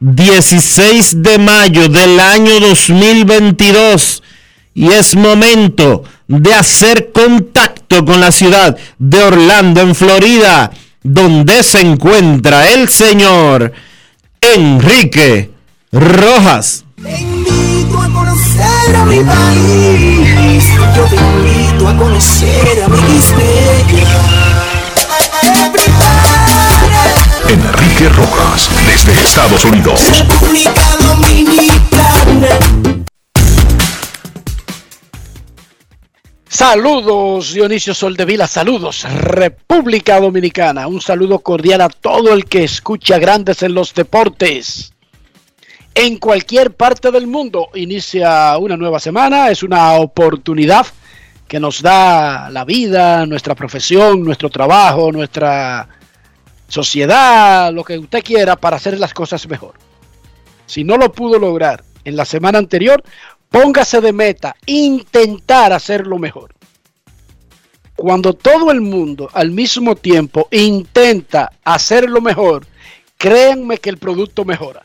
16 0.00 1.22
de 1.22 1.38
mayo 1.38 1.88
del 1.88 2.20
año 2.20 2.60
2022 2.60 4.22
y 4.74 4.92
es 4.92 5.16
momento 5.16 6.04
de 6.28 6.52
hacer 6.52 7.12
contacto 7.12 8.04
con 8.04 8.20
la 8.20 8.30
ciudad 8.30 8.76
de 8.98 9.22
Orlando, 9.22 9.80
en 9.80 9.94
Florida, 9.94 10.70
donde 11.02 11.62
se 11.62 11.80
encuentra 11.80 12.70
el 12.72 12.90
señor 12.90 13.72
Enrique 14.40 15.50
Rojas. 15.92 16.84
Te 17.02 17.18
invito 17.18 17.98
a 17.98 18.08
conocer 18.10 18.96
a 18.96 19.04
mi 19.06 19.20
país. 19.20 20.66
Yo 20.94 21.04
te 21.04 21.16
invito 21.16 21.88
a 21.88 21.96
conocer 21.96 22.82
a 22.84 22.88
mi 22.88 23.20
Enrique 27.96 28.14
Rojas, 28.14 28.68
desde 28.84 29.12
Estados 29.12 29.64
Unidos. 29.64 30.00
República 30.18 30.74
Dominicana. 31.00 32.48
Saludos 36.46 37.54
Dionisio 37.54 37.94
Soldevila, 37.94 38.46
saludos 38.46 39.06
República 39.10 40.20
Dominicana, 40.20 40.86
un 40.88 41.00
saludo 41.00 41.38
cordial 41.38 41.80
a 41.80 41.88
todo 41.88 42.34
el 42.34 42.44
que 42.44 42.64
escucha 42.64 43.18
Grandes 43.18 43.62
en 43.62 43.72
los 43.72 43.94
Deportes. 43.94 44.92
En 45.94 46.18
cualquier 46.18 46.72
parte 46.74 47.10
del 47.10 47.26
mundo 47.26 47.70
inicia 47.74 48.58
una 48.58 48.76
nueva 48.76 49.00
semana, 49.00 49.48
es 49.50 49.62
una 49.62 49.92
oportunidad 49.94 50.86
que 51.48 51.60
nos 51.60 51.80
da 51.80 52.50
la 52.50 52.66
vida, 52.66 53.24
nuestra 53.24 53.54
profesión, 53.54 54.22
nuestro 54.22 54.50
trabajo, 54.50 55.12
nuestra 55.12 55.95
sociedad, 56.68 57.72
lo 57.72 57.84
que 57.84 57.98
usted 57.98 58.22
quiera 58.22 58.56
para 58.56 58.76
hacer 58.76 58.98
las 58.98 59.14
cosas 59.14 59.46
mejor. 59.48 59.74
Si 60.66 60.84
no 60.84 60.96
lo 60.96 61.12
pudo 61.12 61.38
lograr 61.38 61.84
en 62.04 62.16
la 62.16 62.24
semana 62.24 62.58
anterior, 62.58 63.02
póngase 63.50 64.00
de 64.00 64.12
meta, 64.12 64.56
intentar 64.66 65.72
hacerlo 65.72 66.18
mejor. 66.18 66.54
Cuando 67.94 68.34
todo 68.34 68.70
el 68.70 68.80
mundo 68.80 69.30
al 69.32 69.50
mismo 69.50 69.96
tiempo 69.96 70.48
intenta 70.50 71.52
hacerlo 71.64 72.20
mejor, 72.20 72.66
créanme 73.16 73.78
que 73.78 73.90
el 73.90 73.96
producto 73.96 74.44
mejora. 74.44 74.82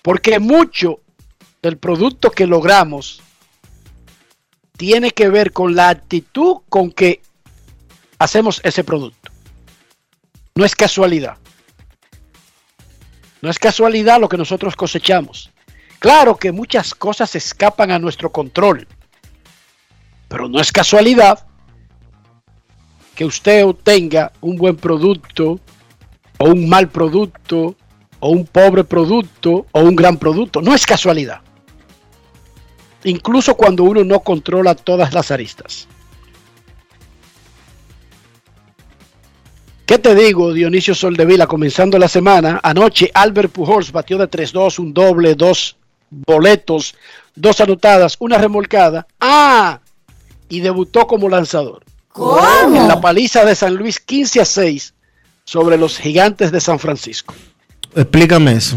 Porque 0.00 0.38
mucho 0.38 1.00
del 1.62 1.76
producto 1.76 2.30
que 2.30 2.46
logramos 2.46 3.20
tiene 4.76 5.10
que 5.10 5.28
ver 5.28 5.52
con 5.52 5.74
la 5.74 5.88
actitud 5.88 6.58
con 6.68 6.90
que 6.90 7.20
hacemos 8.18 8.60
ese 8.64 8.84
producto. 8.84 9.35
No 10.56 10.64
es 10.64 10.74
casualidad. 10.74 11.36
No 13.42 13.50
es 13.50 13.58
casualidad 13.58 14.18
lo 14.18 14.28
que 14.28 14.38
nosotros 14.38 14.74
cosechamos. 14.74 15.50
Claro 15.98 16.36
que 16.36 16.50
muchas 16.50 16.94
cosas 16.94 17.36
escapan 17.36 17.90
a 17.90 17.98
nuestro 17.98 18.32
control, 18.32 18.88
pero 20.28 20.48
no 20.48 20.58
es 20.58 20.72
casualidad 20.72 21.46
que 23.14 23.26
usted 23.26 23.66
obtenga 23.66 24.32
un 24.40 24.56
buen 24.56 24.76
producto 24.76 25.60
o 26.38 26.44
un 26.46 26.68
mal 26.68 26.88
producto 26.88 27.76
o 28.20 28.30
un 28.30 28.46
pobre 28.46 28.82
producto 28.82 29.66
o 29.72 29.80
un 29.80 29.94
gran 29.94 30.16
producto. 30.16 30.62
No 30.62 30.74
es 30.74 30.86
casualidad. 30.86 31.42
Incluso 33.04 33.54
cuando 33.56 33.84
uno 33.84 34.04
no 34.04 34.20
controla 34.20 34.74
todas 34.74 35.12
las 35.12 35.30
aristas. 35.30 35.86
¿Qué 39.86 39.98
te 39.98 40.16
digo, 40.16 40.52
Dionisio 40.52 40.96
Soldevila, 40.96 41.46
comenzando 41.46 41.96
la 41.96 42.08
semana? 42.08 42.58
Anoche 42.64 43.08
Albert 43.14 43.52
Pujols 43.52 43.92
batió 43.92 44.18
de 44.18 44.28
3-2, 44.28 44.80
un 44.80 44.92
doble, 44.92 45.36
dos 45.36 45.76
boletos, 46.10 46.96
dos 47.36 47.60
anotadas, 47.60 48.16
una 48.18 48.36
remolcada. 48.36 49.06
¡Ah! 49.20 49.78
Y 50.48 50.58
debutó 50.58 51.06
como 51.06 51.28
lanzador. 51.28 51.84
¿Cómo? 52.08 52.76
En 52.76 52.88
la 52.88 53.00
paliza 53.00 53.44
de 53.44 53.54
San 53.54 53.76
Luis 53.76 54.00
15 54.00 54.40
a 54.40 54.44
6 54.44 54.92
sobre 55.44 55.78
los 55.78 55.98
gigantes 55.98 56.50
de 56.50 56.60
San 56.60 56.80
Francisco. 56.80 57.32
Explícame 57.94 58.54
eso. 58.54 58.76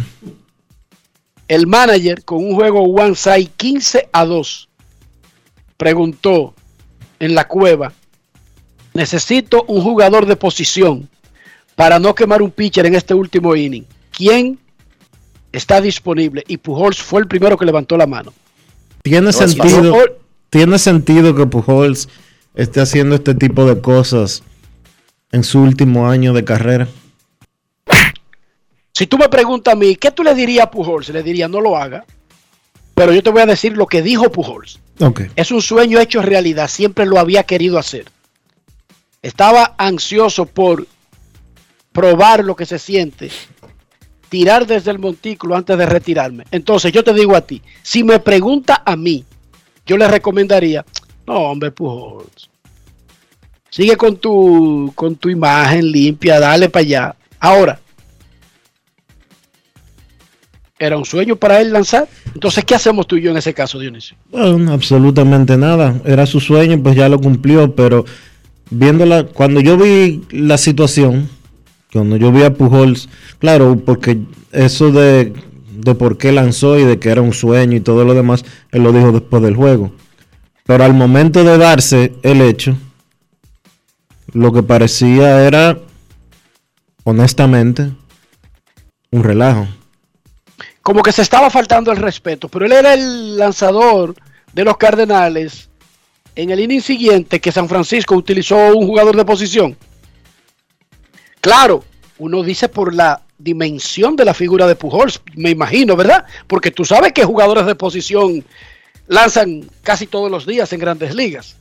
El 1.48 1.66
manager 1.66 2.24
con 2.24 2.38
un 2.38 2.54
juego 2.54 2.84
one 2.84 3.16
side 3.16 3.50
15 3.58 4.10
a 4.12 4.26
2 4.26 4.70
preguntó 5.76 6.54
en 7.20 7.34
la 7.34 7.48
cueva, 7.48 7.94
necesito 9.00 9.64
un 9.70 9.82
jugador 9.82 10.26
de 10.26 10.36
posición 10.36 11.10
para 11.76 12.00
no 12.00 12.14
quemar 12.14 12.42
un 12.42 12.52
pitcher 12.52 12.86
en 12.86 12.96
este 12.96 13.14
último 13.14 13.56
inning. 13.56 13.86
¿Quién 14.12 14.60
está 15.54 15.80
disponible? 15.80 16.44
Y 16.48 16.58
Pujols 16.58 17.02
fue 17.02 17.22
el 17.22 17.28
primero 17.28 17.58
que 17.58 17.66
levantó 17.66 17.96
la 17.96 18.06
mano. 18.06 18.34
Tiene 19.02 19.32
sentido, 19.32 19.96
tiene 20.50 20.78
sentido 20.78 21.34
que 21.34 21.46
Pujols 21.46 22.10
esté 22.56 22.82
haciendo 22.82 23.16
este 23.16 23.34
tipo 23.36 23.66
de 23.66 23.80
cosas 23.80 24.44
en 25.32 25.46
su 25.46 25.62
último 25.62 26.10
año 26.10 26.34
de 26.34 26.44
carrera. 26.44 26.90
Si 28.92 29.08
tú 29.08 29.18
me 29.18 29.30
preguntas 29.30 29.76
a 29.76 29.78
mí, 29.78 29.96
¿qué 29.96 30.12
tú 30.12 30.24
le 30.24 30.36
dirías 30.36 30.66
a 30.66 30.72
Pujols? 30.72 31.08
Le 31.08 31.24
diría, 31.24 31.48
no 31.48 31.62
lo 31.62 31.78
haga. 31.78 32.04
Pero 32.96 33.14
yo 33.14 33.24
te 33.24 33.30
voy 33.30 33.44
a 33.44 33.46
decir 33.46 33.78
lo 33.78 33.88
que 33.88 34.02
dijo 34.02 34.30
Pujols. 34.30 34.82
Ok. 35.00 35.22
Es 35.38 35.52
un 35.52 35.62
sueño 35.62 36.02
hecho 36.02 36.22
realidad, 36.22 36.68
siempre 36.68 37.06
lo 37.06 37.18
había 37.18 37.44
querido 37.44 37.78
hacer. 37.78 38.04
Estaba 39.22 39.76
ansioso 39.78 40.46
por 40.46 40.88
probar 41.92 42.44
lo 42.44 42.56
que 42.56 42.66
se 42.66 42.80
siente, 42.80 43.30
tirar 44.30 44.66
desde 44.66 44.92
el 44.92 45.00
montículo 45.00 45.56
antes 45.56 45.78
de 45.78 45.86
retirarme. 45.86 46.46
Entonces 46.52 46.92
yo 46.92 47.04
te 47.04 47.14
digo 47.14 47.36
a 47.36 47.42
ti, 47.42 47.62
si 47.82 48.04
me 48.04 48.20
pregunta 48.20 48.84
a 48.86 48.96
mí, 48.96 49.26
yo 49.86 49.98
le 49.98 50.08
recomendaría, 50.08 50.86
no 51.26 51.36
hombre 51.36 51.72
Pujols, 51.72 52.50
Sigue 53.70 53.96
con 53.98 54.18
tu, 54.18 54.92
con 54.96 55.16
tu 55.16 55.30
imagen 55.30 55.92
limpia, 55.92 56.40
dale 56.40 56.70
para 56.70 56.82
allá. 56.82 57.16
Ahora, 57.40 57.80
¿era 60.80 60.98
un 60.98 61.06
sueño 61.06 61.36
para 61.36 61.62
él 61.62 61.72
lanzar? 61.72 62.08
Entonces, 62.34 62.66
¿qué 62.66 62.74
hacemos 62.74 63.06
tú 63.06 63.16
y 63.16 63.22
yo 63.22 63.32
en 63.32 63.38
ese 63.38 63.54
caso, 63.54 63.78
Dionisio? 63.78 64.18
Bueno, 64.32 64.74
absolutamente 64.74 65.56
nada. 65.56 66.02
Era 66.04 66.26
su 66.26 66.40
sueño, 66.40 66.82
pues 66.82 66.96
ya 66.96 67.08
lo 67.10 67.20
cumplió, 67.20 67.76
pero 67.76 68.06
viéndola, 68.70 69.26
cuando 69.26 69.60
yo 69.62 69.78
vi 69.78 70.22
la 70.32 70.58
situación, 70.58 71.30
cuando 71.92 72.18
yo 72.18 72.32
vi 72.32 72.44
a 72.44 72.54
Pujols, 72.54 73.10
claro, 73.40 73.80
porque 73.84 74.20
eso 74.52 74.92
de, 74.92 75.34
de 75.72 75.96
por 75.96 76.18
qué 76.18 76.32
lanzó 76.32 76.78
y 76.78 76.84
de 76.84 77.00
que 77.00 77.10
era 77.10 77.22
un 77.22 77.34
sueño 77.34 77.78
y 77.78 77.82
todo 77.82 78.06
lo 78.06 78.14
demás, 78.14 78.44
él 78.72 78.84
lo 78.84 78.92
dijo 78.92 79.12
después 79.12 79.42
del 79.42 79.56
juego. 79.56 79.92
Pero 80.66 80.84
al 80.84 80.94
momento 80.94 81.44
de 81.44 81.58
darse 81.58 82.14
el 82.22 82.42
hecho, 82.42 82.78
lo 84.34 84.54
que 84.54 84.62
parecía 84.62 85.46
era, 85.46 85.80
honestamente, 87.04 87.92
un 89.12 89.24
relajo. 89.24 89.68
Como 90.82 91.02
que 91.02 91.12
se 91.12 91.24
estaba 91.24 91.50
faltando 91.50 91.92
el 91.92 91.98
respeto, 91.98 92.50
pero 92.50 92.66
él 92.66 92.72
era 92.72 92.94
el 92.94 93.38
lanzador 93.38 94.16
de 94.54 94.64
los 94.64 94.78
Cardenales 94.78 95.69
en 96.42 96.52
el 96.52 96.60
inning 96.62 96.82
siguiente 96.82 97.42
que 97.42 97.52
San 97.52 97.68
Francisco 97.68 98.16
utilizó 98.16 98.56
un 98.74 98.88
jugador 98.88 99.14
de 99.18 99.26
posición. 99.26 99.76
Claro, 101.42 101.84
uno 102.18 102.44
dice 102.44 102.70
por 102.70 102.96
la 102.96 103.24
dimensión 103.38 104.16
de 104.16 104.24
la 104.24 104.34
figura 104.34 104.66
de 104.66 104.76
Pujols, 104.76 105.22
me 105.36 105.50
imagino, 105.50 105.98
¿verdad? 105.98 106.26
Porque 106.48 106.72
tú 106.72 106.86
sabes 106.86 107.12
que 107.12 107.26
jugadores 107.26 107.66
de 107.66 107.76
posición 107.76 108.46
lanzan 109.08 109.70
casi 109.84 110.08
todos 110.08 110.32
los 110.32 110.46
días 110.46 110.72
en 110.72 110.80
grandes 110.80 111.14
ligas. 111.14 111.58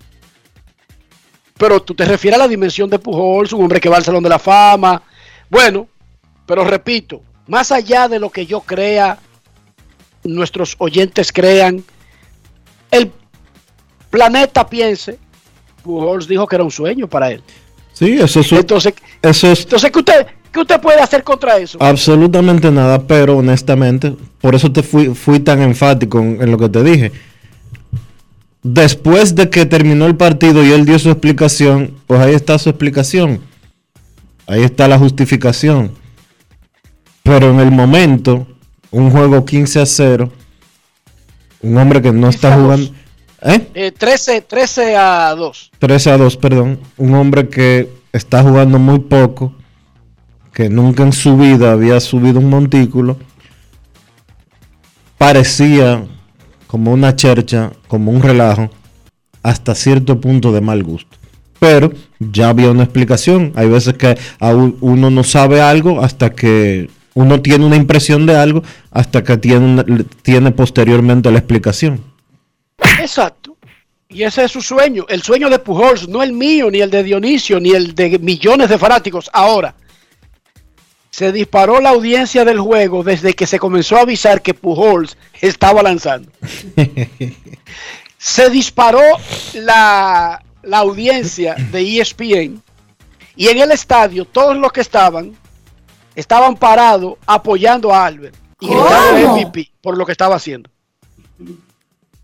Pero 1.57 1.83
tú 1.83 1.95
te 1.95 2.05
refieres 2.05 2.39
a 2.39 2.45
la 2.45 2.49
dimensión 2.49 2.89
de 2.89 3.01
Pujols, 3.01 3.53
un 3.53 3.63
hombre 3.63 3.81
que 3.81 3.89
va 3.89 3.97
al 3.97 4.05
Salón 4.05 4.23
de 4.23 4.29
la 4.29 4.39
Fama. 4.39 5.03
Bueno, 5.51 5.89
pero 6.47 6.63
repito, 6.63 7.21
más 7.49 7.73
allá 7.73 8.07
de 8.07 8.21
lo 8.21 8.31
que 8.31 8.47
yo 8.47 8.61
crea, 8.61 9.19
nuestros 10.23 10.77
oyentes 10.79 11.33
crean, 11.33 11.83
el 12.93 13.11
planeta 14.11 14.67
piense, 14.69 15.19
Pujols 15.83 16.29
dijo 16.29 16.47
que 16.47 16.57
era 16.57 16.65
un 16.65 16.71
sueño 16.71 17.09
para 17.09 17.31
él. 17.33 17.43
Sí, 17.93 18.13
eso 18.13 18.41
es, 18.41 18.53
Entonces, 18.53 18.95
eso 19.23 19.51
es 19.51 19.65
entonces 19.65 19.91
¿qué 19.91 19.99
usted, 19.99 20.27
qué 20.53 20.61
usted 20.61 20.81
puede 20.81 21.01
hacer 21.01 21.25
contra 21.25 21.59
eso? 21.59 21.79
absolutamente 21.81 22.71
nada, 22.71 23.03
pero 23.07 23.39
honestamente, 23.39 24.15
por 24.41 24.55
eso 24.55 24.71
te 24.71 24.83
fui, 24.83 25.15
fui 25.15 25.41
tan 25.41 25.61
enfático 25.63 26.21
en, 26.21 26.41
en 26.41 26.51
lo 26.51 26.59
que 26.59 26.69
te 26.69 26.85
dije. 26.85 27.13
Después 28.63 29.35
de 29.35 29.51
que 29.51 29.67
terminó 29.67 30.07
el 30.07 30.17
partido 30.17 30.65
y 30.65 30.73
él 30.73 30.85
dio 30.85 30.99
su 30.99 31.11
explicación, 31.11 31.95
pues 32.07 32.21
ahí 32.21 32.35
está 32.35 32.59
su 32.59 32.69
explicación. 32.69 33.41
Ahí 34.47 34.63
está 34.63 34.89
la 34.89 34.99
justificación. 34.99 35.93
Pero 37.23 37.51
en 37.51 37.61
el 37.61 37.71
momento, 37.71 38.47
un 38.91 39.11
juego 39.11 39.45
15 39.45 39.81
a 39.81 39.87
0, 39.87 40.33
un 41.63 41.77
hombre 41.77 42.01
que 42.01 42.13
no 42.13 42.29
está 42.29 42.57
jugando... 42.57 42.91
¿Eh? 43.43 43.69
Eh, 43.75 43.93
13, 43.93 44.43
13 44.43 44.97
a 44.97 45.35
2. 45.35 45.71
13 45.79 46.11
a 46.11 46.17
2, 46.19 46.37
perdón. 46.37 46.81
Un 46.97 47.15
hombre 47.15 47.49
que 47.49 47.89
está 48.13 48.43
jugando 48.43 48.79
muy 48.79 48.99
poco, 49.01 49.55
que 50.53 50.69
nunca 50.69 51.05
en 51.05 51.13
su 51.13 51.37
vida 51.37 51.73
había 51.73 52.01
subido 52.01 52.41
un 52.41 52.51
montículo, 52.51 53.17
parecía 55.17 56.05
como 56.67 56.93
una 56.93 57.15
chercha, 57.15 57.73
como 57.87 58.11
un 58.11 58.23
relajo, 58.23 58.71
hasta 59.43 59.75
cierto 59.75 60.21
punto 60.21 60.53
de 60.53 60.61
mal 60.61 60.83
gusto. 60.83 61.17
Pero 61.61 61.93
ya 62.19 62.51
había 62.51 62.71
una 62.71 62.85
explicación. 62.85 63.53
Hay 63.57 63.69
veces 63.69 63.95
que 63.95 64.17
uno 64.41 65.11
no 65.11 65.25
sabe 65.25 65.61
algo 65.61 66.03
hasta 66.03 66.31
que 66.31 66.89
uno 67.15 67.41
tiene 67.41 67.67
una 67.67 67.77
impresión 67.77 68.27
de 68.27 68.37
algo 68.37 68.63
hasta 68.93 69.25
que 69.25 69.37
tiene, 69.39 69.85
tiene 70.23 70.53
posteriormente 70.53 71.31
la 71.33 71.39
explicación. 71.39 72.01
Exacto. 72.99 73.57
Y 74.09 74.23
ese 74.23 74.45
es 74.45 74.53
su 74.53 74.63
sueño, 74.63 75.05
el 75.09 75.23
sueño 75.23 75.51
de 75.51 75.59
Pujols, 75.59 76.09
no 76.09 76.23
el 76.23 76.33
mío, 76.33 76.71
ni 76.71 76.81
el 76.81 76.91
de 76.91 77.03
Dionisio, 77.03 77.61
ni 77.61 77.71
el 77.71 77.95
de 77.95 78.19
millones 78.19 78.71
de 78.71 78.79
fanáticos. 78.79 79.29
Ahora, 79.35 79.75
se 81.11 81.31
disparó 81.31 81.81
la 81.81 81.91
audiencia 81.91 82.45
del 82.45 82.59
juego 82.59 83.03
desde 83.03 83.35
que 83.35 83.47
se 83.47 83.59
comenzó 83.59 83.97
a 83.97 84.03
avisar 84.03 84.41
que 84.41 84.55
Pujols 84.55 85.17
estaba 85.41 85.83
lanzando. 85.83 86.31
se 88.19 88.49
disparó 88.51 89.03
la, 89.55 90.43
la 90.63 90.79
audiencia 90.79 91.55
de 91.71 92.01
ESPN 92.01 92.63
y 93.37 93.49
en 93.49 93.59
el 93.59 93.73
estadio 93.73 94.25
todos 94.25 94.57
los 94.57 94.73
que 94.73 94.81
estaban 94.81 95.37
estaban 96.15 96.57
parados 96.57 97.15
apoyando 97.27 97.93
a 97.93 98.07
Albert 98.07 98.37
y 98.61 98.67
gritando 98.67 99.33
MVP 99.33 99.71
por 99.81 99.97
lo 99.97 100.05
que 100.05 100.13
estaba 100.13 100.37
haciendo. 100.37 100.71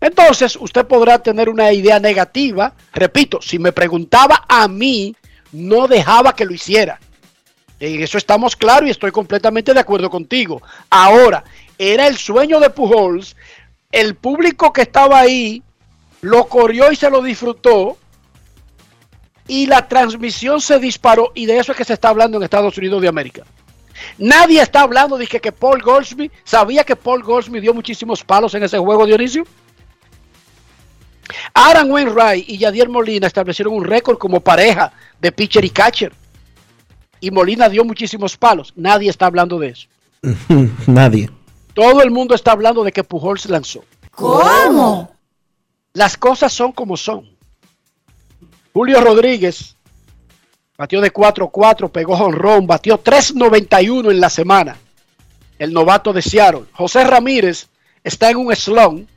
Entonces, 0.05 0.55
usted 0.61 0.85
podrá 0.85 1.17
tener 1.17 1.49
una 1.49 1.73
idea 1.73 1.99
negativa. 1.99 2.73
Repito, 2.93 3.41
si 3.41 3.57
me 3.57 3.71
preguntaba 3.71 4.45
a 4.47 4.67
mí, 4.67 5.15
no 5.51 5.87
dejaba 5.87 6.35
que 6.35 6.45
lo 6.45 6.53
hiciera. 6.53 6.99
En 7.79 8.03
eso 8.03 8.19
estamos 8.19 8.55
claros 8.55 8.87
y 8.87 8.91
estoy 8.91 9.09
completamente 9.09 9.73
de 9.73 9.79
acuerdo 9.79 10.11
contigo. 10.11 10.61
Ahora, 10.91 11.43
era 11.79 12.05
el 12.05 12.17
sueño 12.17 12.59
de 12.59 12.69
Pujols. 12.69 13.35
El 13.91 14.13
público 14.13 14.71
que 14.71 14.83
estaba 14.83 15.19
ahí 15.19 15.63
lo 16.21 16.45
corrió 16.45 16.91
y 16.91 16.95
se 16.95 17.09
lo 17.09 17.23
disfrutó. 17.23 17.97
Y 19.47 19.65
la 19.65 19.87
transmisión 19.87 20.61
se 20.61 20.77
disparó. 20.77 21.31
Y 21.33 21.47
de 21.47 21.57
eso 21.57 21.71
es 21.71 21.79
que 21.79 21.83
se 21.83 21.93
está 21.93 22.09
hablando 22.09 22.37
en 22.37 22.43
Estados 22.43 22.77
Unidos 22.77 23.01
de 23.01 23.07
América. 23.07 23.43
Nadie 24.19 24.61
está 24.61 24.81
hablando 24.81 25.17
de 25.17 25.25
que, 25.25 25.39
que 25.39 25.51
Paul 25.51 25.81
Goldsmith, 25.81 26.31
¿sabía 26.43 26.83
que 26.83 26.95
Paul 26.95 27.23
Goldsmith 27.23 27.63
dio 27.63 27.73
muchísimos 27.73 28.23
palos 28.23 28.53
en 28.53 28.61
ese 28.61 28.77
juego, 28.77 29.07
Dionisio? 29.07 29.45
Aaron 31.53 31.91
Wainwright 31.91 32.49
y 32.49 32.57
Yadier 32.57 32.89
Molina 32.89 33.27
establecieron 33.27 33.73
un 33.73 33.83
récord 33.83 34.17
como 34.17 34.39
pareja 34.39 34.91
de 35.19 35.31
pitcher 35.31 35.65
y 35.65 35.69
catcher. 35.69 36.13
Y 37.19 37.31
Molina 37.31 37.69
dio 37.69 37.83
muchísimos 37.83 38.37
palos. 38.37 38.73
Nadie 38.75 39.09
está 39.09 39.25
hablando 39.25 39.57
de 39.57 39.69
eso. 39.69 39.87
Nadie. 40.87 41.29
Todo 41.73 42.01
el 42.01 42.11
mundo 42.11 42.35
está 42.35 42.51
hablando 42.51 42.83
de 42.83 42.91
que 42.91 43.03
Pujols 43.03 43.49
lanzó. 43.49 43.83
¿Cómo? 44.11 45.11
Las 45.93 46.17
cosas 46.17 46.53
son 46.53 46.71
como 46.71 46.97
son. 46.97 47.29
Julio 48.73 49.01
Rodríguez 49.01 49.75
batió 50.77 50.99
de 51.01 51.13
4-4, 51.13 51.89
pegó 51.89 52.17
jonrón, 52.17 52.67
batió 52.67 53.01
3.91 53.01 54.11
en 54.11 54.19
la 54.19 54.29
semana. 54.29 54.77
El 55.57 55.73
novato 55.73 56.11
de 56.11 56.21
Seattle. 56.21 56.65
José 56.73 57.05
Ramírez 57.05 57.69
está 58.03 58.29
en 58.29 58.37
un 58.37 58.55
slump. 58.55 59.07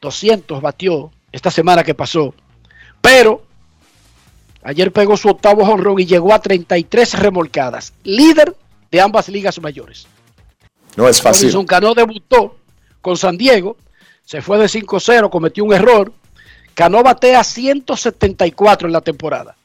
200 0.00 0.60
batió 0.60 1.10
esta 1.34 1.50
semana 1.50 1.82
que 1.82 1.94
pasó. 1.94 2.32
Pero 3.00 3.44
ayer 4.62 4.92
pegó 4.92 5.16
su 5.16 5.28
octavo 5.28 5.66
jonrón 5.66 5.98
y 5.98 6.06
llegó 6.06 6.32
a 6.32 6.40
33 6.40 7.18
remolcadas. 7.18 7.92
Líder 8.04 8.54
de 8.90 9.00
ambas 9.00 9.28
ligas 9.28 9.60
mayores. 9.60 10.06
No 10.96 11.08
es 11.08 11.20
fácil. 11.20 11.48
Robinson 11.48 11.66
Cano 11.66 11.92
debutó 11.92 12.56
con 13.00 13.16
San 13.16 13.36
Diego, 13.36 13.76
se 14.24 14.42
fue 14.42 14.58
de 14.58 14.66
5-0, 14.66 15.28
cometió 15.28 15.64
un 15.64 15.74
error. 15.74 16.12
Cano 16.72 17.02
batea 17.02 17.42
174 17.42 18.86
en 18.86 18.92
la 18.92 19.00
temporada. 19.00 19.56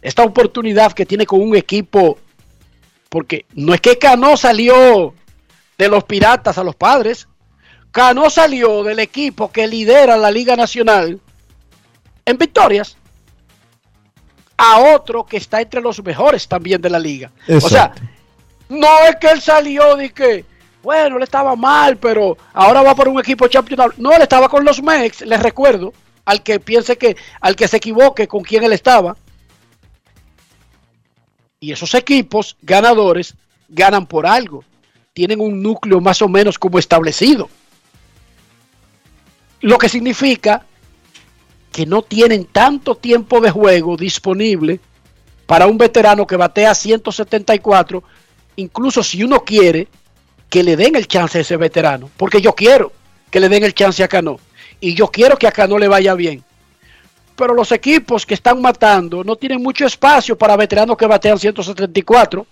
Esta 0.00 0.22
oportunidad 0.22 0.92
que 0.92 1.04
tiene 1.04 1.26
con 1.26 1.40
un 1.40 1.56
equipo, 1.56 2.16
porque 3.08 3.44
no 3.54 3.74
es 3.74 3.80
que 3.80 3.98
Cano 3.98 4.36
salió 4.36 5.14
de 5.76 5.88
los 5.88 6.04
piratas 6.04 6.58
a 6.58 6.64
los 6.64 6.76
padres, 6.76 7.27
Cano 7.90 8.30
salió 8.30 8.82
del 8.82 8.98
equipo 8.98 9.50
que 9.50 9.66
lidera 9.66 10.16
la 10.16 10.30
Liga 10.30 10.56
Nacional 10.56 11.20
en 12.24 12.38
victorias 12.38 12.96
a 14.58 14.94
otro 14.94 15.24
que 15.24 15.36
está 15.36 15.60
entre 15.60 15.80
los 15.80 16.02
mejores 16.04 16.46
también 16.46 16.82
de 16.82 16.90
la 16.90 16.98
liga. 16.98 17.30
O 17.48 17.60
sea, 17.60 17.92
no 18.68 18.88
es 19.08 19.16
que 19.16 19.30
él 19.30 19.40
salió 19.40 19.96
de 19.96 20.10
que, 20.10 20.44
bueno, 20.82 21.16
él 21.16 21.22
estaba 21.22 21.56
mal, 21.56 21.96
pero 21.96 22.36
ahora 22.52 22.82
va 22.82 22.94
por 22.94 23.08
un 23.08 23.20
equipo 23.20 23.46
champion. 23.46 23.92
No, 23.96 24.12
él 24.12 24.22
estaba 24.22 24.48
con 24.48 24.64
los 24.64 24.82
Mex, 24.82 25.22
les 25.22 25.40
recuerdo, 25.40 25.94
al 26.24 26.42
que 26.42 26.60
piense 26.60 26.98
que, 26.98 27.16
al 27.40 27.56
que 27.56 27.68
se 27.68 27.78
equivoque 27.78 28.26
con 28.26 28.42
quién 28.42 28.64
él 28.64 28.72
estaba. 28.72 29.16
Y 31.60 31.72
esos 31.72 31.94
equipos 31.94 32.56
ganadores 32.60 33.34
ganan 33.68 34.06
por 34.06 34.26
algo. 34.26 34.64
Tienen 35.12 35.40
un 35.40 35.62
núcleo 35.62 36.00
más 36.00 36.20
o 36.20 36.28
menos 36.28 36.58
como 36.58 36.78
establecido. 36.78 37.48
Lo 39.60 39.78
que 39.78 39.88
significa 39.88 40.64
que 41.72 41.86
no 41.86 42.02
tienen 42.02 42.46
tanto 42.46 42.94
tiempo 42.94 43.40
de 43.40 43.50
juego 43.50 43.96
disponible 43.96 44.80
para 45.46 45.66
un 45.66 45.78
veterano 45.78 46.26
que 46.26 46.36
batea 46.36 46.74
174, 46.74 48.02
incluso 48.56 49.02
si 49.02 49.22
uno 49.22 49.40
quiere 49.44 49.88
que 50.48 50.62
le 50.62 50.76
den 50.76 50.96
el 50.96 51.06
chance 51.06 51.38
a 51.38 51.40
ese 51.40 51.56
veterano, 51.56 52.10
porque 52.16 52.40
yo 52.40 52.54
quiero 52.54 52.92
que 53.30 53.40
le 53.40 53.48
den 53.48 53.64
el 53.64 53.74
chance 53.74 54.02
a 54.02 54.08
Cano 54.08 54.38
y 54.80 54.94
yo 54.94 55.08
quiero 55.08 55.36
que 55.36 55.46
a 55.46 55.52
Cano 55.52 55.78
le 55.78 55.88
vaya 55.88 56.14
bien. 56.14 56.42
pero 57.36 57.54
los 57.54 57.70
equipos 57.70 58.26
que 58.26 58.34
están 58.34 58.60
matando 58.60 59.22
no 59.22 59.36
tienen 59.36 59.62
mucho 59.62 59.86
espacio 59.86 60.36
para 60.36 60.56
veteranos 60.56 60.96
que 60.96 61.06
batean 61.06 61.38
174. 61.38 62.44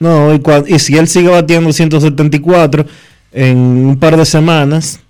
No, 0.00 0.34
y, 0.34 0.42
y 0.66 0.78
si 0.80 0.98
él 0.98 1.06
sigue 1.06 1.28
batiendo 1.28 1.72
174 1.72 2.84
en 3.32 3.56
un 3.56 3.98
par 4.00 4.16
de 4.16 4.26
semanas, 4.26 5.00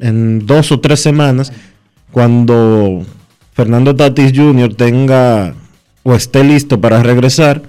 en 0.00 0.46
dos 0.46 0.72
o 0.72 0.80
tres 0.80 1.00
semanas, 1.00 1.52
cuando 2.10 3.04
Fernando 3.52 3.94
Tatis 3.94 4.32
Jr. 4.34 4.74
tenga 4.74 5.54
o 6.02 6.14
esté 6.14 6.42
listo 6.42 6.80
para 6.80 7.02
regresar 7.02 7.62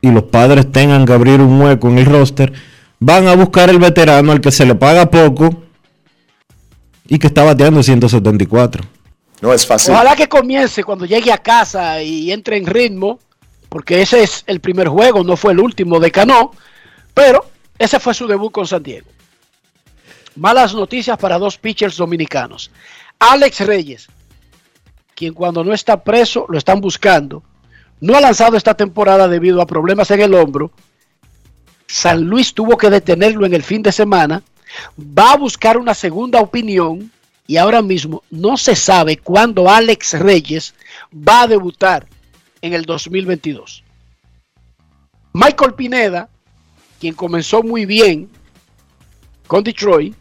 y 0.00 0.10
los 0.10 0.24
padres 0.24 0.70
tengan 0.70 1.06
que 1.06 1.12
abrir 1.12 1.40
un 1.40 1.60
hueco 1.60 1.88
en 1.88 1.98
el 1.98 2.06
roster, 2.06 2.52
van 3.00 3.26
a 3.28 3.34
buscar 3.34 3.70
el 3.70 3.78
veterano 3.78 4.32
al 4.32 4.40
que 4.40 4.52
se 4.52 4.66
le 4.66 4.74
paga 4.74 5.10
poco 5.10 5.62
y 7.08 7.18
que 7.18 7.26
está 7.26 7.44
bateando 7.44 7.82
174. 7.82 8.84
No 9.40 9.52
es 9.52 9.66
fácil. 9.66 9.94
Ojalá 9.94 10.16
que 10.16 10.28
comience 10.28 10.82
cuando 10.84 11.04
llegue 11.04 11.32
a 11.32 11.38
casa 11.38 12.02
y 12.02 12.32
entre 12.32 12.56
en 12.56 12.66
ritmo, 12.66 13.18
porque 13.68 14.02
ese 14.02 14.22
es 14.22 14.44
el 14.46 14.60
primer 14.60 14.88
juego, 14.88 15.24
no 15.24 15.36
fue 15.36 15.52
el 15.52 15.60
último 15.60 16.00
de 16.00 16.10
Cano, 16.10 16.52
pero 17.12 17.44
ese 17.78 18.00
fue 18.00 18.14
su 18.14 18.26
debut 18.26 18.52
con 18.52 18.66
San 18.66 18.82
Diego. 18.82 19.06
Malas 20.36 20.74
noticias 20.74 21.16
para 21.18 21.38
dos 21.38 21.56
pitchers 21.56 21.96
dominicanos. 21.96 22.70
Alex 23.18 23.60
Reyes, 23.60 24.08
quien 25.14 25.32
cuando 25.32 25.64
no 25.64 25.72
está 25.72 26.02
preso 26.02 26.46
lo 26.48 26.58
están 26.58 26.80
buscando, 26.80 27.42
no 28.00 28.14
ha 28.14 28.20
lanzado 28.20 28.56
esta 28.56 28.74
temporada 28.74 29.28
debido 29.28 29.62
a 29.62 29.66
problemas 29.66 30.10
en 30.10 30.20
el 30.20 30.34
hombro. 30.34 30.70
San 31.86 32.24
Luis 32.24 32.52
tuvo 32.52 32.76
que 32.76 32.90
detenerlo 32.90 33.46
en 33.46 33.54
el 33.54 33.62
fin 33.62 33.82
de 33.82 33.92
semana. 33.92 34.42
Va 34.98 35.32
a 35.32 35.36
buscar 35.36 35.78
una 35.78 35.94
segunda 35.94 36.40
opinión 36.40 37.10
y 37.46 37.56
ahora 37.56 37.80
mismo 37.80 38.22
no 38.30 38.58
se 38.58 38.76
sabe 38.76 39.16
cuándo 39.16 39.70
Alex 39.70 40.18
Reyes 40.18 40.74
va 41.12 41.42
a 41.42 41.46
debutar 41.46 42.06
en 42.60 42.74
el 42.74 42.84
2022. 42.84 43.84
Michael 45.32 45.74
Pineda, 45.74 46.28
quien 47.00 47.14
comenzó 47.14 47.62
muy 47.62 47.86
bien 47.86 48.28
con 49.46 49.62
Detroit, 49.62 50.14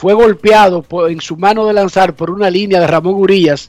fue 0.00 0.14
golpeado 0.14 0.82
en 1.10 1.20
su 1.20 1.36
mano 1.36 1.66
de 1.66 1.74
lanzar 1.74 2.16
por 2.16 2.30
una 2.30 2.48
línea 2.48 2.80
de 2.80 2.86
Ramón 2.86 3.16
Urias 3.16 3.68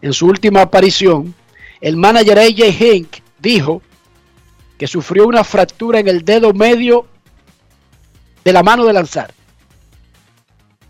en 0.00 0.14
su 0.14 0.24
última 0.26 0.62
aparición. 0.62 1.34
El 1.82 1.98
manager 1.98 2.38
AJ 2.38 2.80
Hink 2.80 3.16
dijo 3.38 3.82
que 4.78 4.86
sufrió 4.86 5.26
una 5.26 5.44
fractura 5.44 6.00
en 6.00 6.08
el 6.08 6.24
dedo 6.24 6.54
medio 6.54 7.06
de 8.42 8.54
la 8.54 8.62
mano 8.62 8.86
de 8.86 8.94
lanzar. 8.94 9.34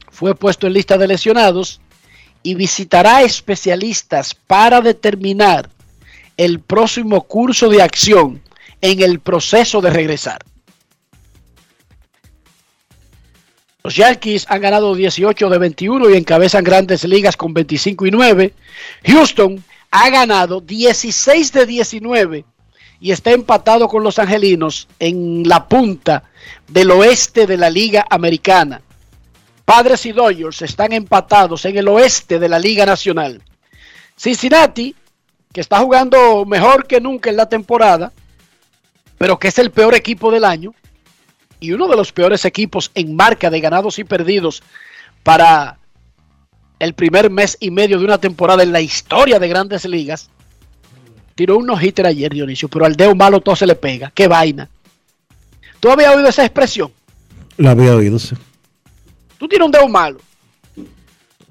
Fue 0.09 0.37
puesto 0.37 0.69
en 0.69 0.75
lista 0.75 0.97
de 0.97 1.09
lesionados 1.09 1.81
y 2.45 2.55
visitará 2.55 3.23
especialistas 3.23 4.37
para 4.37 4.81
determinar 4.81 5.69
el 6.37 6.61
próximo 6.61 7.23
curso 7.23 7.69
de 7.69 7.83
acción 7.83 8.40
en 8.81 9.02
el 9.02 9.19
proceso 9.19 9.81
de 9.81 9.90
regresar. 9.90 10.45
Los 13.87 13.95
Yankees 13.95 14.47
han 14.49 14.62
ganado 14.62 14.97
18 14.97 15.49
de 15.49 15.59
21 15.59 16.11
y 16.11 16.16
encabezan 16.16 16.64
grandes 16.64 17.05
ligas 17.05 17.37
con 17.37 17.55
25 17.55 18.07
y 18.07 18.11
9. 18.11 18.52
Houston 19.05 19.62
ha 19.93 20.11
ganado 20.11 20.61
16 20.61 21.52
de 21.52 21.66
19 21.66 22.45
y 22.99 23.12
está 23.12 23.31
empatado 23.31 23.87
con 23.87 24.02
los 24.02 24.19
Angelinos 24.19 24.88
en 24.99 25.49
la 25.49 25.69
punta 25.69 26.25
del 26.66 26.90
oeste 26.90 27.47
de 27.47 27.57
la 27.57 27.71
Liga 27.71 28.05
Americana. 28.11 28.83
Padres 29.64 30.05
y 30.05 30.11
Dodgers 30.11 30.62
están 30.62 30.93
empatados 30.93 31.64
en 31.64 31.78
el 31.78 31.87
oeste 31.87 32.40
de 32.40 32.49
la 32.49 32.59
Liga 32.59 32.87
Nacional. 32.87 33.40
Cincinnati, 34.19 34.97
que 35.52 35.61
está 35.61 35.78
jugando 35.78 36.45
mejor 36.45 36.88
que 36.88 37.00
nunca 37.00 37.31
en 37.31 37.37
la 37.37 37.49
temporada, 37.49 38.12
pero 39.16 39.38
que 39.38 39.47
es 39.47 39.59
el 39.61 39.71
peor 39.71 39.95
equipo 39.95 40.33
del 40.33 40.45
año 40.45 40.75
y 41.60 41.72
uno 41.72 41.88
de 41.88 41.96
los 41.96 42.12
peores 42.12 42.44
equipos 42.44 42.90
en 42.94 43.16
marca 43.16 43.50
de 43.50 43.60
ganados 43.60 43.98
y 43.98 44.04
perdidos 44.04 44.62
para 45.22 45.78
el 46.78 46.94
primer 46.94 47.30
mes 47.30 47.56
y 47.60 47.70
medio 47.70 47.98
de 47.98 48.04
una 48.04 48.18
temporada 48.18 48.62
en 48.62 48.72
la 48.72 48.80
historia 48.80 49.38
de 49.38 49.48
grandes 49.48 49.84
ligas. 49.84 50.30
Tiró 51.34 51.58
un 51.58 51.66
no-hitter 51.66 52.06
ayer, 52.06 52.32
Dionisio, 52.32 52.68
pero 52.68 52.84
al 52.84 52.96
dedo 52.96 53.14
malo 53.14 53.40
todo 53.40 53.56
se 53.56 53.66
le 53.66 53.75
pega. 53.75 54.10
¡Qué 54.14 54.28
vaina! 54.28 54.68
¿Tú 55.80 55.90
habías 55.90 56.14
oído 56.14 56.28
esa 56.28 56.44
expresión? 56.44 56.90
La 57.56 57.72
había 57.72 57.94
oído, 57.94 58.18
sí. 58.18 58.34
Tú 59.38 59.46
tienes 59.48 59.66
un 59.66 59.72
dedo 59.72 59.88
malo, 59.88 60.18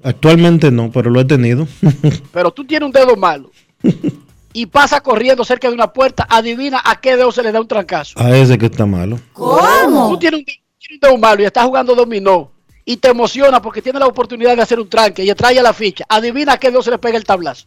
Actualmente 0.02 0.70
no, 0.70 0.92
pero 0.92 1.10
lo 1.10 1.20
he 1.20 1.24
tenido. 1.24 1.66
pero 2.32 2.52
tú 2.52 2.64
tienes 2.64 2.86
un 2.86 2.92
dedo 2.92 3.16
malo 3.16 3.50
y 4.56 4.64
pasa 4.64 5.02
corriendo 5.02 5.44
cerca 5.44 5.68
de 5.68 5.74
una 5.74 5.92
puerta, 5.92 6.26
adivina 6.30 6.80
a 6.82 6.98
qué 6.98 7.14
dedo 7.14 7.30
se 7.30 7.42
le 7.42 7.52
da 7.52 7.60
un 7.60 7.68
trancazo. 7.68 8.18
A 8.18 8.34
ese 8.34 8.56
que 8.56 8.64
está 8.64 8.86
malo. 8.86 9.20
Tú 9.34 10.18
tienes 10.18 10.40
un, 10.40 10.46
tienes 10.46 10.92
un 10.92 10.98
dedo 10.98 11.18
malo 11.18 11.42
y 11.42 11.44
estás 11.44 11.66
jugando 11.66 11.94
dominó 11.94 12.50
y 12.82 12.96
te 12.96 13.08
emociona 13.08 13.60
porque 13.60 13.82
tienes 13.82 14.00
la 14.00 14.06
oportunidad 14.06 14.56
de 14.56 14.62
hacer 14.62 14.80
un 14.80 14.88
tranque 14.88 15.22
y 15.22 15.34
trae 15.34 15.60
la 15.60 15.74
ficha. 15.74 16.06
Adivina 16.08 16.54
a 16.54 16.56
qué 16.56 16.70
dedo 16.70 16.80
se 16.80 16.90
le 16.90 16.96
pega 16.96 17.18
el 17.18 17.24
tablazo. 17.24 17.66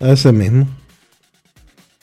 A 0.00 0.08
ese 0.08 0.32
mismo. 0.32 0.66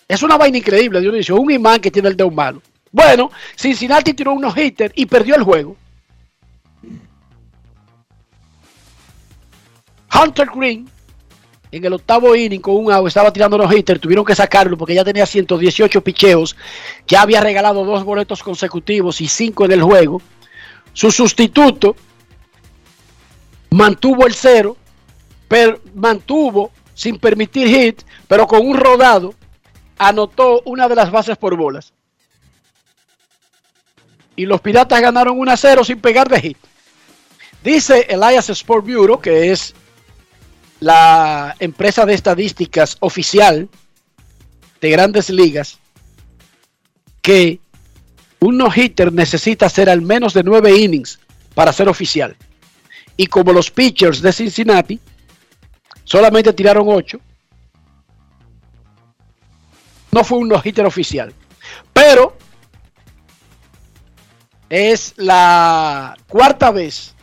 Es 0.07 0.21
una 0.21 0.38
vaina 0.38 0.59
increíble, 0.59 1.01
Dionisio. 1.01 1.36
Un 1.36 1.50
imán 1.50 1.81
que 1.81 1.89
tiene 1.89 2.09
el 2.09 2.15
dedo 2.15 2.29
malo. 2.29 2.62
Bueno, 2.91 3.31
Cincinnati 3.55 4.13
tiró 4.13 4.33
unos 4.33 4.55
hitters 4.55 4.93
y 4.95 5.07
perdió 5.07 5.33
el 5.33 5.41
juego. 5.41 5.75
Hunter 10.13 10.50
Green, 10.55 10.88
en 11.72 11.86
el 11.86 11.94
octavo 11.94 12.36
inning 12.36 12.62
con 12.62 12.76
un 12.76 12.92
out, 12.92 13.08
estaba 13.08 13.32
tirando 13.32 13.56
unos 13.56 13.74
hitters. 13.74 14.02
Tuvieron 14.02 14.26
que 14.26 14.36
sacarlo 14.36 14.78
porque 14.78 14.96
ya 14.96 15.04
tenía 15.04 15.26
118 15.26 16.02
picheos. 16.02 16.56
Ya 17.08 17.22
había 17.22 17.42
regalado 17.42 17.86
dos 17.86 18.04
boletos 18.04 18.42
consecutivos 18.42 19.22
y 19.22 19.28
cinco 19.28 19.66
en 19.66 19.74
el 19.74 19.84
juego. 19.84 20.22
Su 20.94 21.12
sustituto 21.12 21.96
mantuvo 23.70 24.26
el 24.26 24.34
cero, 24.34 24.76
pero 25.48 25.80
mantuvo 25.94 26.72
sin 26.96 27.20
permitir 27.20 27.68
hit, 27.68 28.02
pero 28.28 28.48
con 28.48 28.68
un 28.68 28.78
rodado 28.78 29.34
anotó 29.98 30.62
una 30.66 30.88
de 30.88 30.96
las 30.96 31.12
bases 31.12 31.38
por 31.38 31.56
bolas. 31.56 31.94
Y 34.36 34.46
los 34.46 34.62
Piratas 34.62 35.02
ganaron 35.02 35.38
1 35.38 35.52
a 35.52 35.58
0 35.58 35.84
sin 35.84 36.00
pegar 36.00 36.30
de 36.30 36.40
hit. 36.42 36.58
Dice 37.62 38.08
Elias 38.10 38.50
Sport 38.50 38.86
Bureau, 38.86 39.20
que 39.20 39.52
es 39.52 39.76
la 40.79 41.55
empresa 41.59 42.05
de 42.05 42.13
estadísticas 42.13 42.98
oficial 43.00 43.69
de 44.81 44.89
grandes 44.89 45.29
ligas, 45.29 45.79
que 47.21 47.59
un 48.39 48.57
no-hitter 48.57 49.12
necesita 49.12 49.69
ser 49.69 49.89
al 49.89 50.01
menos 50.01 50.33
de 50.33 50.43
9 50.43 50.77
innings 50.77 51.19
para 51.53 51.74
ser 51.74 51.89
oficial. 51.89 52.36
Y 53.17 53.27
como 53.27 53.51
los 53.51 53.69
pitchers 53.69 54.21
de 54.21 54.31
Cincinnati 54.31 55.00
solamente 56.05 56.53
tiraron 56.53 56.86
8, 56.88 57.19
no 60.12 60.24
fue 60.24 60.38
un 60.38 60.48
no-hitter 60.48 60.86
oficial. 60.86 61.33
Pero 61.93 62.38
es 64.69 65.13
la 65.17 66.17
cuarta 66.27 66.71
vez. 66.71 67.13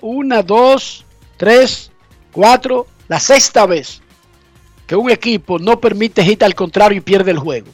Una, 0.00 0.42
dos, 0.42 1.04
tres, 1.36 1.91
cuatro, 2.32 2.86
la 3.08 3.20
sexta 3.20 3.66
vez 3.66 4.00
que 4.86 4.96
un 4.96 5.10
equipo 5.10 5.58
no 5.58 5.80
permite 5.80 6.24
hit 6.24 6.42
al 6.42 6.54
contrario 6.54 6.98
y 6.98 7.00
pierde 7.00 7.30
el 7.30 7.38
juego. 7.38 7.68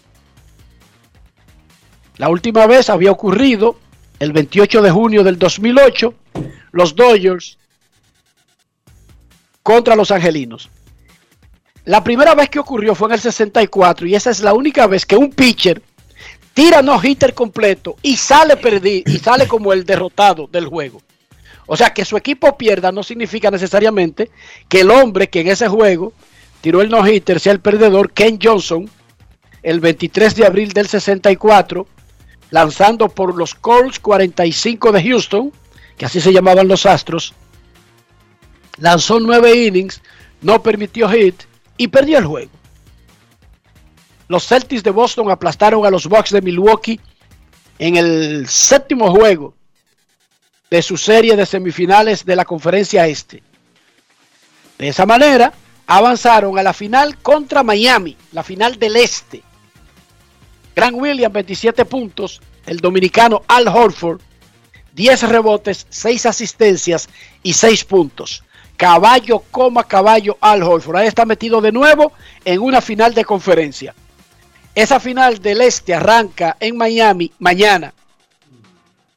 La 2.16 2.28
última 2.28 2.66
vez 2.66 2.90
había 2.90 3.12
ocurrido 3.12 3.78
el 4.18 4.32
28 4.32 4.82
de 4.82 4.90
junio 4.90 5.24
del 5.24 5.38
2008, 5.38 6.14
los 6.72 6.94
Dodgers 6.94 7.58
contra 9.62 9.94
los 9.94 10.10
Angelinos. 10.10 10.68
La 11.84 12.04
primera 12.04 12.34
vez 12.34 12.50
que 12.50 12.58
ocurrió 12.58 12.94
fue 12.94 13.08
en 13.08 13.14
el 13.14 13.20
64 13.20 14.06
y 14.06 14.14
esa 14.14 14.30
es 14.30 14.40
la 14.40 14.52
única 14.52 14.86
vez 14.86 15.06
que 15.06 15.16
un 15.16 15.30
pitcher 15.30 15.80
tira 16.52 16.82
no 16.82 17.00
hitter 17.02 17.34
completo 17.34 17.96
y 18.02 18.16
sale 18.16 18.56
perdido 18.56 19.10
y 19.10 19.18
sale 19.18 19.46
como 19.46 19.72
el 19.72 19.86
derrotado 19.86 20.48
del 20.48 20.66
juego. 20.66 21.00
O 21.70 21.76
sea, 21.76 21.90
que 21.90 22.06
su 22.06 22.16
equipo 22.16 22.56
pierda 22.56 22.90
no 22.90 23.02
significa 23.02 23.50
necesariamente 23.50 24.30
que 24.68 24.80
el 24.80 24.90
hombre 24.90 25.28
que 25.28 25.42
en 25.42 25.48
ese 25.48 25.68
juego 25.68 26.14
tiró 26.62 26.80
el 26.80 26.88
no 26.88 27.06
hitter 27.06 27.38
sea 27.38 27.52
el 27.52 27.60
perdedor, 27.60 28.10
Ken 28.12 28.38
Johnson, 28.42 28.90
el 29.62 29.78
23 29.78 30.34
de 30.34 30.46
abril 30.46 30.72
del 30.72 30.88
64, 30.88 31.87
lanzando 32.50 33.10
por 33.10 33.37
los 33.37 33.54
Colts 33.54 34.00
45 34.00 34.92
de 34.92 35.02
Houston, 35.04 35.52
que 35.98 36.06
así 36.06 36.22
se 36.22 36.32
llamaban 36.32 36.68
los 36.68 36.87
Astros, 36.87 37.34
lanzó 38.78 39.20
nueve 39.20 39.54
innings, 39.54 40.00
no 40.40 40.62
permitió 40.62 41.06
hit 41.10 41.42
y 41.76 41.88
perdió 41.88 42.16
el 42.16 42.25
juego. 42.25 42.50
Los 44.28 44.46
Celtics 44.46 44.82
de 44.82 44.90
Boston 44.90 45.30
aplastaron 45.30 45.84
a 45.84 45.90
los 45.90 46.06
Bucks 46.06 46.30
de 46.30 46.40
Milwaukee 46.40 46.98
en 47.78 47.96
el 47.96 48.48
séptimo 48.48 49.10
juego 49.10 49.57
de 50.70 50.82
su 50.82 50.96
serie 50.96 51.37
de 51.37 51.46
semifinales 51.46 52.25
de 52.25 52.37
la 52.37 52.44
conferencia 52.44 53.06
este. 53.06 53.42
De 54.78 54.88
esa 54.88 55.06
manera, 55.06 55.52
avanzaron 55.87 56.58
a 56.58 56.62
la 56.62 56.72
final 56.72 57.16
contra 57.18 57.62
Miami, 57.62 58.16
la 58.32 58.42
final 58.42 58.78
del 58.78 58.96
Este. 58.96 59.42
Grant 60.76 60.96
Williams, 60.96 61.32
27 61.32 61.84
puntos. 61.87 62.40
El 62.66 62.78
dominicano 62.78 63.42
Al 63.48 63.66
Horford, 63.66 64.20
10 64.94 65.22
rebotes, 65.22 65.87
6 65.88 66.26
asistencias 66.26 67.08
y 67.42 67.54
6 67.54 67.84
puntos. 67.84 68.44
Caballo 68.76 69.42
coma 69.50 69.84
caballo 69.84 70.37
Al 70.40 70.62
Horford. 70.62 70.98
Ahí 70.98 71.08
está 71.08 71.25
metido 71.25 71.60
de 71.62 71.72
nuevo 71.72 72.12
en 72.44 72.60
una 72.60 72.82
final 72.82 73.14
de 73.14 73.25
conferencia. 73.25 73.94
Esa 74.75 75.00
final 75.00 75.40
del 75.40 75.62
este 75.62 75.94
arranca 75.94 76.56
en 76.60 76.76
Miami 76.76 77.32
mañana. 77.38 77.94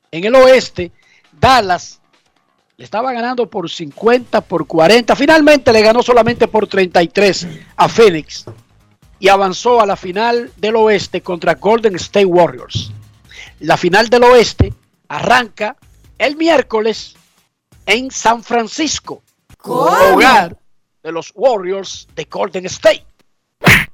En 0.10 0.24
el 0.24 0.34
oeste, 0.34 0.92
Dallas 1.42 2.00
le 2.78 2.86
estaba 2.86 3.12
ganando 3.12 3.50
por 3.50 3.70
50, 3.70 4.42
por 4.42 4.68
40. 4.68 5.16
Finalmente 5.16 5.74
le 5.74 5.82
ganó 5.82 6.04
solamente 6.04 6.48
por 6.48 6.68
33 6.68 7.48
a 7.76 7.90
Phoenix 7.90 8.46
y 9.20 9.28
avanzó 9.28 9.82
a 9.82 9.86
la 9.88 9.96
final 9.96 10.52
del 10.58 10.76
oeste 10.76 11.22
contra 11.22 11.56
Golden 11.56 11.96
State 11.96 12.26
Warriors. 12.26 12.92
La 13.60 13.76
final 13.76 14.08
del 14.08 14.24
oeste 14.24 14.74
arranca 15.08 15.76
el 16.18 16.38
miércoles 16.38 17.16
en 17.88 18.12
San 18.12 18.44
Francisco, 18.44 19.24
hogar 19.64 20.58
de 21.04 21.12
los 21.12 21.32
Warriors 21.34 22.08
de 22.16 22.26
Golden 22.26 22.68
State. 22.68 23.06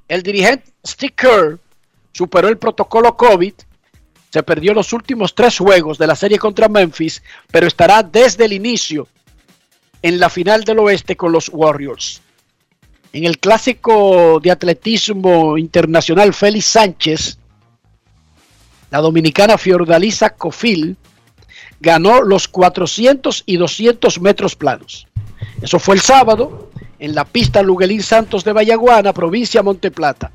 El 0.06 0.22
dirigente 0.22 0.72
Steve 0.86 1.14
Kerr 1.14 1.58
superó 2.12 2.48
el 2.48 2.58
protocolo 2.58 3.16
COVID, 3.16 3.54
se 4.30 4.42
perdió 4.42 4.74
los 4.74 4.92
últimos 4.92 5.34
tres 5.34 5.58
juegos 5.58 5.98
de 5.98 6.06
la 6.06 6.16
serie 6.16 6.38
contra 6.38 6.68
Memphis, 6.68 7.22
pero 7.50 7.66
estará 7.66 8.02
desde 8.02 8.44
el 8.44 8.52
inicio 8.52 9.08
en 10.02 10.20
la 10.20 10.28
final 10.28 10.64
del 10.64 10.78
oeste 10.80 11.16
con 11.16 11.32
los 11.32 11.50
Warriors. 11.52 12.22
En 13.12 13.24
el 13.24 13.38
clásico 13.38 14.38
de 14.40 14.50
atletismo 14.50 15.56
internacional 15.56 16.34
Félix 16.34 16.66
Sánchez, 16.66 17.38
la 18.90 18.98
dominicana 18.98 19.56
Fiordalisa 19.56 20.30
Cofil 20.30 20.96
ganó 21.80 22.22
los 22.22 22.48
400 22.48 23.44
y 23.46 23.56
200 23.56 24.20
metros 24.20 24.56
planos. 24.56 25.06
Eso 25.62 25.78
fue 25.78 25.94
el 25.94 26.00
sábado 26.00 26.70
en 26.98 27.14
la 27.14 27.24
pista 27.24 27.62
Luguelín 27.62 28.02
Santos 28.02 28.44
de 28.44 28.52
Vallaguana, 28.52 29.12
provincia 29.12 29.62
Monteplata. 29.62 30.32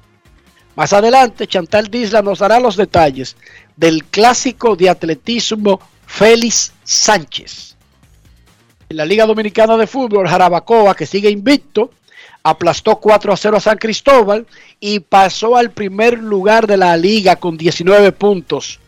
Más 0.75 0.92
adelante, 0.94 1.48
Chantal 1.48 1.89
Disla 1.89 2.22
nos 2.22 2.39
dará 2.39 2.60
los 2.60 2.75
detalles 2.75 3.36
del 3.75 4.03
clásico 4.06 4.75
de 4.75 4.89
atletismo 4.89 5.80
Félix 6.06 6.74
Sánchez. 6.84 7.75
En 8.89 8.98
la 8.98 9.06
Liga 9.06 9.25
Dominicana 9.25 9.77
de 9.77 9.88
Fútbol, 9.88 10.27
Jarabacoa, 10.27 10.96
que 10.96 11.06
sigue 11.06 11.30
invicto, 11.30 11.92
aplastó 12.44 12.98
4 12.98 13.34
a 13.34 13.38
0 13.38 13.58
a 13.58 13.60
San 13.60 13.77
Cristóbal 13.77 14.46
y 14.80 15.00
pasó 15.00 15.56
al 15.56 15.72
primer 15.72 16.20
lugar 16.20 16.68
de 16.68 16.77
la 16.77 16.98
liga 16.98 17.36
con 17.36 17.58
19 17.58 18.12
puntos. 18.12 18.80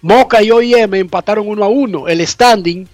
Moca 0.00 0.42
y 0.42 0.50
OIM 0.50 0.94
empataron 0.94 1.46
1 1.46 1.64
a 1.64 1.68
1. 1.68 2.08
El 2.08 2.26
standing 2.26 2.88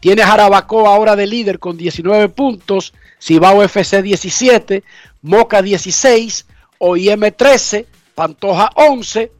tiene 0.00 0.22
Jarabacoa 0.22 0.94
ahora 0.94 1.16
de 1.16 1.26
líder 1.26 1.58
con 1.58 1.76
19 1.76 2.28
puntos, 2.28 2.92
Cibao 3.20 3.62
FC 3.62 4.02
17, 4.02 4.82
Moca 5.22 5.62
16, 5.62 6.46
OIM 6.84 7.30
13, 7.30 7.86
Pantoja 8.16 8.70
11, 8.74 9.30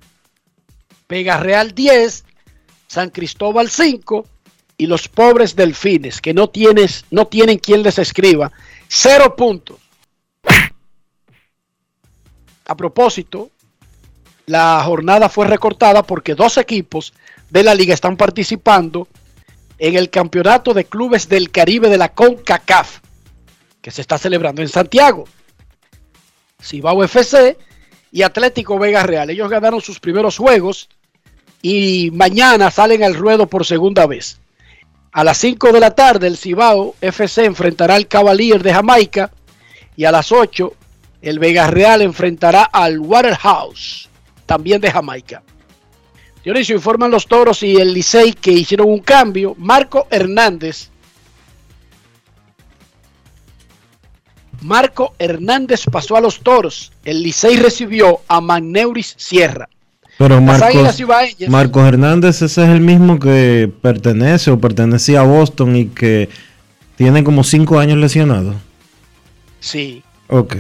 Vega 1.09 1.39
Real 1.39 1.75
10, 1.75 2.25
San 2.87 3.11
Cristóbal 3.11 3.69
5 3.69 4.25
y 4.79 4.87
los 4.87 5.09
pobres 5.09 5.57
delfines 5.57 6.21
que 6.21 6.35
no, 6.35 6.49
tienes, 6.49 7.05
no 7.11 7.27
tienen 7.27 7.59
quien 7.59 7.83
les 7.83 7.99
escriba, 7.99 8.53
0 8.87 9.35
puntos. 9.35 9.79
A 12.65 12.77
propósito, 12.77 13.51
la 14.47 14.81
jornada 14.85 15.29
fue 15.29 15.49
recortada 15.49 16.05
porque 16.05 16.37
dos 16.37 16.59
equipos 16.59 17.13
de 17.51 17.65
la 17.65 17.75
liga 17.75 17.93
están 17.93 18.17
participando 18.17 19.09
en 19.79 19.97
el 19.97 20.11
campeonato 20.11 20.75
de 20.75 20.85
clubes 20.85 21.29
del 21.29 21.51
Caribe 21.51 21.89
de 21.89 21.99
la 21.99 22.15
CONCACAF, 22.15 23.01
que 23.81 23.91
se 23.91 24.01
está 24.01 24.17
celebrando 24.17 24.63
en 24.63 24.69
Santiago. 24.69 25.25
Cibao 26.63 27.03
FC 27.05 27.57
y 28.11 28.23
Atlético 28.23 28.79
Vega 28.79 29.03
Real. 29.03 29.31
Ellos 29.31 29.51
ganaron 29.51 29.81
sus 29.81 30.01
primeros 30.01 30.39
juegos 30.39 30.89
y 31.61 32.11
mañana 32.13 32.71
salen 32.71 33.03
al 33.03 33.15
ruedo 33.15 33.47
por 33.47 33.67
segunda 33.67 34.07
vez. 34.07 34.39
A 35.13 35.25
las 35.25 35.39
5 35.39 35.73
de 35.73 35.81
la 35.81 35.95
tarde 35.95 36.27
el 36.27 36.37
Cibao 36.37 36.95
FC 37.01 37.45
enfrentará 37.45 37.97
al 37.97 38.09
Cavalier 38.09 38.63
de 38.63 38.73
Jamaica 38.73 39.31
y 39.97 40.05
a 40.05 40.13
las 40.13 40.33
8 40.33 40.73
el 41.23 41.39
Vega 41.39 41.69
Real 41.69 42.03
enfrentará 42.03 42.65
al 42.65 42.99
Waterhouse, 42.99 44.09
también 44.47 44.81
de 44.81 44.91
Jamaica. 44.91 45.43
Dionisio 46.43 46.75
informan 46.75 47.11
los 47.11 47.29
toros 47.29 47.63
y 47.63 47.77
el 47.77 47.95
Licey 47.95 48.33
que 48.33 48.51
hicieron 48.51 48.89
un 48.89 49.01
cambio. 49.01 49.55
Marco 49.59 50.09
Hernández. 50.11 50.91
Marco 54.63 55.15
Hernández 55.19 55.85
pasó 55.91 56.17
a 56.17 56.21
los 56.21 56.41
toros. 56.41 56.93
El 57.05 57.23
Licey 57.23 57.57
recibió 57.57 58.21
a 58.29 58.41
Magneuris 58.41 59.15
Sierra. 59.19 59.69
Pero 60.19 60.41
Marcos, 60.41 61.01
Marcos 61.49 61.89
Hernández, 61.89 62.43
ese 62.43 62.63
es 62.63 62.69
el 62.69 62.81
mismo 62.81 63.19
que 63.19 63.71
pertenece 63.83 64.51
o 64.51 64.59
pertenecía 64.61 65.21
a 65.21 65.25
Boston 65.25 65.75
y 65.75 65.87
que 65.87 66.29
tiene 66.97 67.25
como 67.25 67.43
cinco 67.45 67.79
años 67.79 67.99
lesionado. 67.99 68.55
Sí, 69.59 70.03
Ok. 70.29 70.57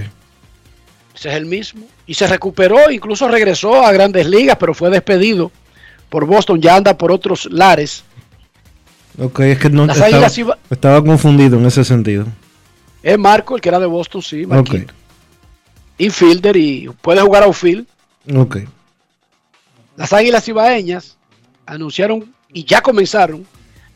ese 1.14 1.28
es 1.28 1.34
el 1.36 1.46
mismo. 1.46 1.84
Y 2.06 2.14
se 2.14 2.26
recuperó, 2.26 2.90
incluso 2.90 3.28
regresó 3.28 3.84
a 3.84 3.92
grandes 3.92 4.26
ligas, 4.26 4.56
pero 4.58 4.74
fue 4.74 4.90
despedido 4.90 5.52
por 6.08 6.26
Boston. 6.26 6.60
Ya 6.60 6.76
anda 6.76 6.96
por 6.96 7.12
otros 7.12 7.46
lares. 7.50 8.04
Ok, 9.18 9.40
es 9.40 9.58
que 9.58 9.68
no 9.70 9.84
estaba, 9.84 10.08
Iba- 10.10 10.58
estaba 10.70 11.04
confundido 11.04 11.58
en 11.58 11.66
ese 11.66 11.84
sentido. 11.84 12.26
Es 13.02 13.18
Marco, 13.18 13.54
el 13.56 13.60
que 13.60 13.68
era 13.68 13.80
de 13.80 13.86
Boston, 13.86 14.22
sí, 14.22 14.46
Marquito. 14.46 14.94
Infielder 15.98 16.56
y 16.56 16.88
puede 17.00 17.20
jugar 17.20 17.42
outfield. 17.44 17.86
ok. 18.36 18.58
Las 19.96 20.12
Águilas 20.12 20.44
Cibaeñas 20.44 21.16
anunciaron 21.66 22.32
y 22.52 22.64
ya 22.64 22.80
comenzaron 22.80 23.46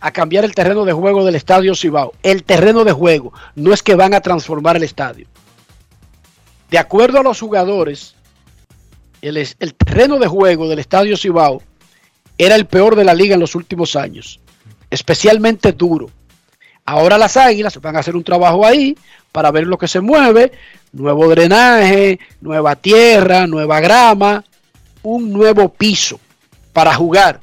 a 0.00 0.10
cambiar 0.12 0.44
el 0.44 0.54
terreno 0.54 0.84
de 0.84 0.92
juego 0.92 1.24
del 1.24 1.34
Estadio 1.36 1.74
Cibao. 1.74 2.12
El 2.22 2.44
terreno 2.44 2.84
de 2.84 2.92
juego, 2.92 3.32
no 3.54 3.72
es 3.72 3.82
que 3.82 3.94
van 3.94 4.12
a 4.14 4.20
transformar 4.20 4.76
el 4.76 4.82
estadio. 4.82 5.26
De 6.70 6.78
acuerdo 6.78 7.18
a 7.18 7.22
los 7.22 7.40
jugadores, 7.40 8.14
el, 9.22 9.38
es- 9.38 9.56
el 9.58 9.74
terreno 9.74 10.18
de 10.18 10.26
juego 10.26 10.68
del 10.68 10.80
Estadio 10.80 11.16
Cibao 11.16 11.62
era 12.38 12.54
el 12.56 12.66
peor 12.66 12.94
de 12.94 13.04
la 13.04 13.14
liga 13.14 13.34
en 13.34 13.40
los 13.40 13.54
últimos 13.54 13.96
años, 13.96 14.38
especialmente 14.90 15.72
duro. 15.72 16.10
Ahora 16.86 17.18
las 17.18 17.36
Águilas 17.36 17.80
van 17.80 17.96
a 17.96 17.98
hacer 17.98 18.16
un 18.16 18.24
trabajo 18.24 18.64
ahí 18.64 18.96
para 19.32 19.50
ver 19.50 19.66
lo 19.66 19.76
que 19.76 19.88
se 19.88 20.00
mueve, 20.00 20.52
nuevo 20.92 21.28
drenaje, 21.28 22.18
nueva 22.40 22.76
tierra, 22.76 23.46
nueva 23.46 23.80
grama, 23.80 24.44
un 25.02 25.32
nuevo 25.32 25.68
piso 25.68 26.18
para 26.72 26.94
jugar 26.94 27.40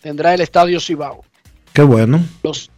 tendrá 0.00 0.34
el 0.34 0.40
Estadio 0.40 0.80
Cibao. 0.80 1.24
Qué 1.72 1.82
bueno. 1.82 2.20
Los, 2.42 2.70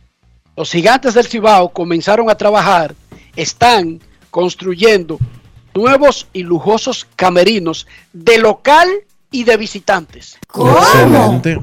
los 0.57 0.71
gigantes 0.71 1.15
del 1.15 1.27
Cibao 1.27 1.71
comenzaron 1.71 2.29
a 2.29 2.35
trabajar, 2.35 2.95
están 3.37 4.01
construyendo 4.31 5.19
nuevos 5.75 6.27
y 6.33 6.43
lujosos 6.43 7.07
camerinos 7.17 7.87
de 8.13 8.39
local 8.39 8.89
y 9.31 9.45
de 9.45 9.57
visitantes. 9.57 10.39
Excelente. 10.55 11.59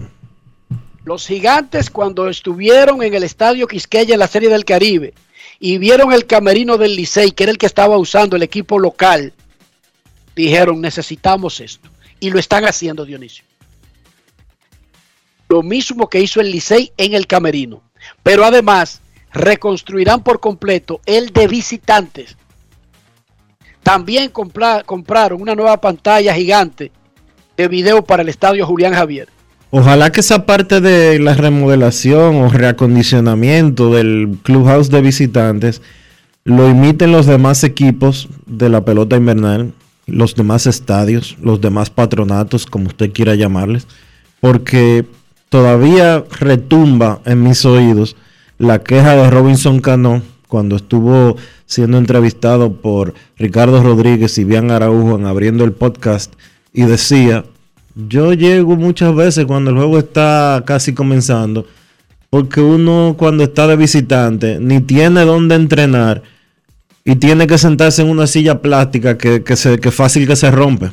Los 1.06 1.26
gigantes 1.26 1.90
cuando 1.90 2.28
estuvieron 2.30 3.02
en 3.04 3.14
el 3.14 3.24
Estadio 3.24 3.68
Quisqueya 3.68 4.14
en 4.14 4.20
la 4.20 4.28
Serie 4.28 4.50
del 4.50 4.66
Caribe 4.66 5.14
y 5.60 5.78
vieron 5.78 6.12
el 6.12 6.26
camerino 6.26 6.78
del 6.78 6.96
Licey, 6.96 7.32
que 7.32 7.44
era 7.44 7.52
el 7.52 7.58
que 7.58 7.66
estaba 7.66 7.98
usando 7.98 8.36
el 8.36 8.44
equipo 8.44 8.80
local, 8.80 9.34
dijeron 10.36 10.82
necesitamos 10.82 11.60
esto. 11.60 11.90
Y 12.20 12.30
lo 12.32 12.40
están 12.40 12.66
haciendo, 12.66 13.06
Dionisio. 13.06 13.46
Lo 15.48 15.64
mismo 15.64 16.10
que 16.10 16.20
hizo 16.22 16.42
el 16.42 16.52
Licey 16.52 16.92
en 16.98 17.14
el 17.14 17.28
camerino. 17.28 17.82
Pero 18.24 18.46
además 18.46 19.02
reconstruirán 19.32 20.24
por 20.24 20.40
completo 20.40 21.02
el 21.06 21.32
de 21.32 21.48
visitantes. 21.48 22.36
También 23.84 24.30
compra- 24.32 24.84
compraron 24.84 25.42
una 25.42 25.56
nueva 25.56 25.80
pantalla 25.80 26.34
gigante 26.34 26.92
de 27.58 27.68
video 27.68 28.04
para 28.04 28.22
el 28.22 28.30
Estadio 28.30 28.66
Julián 28.66 28.94
Javier. 28.94 29.30
Ojalá 29.72 30.12
que 30.12 30.22
esa 30.22 30.48
parte 30.48 30.82
de 30.82 31.20
la 31.20 31.36
remodelación 31.36 32.38
o 32.38 32.50
reacondicionamiento 32.50 33.94
del 33.94 34.38
clubhouse 34.42 34.90
de 34.90 35.02
visitantes. 35.02 35.82
Lo 36.44 36.68
imiten 36.68 37.12
los 37.12 37.28
demás 37.28 37.64
equipos 37.64 38.30
de 38.48 38.70
la 38.70 38.84
pelota 38.84 39.16
invernal, 39.16 39.74
los 40.08 40.34
demás 40.34 40.66
estadios, 40.66 41.38
los 41.44 41.62
demás 41.62 41.92
patronatos, 41.92 42.66
como 42.66 42.88
usted 42.88 43.12
quiera 43.12 43.36
llamarles, 43.36 43.86
porque 44.40 45.06
todavía 45.50 46.24
retumba 46.40 47.22
en 47.26 47.44
mis 47.44 47.64
oídos 47.66 48.16
la 48.58 48.80
queja 48.80 49.16
de 49.16 49.30
Robinson 49.30 49.82
Cano 49.82 50.24
cuando 50.48 50.78
estuvo 50.78 51.38
siendo 51.68 52.00
entrevistado 52.00 52.74
por 52.74 53.14
Ricardo 53.38 53.84
Rodríguez 53.84 54.36
y 54.40 54.46
Bian 54.46 54.72
Araujo 54.72 55.16
en 55.16 55.28
abriendo 55.28 55.64
el 55.64 55.74
podcast 55.74 56.34
y 56.74 56.84
decía, 56.84 57.46
yo 58.08 58.34
llego 58.34 58.76
muchas 58.76 59.14
veces 59.16 59.46
cuando 59.46 59.72
el 59.72 59.78
juego 59.78 60.00
está 60.00 60.64
casi 60.66 60.94
comenzando, 60.94 61.66
porque 62.30 62.62
uno 62.62 63.16
cuando 63.18 63.44
está 63.44 63.68
de 63.68 63.76
visitante 63.76 64.60
ni 64.60 64.82
tiene 64.82 65.26
dónde 65.26 65.56
entrenar 65.56 66.22
y 67.04 67.16
tiene 67.16 67.48
que 67.48 67.58
sentarse 67.58 68.02
en 68.02 68.10
una 68.10 68.28
silla 68.28 68.62
plástica 68.62 69.18
que, 69.18 69.44
que, 69.44 69.56
se, 69.56 69.80
que 69.80 69.92
fácil 69.92 70.28
que 70.28 70.36
se 70.36 70.52
rompe. 70.52 70.92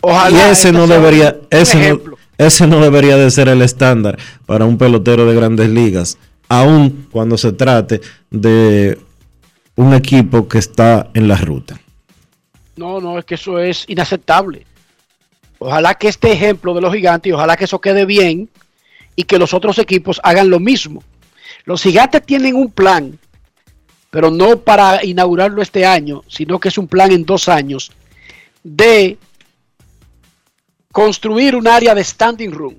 Ojalá 0.00 0.48
y 0.48 0.50
ese 0.50 0.72
no 0.72 0.86
debería, 0.86 1.36
ese 1.50 1.92
no, 1.92 2.00
ese 2.38 2.66
no 2.66 2.80
debería 2.80 3.16
de 3.16 3.30
ser 3.30 3.48
el 3.48 3.62
estándar 3.62 4.18
para 4.46 4.64
un 4.64 4.78
pelotero 4.78 5.26
de 5.26 5.34
grandes 5.34 5.68
ligas, 5.68 6.18
aun 6.48 7.06
cuando 7.12 7.38
se 7.38 7.52
trate 7.52 8.00
de 8.30 8.98
un 9.76 9.94
equipo 9.94 10.48
que 10.48 10.58
está 10.58 11.10
en 11.14 11.28
la 11.28 11.36
ruta. 11.36 11.78
No, 12.76 13.00
no, 13.00 13.18
es 13.18 13.24
que 13.24 13.34
eso 13.34 13.58
es 13.58 13.84
inaceptable. 13.86 14.66
Ojalá 15.64 15.94
que 15.94 16.08
este 16.08 16.32
ejemplo 16.32 16.74
de 16.74 16.80
los 16.80 16.92
gigantes, 16.92 17.32
ojalá 17.32 17.56
que 17.56 17.66
eso 17.66 17.80
quede 17.80 18.04
bien 18.04 18.50
y 19.14 19.22
que 19.22 19.38
los 19.38 19.54
otros 19.54 19.78
equipos 19.78 20.20
hagan 20.24 20.50
lo 20.50 20.58
mismo. 20.58 21.04
Los 21.64 21.84
gigantes 21.84 22.26
tienen 22.26 22.56
un 22.56 22.72
plan, 22.72 23.16
pero 24.10 24.32
no 24.32 24.58
para 24.58 25.04
inaugurarlo 25.04 25.62
este 25.62 25.86
año, 25.86 26.24
sino 26.26 26.58
que 26.58 26.68
es 26.68 26.78
un 26.78 26.88
plan 26.88 27.12
en 27.12 27.24
dos 27.24 27.48
años 27.48 27.92
de 28.64 29.18
construir 30.90 31.54
un 31.54 31.68
área 31.68 31.94
de 31.94 32.02
standing 32.02 32.50
room. 32.50 32.74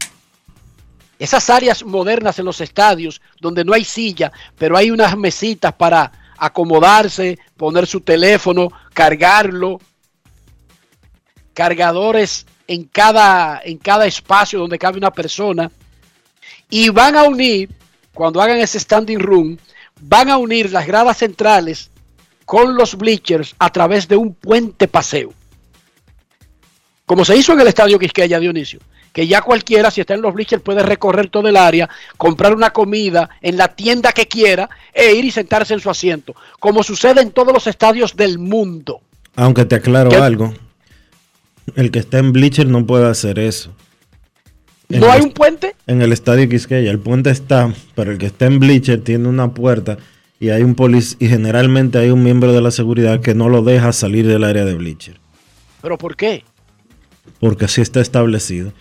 Esas 1.18 1.50
áreas 1.50 1.86
modernas 1.86 2.38
en 2.40 2.44
los 2.44 2.60
estadios 2.60 3.22
donde 3.40 3.64
no 3.64 3.72
hay 3.72 3.86
silla, 3.86 4.30
pero 4.58 4.76
hay 4.76 4.92
unas 4.92 5.18
mesitas 5.18 5.72
para 5.72 6.12
acomodarse, 6.38 7.40
poner 7.56 7.88
su 7.88 8.02
teléfono, 8.02 8.68
cargarlo, 8.94 9.80
cargadores 11.54 12.46
en 12.74 12.86
cada, 12.86 13.62
en 13.64 13.78
cada 13.78 14.06
espacio 14.08 14.60
donde 14.60 14.80
cabe 14.80 14.98
una 14.98 15.12
persona. 15.12 15.72
Y 16.70 16.90
van 16.90 17.16
a 17.16 17.24
unir, 17.24 17.70
cuando 18.14 18.42
hagan 18.42 18.58
ese 18.58 18.80
standing 18.80 19.20
room, 19.20 19.58
van 20.02 20.30
a 20.30 20.38
unir 20.38 20.72
las 20.72 20.88
gradas 20.88 21.18
centrales 21.18 21.92
con 22.46 22.76
los 22.76 22.96
bleachers 22.96 23.56
a 23.60 23.72
través 23.72 24.08
de 24.08 24.18
un 24.18 24.34
puente 24.34 24.88
paseo. 24.88 25.34
Como 27.06 27.24
se 27.26 27.38
hizo 27.38 27.54
en 27.54 27.62
el 27.62 27.68
estadio 27.68 28.00
Quisqueya 28.00 28.40
Dionisio, 28.40 28.80
que 29.12 29.28
ya 29.28 29.42
cualquiera, 29.42 29.92
si 29.92 30.02
está 30.02 30.16
en 30.16 30.22
los 30.22 30.34
bleachers, 30.34 30.64
puede 30.64 30.82
recorrer 30.82 31.30
todo 31.30 31.48
el 31.48 31.58
área, 31.58 31.88
comprar 32.18 32.56
una 32.56 32.72
comida 32.72 33.30
en 33.42 33.58
la 33.58 33.68
tienda 33.68 34.12
que 34.12 34.28
quiera 34.28 34.70
e 34.94 35.14
ir 35.14 35.26
y 35.26 35.32
sentarse 35.32 35.76
en 35.76 35.80
su 35.80 35.92
asiento, 35.92 36.36
como 36.60 36.82
sucede 36.82 37.22
en 37.22 37.32
todos 37.32 37.54
los 37.54 37.68
estadios 37.68 38.16
del 38.16 38.40
mundo. 38.40 39.02
Aunque 39.36 39.66
te 39.66 39.76
aclaro 39.76 40.24
algo, 40.24 40.54
el 41.76 41.92
que 41.92 42.00
está 42.00 42.20
en 42.20 42.34
Bleacher 42.34 42.68
no 42.68 42.86
puede 42.86 43.08
hacer 43.08 43.40
eso. 43.40 43.72
En 44.90 45.00
¿No 45.00 45.12
hay 45.12 45.22
un 45.22 45.32
puente? 45.32 45.76
En 45.88 46.02
el 46.02 46.12
estadio 46.12 46.48
Quisqueya, 46.50 46.92
el 46.92 47.00
puente 47.00 47.30
está, 47.30 47.74
pero 47.96 48.12
el 48.12 48.18
que 48.18 48.28
está 48.28 48.46
en 48.46 48.60
Bleacher 48.60 49.02
tiene 49.02 49.28
una 49.28 49.54
puerta 49.54 49.98
y 50.40 50.50
hay 50.50 50.62
un 50.62 50.76
policía 50.76 51.18
y 51.20 51.28
generalmente 51.30 51.98
hay 51.98 52.10
un 52.10 52.22
miembro 52.22 52.52
de 52.54 52.62
la 52.62 52.70
seguridad 52.70 53.22
que 53.22 53.34
no 53.34 53.50
lo 53.50 53.62
deja 53.62 53.94
salir 53.94 54.28
del 54.28 54.44
área 54.44 54.66
de 54.66 54.76
Bleacher, 54.76 55.20
¿Pero 55.82 55.98
por 55.98 56.16
qué? 56.16 56.44
porque 57.40 57.66
así 57.66 57.82
está 57.82 58.02
establecido. 58.02 58.72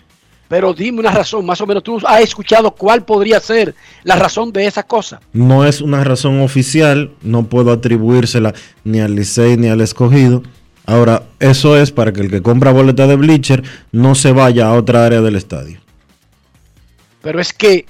Pero 0.49 0.73
dime 0.73 0.99
una 0.99 1.11
razón, 1.11 1.45
más 1.45 1.59
o 1.61 1.65
menos 1.65 1.81
tú 1.83 1.99
has 2.05 2.21
escuchado 2.21 2.71
cuál 2.75 3.03
podría 3.03 3.39
ser 3.39 3.73
la 4.03 4.15
razón 4.15 4.51
de 4.51 4.67
esa 4.67 4.83
cosa. 4.83 5.19
No 5.31 5.65
es 5.65 5.81
una 5.81 6.03
razón 6.03 6.41
oficial, 6.41 7.11
no 7.21 7.45
puedo 7.45 7.71
atribuírsela 7.71 8.53
ni 8.83 8.99
al 8.99 9.15
Licey 9.15 9.57
ni 9.57 9.67
al 9.67 9.81
escogido. 9.81 10.43
Ahora, 10.85 11.23
eso 11.39 11.77
es 11.77 11.91
para 11.91 12.11
que 12.11 12.21
el 12.21 12.29
que 12.29 12.41
compra 12.41 12.71
boleta 12.71 13.07
de 13.07 13.15
Bleacher 13.15 13.63
no 13.91 14.15
se 14.15 14.31
vaya 14.33 14.67
a 14.67 14.73
otra 14.73 15.05
área 15.05 15.21
del 15.21 15.35
estadio. 15.35 15.79
Pero 17.21 17.39
es 17.39 17.53
que, 17.53 17.85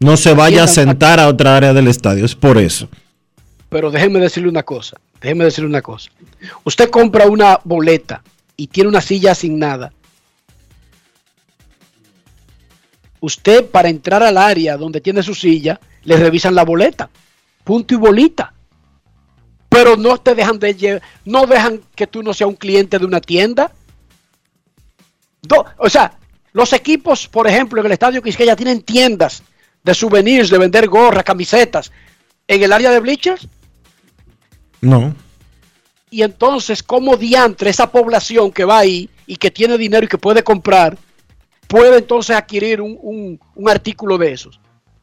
No 0.00 0.16
se 0.16 0.34
vaya 0.34 0.64
a 0.64 0.66
sentar 0.66 1.20
a 1.20 1.28
otra 1.28 1.56
área 1.56 1.72
del 1.72 1.86
estadio, 1.88 2.24
es 2.24 2.34
por 2.34 2.58
eso. 2.58 2.88
pero 3.68 3.90
déjeme 3.90 4.18
decirle 4.20 4.48
una 4.48 4.62
cosa, 4.64 4.96
déjeme 5.20 5.44
decirle 5.44 5.68
una 5.70 5.82
cosa. 5.82 6.10
Usted 6.64 6.90
compra 6.90 7.26
una 7.26 7.58
boleta 7.64 8.22
y 8.56 8.66
tiene 8.66 8.88
una 8.88 9.00
silla 9.00 9.32
asignada. 9.32 9.92
Usted 13.20 13.64
para 13.66 13.88
entrar 13.88 14.22
al 14.22 14.36
área 14.36 14.76
donde 14.76 15.00
tiene 15.00 15.22
su 15.22 15.34
silla, 15.34 15.80
le 16.04 16.16
revisan 16.16 16.54
la 16.54 16.64
boleta. 16.64 17.08
Punto 17.64 17.94
y 17.94 17.96
bolita. 17.96 18.52
Pero 19.74 19.96
no 19.96 20.16
te 20.18 20.34
dejan 20.34 20.58
de 20.58 21.02
no 21.24 21.46
dejan 21.46 21.80
que 21.96 22.06
tú 22.06 22.22
no 22.22 22.32
seas 22.32 22.48
un 22.48 22.56
cliente 22.56 22.98
de 22.98 23.04
una 23.04 23.20
tienda. 23.20 23.72
Do- 25.42 25.66
o 25.78 25.90
sea, 25.90 26.16
los 26.52 26.72
equipos, 26.72 27.26
por 27.28 27.46
ejemplo, 27.48 27.80
en 27.80 27.86
el 27.86 27.92
Estadio 27.92 28.22
Quisqueya 28.22 28.56
tienen 28.56 28.82
tiendas 28.82 29.42
de 29.82 29.92
souvenirs, 29.94 30.48
de 30.48 30.58
vender 30.58 30.86
gorras, 30.88 31.24
camisetas. 31.24 31.90
En 32.46 32.62
el 32.62 32.72
área 32.72 32.90
de 32.90 33.00
bleachers, 33.00 33.48
No. 34.80 35.14
y 36.10 36.22
entonces, 36.22 36.82
¿cómo 36.82 37.16
diantre 37.16 37.70
esa 37.70 37.90
población 37.90 38.52
que 38.52 38.64
va 38.64 38.78
ahí 38.78 39.08
y 39.26 39.36
que 39.36 39.50
tiene 39.50 39.76
dinero 39.78 40.04
y 40.04 40.08
que 40.08 40.18
puede 40.18 40.42
comprar, 40.44 40.96
puede 41.66 41.98
entonces 41.98 42.36
adquirir 42.36 42.80
un, 42.80 42.96
un- 43.02 43.40
un 43.54 43.68
artículo 43.68 44.18
de 44.18 44.32
esos? 44.32 44.60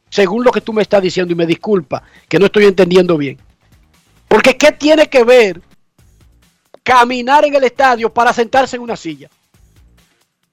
Según 0.08 0.44
lo 0.44 0.50
que 0.52 0.60
tú 0.60 0.72
me 0.72 0.82
estás 0.82 1.02
diciendo, 1.02 1.32
y 1.32 1.36
me 1.36 1.46
disculpa, 1.46 2.02
que 2.28 2.38
no 2.38 2.46
estoy 2.46 2.64
entendiendo 2.64 3.16
bien. 3.16 3.38
Porque 4.32 4.56
¿qué 4.56 4.72
tiene 4.72 5.08
que 5.08 5.24
ver 5.24 5.60
caminar 6.82 7.44
en 7.44 7.54
el 7.54 7.64
estadio 7.64 8.08
para 8.08 8.32
sentarse 8.32 8.76
en 8.76 8.82
una 8.82 8.96
silla? 8.96 9.28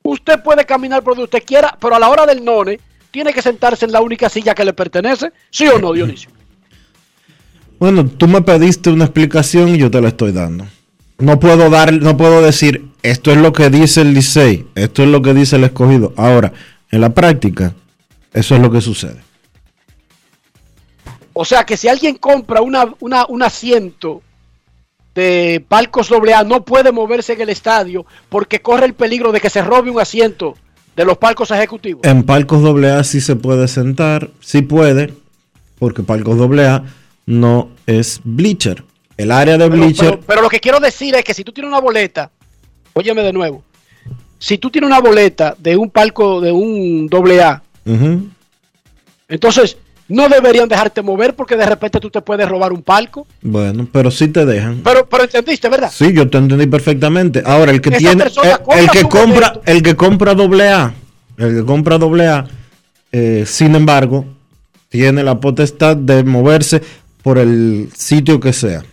Usted 0.04 0.44
puede 0.44 0.66
caminar 0.66 1.02
por 1.02 1.14
donde 1.14 1.24
usted 1.24 1.42
quiera, 1.46 1.78
pero 1.80 1.96
a 1.96 2.00
la 2.00 2.10
hora 2.10 2.26
del 2.26 2.44
none, 2.44 2.78
tiene 3.10 3.32
que 3.32 3.42
sentarse 3.42 3.86
en 3.86 3.94
la 3.94 4.02
única 4.02 4.28
silla 4.28 4.54
que 4.54 4.66
le 4.66 4.74
pertenece, 4.74 5.32
¿sí 5.50 5.66
o 5.70 5.80
no, 5.80 5.94
Dionisio? 5.94 6.30
Bueno, 7.80 8.06
tú 8.06 8.28
me 8.28 8.42
pediste 8.42 8.90
una 8.90 9.06
explicación 9.06 9.70
y 9.70 9.78
yo 9.78 9.90
te 9.90 10.02
la 10.02 10.10
estoy 10.10 10.34
dando. 10.34 10.68
No 11.18 11.40
puedo 11.40 11.70
dar, 11.70 11.94
no 11.94 12.18
puedo 12.18 12.42
decir 12.42 12.86
esto 13.02 13.32
es 13.32 13.38
lo 13.38 13.54
que 13.54 13.70
dice 13.70 14.02
el 14.02 14.14
Licey, 14.14 14.68
esto 14.76 15.04
es 15.04 15.08
lo 15.08 15.22
que 15.22 15.34
dice 15.34 15.56
el 15.56 15.64
escogido. 15.64 16.14
Ahora, 16.18 16.52
en 16.92 17.00
la 17.00 17.14
práctica, 17.14 17.74
eso 18.34 18.56
es 18.58 18.62
lo 18.62 18.70
que 18.72 18.82
sucede. 18.82 19.29
O 21.42 21.46
sea 21.46 21.64
que 21.64 21.78
si 21.78 21.88
alguien 21.88 22.16
compra 22.18 22.60
una, 22.62 22.94
una- 23.00 23.26
un 23.28 23.42
asiento 23.42 24.22
de 25.16 25.64
palcos 25.66 26.12
AA, 26.12 26.44
no 26.44 26.66
puede 26.66 26.92
moverse 26.92 27.32
en 27.32 27.40
el 27.40 27.48
estadio 27.50 28.06
porque 28.28 28.62
corre 28.62 28.86
el 28.88 28.94
peligro 28.94 29.32
de 29.32 29.40
que 29.40 29.50
se 29.50 29.62
robe 29.62 29.90
un 29.90 30.02
asiento 30.02 30.56
de 30.98 31.06
los 31.06 31.18
palcos 31.18 31.50
ejecutivos. 31.52 32.02
En 32.04 32.24
Palcos 32.24 32.62
AA 32.66 33.06
sí 33.06 33.22
se 33.22 33.38
puede 33.38 33.70
sentar, 33.70 34.30
sí 34.42 34.62
puede, 34.64 35.14
porque 35.80 36.04
Palcos 36.04 36.38
AA 36.42 36.84
no 37.26 37.70
es 37.86 38.20
bleacher. 38.26 38.84
El 39.16 39.32
área 39.32 39.58
de 39.58 39.70
bleacher, 39.70 40.10
pero- 40.16 40.22
pero 40.28 40.42
lo 40.42 40.50
que 40.50 40.60
quiero 40.60 40.82
decir 40.82 41.16
es 41.16 41.24
que 41.24 41.34
si 41.34 41.46
tú 41.46 41.54
tienes 41.54 41.70
una 41.70 41.80
boleta, 41.80 42.32
óyeme 42.94 43.24
de 43.24 43.32
nuevo, 43.32 43.64
si 44.40 44.58
tú 44.58 44.70
tienes 44.70 44.90
una 44.90 45.00
boleta 45.00 45.56
de 45.58 45.78
un 45.78 45.90
palco 45.90 46.42
de 46.42 46.52
un 46.52 47.10
AA, 47.14 47.62
ujú, 47.86 48.28
entonces 49.30 49.78
no 50.10 50.28
deberían 50.28 50.68
dejarte 50.68 51.02
mover 51.02 51.36
porque 51.36 51.56
de 51.56 51.66
repente 51.66 52.00
tú 52.00 52.10
te 52.10 52.22
puedes 52.22 52.50
robar 52.50 52.74
un 52.74 52.82
palco. 52.82 53.26
bueno, 53.42 53.88
pero 53.92 54.12
sí 54.12 54.28
te 54.28 54.46
dejan. 54.46 54.82
Pero, 54.84 55.08
pero 55.08 55.24
entendiste, 55.24 55.70
¿verdad? 55.70 55.92
Sí, 55.94 56.12
yo 56.12 56.28
te 56.30 56.40
entendí 56.40 56.66
perfectamente. 56.66 57.44
Ahora, 57.46 57.72
el 57.72 57.80
que 57.80 57.90
Esa 57.90 57.98
tiene, 58.00 58.24
el, 58.24 58.32
compra 58.32 58.80
el 58.80 58.90
que 58.90 59.04
compra, 59.04 59.54
el 59.66 59.84
que 59.84 59.96
compra 59.96 60.34
doble 60.34 60.68
A, 60.70 60.94
el 61.38 61.58
que 61.58 61.66
compra 61.66 61.98
doble 61.98 62.28
A, 62.28 62.48
eh, 63.12 63.44
sin 63.46 63.76
embargo, 63.76 64.26
tiene 64.90 65.24
la 65.24 65.40
potestad 65.40 65.96
de 65.96 66.24
moverse 66.24 66.82
por 67.22 67.38
el 67.38 67.90
sitio 67.96 68.40
que 68.40 68.52
sea. 68.52 68.84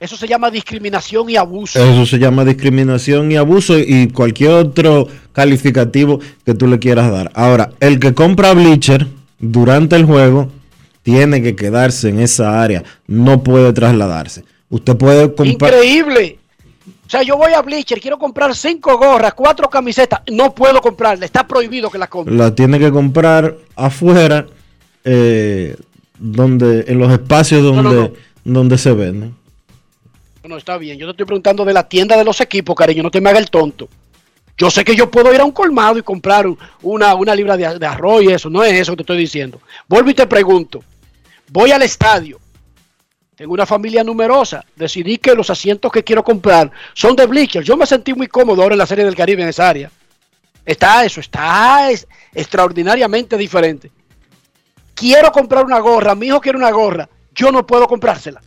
Eso 0.00 0.16
se 0.16 0.26
llama 0.26 0.50
discriminación 0.50 1.30
y 1.30 1.36
abuso. 1.36 1.78
Eso 1.80 2.04
se 2.04 2.18
llama 2.18 2.44
discriminación 2.44 3.30
y 3.30 3.36
abuso 3.36 3.78
y 3.78 4.08
cualquier 4.08 4.50
otro 4.50 5.06
calificativo 5.32 6.18
que 6.44 6.54
tú 6.54 6.66
le 6.66 6.80
quieras 6.80 7.12
dar. 7.12 7.30
Ahora, 7.36 7.70
el 7.78 8.00
que 8.00 8.12
compra 8.12 8.52
bleacher 8.52 9.06
durante 9.42 9.96
el 9.96 10.06
juego 10.06 10.50
tiene 11.02 11.42
que 11.42 11.54
quedarse 11.54 12.08
en 12.08 12.20
esa 12.20 12.62
área, 12.62 12.82
no 13.06 13.42
puede 13.42 13.72
trasladarse. 13.74 14.44
Usted 14.70 14.96
puede 14.96 15.34
comprar 15.34 15.74
Increíble. 15.74 16.38
O 17.06 17.10
sea, 17.10 17.22
yo 17.22 17.36
voy 17.36 17.52
a 17.52 17.60
Bleacher, 17.60 18.00
quiero 18.00 18.18
comprar 18.18 18.54
cinco 18.54 18.96
gorras, 18.96 19.34
cuatro 19.34 19.68
camisetas, 19.68 20.20
no 20.30 20.54
puedo 20.54 20.80
comprarle, 20.80 21.26
está 21.26 21.46
prohibido 21.46 21.90
que 21.90 21.98
las 21.98 22.08
compre. 22.08 22.34
la 22.34 22.54
tiene 22.54 22.78
que 22.78 22.90
comprar 22.90 23.54
afuera, 23.76 24.46
eh, 25.04 25.76
donde 26.18 26.84
en 26.88 26.98
los 26.98 27.12
espacios 27.12 27.62
donde, 27.62 27.82
no, 27.82 27.92
no. 27.92 28.12
donde 28.44 28.78
se 28.78 28.92
venden. 28.92 29.34
No, 30.44 30.56
está 30.56 30.78
bien, 30.78 30.98
yo 30.98 31.06
te 31.06 31.10
estoy 31.10 31.26
preguntando 31.26 31.64
de 31.64 31.74
la 31.74 31.86
tienda 31.86 32.16
de 32.16 32.24
los 32.24 32.40
equipos, 32.40 32.74
cariño, 32.74 33.02
no 33.02 33.10
te 33.10 33.20
me 33.20 33.28
haga 33.28 33.38
el 33.38 33.50
tonto. 33.50 33.88
Yo 34.56 34.70
sé 34.70 34.84
que 34.84 34.94
yo 34.94 35.10
puedo 35.10 35.32
ir 35.34 35.40
a 35.40 35.44
un 35.44 35.52
colmado 35.52 35.98
y 35.98 36.02
comprar 36.02 36.46
un- 36.46 36.58
una, 36.82 37.14
una 37.14 37.34
libra 37.34 37.56
de, 37.56 37.86
arroz 37.86 38.22
y 38.22 38.28
eso, 38.32 38.48
no 38.50 38.62
es 38.62 38.72
eso 38.74 38.92
que 38.92 38.96
te 38.98 39.02
estoy 39.02 39.18
diciendo. 39.18 39.60
Vuelvo 39.88 40.10
y 40.10 40.14
te 40.14 40.26
pregunto, 40.26 40.82
voy 41.50 41.70
al 41.72 41.82
estadio, 41.82 42.38
Tengo 43.34 43.54
una 43.54 43.66
familia 43.66 44.04
numerosa. 44.04 44.62
Decidí 44.76 45.16
que 45.18 45.34
los 45.34 45.48
asientos 45.50 45.90
que 45.90 46.04
quiero 46.04 46.22
comprar 46.22 46.70
son 46.92 47.16
de 47.16 47.26
bleachers. 47.26 47.66
Yo 47.66 47.76
me 47.76 47.86
sentí 47.86 48.12
muy 48.14 48.28
cómodo 48.28 48.62
ahora 48.62 48.74
en 48.74 48.78
la 48.78 48.86
Serie 48.86 49.04
del 49.06 49.16
Caribe 49.16 49.42
en 49.42 49.48
esa 49.48 49.68
área. 49.68 49.90
Está 50.64 51.04
eso, 51.04 51.18
está 51.18 51.90
es, 51.90 52.06
extraordinariamente 52.34 53.36
diferente. 53.36 53.90
Quiero 54.94 55.32
comprar 55.32 55.64
una 55.64 55.80
gorra, 55.80 56.14
mi 56.14 56.26
hijo 56.26 56.40
quiere 56.40 56.58
una 56.58 56.70
gorra. 56.70 57.08
Yo 57.34 57.50
no 57.50 57.66
puedo 57.66 57.88
comprársela 57.88 58.40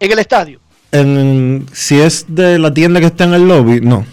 en 0.00 0.12
el 0.12 0.18
estadio. 0.20 0.60
En- 0.92 1.66
si 1.72 2.00
es 2.00 2.24
de 2.28 2.58
la 2.58 2.72
tienda 2.72 3.00
que 3.00 3.06
está 3.06 3.24
en 3.24 3.34
el 3.34 3.46
lobby, 3.46 3.80
no. 3.80 4.06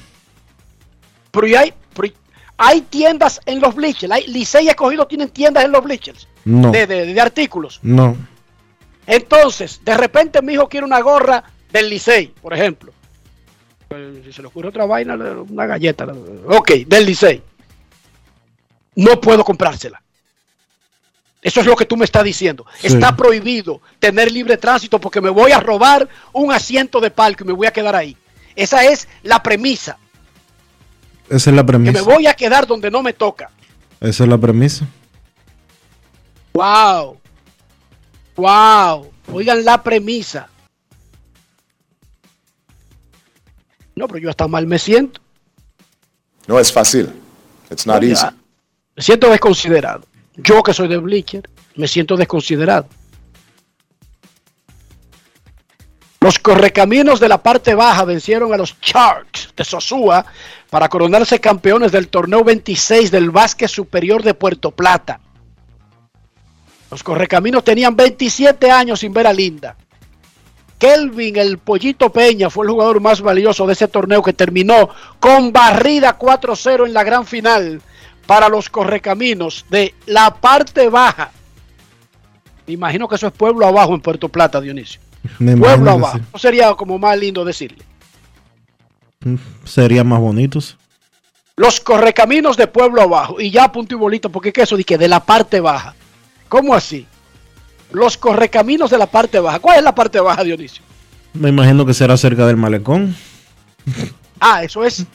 Pero 1.42 1.60
hay, 1.60 1.74
pero 1.94 2.14
hay 2.58 2.82
tiendas 2.82 3.40
en 3.46 3.60
los 3.60 3.76
bleachers. 3.76 4.12
Hay, 4.12 4.28
Licey 4.28 4.66
y 4.66 4.70
Escogido 4.70 5.06
tienen 5.08 5.30
tiendas 5.30 5.66
en 5.66 5.72
los 5.72 5.84
bleachers 5.84 6.28
No. 6.46 6.72
de, 6.72 6.88
de- 6.88 7.14
de 7.14 7.22
artículos. 7.22 7.80
No. 7.84 8.16
Entonces, 9.08 9.82
de 9.84 9.96
repente 9.98 10.42
mi 10.42 10.54
hijo 10.54 10.68
quiere 10.68 10.86
una 10.86 11.00
gorra 11.02 11.44
del 11.72 11.90
Licey, 11.90 12.28
por 12.42 12.54
ejemplo. 12.54 12.92
Si 14.24 14.34
se 14.34 14.42
le 14.42 14.48
ocurre 14.48 14.70
otra 14.70 14.86
vaina, 14.86 15.16
una 15.16 15.66
galleta. 15.68 16.06
le- 16.08 16.14
Ok, 16.58 16.72
del 16.88 17.06
Licey. 17.06 17.42
No 18.96 19.20
puedo 19.22 19.44
comprársela. 19.44 20.02
Eso 21.42 21.60
es 21.60 21.68
lo 21.68 21.76
que 21.76 21.86
tú 21.86 21.96
me 21.96 22.06
estás 22.06 22.24
diciendo. 22.24 22.66
Sí. 22.80 22.88
Está 22.88 23.16
prohibido 23.16 23.80
tener 24.00 24.32
libre 24.32 24.58
tránsito 24.58 25.00
porque 25.00 25.22
me 25.22 25.30
voy 25.30 25.52
a 25.52 25.60
robar 25.60 26.10
un 26.34 26.52
asiento 26.52 27.00
de 27.00 27.12
palco 27.12 27.44
y 27.44 27.48
me 27.48 27.54
voy 27.54 27.68
a 27.68 27.74
quedar 27.74 27.96
ahí. 27.96 28.18
Esa 28.56 28.84
es 28.86 29.08
la 29.22 29.44
premisa. 29.44 29.98
Esa 31.30 31.50
es 31.50 31.56
la 31.56 31.64
Que 31.64 31.68
premisa. 31.68 31.92
me 31.94 32.02
voy 32.02 32.28
a 32.28 32.34
quedar 32.34 32.68
donde 32.68 32.92
no 32.92 33.02
me 33.02 33.14
toca. 33.14 33.50
Esa 34.00 34.24
es 34.24 34.30
la 34.30 34.38
premisa. 34.38 34.86
Wow. 36.54 37.18
Wow. 38.36 39.12
Oigan 39.32 39.66
la 39.66 39.82
premisa. 39.82 40.48
No, 43.96 44.08
pero 44.08 44.20
yo 44.20 44.30
hasta 44.30 44.48
mal 44.48 44.68
me 44.68 44.78
siento. 44.78 45.22
No 46.48 46.60
es 46.60 46.72
fácil. 46.72 47.10
It's 47.72 47.88
not 47.88 48.02
Oiga, 48.02 48.12
easy. 48.14 48.26
Me 48.96 49.02
siento 49.04 49.30
desconsiderado. 49.30 50.04
Yo 50.36 50.62
que 50.62 50.74
soy 50.74 50.88
de 50.88 50.98
Bleacher, 50.98 51.50
me 51.76 51.88
siento 51.88 52.16
desconsiderado. 52.18 52.88
Los 56.20 56.40
correcaminos 56.40 57.20
de 57.20 57.30
la 57.30 57.42
parte 57.42 57.74
baja 57.76 58.04
vencieron 58.04 58.54
a 58.54 58.58
los 58.58 58.76
Sharks 58.82 59.54
de 59.56 59.64
Sosúa 59.64 60.26
para 60.76 60.90
coronarse 60.90 61.40
campeones 61.40 61.94
del 61.94 62.10
torneo 62.10 62.44
26 62.44 63.10
del 63.10 63.32
básquet 63.32 63.70
superior 63.70 64.22
de 64.22 64.34
Puerto 64.34 64.72
Plata. 64.72 65.22
Los 66.92 67.02
correcaminos 67.02 67.64
tenían 67.64 67.96
27 67.96 68.70
años 68.70 69.00
sin 69.00 69.14
ver 69.14 69.26
a 69.26 69.32
Linda. 69.32 69.78
Kelvin, 70.78 71.38
el 71.38 71.60
pollito 71.60 72.12
Peña, 72.12 72.50
fue 72.50 72.66
el 72.66 72.74
jugador 72.74 73.00
más 73.00 73.22
valioso 73.22 73.66
de 73.66 73.72
ese 73.72 73.88
torneo 73.88 74.22
que 74.22 74.34
terminó 74.34 74.90
con 75.22 75.54
barrida 75.54 76.20
4-0 76.20 76.88
en 76.88 76.94
la 76.94 77.06
gran 77.06 77.26
final 77.26 77.82
para 78.28 78.50
los 78.50 78.70
correcaminos 78.70 79.66
de 79.70 79.96
la 80.08 80.36
parte 80.36 80.90
baja. 80.90 81.32
Me 82.68 82.74
imagino 82.74 83.08
que 83.08 83.16
eso 83.16 83.28
es 83.28 83.34
pueblo 83.34 83.66
abajo 83.66 83.96
en 83.96 84.02
Puerto 84.02 84.28
Plata, 84.28 84.60
Dionisio. 84.60 85.00
Me 85.40 85.56
Pueblo 85.56 85.92
abajo. 85.92 86.20
¿No 86.34 86.38
sería 86.38 86.74
como 86.74 87.00
más 87.00 87.18
lindo 87.18 87.46
decirle? 87.46 87.82
Sí. 89.26 89.38
Serían 89.66 90.08
más 90.08 90.20
bonitos. 90.20 90.78
Los 91.58 91.80
correcaminos 91.80 92.58
de 92.58 92.68
pueblo 92.68 93.02
abajo. 93.02 93.42
Y 93.42 93.52
ya 93.52 93.72
punto 93.72 93.96
y 93.96 93.98
bolito, 93.98 94.30
porque 94.30 94.54
¿qué 94.54 94.62
es 94.62 94.68
eso? 94.70 94.78
Dije, 94.78 94.98
de 94.98 95.08
la 95.08 95.26
parte 95.26 95.60
baja. 95.60 95.96
¿Cómo 96.50 96.74
así? 96.74 97.06
Los 97.92 98.18
correcaminos 98.18 98.92
de 98.92 98.98
la 98.98 99.08
parte 99.08 99.40
baja. 99.40 99.60
¿Cuál 99.60 99.78
es 99.78 99.84
la 99.84 99.96
parte 99.96 100.20
baja, 100.20 100.44
Dionisio? 100.44 100.84
Me 101.34 101.50
imagino 101.50 101.86
que 101.86 101.94
será 101.94 102.16
cerca 102.18 102.46
del 102.46 102.58
malecón. 102.58 103.16
Ah, 104.40 104.64
eso 104.64 104.84
es 104.84 105.06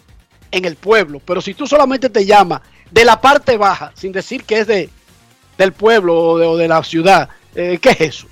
en 0.51 0.65
el 0.65 0.77
pueblo. 0.77 1.21
Pero 1.25 1.41
si 1.41 1.55
tú 1.55 1.67
solamente 1.67 2.09
te 2.09 2.25
llamas 2.25 2.63
de 2.91 3.05
la 3.05 3.21
parte 3.21 3.57
baja, 3.57 3.93
sin 3.95 4.13
decir 4.13 4.45
que 4.45 4.61
es 4.61 4.67
de, 4.67 4.91
del 5.59 5.73
pueblo 5.73 6.19
o 6.19 6.39
de, 6.39 6.47
o 6.47 6.57
de 6.57 6.69
la 6.69 6.83
ciudad, 6.83 7.29
eh, 7.55 7.79
¿qué 7.81 7.91
es 7.91 8.01
eso? 8.01 8.27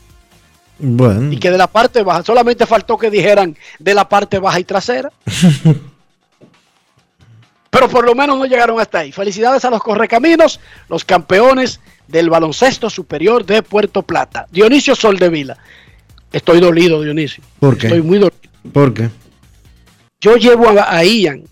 Bueno, 0.78 1.32
Y 1.32 1.38
que 1.38 1.50
de 1.50 1.58
la 1.58 1.66
parte 1.66 2.02
baja, 2.02 2.22
solamente 2.22 2.66
faltó 2.66 2.96
que 2.96 3.10
dijeran 3.10 3.56
de 3.78 3.94
la 3.94 4.08
parte 4.08 4.38
baja 4.38 4.60
y 4.60 4.64
trasera. 4.64 5.10
Pero 7.70 7.88
por 7.88 8.04
lo 8.04 8.14
menos 8.14 8.38
no 8.38 8.46
llegaron 8.46 8.80
hasta 8.80 9.00
ahí. 9.00 9.12
Felicidades 9.12 9.64
a 9.64 9.70
los 9.70 9.82
correcaminos, 9.82 10.58
los 10.88 11.04
campeones 11.04 11.80
del 12.06 12.30
baloncesto 12.30 12.88
superior 12.88 13.44
de 13.44 13.62
Puerto 13.62 14.02
Plata. 14.02 14.46
Dionisio 14.50 14.94
Soldevila. 14.94 15.56
Estoy 16.32 16.60
dolido, 16.60 17.02
Dionisio. 17.02 17.42
¿Por 17.58 17.76
qué? 17.76 17.88
Estoy 17.88 18.02
muy 18.02 18.18
dolido. 18.18 18.38
¿por 18.72 18.94
qué? 18.94 19.10
Yo 20.20 20.36
llevo 20.36 20.68
a, 20.68 20.96
a 20.96 21.04
Ian, 21.04 21.44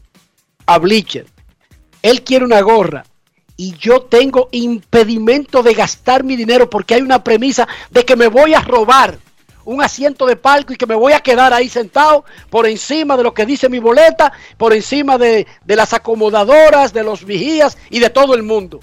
a 0.67 0.79
Bleacher. 0.79 1.27
Él 2.03 2.23
quiere 2.23 2.45
una 2.45 2.61
gorra. 2.61 3.05
Y 3.57 3.75
yo 3.79 4.03
tengo 4.03 4.49
impedimento 4.53 5.63
de 5.63 5.75
gastar 5.75 6.25
mi 6.25 6.37
dinero 6.37 6.69
porque 6.69 6.95
hay 6.95 7.03
una 7.03 7.25
premisa 7.25 7.67
de 7.91 8.05
que 8.05 8.17
me 8.17 8.27
voy 8.29 8.55
a 8.55 8.61
robar 8.61 9.19
un 9.65 9.83
asiento 9.83 10.27
de 10.27 10.37
palco 10.37 10.73
y 10.73 10.77
que 10.77 10.87
me 10.87 10.95
voy 10.95 11.13
a 11.13 11.21
quedar 11.21 11.53
ahí 11.53 11.69
sentado 11.69 12.25
por 12.51 12.67
encima 12.67 13.17
de 13.17 13.25
lo 13.25 13.35
que 13.35 13.45
dice 13.47 13.69
mi 13.69 13.79
boleta, 13.81 14.33
por 14.57 14.73
encima 14.73 15.19
de, 15.19 15.47
de 15.65 15.77
las 15.77 15.93
acomodadoras, 15.93 16.93
de 16.93 17.03
los 17.03 17.25
vigías 17.25 17.77
y 17.91 17.99
de 17.99 18.11
todo 18.11 18.35
el 18.35 18.43
mundo. 18.45 18.79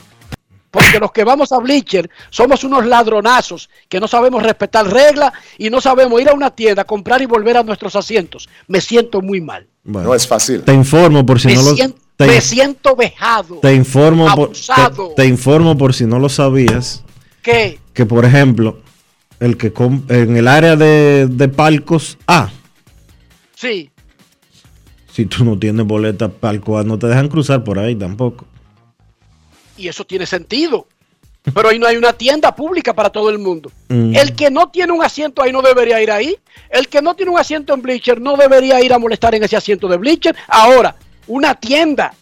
Porque 0.72 1.00
los 1.00 1.12
que 1.12 1.24
vamos 1.24 1.52
a 1.52 1.60
Bleacher 1.60 2.10
somos 2.32 2.64
unos 2.64 2.86
ladronazos 2.88 3.70
que 3.88 4.00
no 4.00 4.08
sabemos 4.08 4.42
respetar 4.42 4.88
reglas 4.92 5.32
y 5.60 5.70
no 5.70 5.80
sabemos 5.80 6.20
ir 6.20 6.30
a 6.30 6.34
una 6.34 6.50
tienda, 6.50 6.84
comprar 6.84 7.22
y 7.22 7.28
volver 7.28 7.58
a 7.58 7.64
nuestros 7.64 7.96
asientos. 7.96 8.50
Me 8.68 8.82
siento 8.82 9.22
muy 9.22 9.40
mal. 9.40 9.68
Bueno, 9.84 10.10
No 10.10 10.16
es 10.16 10.28
fácil. 10.28 10.64
te 10.64 10.74
informo 10.74 11.24
por 11.26 11.40
si 11.40 11.48
me, 11.50 11.54
no 11.56 11.62
lo 11.62 11.76
siento, 11.76 11.98
te, 12.16 12.28
me 12.28 12.42
siento 12.42 12.96
vejado. 12.96 13.60
te 13.60 13.74
informo 13.74 14.34
por, 14.36 14.52
te, 15.16 15.26
informo 15.26 15.78
por 15.78 15.94
si 15.94 16.06
no 16.06 16.20
lo 16.20 16.30
sabías 16.30 17.04
que 17.42 17.80
que 17.94 18.06
por 18.06 18.26
ejemplo 18.26 18.80
el 19.40 19.58
que 19.58 19.74
en 20.10 20.38
el 20.38 20.48
área 20.48 20.76
de, 20.76 21.28
de 21.30 21.48
palcos 21.50 22.18
A 22.28 22.50
sí, 23.56 23.90
si 25.12 25.26
tú 25.26 25.44
no 25.44 25.58
tienes 25.58 25.86
boleta 25.86 26.30
palco 26.30 26.78
A 26.78 26.84
no 26.84 26.98
te 26.98 27.08
dejan 27.08 27.28
cruzar 27.28 27.64
por 27.64 27.80
ahí 27.80 27.96
tampoco 27.96 28.46
y 29.78 29.88
eso 29.88 30.06
tiene 30.06 30.26
sentido. 30.26 30.88
Pero 31.54 31.68
ahí 31.68 31.78
no 31.78 31.88
hay 31.88 31.98
una 31.98 32.14
tienda 32.14 32.56
pública 32.56 32.94
para 32.94 33.10
todo 33.10 33.30
el 33.30 33.38
mundo. 33.38 33.70
Mm. 33.90 34.16
El 34.16 34.34
que 34.34 34.50
no 34.50 34.70
tiene 34.70 34.94
un 34.94 35.04
asiento 35.04 35.42
ahí 35.42 35.52
no 35.52 35.62
debería 35.62 36.02
ir 36.02 36.10
ahí. 36.10 36.38
El 36.70 36.88
que 36.88 37.02
no 37.02 37.16
tiene 37.16 37.32
un 37.32 37.40
asiento 37.40 37.74
en 37.74 37.82
Bleacher 37.82 38.22
no 38.22 38.38
debería 38.38 38.82
ir 38.82 38.94
a 38.94 39.00
molestar 39.00 39.36
en 39.36 39.44
ese 39.44 39.58
asiento 39.58 39.90
de 39.90 39.98
Bleacher. 39.98 40.36
Ahora, 40.48 40.96
una 41.28 41.56
tienda 41.56 42.14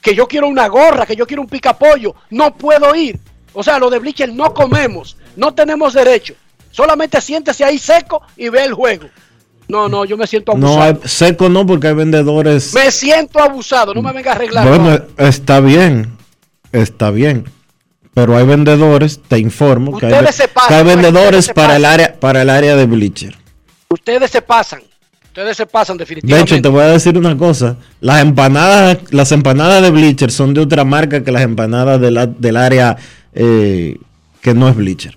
que 0.00 0.14
yo 0.14 0.26
quiero 0.26 0.48
una 0.48 0.68
gorra, 0.68 1.06
que 1.06 1.16
yo 1.16 1.26
quiero 1.26 1.42
un 1.42 1.48
picapollo, 1.48 2.14
no 2.30 2.54
puedo 2.54 2.94
ir. 2.94 3.18
O 3.52 3.62
sea, 3.62 3.78
lo 3.78 3.90
de 3.90 3.98
Bleacher 3.98 4.32
no 4.32 4.54
comemos, 4.54 5.16
no 5.36 5.52
tenemos 5.52 5.94
derecho. 5.94 6.34
Solamente 6.70 7.20
siéntese 7.20 7.64
ahí 7.64 7.78
seco 7.78 8.22
y 8.36 8.48
ve 8.48 8.64
el 8.64 8.74
juego. 8.74 9.08
No, 9.68 9.88
no, 9.88 10.04
yo 10.04 10.16
me 10.16 10.26
siento 10.26 10.52
abusado. 10.52 10.76
no 10.76 10.82
hay, 10.82 10.96
seco 11.04 11.48
no 11.48 11.64
porque 11.64 11.88
hay 11.88 11.94
vendedores 11.94 12.74
Me 12.74 12.90
siento 12.90 13.40
abusado, 13.40 13.94
no 13.94 14.02
me 14.02 14.12
venga 14.12 14.32
a 14.32 14.34
arreglar. 14.34 14.66
bueno 14.66 14.98
no. 15.16 15.26
está 15.26 15.60
bien 15.60 16.16
está 16.72 17.12
bien 17.12 17.48
pero 18.14 18.36
hay 18.36 18.44
vendedores 18.44 19.20
te 19.22 19.38
informo 19.38 19.96
que 19.96 20.06
hay, 20.06 20.32
se 20.32 20.48
pasan, 20.48 20.68
que 20.68 20.74
hay 20.74 20.82
pues, 20.82 20.96
vendedores 20.96 21.44
se 21.44 21.54
para 21.54 21.76
el 21.76 21.84
área 21.84 22.18
para 22.18 22.42
el 22.42 22.50
área 22.50 22.74
de 22.74 22.86
bleacher 22.86 23.36
Ustedes 23.92 24.30
se 24.30 24.40
pasan. 24.40 24.82
Ustedes 25.30 25.56
se 25.56 25.66
pasan 25.66 25.96
De 25.96 26.02
definitivamente. 26.02 26.54
hecho, 26.54 26.62
te 26.62 26.68
voy 26.68 26.82
a 26.82 26.88
decir 26.88 27.16
una 27.16 27.36
cosa. 27.38 27.76
Las 28.00 28.20
empanadas, 28.22 28.98
las 29.10 29.30
empanadas 29.32 29.80
de 29.82 29.90
Bleacher 29.90 30.30
son 30.32 30.54
de 30.54 30.60
otra 30.60 30.84
marca 30.84 31.22
que 31.22 31.30
las 31.30 31.42
empanadas 31.42 32.00
de 32.00 32.10
la- 32.10 32.26
del 32.26 32.56
área 32.56 32.96
eh, 33.32 33.96
que 34.40 34.54
no 34.54 34.68
es 34.68 34.74
Bleacher. 34.74 35.16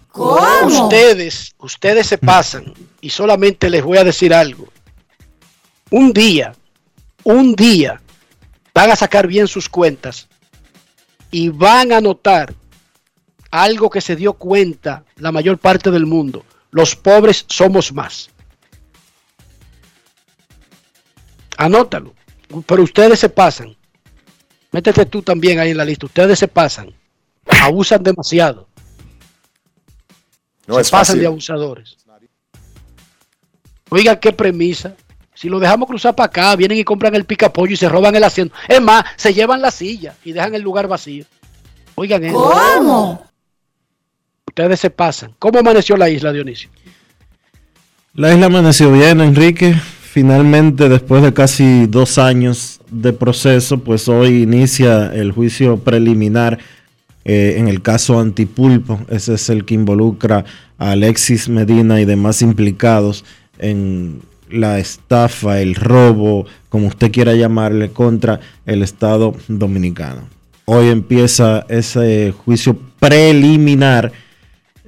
Ustedes, 0.67 1.53
ustedes 1.57 2.05
se 2.07 2.17
pasan 2.19 2.73
y 3.01 3.09
solamente 3.09 3.69
les 3.71 3.83
voy 3.83 3.97
a 3.97 4.03
decir 4.03 4.33
algo. 4.33 4.67
Un 5.89 6.13
día, 6.13 6.53
un 7.23 7.55
día 7.55 7.99
van 8.73 8.91
a 8.91 8.95
sacar 8.95 9.25
bien 9.27 9.47
sus 9.47 9.67
cuentas 9.67 10.27
y 11.31 11.49
van 11.49 11.91
a 11.91 12.01
notar 12.01 12.53
algo 13.49 13.89
que 13.89 14.01
se 14.01 14.15
dio 14.15 14.33
cuenta 14.33 15.03
la 15.17 15.31
mayor 15.31 15.57
parte 15.57 15.89
del 15.89 16.05
mundo. 16.05 16.43
Los 16.71 16.95
pobres 16.95 17.45
somos 17.47 17.91
más. 17.93 18.29
Anótalo. 21.57 22.13
Pero 22.65 22.83
ustedes 22.83 23.19
se 23.19 23.29
pasan. 23.29 23.75
Métete 24.71 25.05
tú 25.05 25.21
también 25.21 25.59
ahí 25.59 25.71
en 25.71 25.77
la 25.77 25.85
lista. 25.85 26.05
Ustedes 26.05 26.39
se 26.39 26.47
pasan. 26.47 26.93
Abusan 27.61 28.03
demasiado. 28.03 28.67
No 30.67 30.75
se 30.75 30.81
es 30.81 30.89
pasan 30.91 31.15
de 31.17 31.21
fácil. 31.21 31.27
abusadores. 31.27 31.97
Oigan 33.89 34.19
qué 34.19 34.33
premisa. 34.33 34.95
Si 35.35 35.49
lo 35.49 35.59
dejamos 35.59 35.87
cruzar 35.87 36.15
para 36.15 36.27
acá, 36.27 36.55
vienen 36.55 36.77
y 36.77 36.83
compran 36.83 37.13
el 37.15 37.25
picapollo 37.25 37.73
y 37.73 37.77
se 37.77 37.89
roban 37.89 38.15
el 38.15 38.23
asiento. 38.23 38.55
Es 38.67 38.81
más, 38.81 39.03
se 39.17 39.33
llevan 39.33 39.61
la 39.61 39.71
silla 39.71 40.15
y 40.23 40.31
dejan 40.31 40.55
el 40.55 40.61
lugar 40.61 40.87
vacío. 40.87 41.25
Oigan 41.95 42.23
eso. 42.23 42.35
¿Cómo? 42.35 43.27
Ustedes 44.47 44.79
se 44.79 44.89
pasan. 44.89 45.35
¿Cómo 45.39 45.59
amaneció 45.59 45.97
la 45.97 46.09
isla, 46.09 46.31
Dionisio? 46.31 46.69
La 48.13 48.33
isla 48.33 48.45
amaneció 48.45 48.91
bien, 48.91 49.21
Enrique. 49.21 49.75
Finalmente, 50.13 50.89
después 50.89 51.23
de 51.23 51.33
casi 51.33 51.87
dos 51.87 52.19
años 52.19 52.79
de 52.91 53.13
proceso, 53.13 53.79
pues 53.79 54.07
hoy 54.07 54.43
inicia 54.43 55.11
el 55.11 55.31
juicio 55.31 55.77
preliminar 55.77 56.59
eh, 57.25 57.55
en 57.57 57.67
el 57.67 57.81
caso 57.81 58.19
Antipulpo. 58.19 58.99
Ese 59.09 59.33
es 59.33 59.49
el 59.49 59.65
que 59.65 59.73
involucra 59.73 60.45
a 60.77 60.91
Alexis 60.91 61.49
Medina 61.49 61.99
y 61.99 62.05
demás 62.05 62.43
implicados 62.43 63.25
en 63.57 64.21
la 64.51 64.77
estafa, 64.77 65.61
el 65.61 65.73
robo, 65.73 66.45
como 66.69 66.89
usted 66.89 67.11
quiera 67.11 67.33
llamarle, 67.33 67.89
contra 67.89 68.39
el 68.67 68.83
Estado 68.83 69.33
dominicano. 69.47 70.27
Hoy 70.65 70.89
empieza 70.89 71.65
ese 71.69 72.35
juicio 72.45 72.77
preliminar 72.99 74.11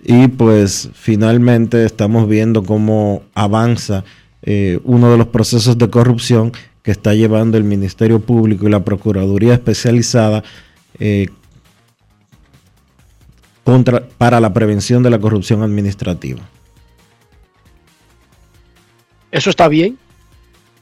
y 0.04 0.28
pues 0.28 0.92
finalmente 0.94 1.84
estamos 1.84 2.30
viendo 2.30 2.62
cómo 2.62 3.24
avanza 3.34 4.04
eh, 4.46 4.80
uno 4.84 5.12
de 5.12 5.18
los 5.18 5.28
procesos 5.28 5.78
de 5.78 5.90
corrupción 5.90 6.52
que 6.84 6.92
está 6.92 7.16
llevando 7.16 7.58
el 7.58 7.64
Ministerio 7.64 8.20
Público 8.20 8.68
y 8.68 8.72
la 8.72 8.86
Procuraduría 8.86 9.56
Especializada 9.56 10.44
eh, 11.00 11.28
contra, 13.64 14.08
para 14.08 14.40
la 14.40 14.54
prevención 14.54 15.02
de 15.02 15.10
la 15.10 15.20
corrupción 15.20 15.64
administrativa. 15.64 16.42
Eso 19.32 19.50
está 19.50 19.68
bien. 19.68 19.98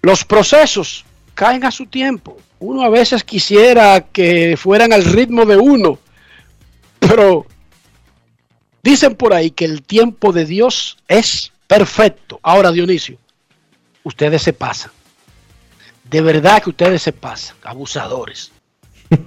Los 0.02 0.26
procesos 0.26 1.06
caen 1.34 1.64
a 1.64 1.72
su 1.72 1.86
tiempo. 1.86 2.38
Uno 2.60 2.84
a 2.84 2.90
veces 2.90 3.24
quisiera 3.24 4.02
que 4.02 4.58
fueran 4.58 4.92
al 4.92 5.06
ritmo 5.06 5.46
de 5.46 5.56
uno, 5.56 6.00
pero 7.00 7.46
dicen 8.84 9.16
por 9.16 9.34
ahí 9.34 9.52
que 9.52 9.64
el 9.64 9.84
tiempo 9.84 10.34
de 10.34 10.46
Dios 10.46 10.98
es 11.08 11.54
perfecto. 11.68 12.42
Ahora, 12.44 12.72
Dionisio, 12.74 13.18
ustedes 14.04 14.42
se 14.42 14.54
pasan. 14.54 14.92
De 16.04 16.22
verdad 16.22 16.62
que 16.62 16.70
ustedes 16.70 17.02
se 17.02 17.12
pasan, 17.14 17.56
abusadores. 17.64 18.52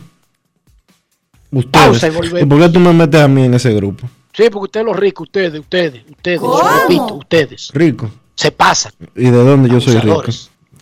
Ustedes. 1.51 1.71
Pausa 1.87 2.09
y 2.09 2.11
volvemos. 2.11 2.43
¿Y 2.43 2.45
por 2.47 2.61
qué 2.61 2.69
tú 2.69 2.81
me 2.81 2.93
metes 2.93 3.21
a 3.21 3.29
mí 3.29 3.45
en 3.45 3.55
ese 3.55 3.73
grupo? 3.73 4.09
Sí, 4.33 4.45
porque 4.51 4.65
ustedes 4.65 4.85
los 4.87 4.97
ricos, 4.97 5.27
ustedes, 5.29 5.59
ustedes, 5.59 6.03
ustedes, 6.11 6.41
repito, 6.83 7.15
ustedes, 7.15 7.71
Rico. 7.73 8.11
se 8.35 8.51
pasan. 8.53 8.93
¿Y 9.15 9.25
de 9.25 9.31
dónde 9.31 9.71
yo 9.71 9.81
soy 9.81 9.95
rico? 9.99 10.23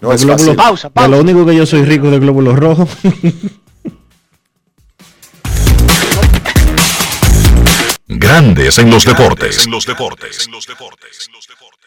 No 0.00 0.09
De 0.09 0.14
es 0.16 0.24
glóbulos- 0.26 0.38
fácil. 0.38 0.57
Pausa, 0.57 0.88
de 0.88 0.92
pausa. 0.94 1.09
lo 1.09 1.20
único 1.20 1.46
que 1.46 1.54
yo 1.54 1.64
soy 1.66 1.85
rico 1.85 2.07
es 2.07 2.12
de 2.12 2.18
glóbulos 2.18 2.57
rojos. 2.59 2.88
Grandes 8.07 8.78
en 8.78 8.90
los 8.90 9.04
deportes. 9.04 9.64
En 9.66 9.70
los 9.72 9.87
deportes. 9.87 10.48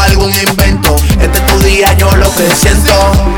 algún 0.00 0.32
invento. 0.48 0.96
Este 1.20 1.38
es 1.38 1.46
tu 1.46 1.58
día, 1.60 1.92
yo 1.94 2.14
lo 2.16 2.32
que 2.34 2.48
siento. 2.54 2.92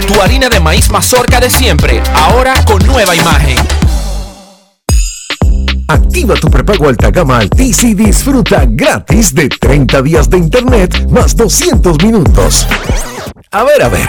Tu 0.07 0.21
harina 0.21 0.49
de 0.49 0.61
maíz 0.61 0.91
mazorca 0.91 1.41
de 1.41 1.51
siempre, 1.51 2.03
ahora 2.15 2.55
con 2.65 2.85
nueva 2.87 3.15
imagen. 3.15 3.59
Activa 5.89 6.35
tu 6.35 6.51
prepago 6.51 6.89
alta 6.89 7.11
gama 7.11 7.39
Altis 7.39 7.85
y 7.85 7.95
disfruta 7.95 8.65
gratis 8.67 9.35
de 9.35 9.49
30 9.49 10.03
días 10.03 10.31
de 10.31 10.39
internet 10.39 11.09
más 11.11 11.37
200 11.37 12.03
minutos. 12.03 12.67
A 13.51 13.63
ver, 13.65 13.83
a 13.83 13.89
ver, 13.89 14.09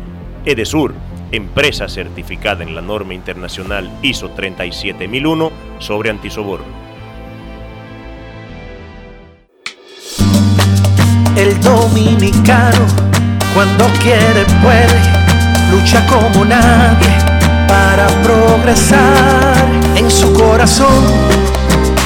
Edesur, 0.46 0.94
empresa 1.34 1.89
certificada 1.89 2.63
en 2.63 2.76
la 2.76 2.82
norma 2.82 3.13
internacional 3.13 3.91
ISO 4.02 4.30
37001 4.30 5.52
sobre 5.80 6.12
antisoborno. 6.12 6.65
El 11.36 11.60
dominicano, 11.60 12.88
cuando 13.54 13.84
quiere, 14.02 14.46
puede, 14.62 15.11
lucha 15.72 16.06
como 16.06 16.46
nadie 16.46 17.18
para 17.68 18.08
progresar. 18.24 19.56
En 19.96 20.10
su 20.10 20.32
corazón, 20.34 21.04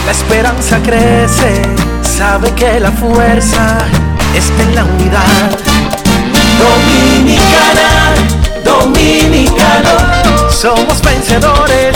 la 0.06 0.12
esperanza 0.12 0.80
crece, 0.84 1.62
sabe 2.02 2.52
que 2.52 2.80
la 2.80 2.92
fuerza 2.92 3.78
está 4.36 4.64
en 4.64 4.76
la 4.76 4.84
unidad. 4.86 5.50
Dominicana, 6.66 7.90
dominicano, 8.64 10.50
somos 10.50 11.02
vencedores 11.02 11.96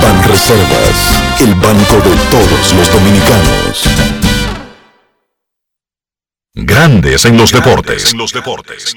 Ban 0.00 0.22
Reservas, 0.24 1.40
el 1.40 1.54
banco 1.54 1.96
de 1.96 2.16
todos 2.30 2.72
los 2.72 2.92
dominicanos. 2.92 3.84
Grandes 6.54 7.24
en 7.24 7.36
los 7.36 7.52
deportes. 7.52 8.14
los 8.14 8.32
deportes. 8.32 8.94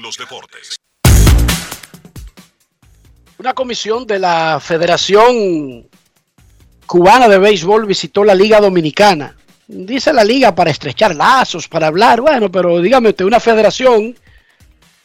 Una 3.38 3.52
comisión 3.52 4.06
de 4.06 4.18
la 4.18 4.58
Federación 4.60 5.86
Cubana 6.86 7.28
de 7.28 7.38
Béisbol 7.38 7.84
visitó 7.86 8.24
la 8.24 8.34
Liga 8.34 8.60
Dominicana. 8.60 9.36
Dice 9.68 10.12
la 10.12 10.24
liga 10.24 10.54
para 10.54 10.70
estrechar 10.70 11.14
lazos, 11.14 11.68
para 11.68 11.88
hablar. 11.88 12.20
Bueno, 12.20 12.50
pero 12.50 12.80
dígame 12.80 13.10
usted, 13.10 13.24
una 13.24 13.40
federación 13.40 14.16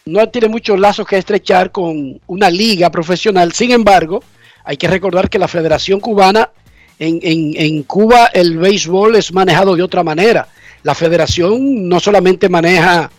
no 0.06 0.30
tiene 0.30 0.48
muchos 0.48 0.80
lazos 0.80 1.08
que 1.08 1.18
estrechar 1.18 1.72
con 1.72 2.22
una 2.28 2.50
liga 2.50 2.90
profesional. 2.90 3.52
Sin 3.54 3.72
embargo, 3.72 4.24
hay 4.64 4.78
que 4.78 4.88
recordar 4.88 5.30
que 5.30 5.40
la 5.40 5.48
Federación 5.48 6.00
Cubana, 6.00 6.50
en, 7.00 7.20
en- 7.24 7.54
en 7.58 7.84
Cuba 7.84 8.28
el 8.28 8.58
béisbol 8.58 9.16
es 9.16 9.34
manejado 9.34 9.76
de 9.76 9.84
otra 9.84 10.04
manera. 10.04 10.48
La 10.84 10.96
federación 10.96 11.88
no 11.88 12.00
solamente 12.00 12.50
maneja 12.50 13.12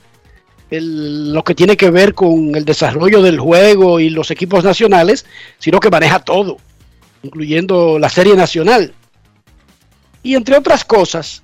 lo 0.70 1.44
que 1.44 1.54
tiene 1.54 1.76
que 1.76 1.90
ver 1.90 2.14
con 2.14 2.54
el 2.56 2.64
desarrollo 2.64 3.20
del 3.22 3.38
juego 3.38 4.00
y 4.00 4.08
los 4.10 4.30
equipos 4.30 4.64
nacionales, 4.64 5.26
sino 5.58 5.78
que 5.78 5.90
maneja 5.90 6.18
todo, 6.20 6.56
incluyendo 7.22 7.98
la 7.98 8.08
serie 8.08 8.34
nacional. 8.34 8.94
Y 10.22 10.34
entre 10.34 10.56
otras 10.56 10.84
cosas, 10.84 11.42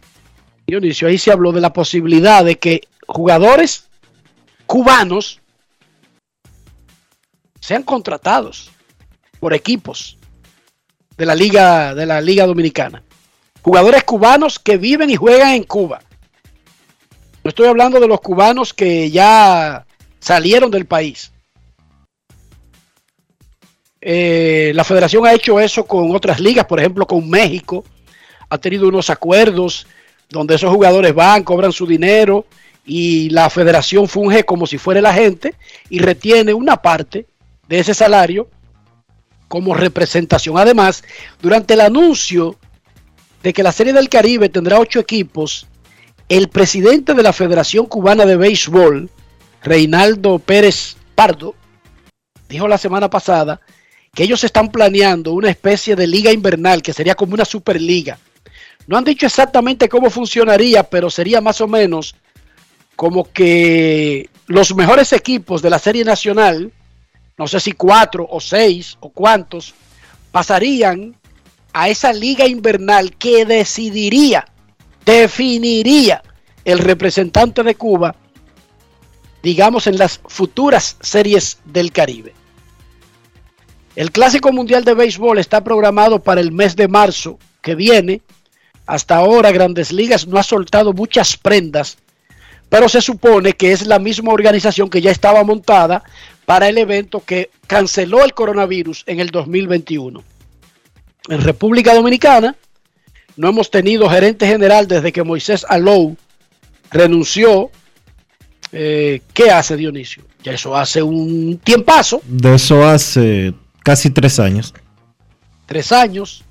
Dionisio, 0.67 1.09
ahí 1.09 1.19
se 1.19 1.31
habló 1.31 1.53
de 1.53 1.61
la 1.61 1.73
posibilidad 1.73 2.45
de 2.45 2.59
que 2.59 2.81
jugadores 3.07 3.89
cubanos 4.67 5.41
sean 7.61 7.83
contratados 7.83 8.71
por 9.41 9.55
equipos 9.55 10.19
de 11.17 11.27
la 11.27 11.35
Liga, 11.35 11.95
de 11.95 12.07
la 12.07 12.21
Liga 12.21 12.47
Dominicana. 12.47 13.03
Jugadores 13.63 14.05
cubanos 14.05 14.59
que 14.59 14.77
viven 14.77 15.11
y 15.11 15.17
juegan 15.17 15.55
en 15.55 15.65
Cuba. 15.65 16.01
No 17.43 17.49
estoy 17.49 17.67
hablando 17.67 18.01
de 18.01 18.09
los 18.09 18.21
cubanos 18.21 18.73
que 18.73 19.11
ya 19.11 19.85
salieron 20.21 20.71
del 20.71 20.87
país. 20.87 21.33
Eh, 24.01 24.73
la 24.75 24.85
federación 24.85 25.27
ha 25.27 25.35
hecho 25.35 25.59
eso 25.59 25.85
con 25.85 26.15
otras 26.15 26.41
ligas, 26.41 26.67
por 26.67 26.79
ejemplo 26.79 27.07
con 27.07 27.29
México. 27.29 27.85
Ha 28.49 28.59
tenido 28.59 28.89
unos 28.89 29.11
acuerdos 29.11 29.87
donde 30.31 30.55
esos 30.55 30.73
jugadores 30.73 31.15
van, 31.15 31.43
cobran 31.43 31.73
su 31.73 31.87
dinero 31.87 32.47
y 32.87 33.29
la 33.31 33.51
federación 33.51 34.09
funge 34.09 34.45
como 34.45 34.67
si 34.67 34.79
fuera 34.79 35.01
la 35.01 35.13
gente 35.13 35.55
y 35.91 35.99
retiene 35.99 36.55
una 36.55 36.77
parte 36.81 37.27
de 37.67 37.79
ese 37.81 37.93
salario 37.93 38.49
como 39.49 39.75
representación. 39.75 40.59
Además, 40.59 41.03
durante 41.41 41.75
el 41.75 41.81
anuncio 41.81 42.57
de 43.43 43.53
que 43.53 43.63
la 43.63 43.73
Serie 43.73 43.93
del 43.93 44.09
Caribe 44.09 44.49
tendrá 44.49 44.79
ocho 44.79 45.01
equipos, 45.01 45.67
el 46.29 46.49
presidente 46.49 47.15
de 47.15 47.23
la 47.23 47.33
Federación 47.33 47.87
Cubana 47.87 48.27
de 48.27 48.37
Béisbol, 48.37 49.11
Reinaldo 49.63 50.39
Pérez 50.39 50.97
Pardo, 51.15 51.55
dijo 52.49 52.69
la 52.69 52.79
semana 52.79 53.09
pasada 53.11 53.61
que 54.15 54.25
ellos 54.25 54.45
están 54.45 54.71
planeando 54.71 55.33
una 55.33 55.51
especie 55.51 55.97
de 55.97 56.07
liga 56.07 56.33
invernal 56.33 56.83
que 56.83 56.93
sería 56.93 57.15
como 57.15 57.35
una 57.35 57.45
superliga. 57.45 58.19
No 58.87 58.97
han 58.97 59.05
dicho 59.05 59.27
exactamente 59.27 59.89
cómo 59.89 60.11
funcionaría, 60.11 60.83
pero 60.83 61.11
sería 61.11 61.41
más 61.41 61.61
o 61.61 61.69
menos 61.69 62.15
como 62.97 63.31
que 63.31 64.29
los 64.47 64.75
mejores 64.75 65.13
equipos 65.13 65.63
de 65.63 65.71
la 65.71 65.79
Serie 65.79 66.05
Nacional, 66.05 66.73
no 67.39 67.47
sé 67.47 67.61
si 67.61 67.73
cuatro 67.73 68.27
o 68.29 68.41
seis 68.41 68.99
o 69.01 69.11
cuántos, 69.11 69.73
pasarían 70.33 71.15
a 71.73 71.89
esa 71.89 72.13
liga 72.13 72.47
invernal 72.47 73.17
que 73.17 73.47
decidiría, 73.47 74.47
definiría 75.05 76.23
el 76.65 76.81
representante 76.81 77.63
de 77.63 77.77
Cuba, 77.77 78.15
digamos, 79.43 79.87
en 79.87 79.97
las 79.97 80.21
futuras 80.27 80.97
series 81.01 81.59
del 81.65 81.93
Caribe. 81.93 82.35
El 83.95 84.11
Clásico 84.11 84.53
Mundial 84.53 84.85
de 84.85 84.95
Béisbol 84.95 85.39
está 85.39 85.63
programado 85.63 86.21
para 86.21 86.41
el 86.41 86.53
mes 86.53 86.77
de 86.77 86.89
marzo 86.89 87.39
que 87.63 87.75
viene. 87.75 88.23
Hasta 88.87 89.17
ahora 89.17 89.51
Grandes 89.51 89.93
Ligas 89.93 90.27
no 90.27 90.39
ha 90.39 90.43
soltado 90.43 90.93
muchas 90.93 91.37
prendas, 91.37 91.99
pero 92.69 92.89
se 92.89 93.01
supone 93.01 93.55
que 93.55 93.73
es 93.73 93.87
la 93.87 93.99
misma 93.99 94.33
organización 94.33 94.89
que 94.89 95.01
ya 95.01 95.11
estaba 95.11 95.43
montada 95.45 96.05
para 96.49 96.71
el 96.71 96.79
evento 96.79 97.23
que 97.23 97.51
canceló 97.67 98.25
el 98.25 98.33
coronavirus 98.33 99.05
en 99.07 99.21
el 99.21 99.29
2021. 99.29 100.25
En 101.29 101.43
República 101.43 101.93
Dominicana 101.93 102.57
no 103.37 103.51
hemos 103.51 103.71
tenido 103.71 104.09
gerente 104.09 104.47
general 104.47 104.89
desde 104.89 105.13
que 105.13 105.23
Moisés 105.23 105.67
Alou 105.69 106.17
renunció. 106.91 107.71
Eh, 108.73 109.21
¿Qué 109.35 109.51
hace 109.51 109.77
Dionisio? 109.77 110.23
Ya 110.43 110.53
eso 110.53 110.75
hace 110.75 111.03
un 111.03 111.61
tiempazo. 111.63 112.23
De 112.25 112.55
eso 112.55 112.83
hace 112.83 113.53
Casi 113.83 114.09
tres 114.09 114.41
años. 114.41 114.73
Tres 115.67 115.93
años. 115.93 116.45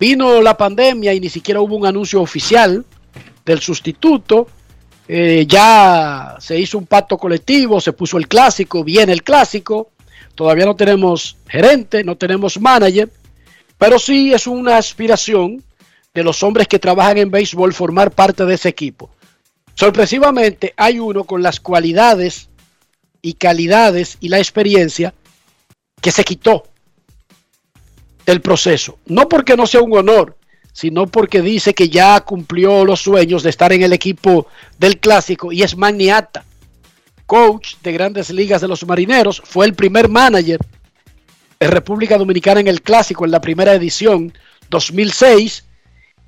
Vino 0.00 0.40
la 0.40 0.56
pandemia 0.56 1.12
y 1.12 1.20
ni 1.20 1.28
siquiera 1.28 1.60
hubo 1.60 1.76
un 1.76 1.84
anuncio 1.84 2.22
oficial 2.22 2.82
del 3.44 3.60
sustituto. 3.60 4.48
Eh, 5.06 5.44
ya 5.46 6.36
se 6.40 6.58
hizo 6.58 6.78
un 6.78 6.86
pacto 6.86 7.18
colectivo, 7.18 7.80
se 7.80 7.92
puso 7.92 8.16
el 8.16 8.28
clásico, 8.28 8.84
viene 8.84 9.12
el 9.12 9.22
clásico. 9.22 9.90
Todavía 10.34 10.64
no 10.64 10.74
tenemos 10.74 11.36
gerente, 11.46 12.02
no 12.02 12.16
tenemos 12.16 12.60
manager, 12.60 13.10
pero 13.78 13.98
sí 13.98 14.32
es 14.32 14.46
una 14.46 14.78
aspiración 14.78 15.62
de 16.12 16.24
los 16.24 16.42
hombres 16.42 16.68
que 16.68 16.78
trabajan 16.78 17.18
en 17.18 17.30
béisbol 17.30 17.72
formar 17.72 18.10
parte 18.10 18.44
de 18.44 18.54
ese 18.54 18.68
equipo. 18.68 19.10
Sorpresivamente 19.74 20.72
hay 20.76 20.98
uno 20.98 21.24
con 21.24 21.42
las 21.42 21.60
cualidades 21.60 22.48
y 23.20 23.34
calidades 23.34 24.16
y 24.20 24.28
la 24.28 24.38
experiencia 24.38 25.14
que 26.00 26.12
se 26.12 26.24
quitó 26.24 26.64
del 28.24 28.40
proceso. 28.40 28.98
No 29.06 29.28
porque 29.28 29.56
no 29.56 29.66
sea 29.66 29.82
un 29.82 29.96
honor, 29.96 30.36
sino 30.74 31.06
porque 31.06 31.40
dice 31.40 31.72
que 31.72 31.88
ya 31.88 32.20
cumplió 32.20 32.84
los 32.84 33.00
sueños 33.00 33.44
de 33.44 33.50
estar 33.50 33.72
en 33.72 33.82
el 33.82 33.92
equipo 33.92 34.48
del 34.76 34.98
clásico 34.98 35.52
y 35.52 35.62
es 35.62 35.76
Magniata, 35.76 36.44
coach 37.26 37.76
de 37.82 37.92
grandes 37.92 38.28
ligas 38.30 38.60
de 38.60 38.66
los 38.66 38.84
marineros, 38.84 39.40
fue 39.44 39.66
el 39.66 39.74
primer 39.74 40.08
manager 40.08 40.58
de 41.60 41.68
República 41.68 42.18
Dominicana 42.18 42.58
en 42.58 42.66
el 42.66 42.82
clásico 42.82 43.24
en 43.24 43.30
la 43.30 43.40
primera 43.40 43.72
edición 43.72 44.32
2006 44.68 45.64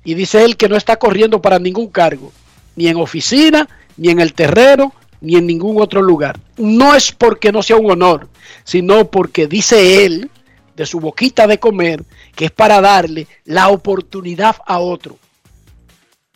y 0.05 0.13
dice 0.13 0.45
él 0.45 0.55
que 0.55 0.69
no 0.69 0.77
está 0.77 0.95
corriendo 0.95 1.41
para 1.41 1.59
ningún 1.59 1.87
cargo, 1.87 2.31
ni 2.77 2.87
en 2.87 2.95
oficina, 2.95 3.67
ni 3.97 4.09
en 4.09 4.21
el 4.21 4.33
terreno, 4.33 4.93
ni 5.19 5.35
en 5.35 5.45
ningún 5.45 5.81
otro 5.81 6.01
lugar. 6.01 6.39
No 6.55 6.95
es 6.95 7.11
porque 7.11 7.51
no 7.51 7.61
sea 7.61 7.75
un 7.75 7.91
honor, 7.91 8.29
sino 8.63 9.11
porque 9.11 9.45
dice 9.47 10.05
él 10.05 10.31
de 10.77 10.85
su 10.85 11.01
boquita 11.01 11.47
de 11.47 11.59
comer, 11.59 12.05
que 12.37 12.45
es 12.45 12.51
para 12.51 12.79
darle 12.79 13.27
la 13.45 13.69
oportunidad 13.69 14.57
a 14.67 14.77
otro. 14.77 15.17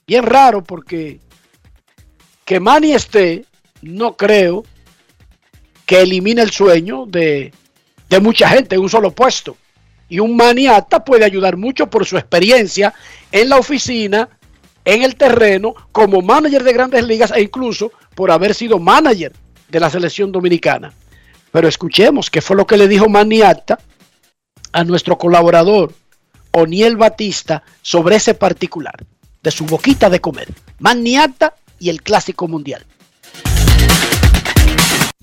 Bien 0.07 0.25
raro 0.25 0.63
porque 0.63 1.19
que 2.43 2.59
Manny 2.59 2.93
esté, 2.93 3.45
no 3.83 4.17
creo 4.17 4.63
que 5.85 6.01
elimine 6.01 6.41
el 6.41 6.49
sueño 6.49 7.05
de, 7.05 7.53
de 8.09 8.19
mucha 8.19 8.49
gente 8.49 8.75
en 8.75 8.81
un 8.81 8.89
solo 8.89 9.11
puesto. 9.11 9.55
Y 10.09 10.19
un 10.19 10.35
maniata 10.35 11.05
puede 11.05 11.23
ayudar 11.23 11.55
mucho 11.55 11.87
por 11.87 12.03
su 12.07 12.17
experiencia 12.17 12.95
en 13.31 13.49
la 13.49 13.57
oficina, 13.57 14.27
en 14.83 15.03
el 15.03 15.15
terreno, 15.15 15.75
como 15.91 16.23
manager 16.23 16.63
de 16.63 16.73
grandes 16.73 17.05
ligas 17.05 17.31
e 17.31 17.43
incluso 17.43 17.91
por 18.15 18.31
haber 18.31 18.55
sido 18.55 18.79
manager 18.79 19.33
de 19.69 19.79
la 19.79 19.91
selección 19.91 20.31
dominicana. 20.31 20.91
Pero 21.51 21.67
escuchemos 21.67 22.31
qué 22.31 22.41
fue 22.41 22.55
lo 22.55 22.65
que 22.65 22.77
le 22.77 22.87
dijo 22.87 23.07
Maniata 23.07 23.77
a 24.71 24.83
nuestro 24.83 25.17
colaborador 25.17 25.93
Oniel 26.51 26.97
Batista 26.97 27.63
sobre 27.81 28.17
ese 28.17 28.33
particular 28.33 28.95
de 29.41 29.51
su 29.51 29.65
boquita 29.65 30.09
de 30.09 30.19
comer, 30.19 30.49
Maniata 30.79 31.55
y 31.79 31.89
el 31.89 32.01
Clásico 32.01 32.47
Mundial. 32.47 32.85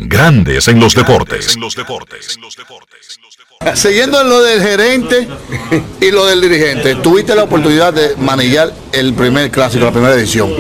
Grandes 0.01 0.69
en 0.69 0.79
los 0.79 0.95
deportes. 0.95 1.55
En 1.57 1.61
los 1.61 1.75
deportes. 1.75 2.39
Siguiendo 3.75 4.21
en 4.21 4.29
lo 4.29 4.41
del 4.43 4.63
gerente 4.63 5.27
y 6.01 6.13
lo 6.13 6.27
del 6.27 6.41
dirigente, 6.41 6.95
tuviste 6.97 7.35
la 7.35 7.43
oportunidad 7.43 7.93
de 7.93 8.15
manillar 8.17 8.73
el 8.93 9.13
primer 9.15 9.51
clásico, 9.51 9.85
la 9.85 9.91
primera 9.91 10.15
edición. 10.15 10.53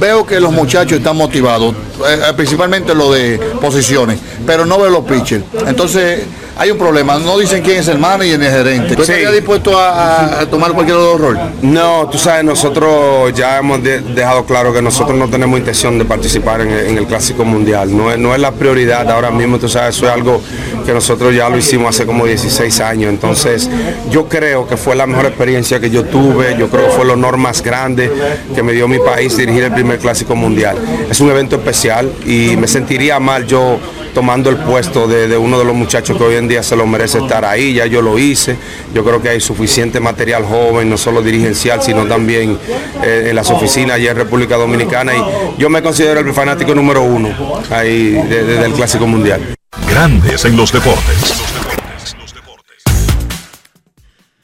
Veo 0.00 0.26
que 0.26 0.40
los 0.40 0.52
muchachos 0.52 0.98
están 0.98 1.16
motivados, 1.16 1.74
eh, 2.08 2.22
eh, 2.28 2.32
principalmente 2.36 2.92
lo 2.92 3.12
de 3.12 3.38
posiciones, 3.60 4.18
pero 4.44 4.66
no 4.66 4.80
veo 4.80 4.90
los 4.90 5.04
pitchers. 5.04 5.44
Entonces, 5.64 6.24
hay 6.56 6.70
un 6.70 6.78
problema. 6.78 7.18
No 7.18 7.38
dicen 7.38 7.62
quién 7.62 7.78
es 7.78 7.88
el 7.88 7.98
manager 7.98 8.38
ni 8.38 8.46
el 8.46 8.52
gerente. 8.52 8.96
¿Tú 8.96 9.02
estarías 9.02 9.32
dispuesto 9.32 9.78
a, 9.78 10.46
tomar 10.50 10.72
cualquier 10.72 10.96
otro 10.96 11.18
rol? 11.18 11.38
No, 11.62 12.08
tú 12.10 12.18
sabes, 12.18 12.44
nosotros 12.44 13.32
ya 13.34 13.58
hemos 13.58 13.82
dejado 13.82 14.44
claro 14.44 14.72
que 14.72 14.82
nosotros 14.82 15.16
no 15.16 15.28
tenemos 15.28 15.58
intención 15.58 15.98
de 15.98 16.04
participar 16.04 16.60
en 16.60 16.98
el, 16.98 17.06
Clásico 17.06 17.44
Mundial. 17.44 17.94
No 17.94 18.10
es, 18.10 18.18
no 18.18 18.34
es 18.34 18.40
la 18.40 18.52
prioridad 18.52 19.10
ahora 19.10 19.30
mismo, 19.30 19.58
tú 19.58 19.68
sabes, 19.68 19.96
eso 19.96 20.06
es 20.06 20.12
algo 20.12 20.40
que 20.86 20.92
nosotros 20.92 21.34
ya 21.34 21.48
lo 21.48 21.58
hicimos 21.58 21.94
hace 21.94 22.06
como 22.06 22.26
16 22.26 22.80
años. 22.80 23.10
Entonces, 23.10 23.68
yo 24.10 24.28
creo 24.28 24.66
que 24.66 24.76
fue 24.76 24.94
la 24.94 25.06
mejor 25.06 25.26
experiencia 25.26 25.80
que 25.80 25.90
yo 25.90 26.04
tuve. 26.04 26.56
Yo 26.58 26.68
creo 26.68 26.86
que 26.86 26.92
fue 26.92 27.04
el 27.04 27.10
honor 27.10 27.36
más 27.36 27.62
grande 27.62 28.10
que 28.54 28.62
me 28.62 28.72
dio 28.72 28.88
mi 28.88 28.98
país 28.98 29.36
dirigir 29.36 29.64
el 29.64 29.72
primer 29.72 29.98
Clásico 29.98 30.34
Mundial. 30.34 30.76
Es 31.10 31.20
un 31.20 31.30
evento 31.30 31.56
especial 31.56 32.10
y 32.26 32.56
me 32.56 32.68
sentiría 32.68 33.18
mal 33.18 33.46
yo 33.46 33.78
tomando 34.14 34.50
el 34.50 34.56
puesto 34.56 35.06
de, 35.06 35.36
uno 35.36 35.58
de 35.58 35.64
los 35.64 35.74
muchachos 35.74 36.16
que 36.16 36.22
hoy 36.22 36.36
en 36.36 36.41
día 36.48 36.62
se 36.62 36.76
lo 36.76 36.86
merece 36.86 37.18
estar 37.18 37.44
ahí, 37.44 37.74
ya 37.74 37.86
yo 37.86 38.02
lo 38.02 38.18
hice, 38.18 38.56
yo 38.94 39.04
creo 39.04 39.20
que 39.20 39.30
hay 39.30 39.40
suficiente 39.40 40.00
material 40.00 40.44
joven, 40.44 40.88
no 40.88 40.96
solo 40.96 41.22
dirigencial, 41.22 41.82
sino 41.82 42.06
también 42.06 42.58
eh, 43.02 43.26
en 43.28 43.36
las 43.36 43.50
oficinas 43.50 43.96
allá 43.96 44.12
en 44.12 44.16
República 44.16 44.56
Dominicana 44.56 45.12
y 45.14 45.60
yo 45.60 45.68
me 45.68 45.82
considero 45.82 46.20
el 46.20 46.32
fanático 46.32 46.74
número 46.74 47.02
uno 47.02 47.62
ahí 47.70 48.10
del 48.12 48.72
Clásico 48.72 49.06
Mundial. 49.06 49.54
Grandes 49.88 50.44
en 50.44 50.56
los 50.56 50.72
deportes. 50.72 51.42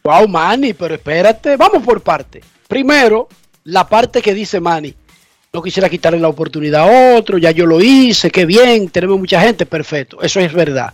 Wow, 0.04 0.26
Manny, 0.26 0.72
pero 0.72 0.94
espérate, 0.94 1.56
vamos 1.56 1.82
por 1.82 2.00
parte. 2.00 2.40
Primero, 2.66 3.28
la 3.64 3.86
parte 3.86 4.22
que 4.22 4.32
dice 4.32 4.58
Manny 4.58 4.94
no 5.52 5.62
quisiera 5.62 5.88
quitarle 5.88 6.18
la 6.18 6.28
oportunidad 6.28 6.82
a 6.82 7.16
otro, 7.16 7.38
ya 7.38 7.50
yo 7.50 7.66
lo 7.66 7.80
hice, 7.80 8.30
qué 8.30 8.46
bien, 8.46 8.88
tenemos 8.88 9.18
mucha 9.18 9.40
gente, 9.40 9.66
perfecto, 9.66 10.20
eso 10.22 10.40
es 10.40 10.52
verdad. 10.52 10.92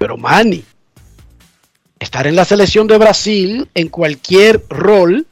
Pero 0.00 0.16
Manny, 0.16 0.64
estar 1.98 2.26
en 2.26 2.34
la 2.34 2.46
selección 2.46 2.86
de 2.86 2.96
Brasil 2.96 3.68
en 3.74 3.88
cualquier 3.88 4.64
rol 4.70 5.26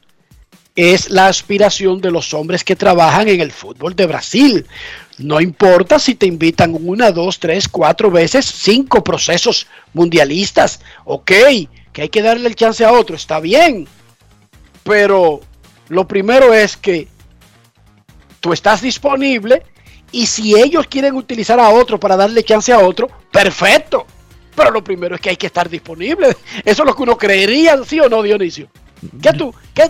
es 0.77 1.09
la 1.09 1.29
aspiración 1.29 2.03
de 2.03 2.11
los 2.11 2.35
hombres 2.35 2.65
que 2.65 2.77
trabajan 2.77 3.29
en 3.29 3.41
el 3.41 3.51
fútbol 3.51 3.97
de 3.97 4.05
Brasil. 4.05 4.67
No 5.17 5.41
importa 5.41 5.99
si 5.99 6.17
te 6.17 6.27
invitan 6.27 6.77
una, 6.79 7.13
dos, 7.13 7.39
tres, 7.39 7.67
cuatro 7.67 8.11
veces, 8.11 8.45
cinco 8.45 9.03
procesos 9.03 9.67
mundialistas. 9.95 10.81
Ok, 11.07 11.33
que 11.95 12.03
hay 12.03 12.11
que 12.11 12.21
darle 12.21 12.47
el 12.47 12.55
chance 12.55 12.85
a 12.85 12.93
otro, 12.93 13.17
está 13.17 13.41
bien. 13.41 13.89
Pero 14.83 15.41
lo 15.89 16.07
primero 16.07 16.53
es 16.53 16.77
que 16.77 17.09
tú 18.41 18.53
estás 18.53 18.83
disponible 18.83 19.63
y 20.13 20.27
si 20.27 20.61
ellos 20.61 20.89
quieren 20.89 21.15
utilizar 21.15 21.59
a 21.59 21.71
otro 21.71 21.99
para 21.99 22.19
darle 22.19 22.45
chance 22.45 22.71
a 22.71 22.81
otro, 22.81 23.09
perfecto. 23.33 24.07
Pero 24.59 24.73
lo 24.73 24.83
primero 24.83 25.15
es 25.15 25.21
que 25.21 25.31
hay 25.31 25.37
que 25.37 25.47
estar 25.47 25.71
disponible. 25.71 26.37
Eso 26.65 26.83
es 26.83 26.87
lo 26.87 26.95
que 26.95 27.03
uno 27.05 27.17
creería, 27.17 27.79
¿sí 27.87 28.01
o 28.01 28.09
no, 28.09 28.23
Dionisio? 28.23 28.69
¿Qué 29.23 29.33
tú, 29.33 29.55
qué, 29.73 29.85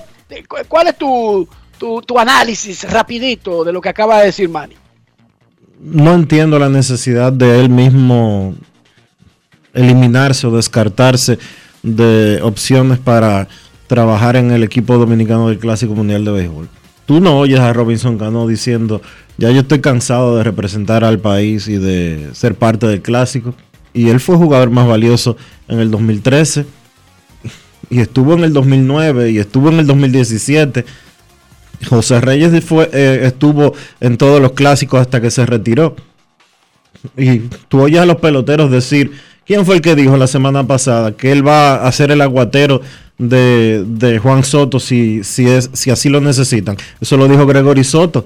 ¿Cuál 0.68 0.88
es 0.88 0.98
tu, 0.98 1.48
tu, 1.78 2.02
tu 2.02 2.18
análisis 2.18 2.88
rapidito 2.90 3.64
de 3.64 3.72
lo 3.72 3.80
que 3.80 3.88
acaba 3.88 4.18
de 4.20 4.26
decir 4.26 4.50
Manny? 4.50 4.74
No 5.80 6.14
entiendo 6.14 6.58
la 6.58 6.68
necesidad 6.68 7.32
de 7.32 7.60
él 7.60 7.70
mismo 7.70 8.54
eliminarse 9.72 10.46
o 10.46 10.50
descartarse 10.50 11.38
de 11.82 12.40
opciones 12.42 12.98
para 12.98 13.48
trabajar 13.86 14.36
en 14.36 14.50
el 14.50 14.64
equipo 14.64 14.98
dominicano 14.98 15.48
del 15.48 15.58
Clásico 15.58 15.94
Mundial 15.94 16.26
de 16.26 16.32
Béisbol. 16.32 16.68
Tú 17.06 17.20
no 17.20 17.38
oyes 17.38 17.60
a 17.60 17.72
Robinson 17.72 18.18
Cano 18.18 18.46
diciendo, 18.46 19.00
ya 19.38 19.50
yo 19.50 19.60
estoy 19.60 19.80
cansado 19.80 20.36
de 20.36 20.44
representar 20.44 21.04
al 21.04 21.20
país 21.20 21.68
y 21.68 21.78
de 21.78 22.28
ser 22.34 22.54
parte 22.54 22.86
del 22.86 23.00
Clásico. 23.00 23.54
Y 23.98 24.10
él 24.10 24.20
fue 24.20 24.36
jugador 24.36 24.70
más 24.70 24.86
valioso 24.86 25.36
en 25.66 25.80
el 25.80 25.90
2013 25.90 26.66
y 27.90 27.98
estuvo 27.98 28.34
en 28.34 28.44
el 28.44 28.52
2009 28.52 29.32
y 29.32 29.38
estuvo 29.38 29.70
en 29.70 29.80
el 29.80 29.88
2017. 29.88 30.84
José 31.88 32.20
Reyes 32.20 32.64
fue, 32.64 32.88
eh, 32.92 33.22
estuvo 33.24 33.74
en 33.98 34.16
todos 34.16 34.40
los 34.40 34.52
clásicos 34.52 35.00
hasta 35.00 35.20
que 35.20 35.32
se 35.32 35.44
retiró. 35.46 35.96
Y 37.16 37.40
tú 37.66 37.82
oyes 37.82 37.98
a 37.98 38.06
los 38.06 38.18
peloteros 38.18 38.70
decir, 38.70 39.10
¿quién 39.44 39.66
fue 39.66 39.74
el 39.74 39.80
que 39.80 39.96
dijo 39.96 40.16
la 40.16 40.28
semana 40.28 40.64
pasada 40.64 41.16
que 41.16 41.32
él 41.32 41.44
va 41.44 41.84
a 41.84 41.90
ser 41.90 42.12
el 42.12 42.20
aguatero 42.20 42.80
de, 43.18 44.20
Juan 44.22 44.44
Soto 44.44 44.78
si, 44.78 45.24
si, 45.24 45.48
es, 45.48 45.70
si 45.72 45.90
así 45.90 46.08
lo 46.08 46.20
necesitan? 46.20 46.76
Eso 47.00 47.16
lo 47.16 47.26
dijo 47.26 47.46
Gregory 47.46 47.82
Soto, 47.82 48.24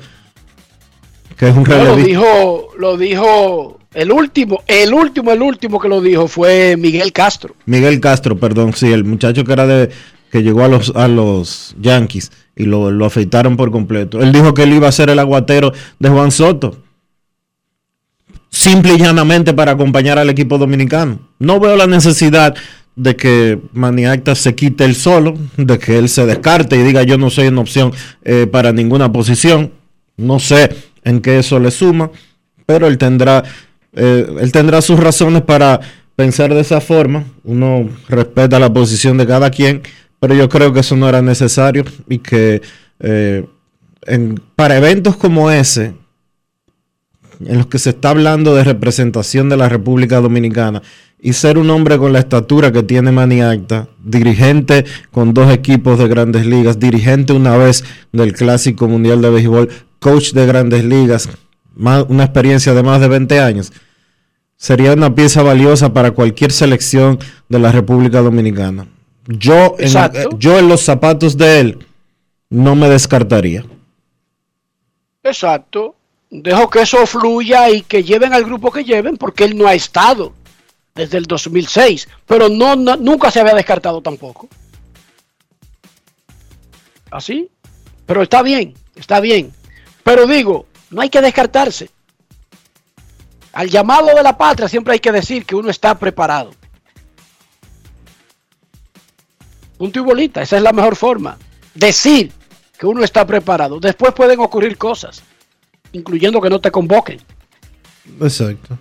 que 1.39 1.49
es 1.49 1.57
un 1.57 1.65
Lo 1.65 1.97
dijo, 1.97 2.69
lo 2.77 2.99
dijo 2.99 3.79
el 3.95 4.13
último, 4.13 4.63
el 4.67 4.95
último, 4.95 5.33
el 5.33 5.43
último 5.43 5.81
que 5.81 5.89
lo 5.89 6.01
dijo 6.01 6.29
fue 6.29 6.77
Miguel 6.77 7.13
Castro. 7.13 7.55
Miguel 7.67 8.01
Castro, 8.01 8.37
perdón, 8.37 8.73
sí, 8.75 8.93
el 8.93 9.05
muchacho 9.05 9.45
que 9.45 9.53
era 9.53 9.67
de 9.67 9.91
que 10.31 10.43
llegó 10.43 10.65
a 10.65 10.69
los 10.69 10.93
a 10.97 11.09
los 11.09 11.75
Yankees 11.79 12.33
y 12.57 12.65
lo, 12.65 12.91
lo 12.91 13.05
afeitaron 13.05 13.57
por 13.57 13.71
completo. 13.71 14.21
Él 14.23 14.33
dijo 14.33 14.55
que 14.55 14.63
él 14.63 14.73
iba 14.73 14.89
a 14.89 14.93
ser 14.93 15.11
el 15.11 15.19
aguatero 15.19 15.73
de 15.99 16.09
Juan 16.09 16.31
Soto. 16.31 16.79
Simple 18.49 18.95
y 18.95 18.99
llanamente 18.99 19.55
para 19.55 19.73
acompañar 19.73 20.19
al 20.19 20.29
equipo 20.31 20.59
dominicano. 20.59 21.21
No 21.39 21.59
veo 21.59 21.77
la 21.77 21.87
necesidad 21.87 22.55
de 22.97 23.17
que 23.17 23.59
Maniacta 23.73 24.35
se 24.35 24.55
quite 24.55 24.85
el 24.85 24.95
solo, 24.95 25.35
de 25.57 25.79
que 25.79 25.99
él 25.99 26.09
se 26.09 26.27
descarte 26.27 26.77
y 26.77 26.83
diga 26.83 27.03
yo 27.03 27.17
no 27.17 27.31
soy 27.31 27.49
una 27.49 27.63
opción 27.63 27.93
eh, 28.23 28.47
para 28.51 28.73
ninguna 28.73 29.11
posición. 29.13 29.73
No 30.17 30.39
sé 30.39 30.71
en 31.05 31.21
qué 31.21 31.39
eso 31.39 31.59
le 31.59 31.71
suma, 31.71 32.11
pero 32.67 32.87
él 32.87 32.99
tendrá 32.99 33.43
eh, 33.95 34.27
él 34.41 34.53
tendrá 34.53 34.81
sus 34.83 34.99
razones 34.99 35.43
para 35.43 35.81
pensar 36.17 36.53
de 36.55 36.61
esa 36.61 36.81
forma. 36.81 37.25
Uno 37.45 37.89
respeta 38.09 38.59
la 38.59 38.73
posición 38.73 39.19
de 39.19 39.27
cada 39.27 39.51
quien, 39.51 39.83
pero 40.21 40.35
yo 40.35 40.49
creo 40.49 40.73
que 40.73 40.81
eso 40.81 40.97
no 40.97 41.09
era 41.09 41.23
necesario 41.23 41.85
y 42.09 42.19
que 42.19 42.63
eh, 43.01 43.45
para 44.57 44.77
eventos 44.77 45.17
como 45.17 45.51
ese, 45.51 45.95
en 47.45 47.59
los 47.59 47.67
que 47.67 47.79
se 47.79 47.91
está 47.91 48.11
hablando 48.11 48.55
de 48.55 48.65
representación 48.65 49.49
de 49.49 49.57
la 49.57 49.69
República 49.69 50.21
Dominicana 50.21 50.83
y 51.21 51.35
ser 51.35 51.57
un 51.57 51.71
hombre 51.71 51.99
con 51.99 52.13
la 52.13 52.19
estatura 52.19 52.73
que 52.73 52.83
tiene 52.83 53.13
Maniacta, 53.13 53.89
dirigente 54.03 54.85
con 55.13 55.33
dos 55.35 55.53
equipos 55.53 55.99
de 55.99 56.09
grandes 56.09 56.47
ligas, 56.47 56.81
dirigente 56.81 57.33
una 57.33 57.57
vez 57.57 57.85
del 58.13 58.33
Clásico 58.33 58.89
Mundial 58.89 59.23
de 59.23 59.31
Béisbol, 59.31 59.69
coach 60.01 60.33
de 60.33 60.47
grandes 60.47 60.85
ligas, 60.85 61.29
una 61.77 62.25
experiencia 62.25 62.75
de 62.75 62.83
más 62.83 63.01
de 63.01 63.09
20 63.09 63.41
años, 63.41 63.73
sería 64.57 64.93
una 64.93 65.15
pieza 65.15 65.43
valiosa 65.43 65.93
para 65.93 66.13
cualquier 66.13 66.53
selección 66.53 67.19
de 67.49 67.59
la 67.59 67.73
República 67.73 68.21
Dominicana. 68.21 68.87
Yo 69.27 69.77
en, 69.79 69.93
yo 70.39 70.59
en 70.59 70.69
los 70.69 70.83
zapatos 70.83 71.37
de 71.37 71.61
él 71.61 71.87
no 72.51 72.75
me 72.75 72.89
descartaría. 72.89 73.65
Exacto. 75.23 75.97
Dejo 76.31 76.71
que 76.71 76.83
eso 76.83 77.07
fluya 77.07 77.71
y 77.71 77.83
que 77.83 78.03
lleven 78.03 78.33
al 78.33 78.45
grupo 78.45 78.71
que 78.71 78.85
lleven 78.85 79.17
porque 79.17 79.45
él 79.45 79.57
no 79.57 79.67
ha 79.67 79.75
estado 79.75 80.33
desde 80.95 81.19
el 81.19 81.25
2006, 81.25 82.09
pero 82.27 82.49
no, 82.49 82.77
nunca 82.77 83.31
se 83.31 83.41
había 83.41 83.55
descartado 83.55 84.01
tampoco. 84.01 84.49
¿Así? 87.11 87.51
Pero 88.07 88.23
está 88.23 88.43
bien, 88.43 88.75
está 88.95 89.21
bien. 89.21 89.53
Pero 90.03 90.27
digo, 90.27 90.67
no 90.93 91.01
hay 91.01 91.09
que 91.09 91.21
descartarse. 91.21 91.91
Al 93.53 93.69
llamado 93.69 94.15
de 94.15 94.23
la 94.23 94.37
patria 94.37 94.69
siempre 94.69 94.95
hay 94.95 95.01
que 95.01 95.11
decir 95.11 95.45
que 95.45 95.55
uno 95.55 95.71
está 95.71 95.99
preparado. 95.99 96.53
Punto 99.77 99.99
y 99.99 100.03
bolita, 100.03 100.43
esa 100.43 100.57
es 100.57 100.63
la 100.63 100.73
mejor 100.73 100.95
forma. 100.95 101.37
Decir 101.75 102.33
que 102.79 102.87
uno 102.87 103.03
está 103.03 103.27
preparado. 103.27 103.81
Después 103.81 104.13
pueden 104.13 104.39
ocurrir 104.41 104.79
cosas, 104.79 105.23
incluyendo 105.93 106.41
que 106.41 106.51
no 106.51 106.61
te 106.61 106.71
convoquen. 106.71 107.21
Exacto. 108.21 108.79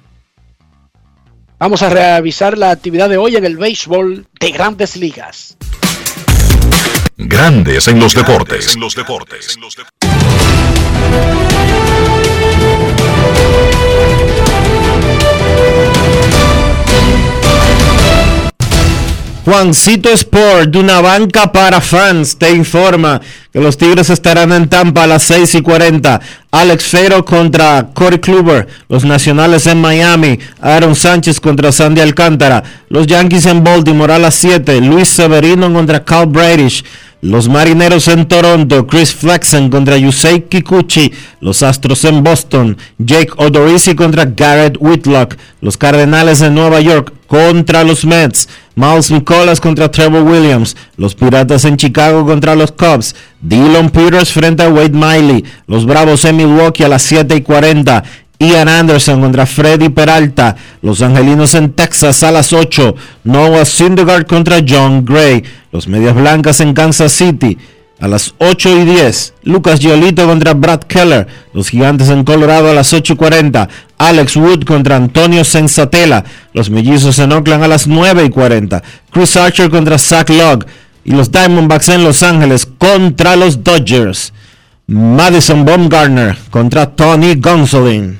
Vamos 1.59 1.82
a 1.82 1.89
revisar 1.89 2.57
la 2.57 2.72
actividad 2.72 3.09
de 3.09 3.18
hoy 3.18 3.36
en 3.36 3.45
el 3.45 3.57
béisbol 3.57 4.28
de 4.39 4.51
grandes 4.51 4.95
ligas. 4.95 5.57
Grandes 7.18 7.88
en 7.88 7.99
los 7.99 8.14
deportes. 8.14 8.76
En 8.76 8.82
los 8.82 8.95
deportes. 8.95 9.57
Juancito 19.44 20.10
Sport, 20.10 20.70
de 20.70 20.78
una 20.78 21.02
banca 21.02 21.52
para 21.52 21.82
fans, 21.82 22.38
te 22.38 22.52
informa 22.52 23.20
que 23.52 23.60
los 23.60 23.76
Tigres 23.76 24.12
estarán 24.12 24.52
en 24.52 24.70
Tampa 24.70 25.04
a 25.04 25.08
las 25.08 25.24
6 25.24 25.56
y 25.56 25.62
40. 25.64 26.22
Alex 26.52 26.84
Fero 26.84 27.26
contra 27.26 27.89
Corey 27.92 28.20
Kluber. 28.20 28.68
Los 28.88 29.04
Nacionales 29.04 29.66
en 29.66 29.82
Miami. 29.82 30.38
Aaron 30.62 30.96
Sánchez 30.96 31.39
contra 31.39 31.72
Sandy 31.72 32.02
Alcántara. 32.02 32.64
Los 32.89 33.08
Yankees 33.08 33.48
en 33.48 33.64
Baltimore 33.64 34.14
a 34.14 34.20
las 34.20 34.36
7. 34.36 34.80
Luis 34.80 35.10
Severino 35.10 35.74
contra 35.74 36.06
Cal 36.06 36.28
Bradish. 36.28 36.84
Los 37.22 37.50
Marineros 37.50 38.08
en 38.08 38.28
Toronto, 38.28 38.88
Chris 38.88 39.14
Flexen 39.14 39.70
contra 39.70 39.98
Yusei 39.98 40.42
Kikuchi. 40.42 41.12
Los 41.39 41.64
Astros 41.64 42.06
en 42.06 42.24
Boston, 42.24 42.78
Jake 43.00 43.32
Odorizzi 43.38 43.96
contra 43.96 44.26
Garrett 44.26 44.78
Whitlock. 44.80 45.36
Los 45.62 45.78
Cardenales 45.78 46.42
en 46.42 46.54
Nueva 46.56 46.80
York 46.80 47.14
contra 47.32 47.86
los 47.86 48.03
Mets. 48.03 48.49
Miles 48.75 49.09
Nicolas 49.09 49.61
contra 49.61 49.89
Trevor 49.89 50.23
Williams. 50.23 50.75
Los 50.97 51.15
Piratas 51.15 51.63
en 51.63 51.77
Chicago 51.77 52.25
contra 52.25 52.55
los 52.55 52.73
Cubs. 52.73 53.15
Dylan 53.39 53.89
Peters 53.89 54.34
frente 54.34 54.63
a 54.63 54.69
Wade 54.69 54.89
Miley. 54.89 55.45
Los 55.65 55.86
Bravos 55.86 56.25
en 56.25 56.36
Milwaukee 56.36 56.84
a 56.84 56.89
las 56.89 57.03
7 57.03 57.34
y 57.38 57.41
40. 57.41 58.03
Ian 58.38 58.67
Anderson 58.67 59.21
contra 59.21 59.45
Freddy 59.45 59.88
Peralta. 59.88 60.57
Los 60.82 61.01
Angelinos 61.01 61.55
en 61.55 61.71
Texas 61.71 62.21
a 62.23 62.34
las 62.34 62.51
8. 62.51 62.95
Noah 63.23 63.63
Syndergaard 63.63 64.25
contra 64.25 64.57
John 64.67 65.05
Gray. 65.05 65.41
Los 65.71 65.88
Medias 65.88 66.15
Blancas 66.15 66.59
en 66.59 66.73
Kansas 66.73 67.13
City 67.13 67.57
a 68.02 68.08
las 68.08 68.34
8 68.39 68.82
y 68.82 68.86
10. 68.86 69.34
Lucas 69.43 69.80
Giolito 69.80 70.26
contra 70.26 70.54
Brad 70.56 70.82
Keller. 70.82 71.28
Los 71.54 71.70
Gigantes 71.70 72.10
en 72.10 72.24
Colorado 72.24 72.70
a 72.70 72.74
las 72.74 72.91
8 72.91 73.14
y 73.14 73.16
40. 73.16 73.70
Alex 73.99 74.36
Wood 74.36 74.64
contra 74.66 74.95
Antonio 74.95 75.43
Sensatela. 75.43 76.26
Los 76.54 76.72
Mellizos 76.72 77.20
en 77.20 77.32
Oakland 77.32 77.64
a 77.64 77.68
las 77.68 77.86
9 77.86 78.26
y 78.26 78.30
40. 78.30 78.82
Chris 79.12 79.38
Archer 79.38 79.70
contra 79.70 79.99
Zach 79.99 80.30
Logg. 80.32 80.66
Y 81.04 81.12
los 81.12 81.32
Diamondbacks 81.32 81.89
en 81.89 82.04
Los 82.04 82.24
Ángeles 82.24 82.66
contra 82.66 83.36
los 83.36 83.64
Dodgers. 83.64 84.34
Madison 84.88 85.64
Baumgartner 85.64 86.38
contra 86.49 86.88
Tony 86.88 87.36
Gonsolin. 87.36 88.20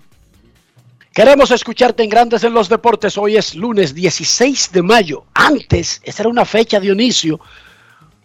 Queremos 1.13 1.51
escucharte 1.51 2.03
en 2.03 2.09
Grandes 2.09 2.41
en 2.45 2.53
los 2.53 2.69
Deportes. 2.69 3.17
Hoy 3.17 3.35
es 3.35 3.53
lunes 3.53 3.93
16 3.93 4.71
de 4.71 4.81
mayo. 4.81 5.25
Antes, 5.33 5.99
esa 6.05 6.23
era 6.23 6.29
una 6.29 6.45
fecha, 6.45 6.79
Dionisio, 6.79 7.37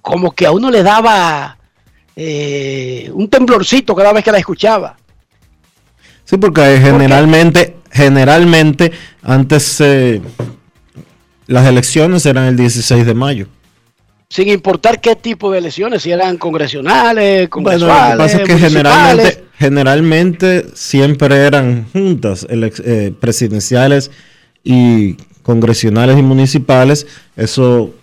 como 0.01 0.31
que 0.31 0.47
a 0.47 0.53
uno 0.53 0.71
le 0.71 0.85
daba 0.85 1.59
eh, 2.15 3.11
un 3.13 3.29
temblorcito 3.29 3.93
cada 3.93 4.13
vez 4.13 4.23
que 4.23 4.31
la 4.31 4.39
escuchaba. 4.39 4.97
Sí, 6.25 6.37
porque 6.37 6.79
generalmente, 6.81 7.79
generalmente, 7.91 8.93
antes 9.21 9.81
eh, 9.81 10.23
las 11.49 11.67
elecciones 11.67 12.25
eran 12.25 12.45
el 12.45 12.57
16 12.57 13.05
de 13.05 13.15
mayo. 13.15 13.49
Sin 14.29 14.49
importar 14.49 15.01
qué 15.01 15.15
tipo 15.15 15.53
de 15.53 15.59
elecciones, 15.59 16.03
si 16.03 16.11
eran 16.11 16.37
congresionales, 16.37 17.49
Bueno, 17.51 17.87
lo 17.87 17.87
que 17.87 17.93
congresuales, 17.93 18.17
pasa 18.17 18.43
es 18.43 18.49
que 18.49 18.59
generalmente, 18.59 19.45
generalmente 19.57 20.67
siempre 20.75 21.37
eran 21.37 21.87
juntas 21.93 22.45
eh, 22.51 23.15
presidenciales 23.21 24.11
y 24.65 25.15
congresionales 25.43 26.19
y 26.19 26.23
municipales. 26.23 27.07
Eso 27.37 27.95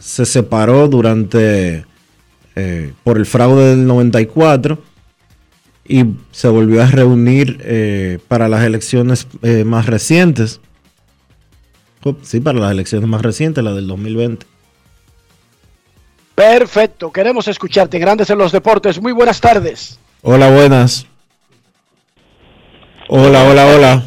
se 0.00 0.26
separó 0.26 0.88
durante 0.88 1.84
eh, 2.56 2.92
por 3.04 3.16
el 3.16 3.26
fraude 3.26 3.76
del 3.76 3.86
94 3.86 4.82
y 5.86 6.04
se 6.32 6.48
volvió 6.48 6.82
a 6.82 6.86
reunir 6.86 7.60
eh, 7.62 8.18
para 8.26 8.48
las 8.48 8.64
elecciones 8.64 9.28
más 9.64 9.86
recientes. 9.86 10.60
Oh, 12.02 12.16
Sí, 12.22 12.40
para 12.40 12.58
las 12.58 12.72
elecciones 12.72 13.08
más 13.08 13.22
recientes, 13.22 13.62
la 13.62 13.72
del 13.72 13.86
2020. 13.86 14.46
Perfecto, 16.34 17.12
queremos 17.12 17.48
escucharte 17.48 17.98
Grandes 17.98 18.30
en 18.30 18.38
los 18.38 18.52
Deportes. 18.52 19.00
Muy 19.00 19.12
buenas 19.12 19.40
tardes. 19.40 19.98
Hola, 20.22 20.50
buenas. 20.50 21.06
Hola, 23.08 23.44
hola, 23.44 23.66
hola. 23.66 24.02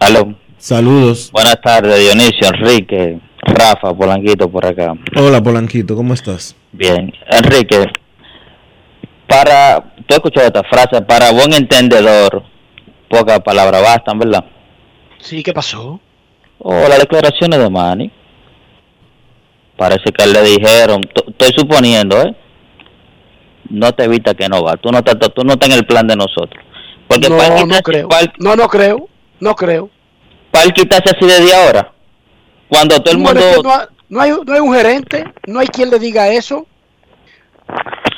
Aló. 0.00 0.34
Saludos. 0.58 1.30
Buenas 1.32 1.60
tardes, 1.60 1.98
Dionisio, 2.00 2.48
Enrique, 2.48 3.20
Rafa, 3.42 3.94
Polanquito 3.94 4.50
por 4.50 4.64
acá. 4.64 4.94
Hola, 5.16 5.42
Polanquito, 5.42 5.94
¿cómo 5.94 6.14
estás? 6.14 6.56
Bien, 6.72 7.12
Enrique, 7.28 7.86
para, 9.26 9.80
tú 9.80 10.04
has 10.10 10.16
escuchado 10.16 10.46
esta 10.46 10.62
frase, 10.64 11.02
para 11.02 11.32
buen 11.32 11.52
entendedor, 11.52 12.42
pocas 13.08 13.40
palabras 13.40 13.82
bastan, 13.82 14.18
¿verdad? 14.18 14.44
Sí, 15.18 15.42
¿qué 15.42 15.52
pasó? 15.52 16.00
O 16.58 16.72
las 16.88 17.00
declaraciones 17.00 17.58
de 17.58 17.70
Manny. 17.70 18.12
Parece 19.76 20.10
que 20.12 20.26
le 20.26 20.42
dijeron, 20.42 21.02
estoy 21.28 21.52
suponiendo, 21.56 22.20
¿eh? 22.22 22.34
No 23.68 23.92
te 23.92 24.04
evita 24.04 24.32
que 24.34 24.48
no 24.48 24.62
va, 24.62 24.76
tú 24.76 24.90
no 24.90 24.98
estás, 24.98 25.16
tú 25.34 25.42
no 25.44 25.54
estás 25.54 25.68
en 25.70 25.74
el 25.76 25.86
plan 25.86 26.06
de 26.06 26.16
nosotros. 26.16 26.62
Porque 27.08 27.28
no, 27.28 27.36
no 27.66 27.80
creo. 27.82 28.08
No, 28.38 28.56
no 28.56 28.68
creo. 28.68 29.08
No 29.38 29.54
creo. 29.54 29.90
para 30.50 30.70
quitarse 30.70 31.14
así 31.14 31.26
desde 31.26 31.54
ahora, 31.54 31.92
cuando 32.68 32.98
todo 33.00 33.12
el 33.12 33.18
mundo... 33.18 33.38
es 33.38 33.56
que 33.56 33.62
no, 33.62 33.70
ha- 33.70 33.88
no 34.08 34.20
hay, 34.22 34.30
no 34.46 34.54
hay 34.54 34.60
un 34.60 34.74
gerente, 34.74 35.24
no 35.46 35.58
hay 35.60 35.66
quien 35.66 35.90
le 35.90 35.98
diga 35.98 36.28
eso. 36.28 36.66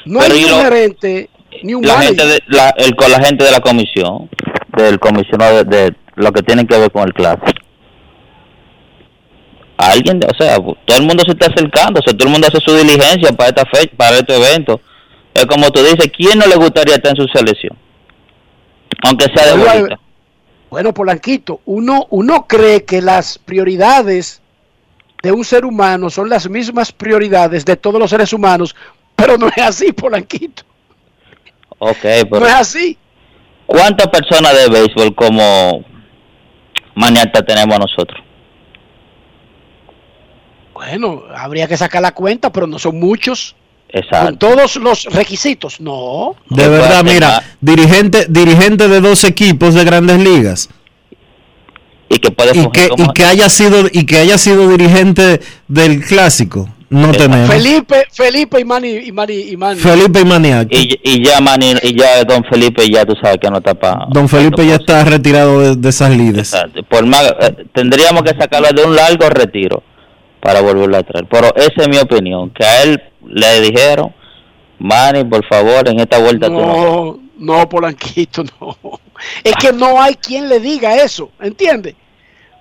No 0.05 0.21
Pero 0.21 0.35
hay 0.35 0.45
un 0.45 0.51
lo- 0.51 0.61
gerente, 0.63 1.31
ni 1.65 1.75
un 1.75 1.83
la 1.85 1.95
manager. 1.95 2.09
gente 2.17 2.27
de, 2.33 2.43
la, 2.49 2.71
el, 2.77 2.95
con 2.95 3.11
la 3.11 3.19
gente 3.25 3.45
de 3.45 3.51
la 3.51 3.61
comisión, 3.61 4.31
del 4.77 4.99
comisionado 5.01 5.65
de, 5.65 5.65
de 5.65 5.95
lo 6.17 6.31
que 6.33 6.43
tiene 6.43 6.67
que 6.67 6.79
ver 6.79 6.93
con 6.93 7.03
el 7.09 7.13
clásico. 7.15 7.58
Alguien, 9.79 10.21
o 10.25 10.35
sea, 10.37 10.57
todo 10.57 10.99
el 10.99 11.05
mundo 11.05 11.23
se 11.25 11.33
está 11.33 11.47
acercando, 11.47 12.01
o 12.01 12.03
sea, 12.03 12.13
todo 12.13 12.27
el 12.27 12.33
mundo 12.33 12.49
hace 12.49 12.59
su 12.61 12.77
diligencia 12.77 13.33
para 13.33 13.51
esta 13.51 13.65
fecha, 13.65 13.93
para 13.97 14.17
este 14.17 14.37
evento. 14.37 14.81
Es 15.33 15.47
como 15.47 15.71
tú 15.71 15.81
dices, 15.81 16.11
¿quién 16.17 16.39
no 16.39 16.47
le 16.47 16.57
gustaría 16.57 16.97
estar 16.97 17.17
en 17.17 17.23
su 17.23 17.29
selección? 17.33 17.77
Aunque 19.05 19.27
sea 19.35 19.55
de 19.55 19.65
bolita. 19.65 20.01
Bueno, 20.69 20.93
Polanquito, 20.93 21.61
uno, 21.65 22.09
uno 22.11 22.47
cree 22.47 22.85
que 22.85 23.01
las 23.01 23.39
prioridades 23.39 24.43
de 25.23 25.33
un 25.33 25.45
ser 25.45 25.65
humano 25.65 26.11
son 26.11 26.29
las 26.29 26.49
mismas 26.49 26.93
prioridades 26.93 27.65
de 27.65 27.77
todos 27.77 28.01
los 28.01 28.11
seres 28.11 28.33
humanos, 28.33 28.75
pero 29.17 29.39
no 29.39 29.49
es 29.49 29.59
así, 29.59 29.93
Polanquito. 29.93 30.65
Ok, 31.79 32.01
pero 32.03 32.41
No 32.41 32.47
es 32.47 32.55
así. 32.55 32.99
¿cuántas 33.67 34.09
personas 34.09 34.55
de 34.55 34.69
béisbol 34.71 35.15
como 35.15 35.85
maniata 36.95 37.43
tenemos 37.43 37.79
nosotros? 37.79 38.28
Bueno, 40.79 41.25
habría 41.37 41.67
que 41.67 41.77
sacar 41.77 42.01
la 42.03 42.13
cuenta, 42.13 42.53
pero 42.53 42.67
no 42.69 42.79
son 42.79 43.01
muchos. 43.01 43.57
Exacto. 43.91 44.27
Con 44.27 44.39
todos 44.39 44.77
los 44.77 45.05
requisitos, 45.07 45.81
no. 45.81 46.37
De 46.51 46.69
verdad, 46.69 47.03
mira, 47.03 47.43
dirigente, 47.61 48.27
dirigente 48.29 48.87
de 48.87 49.01
dos 49.01 49.25
equipos 49.25 49.75
de 49.75 49.85
grandes 49.85 50.19
ligas. 50.21 50.69
Y 52.09 52.19
que 52.19 52.31
puede 52.31 52.51
y 52.57 52.71
que, 52.71 52.89
como- 52.91 53.05
y 53.05 53.13
que 53.13 53.25
haya 53.25 53.49
sido 53.49 53.87
y 53.91 54.07
que 54.07 54.19
haya 54.19 54.39
sido 54.39 54.69
dirigente 54.69 55.41
del 55.67 56.05
clásico. 56.05 56.69
No 56.91 57.11
tenemos. 57.13 57.51
Felipe, 57.51 58.05
Felipe 58.13 58.61
y 58.61 58.65
Manny, 58.65 58.97
y 59.09 59.13
Manny, 59.13 59.35
y 59.51 59.57
Manny. 59.59 59.79
Felipe 59.81 60.21
y 60.21 60.25
Maniac. 60.25 60.69
Y, 60.71 60.99
y 61.03 61.23
ya 61.25 61.39
Manny, 61.41 61.75
y 61.83 61.99
ya 61.99 62.25
Don 62.25 62.43
Felipe 62.45 62.89
ya 62.89 63.05
tú 63.05 63.15
sabes 63.21 63.37
que 63.39 63.51
no 63.51 63.59
está 63.59 63.75
para 63.75 64.07
Don 64.11 64.27
Felipe 64.29 64.65
ya 64.67 64.77
está 64.77 65.05
retirado 65.05 65.61
de, 65.61 65.77
de 65.77 65.89
esas 65.89 66.11
lides. 66.17 66.55
por 66.89 67.05
más 67.05 67.25
eh, 67.41 67.67
tendríamos 67.75 68.23
que 68.23 68.31
sacarlo 68.39 68.69
de 68.73 68.85
un 68.85 68.95
largo 68.97 69.29
retiro 69.29 69.83
para 70.41 70.61
volverlo 70.61 70.97
a 70.97 71.03
traer 71.03 71.27
pero 71.31 71.55
esa 71.57 71.83
es 71.83 71.89
mi 71.89 71.99
opinión 71.99 72.51
que 72.51 72.65
a 72.65 72.83
él 72.83 73.03
le 73.27 73.61
dijeron 73.61 74.15
Manny 74.79 75.25
por 75.25 75.45
favor 75.47 75.89
en 75.89 76.01
esta 76.01 76.19
vuelta 76.19 76.47
tú 76.47 76.53
no 76.55 76.61
No, 76.67 77.19
no, 77.59 77.69
Polanquito, 77.69 78.43
no. 78.61 78.77
Es 79.45 79.55
que 79.57 79.73
no 79.73 80.01
hay 80.01 80.15
quien 80.15 80.49
le 80.49 80.59
diga 80.61 80.97
eso, 80.97 81.31
¿entiende? 81.41 81.95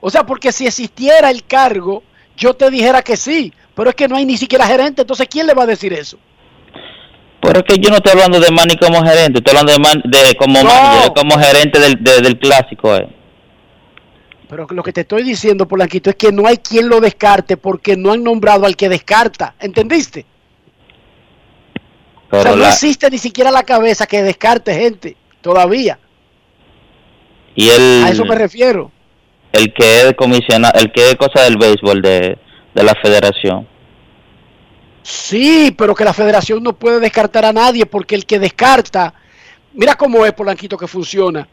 O 0.01 0.09
sea, 0.09 0.23
porque 0.25 0.51
si 0.51 0.65
existiera 0.67 1.29
el 1.31 1.43
cargo, 1.45 2.03
yo 2.35 2.53
te 2.55 2.69
dijera 2.69 3.01
que 3.01 3.17
sí, 3.17 3.51
pero 3.75 3.89
es 3.89 3.95
que 3.95 4.07
no 4.07 4.15
hay 4.15 4.25
ni 4.25 4.37
siquiera 4.37 4.65
gerente, 4.67 5.01
entonces 5.01 5.27
¿quién 5.29 5.47
le 5.47 5.53
va 5.55 5.63
a 5.63 5.67
decir 5.67 5.93
eso? 5.93 6.17
pero 7.39 7.59
es 7.59 7.65
que 7.65 7.79
yo 7.79 7.89
no 7.91 7.97
estoy 7.97 8.11
hablando 8.13 8.39
de 8.39 8.51
Manny 8.51 8.75
como 8.77 9.01
gerente 9.03 9.37
estoy 9.39 9.55
hablando 9.57 9.71
de, 9.73 9.79
Man- 9.79 10.01
de 10.05 10.35
como 10.37 10.61
manager, 10.63 11.13
como 11.15 11.39
gerente 11.39 11.79
del, 11.79 12.03
de- 12.03 12.21
del 12.21 12.37
clásico 12.39 12.95
eh. 12.95 13.07
Pero 14.49 14.65
lo 14.69 14.81
que 14.83 14.93
te 14.93 15.01
estoy 15.01 15.23
diciendo, 15.23 15.67
Polanquito, 15.67 16.09
es 16.09 16.15
que 16.15 16.31
no 16.31 16.47
hay 16.47 16.57
quien 16.57 16.87
lo 16.87 17.01
descarte 17.01 17.57
porque 17.57 17.97
no 17.97 18.13
han 18.13 18.23
nombrado 18.23 18.65
al 18.65 18.75
que 18.77 18.87
descarta, 18.89 19.55
¿entendiste? 19.59 20.25
o 22.29 22.29
sea, 22.31 22.43
pero 22.43 22.55
no 22.55 22.63
la- 22.63 22.69
existe 22.69 23.09
ni 23.09 23.17
siquiera 23.17 23.51
la 23.51 23.63
cabeza 23.63 24.05
que 24.07 24.21
descarte 24.23 24.73
gente, 24.73 25.15
todavía. 25.41 25.99
y 27.55 27.69
el 27.69 28.03
A 28.05 28.09
eso 28.09 28.23
me 28.25 28.35
refiero. 28.35 28.91
el 29.53 29.73
que 29.73 30.01
es 30.07 30.13
comisionado 30.15 30.77
el 30.79 30.91
que 30.91 31.09
es 31.11 31.15
cosa 31.15 31.41
del 31.43 31.57
béisbol 31.57 32.01
de, 32.01 32.37
de 32.75 32.83
la 32.83 32.93
federación 33.01 33.67
Sí, 35.03 35.73
pero 35.77 35.95
que 35.95 36.03
la 36.03 36.13
federación 36.13 36.61
no 36.61 36.73
puede 36.73 36.99
descartar 36.99 37.45
a 37.45 37.53
nadie 37.53 37.85
porque 37.85 38.13
el 38.15 38.25
que 38.25 38.39
descarta, 38.39 39.13
mira 39.73 39.95
cómo 39.95 40.25
es 40.25 40.33
Polanquito 40.33 40.77
que 40.77 40.85
funciona. 40.87 41.47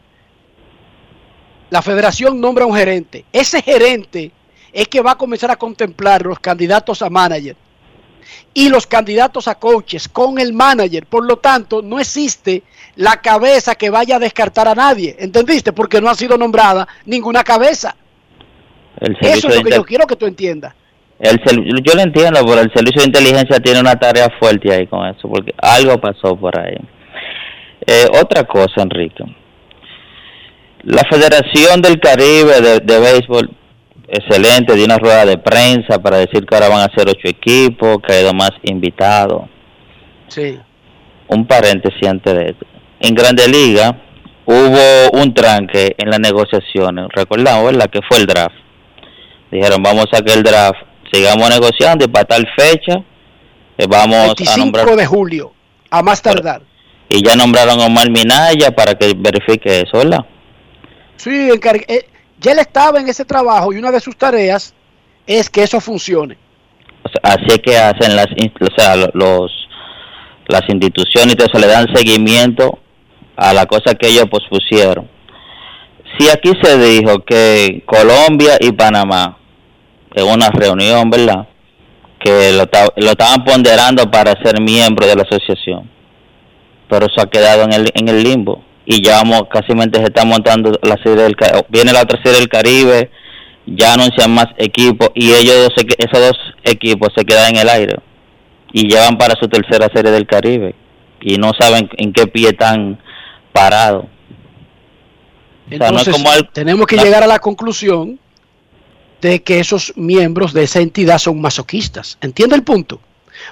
La 1.69 1.81
federación 1.81 2.39
nombra 2.39 2.65
un 2.65 2.75
gerente. 2.75 3.25
Ese 3.31 3.61
gerente 3.61 4.31
es 4.71 4.87
que 4.87 5.01
va 5.01 5.11
a 5.11 5.17
comenzar 5.17 5.51
a 5.51 5.55
contemplar 5.55 6.25
los 6.25 6.39
candidatos 6.39 7.01
a 7.01 7.09
manager 7.09 7.55
y 8.53 8.69
los 8.69 8.87
candidatos 8.87 9.47
a 9.47 9.55
coaches 9.55 10.07
con 10.07 10.39
el 10.39 10.53
manager. 10.53 11.05
Por 11.05 11.25
lo 11.25 11.37
tanto, 11.37 11.81
no 11.81 11.99
existe 11.99 12.63
la 12.95 13.21
cabeza 13.21 13.75
que 13.75 13.89
vaya 13.89 14.17
a 14.17 14.19
descartar 14.19 14.67
a 14.67 14.75
nadie. 14.75 15.15
¿Entendiste? 15.19 15.73
Porque 15.73 16.01
no 16.01 16.09
ha 16.09 16.15
sido 16.15 16.37
nombrada 16.37 16.87
ninguna 17.05 17.43
cabeza. 17.43 17.95
Eso 18.99 19.49
es 19.49 19.57
lo 19.57 19.63
que 19.63 19.75
yo 19.75 19.83
quiero 19.83 20.07
que 20.07 20.15
tú 20.15 20.25
entiendas. 20.25 20.73
El 21.19 21.39
yo 21.83 21.93
lo 21.95 22.01
entiendo, 22.01 22.41
pero 22.45 22.61
el 22.61 22.71
servicio 22.73 23.01
de 23.01 23.07
inteligencia 23.07 23.59
tiene 23.59 23.79
una 23.79 23.97
tarea 23.97 24.29
fuerte 24.37 24.73
ahí 24.73 24.87
con 24.87 25.05
eso, 25.07 25.29
porque 25.29 25.53
algo 25.57 25.97
pasó 25.99 26.35
por 26.35 26.59
ahí. 26.59 26.75
Eh, 27.87 28.07
otra 28.21 28.43
cosa, 28.43 28.81
Enrique. 28.81 29.23
La 30.85 31.01
Federación 31.09 31.81
del 31.81 31.99
Caribe 31.99 32.61
de, 32.61 32.79
de 32.79 32.99
Béisbol, 32.99 33.49
excelente, 34.07 34.75
dio 34.75 34.85
una 34.85 34.99
rueda 34.99 35.25
de 35.25 35.39
prensa 35.39 35.97
para 35.99 36.17
decir 36.17 36.45
que 36.45 36.53
ahora 36.53 36.69
van 36.69 36.87
a 36.87 36.93
ser 36.95 37.09
ocho 37.09 37.27
equipos, 37.27 37.97
que 38.05 38.13
hay 38.13 38.23
dos 38.23 38.35
más 38.35 38.51
invitados. 38.61 39.49
Sí. 40.27 40.59
Un 41.27 41.47
paréntesis 41.47 42.07
antes 42.07 42.31
de 42.35 42.45
esto. 42.51 42.67
En 42.99 43.15
Grande 43.15 43.47
Liga 43.47 43.99
hubo 44.45 45.19
un 45.19 45.33
tranque 45.33 45.95
en 45.97 46.11
las 46.11 46.19
negociaciones, 46.19 47.07
recordamos, 47.15 47.65
¿verdad? 47.65 47.89
Que 47.89 48.01
fue 48.07 48.17
el 48.17 48.27
draft. 48.27 48.55
Dijeron, 49.51 49.81
vamos 49.81 50.05
a 50.13 50.21
que 50.21 50.33
el 50.33 50.43
draft, 50.43 50.77
sigamos 51.11 51.49
negociando 51.49 52.05
y 52.05 52.09
para 52.09 52.25
tal 52.25 52.45
fecha 52.55 53.01
eh, 53.79 53.87
vamos 53.89 54.17
a 54.17 54.25
25 54.25 54.57
nombrar... 54.59 54.95
de 54.95 55.05
julio, 55.07 55.51
a 55.89 56.03
más 56.03 56.21
tardar. 56.21 56.61
Y 57.09 57.25
ya 57.25 57.35
nombraron 57.35 57.81
a 57.81 57.87
Omar 57.87 58.11
Minaya 58.11 58.69
para 58.69 58.93
que 58.93 59.13
verifique 59.17 59.81
eso, 59.81 59.97
¿verdad? 59.97 60.25
Sí, 61.17 61.49
eh, 61.87 62.05
ya 62.39 62.51
él 62.51 62.59
estaba 62.59 62.99
en 62.99 63.07
ese 63.07 63.25
trabajo 63.25 63.73
y 63.73 63.77
una 63.77 63.91
de 63.91 63.99
sus 63.99 64.15
tareas 64.15 64.73
es 65.25 65.49
que 65.49 65.63
eso 65.63 65.79
funcione. 65.79 66.37
Así 67.23 67.45
es 67.47 67.59
que 67.59 67.77
hacen 67.77 68.15
las, 68.15 68.27
o 68.27 68.75
sea, 68.77 68.95
lo- 68.95 69.09
los, 69.13 69.51
las 70.47 70.61
instituciones 70.67 71.35
y 71.35 71.57
le 71.59 71.67
dan 71.67 71.87
seguimiento 71.95 72.79
a 73.37 73.53
la 73.53 73.65
cosa 73.65 73.95
que 73.95 74.07
ellos 74.07 74.25
pospusieron. 74.29 75.09
Si 76.17 76.29
aquí 76.29 76.51
se 76.61 76.77
dijo 76.77 77.19
que 77.25 77.83
Colombia 77.85 78.57
y 78.59 78.71
Panamá, 78.71 79.37
en 80.13 80.25
una 80.27 80.49
reunión, 80.49 81.09
¿verdad? 81.09 81.47
Que 82.19 82.53
lo, 82.53 82.63
lo 82.97 83.11
estaban 83.11 83.43
ponderando 83.43 84.09
para 84.09 84.31
ser 84.41 84.61
miembro 84.61 85.05
de 85.05 85.15
la 85.15 85.23
asociación. 85.23 85.89
Pero 86.89 87.07
eso 87.07 87.21
ha 87.21 87.29
quedado 87.29 87.63
en 87.63 87.73
el, 87.73 87.91
en 87.93 88.07
el 88.07 88.23
limbo. 88.23 88.63
Y 88.85 89.03
ya 89.03 89.17
vamos, 89.17 89.43
casi 89.51 89.67
se 89.73 90.03
está 90.03 90.25
montando 90.25 90.77
la 90.83 90.95
serie 90.97 91.23
del 91.23 91.35
Caribe. 91.35 91.65
Viene 91.69 91.91
la 91.91 92.01
otra 92.03 92.21
serie 92.23 92.39
del 92.39 92.49
Caribe, 92.49 93.09
ya 93.65 93.93
anuncian 93.93 94.31
más 94.31 94.47
equipos 94.57 95.09
y 95.15 95.33
ellos 95.33 95.55
dos, 95.69 95.85
esos 95.97 96.19
dos 96.19 96.37
equipos 96.63 97.09
se 97.15 97.25
quedan 97.25 97.55
en 97.55 97.61
el 97.61 97.69
aire 97.69 97.95
y 98.71 98.87
llevan 98.87 99.17
para 99.17 99.35
su 99.39 99.47
tercera 99.47 99.89
serie 99.93 100.11
del 100.11 100.27
Caribe 100.27 100.75
y 101.21 101.37
no 101.37 101.51
saben 101.59 101.89
en 101.97 102.13
qué 102.13 102.27
pie 102.27 102.49
están 102.49 102.99
parados. 103.51 104.05
O 105.65 105.77
sea, 105.77 105.91
no 105.91 105.97
es 105.97 106.07
Entonces, 106.07 106.13
como 106.13 106.49
tenemos 106.51 106.85
que 106.85 106.95
la- 106.95 107.03
llegar 107.03 107.23
a 107.23 107.27
la 107.27 107.39
conclusión 107.39 108.19
de 109.21 109.41
que 109.41 109.59
esos 109.59 109.93
miembros 109.95 110.53
de 110.53 110.63
esa 110.63 110.79
entidad 110.81 111.17
son 111.17 111.41
masoquistas. 111.41 112.17
¿Entiende 112.21 112.55
el 112.55 112.63
punto? 112.63 113.01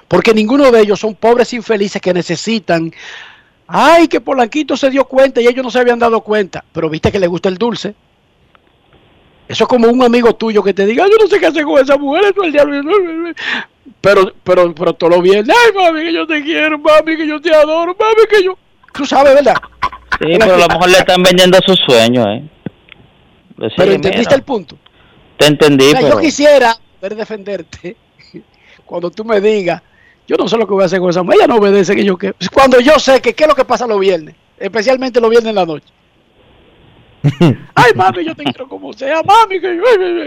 Porque 0.08 0.34
ninguno 0.34 0.72
de 0.72 0.82
ellos 0.82 1.00
son 1.00 1.16
pobres 1.16 1.54
infelices 1.54 2.02
que 2.02 2.14
necesitan. 2.14 2.94
Ay, 3.76 4.08
que 4.08 4.22
Polanquito 4.22 4.78
se 4.78 4.92
dio 4.92 5.04
cuenta 5.06 5.42
y 5.42 5.48
ellos 5.48 5.64
no 5.64 5.72
se 5.72 5.80
habían 5.80 5.98
dado 5.98 6.22
cuenta. 6.22 6.64
Pero 6.72 6.92
viste 6.92 7.12
que 7.12 7.18
le 7.18 7.26
gusta 7.26 7.50
el 7.50 7.58
dulce. 7.58 7.96
Eso 9.48 9.64
es 9.64 9.68
como 9.68 9.88
un 9.88 10.04
amigo 10.04 10.36
tuyo 10.36 10.62
que 10.62 10.76
te 10.76 10.86
diga, 10.86 11.06
yo 11.08 11.18
no 11.20 11.26
sé 11.26 11.40
qué 11.40 11.48
hacer 11.48 11.64
con 11.64 11.82
esa 11.82 11.98
mujer, 11.98 12.26
eso 12.26 12.42
es 12.42 12.46
el 12.46 12.52
diablo. 12.52 13.34
Pero, 14.00 14.32
pero, 14.44 14.76
pero 14.76 14.94
todo 14.94 15.10
lo 15.10 15.22
bien. 15.24 15.48
Ay, 15.50 15.74
mami, 15.74 16.02
que 16.02 16.14
yo 16.14 16.28
te 16.28 16.44
quiero, 16.44 16.78
mami, 16.78 17.18
que 17.18 17.26
yo 17.26 17.42
te 17.42 17.52
adoro, 17.52 17.96
mami, 18.00 18.28
que 18.30 18.44
yo. 18.44 18.56
Tú 18.94 19.08
sabes, 19.08 19.34
¿verdad? 19.34 19.56
Sí, 20.22 20.36
pero 20.40 20.54
a 20.54 20.58
lo 20.60 20.68
mejor 20.68 20.90
le 20.90 20.98
están 21.00 21.24
vendiendo 21.24 21.58
sus 21.66 21.80
sueños, 21.80 22.28
¿eh? 22.28 22.44
Pues 23.56 23.74
Pero 23.76 23.92
entendiste 23.92 24.20
mira, 24.20 24.36
el 24.36 24.44
punto. 24.44 24.78
Te 25.36 25.48
entendí, 25.48 25.86
pero... 25.94 26.10
Yo 26.10 26.20
quisiera 26.20 26.78
ver 27.02 27.16
defenderte 27.16 27.98
cuando 28.86 29.10
tú 29.10 29.26
me 29.26 29.42
digas, 29.42 29.82
yo 30.28 30.36
no 30.38 30.48
sé 30.48 30.58
lo 30.58 30.66
que 30.68 30.74
voy 30.74 30.84
a 30.84 30.86
hacer 30.86 31.00
con 31.00 31.10
esa 31.10 31.24
mujer, 31.24 31.40
ella 31.42 31.48
no 31.48 31.58
obedece 31.58 31.96
que 31.96 32.04
yo 32.06 32.18
que 32.18 32.34
cuando 32.54 32.80
yo 32.80 32.98
sé 33.00 33.22
que 33.22 33.34
qué 33.34 33.44
es 33.44 33.50
lo 33.50 33.56
que 33.56 33.66
pasa 33.66 33.86
los 33.88 34.00
viernes, 34.00 34.36
especialmente 34.58 35.20
los 35.20 35.30
viernes 35.30 35.50
en 35.50 35.56
la 35.56 35.66
noche. 35.66 35.86
Ay, 37.76 37.92
mami, 37.96 38.26
yo 38.26 38.36
te 38.36 38.44
quiero 38.44 38.68
como 38.68 38.92
sea, 38.92 39.22
mami, 39.24 39.62
que. 39.62 39.80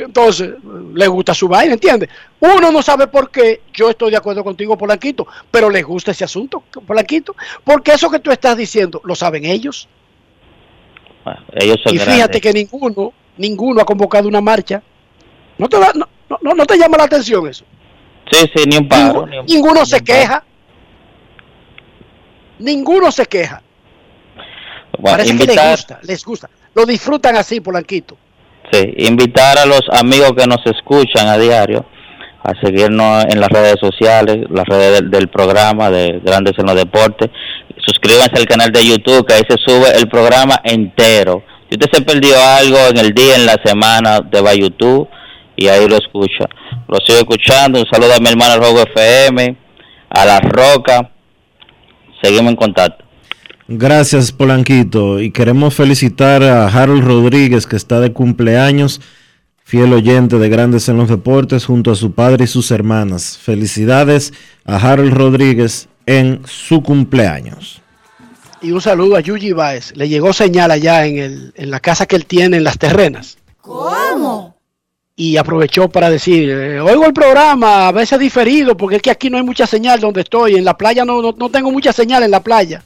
Entonces, 0.05 0.55
le 0.95 1.07
gusta 1.09 1.35
su 1.35 1.47
vaina, 1.47 1.75
¿entiendes? 1.75 2.09
Uno 2.41 2.73
no 2.73 2.81
sabe 2.81 3.07
por 3.07 3.31
qué, 3.31 3.61
yo 3.75 3.91
estoy 3.91 4.11
de 4.13 4.17
acuerdo 4.17 4.43
contigo, 4.43 4.79
Polanquito, 4.79 5.27
pero 5.51 5.69
les 5.69 5.85
gusta 5.85 6.13
ese 6.13 6.25
asunto, 6.25 6.63
Polanquito, 6.87 7.37
porque 7.65 7.93
eso 7.93 8.11
que 8.11 8.19
tú 8.19 8.31
estás 8.31 8.57
diciendo, 8.57 9.03
lo 9.05 9.15
saben 9.15 9.45
ellos. 9.45 9.89
Ellos 11.53 11.77
son 11.85 11.95
Y 11.95 11.99
fíjate 11.99 12.17
grandes. 12.17 12.41
que 12.41 12.53
ninguno, 12.53 13.13
ninguno 13.37 13.81
ha 13.83 13.85
convocado 13.85 14.27
una 14.29 14.41
marcha. 14.41 14.83
¿No 15.59 15.69
te, 15.69 15.79
da- 15.79 15.93
no, 15.95 16.07
no, 16.41 16.55
no 16.55 16.65
te 16.67 16.79
llama 16.79 16.97
la 16.97 17.05
atención 17.05 17.47
eso? 17.47 17.65
Sí, 18.31 18.51
sí, 18.55 18.65
ni 18.67 18.77
un 18.79 18.89
paro. 18.89 19.27
ni 19.27 19.39
un- 19.39 19.47
Ninguno 19.47 19.81
ni 19.81 19.87
se 19.87 20.03
queja. 20.03 20.43
Ninguno 22.59 23.11
se 23.13 23.27
queja. 23.27 23.63
Bueno, 24.99 25.19
Parece 25.19 25.37
que 25.37 25.47
les 25.47 25.71
gusta, 25.71 25.99
les 26.03 26.25
gusta. 26.25 26.51
Lo 26.75 26.87
disfrutan 26.87 27.37
así, 27.37 27.61
Polanquito. 27.61 28.17
sí, 28.73 28.95
invitar 28.99 29.59
a 29.59 29.67
los 29.67 29.83
amigos 29.93 30.33
que 30.37 30.47
nos 30.47 30.65
escuchan 30.67 31.29
a 31.29 31.39
diario 31.39 31.85
a 32.43 32.53
seguirnos 32.65 33.25
en 33.27 33.41
las 33.41 33.49
redes 33.51 33.77
sociales, 33.81 34.39
las 34.51 34.65
redes 34.67 35.01
del, 35.01 35.11
del 35.11 35.29
programa 35.29 35.91
de 35.91 36.21
Grandes 36.25 36.55
en 36.59 36.67
los 36.67 36.77
Deportes. 36.77 37.29
Suscríbanse 37.85 38.37
al 38.37 38.47
canal 38.47 38.73
de 38.73 38.85
YouTube, 38.87 39.27
que 39.27 39.35
ahí 39.35 39.43
se 39.49 39.57
sube 39.59 39.91
el 39.97 40.09
programa 40.09 40.61
entero. 40.65 41.43
Si 41.69 41.77
usted 41.77 41.91
se 41.93 42.03
perdió 42.03 42.37
algo 42.41 42.79
en 42.91 42.99
el 42.99 43.13
día, 43.13 43.35
en 43.37 43.47
la 43.47 43.57
semana, 43.65 44.21
te 44.31 44.41
va 44.41 44.51
a 44.51 44.55
YouTube 44.55 45.09
y 45.57 45.69
ahí 45.69 45.89
lo 45.89 45.97
escucha. 45.97 46.49
Lo 46.89 46.99
sigo 47.05 47.19
escuchando. 47.19 47.81
Un 47.81 47.87
saludo 47.91 48.15
a 48.15 48.21
mi 48.21 48.29
hermano 48.29 48.57
Robo 48.59 48.81
FM, 48.83 49.57
a 50.11 50.25
La 50.25 50.41
Roca. 50.41 51.11
Seguimos 52.23 52.51
en 52.51 52.57
contacto. 52.57 53.05
Gracias, 53.69 54.31
Polanquito. 54.31 55.21
Y 55.21 55.33
queremos 55.33 55.75
felicitar 55.75 56.43
a 56.45 56.69
Harold 56.69 57.05
Rodríguez, 57.05 57.67
que 57.67 57.77
está 57.77 57.99
de 58.01 58.13
cumpleaños, 58.13 59.01
fiel 59.65 59.93
oyente 59.93 60.39
de 60.39 60.49
Grandes 60.49 60.89
en 60.89 60.99
los 60.99 61.09
Deportes, 61.09 61.65
junto 61.65 61.91
a 61.91 61.97
su 61.97 62.13
padre 62.13 62.45
y 62.45 62.49
sus 62.49 62.71
hermanas. 62.71 63.37
Felicidades 63.39 64.33
a 64.65 64.77
Harold 64.77 65.13
Rodríguez 65.13 65.89
en 66.07 66.43
su 66.47 66.83
cumpleaños. 66.83 67.83
Y 68.63 68.71
un 68.71 68.81
saludo 68.81 69.17
a 69.17 69.21
Yuji 69.21 69.53
Baez. 69.53 69.97
Le 69.97 70.09
llegó 70.09 70.33
señal 70.33 70.71
allá 70.71 71.05
en, 71.05 71.19
el, 71.19 71.53
en 71.57 71.71
la 71.71 71.81
casa 71.81 72.07
que 72.07 72.17
él 72.17 72.25
tiene 72.25 72.59
en 72.59 72.65
las 72.65 72.79
terrenas. 72.79 73.37
¿Cómo? 73.61 74.56
Y 75.19 75.39
aprovechó 75.39 75.89
para 75.89 76.11
decir, 76.11 76.51
eh, 76.51 76.79
oigo 76.81 77.07
el 77.07 77.15
programa, 77.15 77.89
a 77.89 77.93
veces 77.93 78.19
diferido, 78.19 78.77
porque 78.77 78.97
es 78.97 79.03
que 79.03 79.11
aquí 79.11 79.31
no 79.31 79.39
hay 79.39 79.43
mucha 79.43 79.67
señal 79.67 79.99
donde 79.99 80.21
estoy. 80.21 80.57
En 80.57 80.65
la 80.65 80.77
playa 80.77 81.07
no, 81.07 81.23
no, 81.23 81.33
no 81.33 81.49
tengo 81.49 81.71
mucha 81.73 81.91
señal 81.93 82.23
en 82.23 82.31
la 82.31 82.41
playa. 82.43 82.83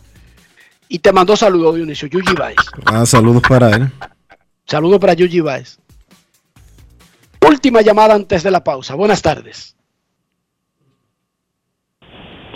Y 0.88 1.00
te 1.00 1.12
mandó 1.12 1.36
saludos, 1.36 1.74
Dionisio, 1.74 2.06
Yuji 2.08 2.34
Baez. 2.34 2.56
Ah, 2.86 3.04
saludos 3.04 3.42
para 3.48 3.70
él. 3.70 3.88
Saludos 4.64 5.00
para 5.00 5.14
Yuji 5.14 5.40
Baez. 5.40 5.78
Última 7.44 7.80
llamada 7.82 8.14
antes 8.14 8.44
de 8.44 8.50
la 8.52 8.62
pausa. 8.62 8.94
Buenas 8.94 9.22
tardes. 9.22 9.74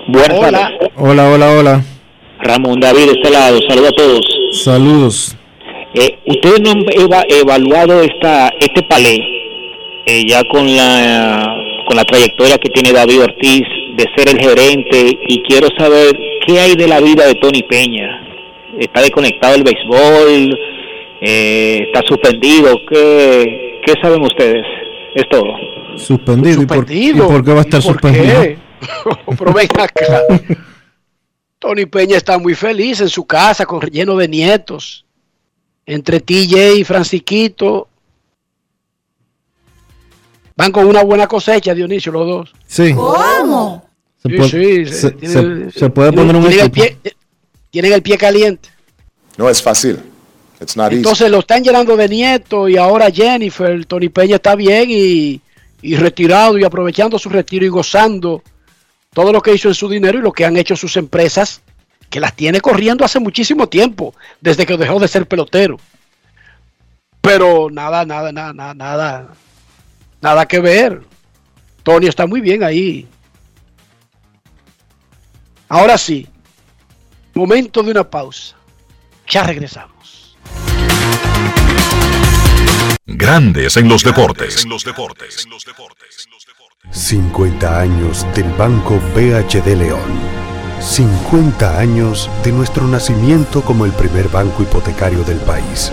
Buenas 0.07 0.39
Hola. 0.39 0.51
tardes. 0.61 0.91
Hola, 0.97 1.31
hola, 1.31 1.51
hola. 1.51 1.85
Ramón 2.43 2.79
David, 2.79 3.07
de 3.07 3.12
este 3.12 3.31
lado, 3.31 3.59
saludos 3.68 3.89
a 3.93 3.97
todos. 3.97 4.27
Saludos. 4.62 5.37
Eh, 5.95 6.18
Ustedes 6.27 6.61
no 6.61 6.70
han 6.72 6.85
eva- 6.93 7.25
evaluado 7.29 8.03
esta, 8.03 8.49
este 8.61 8.83
palé, 8.89 9.18
eh, 10.07 10.25
ya 10.29 10.43
con 10.45 10.67
la, 10.77 11.57
con 11.87 11.97
la 11.97 12.05
trayectoria 12.05 12.59
que 12.59 12.71
tiene 12.71 12.93
David 12.93 13.23
Ortiz 13.23 13.63
de 13.97 14.05
ser 14.17 14.29
el 14.29 14.39
gerente, 14.41 15.19
y 15.29 15.43
quiero 15.43 15.69
saber 15.79 16.19
qué 16.47 16.59
hay 16.61 16.75
de 16.75 16.89
la 16.89 17.01
vida 17.01 17.27
de 17.27 17.35
Tony 17.37 17.63
Peña. 17.63 18.21
¿Está 18.79 19.03
desconectado 19.03 19.55
del 19.55 19.63
béisbol? 19.65 20.59
Eh, 21.21 21.85
¿Está 21.87 22.03
suspendido? 22.09 22.77
¿Qué, 22.91 23.81
¿Qué 23.87 23.93
saben 24.03 24.23
ustedes? 24.23 24.65
Es 25.15 25.29
todo. 25.31 25.45
Suspendido. 25.97 26.61
¿Y 26.63 26.67
por- 26.67 26.77
Suspendido. 26.79 27.25
¿Y 27.25 27.29
por, 27.29 27.45
qué 27.45 27.51
va 27.53 27.59
a 27.61 27.63
estar 27.63 27.81
¿Y 27.81 27.85
por 27.85 27.93
suspendido? 27.93 28.43
qué? 28.43 28.59
Pero 29.39 29.53
ven 29.53 29.69
acá. 29.79 30.23
Tony 31.61 31.87
Peña 31.87 32.17
está 32.17 32.37
muy 32.39 32.55
feliz 32.55 33.01
en 33.01 33.09
su 33.09 33.25
casa, 33.27 33.65
con 33.65 33.81
lleno 33.81 34.17
de 34.17 34.29
nietos. 34.29 35.05
Entre 35.87 36.19
TJ 36.21 36.75
y 36.79 36.85
Francisquito. 36.85 37.89
Van 40.57 40.71
con 40.73 40.87
una 40.87 41.03
buena 41.03 41.27
cosecha, 41.27 41.75
Dionisio, 41.75 42.13
los 42.13 42.27
dos. 42.27 42.53
Sí. 42.67 42.93
¿Cómo? 42.95 43.85
Se 44.23 44.29
Sí, 44.31 44.37
puede, 44.37 44.87
sí, 44.87 44.93
se- 44.93 45.11
tiene- 45.13 45.71
se- 45.73 45.79
se 45.81 45.91
puede 45.91 46.11
tiene- 46.13 46.27
poner 46.33 46.37
un 46.37 46.49
tienen 46.49 46.65
el 46.67 46.73
pie- 46.73 46.97
tienen 47.71 47.93
el 47.93 48.03
pie 48.03 48.17
caliente. 48.17 48.69
No 49.37 49.49
es 49.51 49.61
fácil. 49.63 49.99
It's 50.61 50.77
not 50.77 50.87
easy. 50.87 50.97
Entonces 50.99 51.31
lo 51.31 51.41
están 51.41 51.63
llenando 51.65 51.97
de 51.97 52.09
nietos 52.09 52.71
y 52.71 52.77
ahora 52.77 53.11
Jennifer, 53.11 53.85
Tony 53.87 54.09
Peña 54.09 54.37
está 54.37 54.55
bien 54.55 54.87
y, 54.89 55.41
y 55.83 55.97
retirado 55.97 56.57
y 56.57 56.65
aprovechando 56.65 57.19
su 57.19 57.29
retiro 57.29 57.67
y 57.67 57.69
gozando 57.69 58.43
todo 59.13 59.33
lo 59.33 59.43
que 59.43 59.53
hizo 59.55 59.69
en 59.69 59.75
su 59.75 59.89
dinero 59.89 60.19
y 60.19 60.23
lo 60.23 60.33
que 60.33 60.45
han 60.45 60.57
hecho 60.57 60.77
sus 60.77 60.97
empresas, 60.97 61.61
que 62.09 62.21
las 62.21 62.35
tiene 62.35 62.61
corriendo 62.61 63.05
hace 63.05 63.19
muchísimo 63.19 63.69
tiempo, 63.69 64.15
desde 64.41 64.65
que 64.65 64.77
dejó 64.77 65.01
de 65.01 65.09
ser 65.09 65.27
pelotero. 65.27 65.79
Pero 67.21 67.69
nada, 67.71 68.05
nada, 68.05 68.33
nada, 68.33 68.53
nada, 68.53 68.75
nada, 68.75 69.29
nada 70.25 70.49
que 70.49 70.59
ver. 70.59 71.03
Tony 71.83 72.07
está 72.07 72.27
muy 72.27 72.41
bien 72.41 72.64
ahí. 72.64 73.07
Ahora 75.68 75.99
sí, 75.99 76.27
momento 77.35 77.83
de 77.83 77.91
una 77.91 78.09
pausa. 78.09 78.57
Ya 79.29 79.43
regresamos. 79.45 80.37
Grandes 83.07 83.77
en 83.77 83.89
los 83.89 84.03
deportes. 84.03 84.66
50 86.91 87.81
años 87.81 88.27
del 88.35 88.51
Banco 88.55 88.99
BHD 89.14 89.77
León. 89.77 90.35
50 90.81 91.79
años 91.79 92.31
de 92.43 92.53
nuestro 92.53 92.87
nacimiento 92.87 93.62
como 93.62 93.85
el 93.85 93.93
primer 93.93 94.29
banco 94.29 94.62
hipotecario 94.62 95.22
del 95.25 95.39
país, 95.39 95.93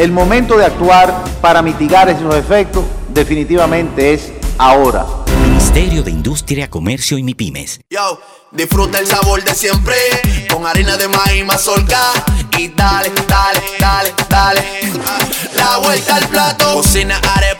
El 0.00 0.12
momento 0.12 0.56
de 0.56 0.64
actuar 0.64 1.24
para 1.42 1.60
mitigar 1.60 2.08
esos 2.08 2.34
efectos 2.34 2.86
definitivamente 3.10 4.14
es 4.14 4.32
ahora. 4.56 5.04
Ministerio 5.42 6.02
de 6.02 6.10
Industria, 6.10 6.70
Comercio 6.70 7.18
y 7.18 7.22
MIPIMES. 7.22 7.80
Yo, 7.90 8.18
disfruta 8.50 8.98
el 8.98 9.06
sabor 9.06 9.44
de 9.44 9.54
siempre 9.54 9.94
con 10.50 10.66
harina 10.66 10.96
de 10.96 11.06
maíz 11.06 11.44
mazorca 11.44 12.00
y 12.56 12.68
dale, 12.68 13.12
dale, 13.28 13.60
dale, 13.78 14.14
dale. 14.30 14.64
La 15.54 15.76
vuelta 15.76 16.16
al 16.16 16.28
plato, 16.28 16.76
cocina 16.76 17.20
arepa, 17.36 17.59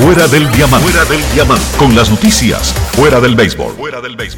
Fuera 0.00 0.26
del 0.28 0.50
diamante. 0.52 0.88
Fuera 0.88 1.04
del 1.10 1.20
diamante. 1.34 1.64
Con 1.76 1.94
las 1.94 2.08
noticias. 2.10 2.72
Fuera 2.92 3.20
del 3.20 3.36
béisbol. 3.36 3.74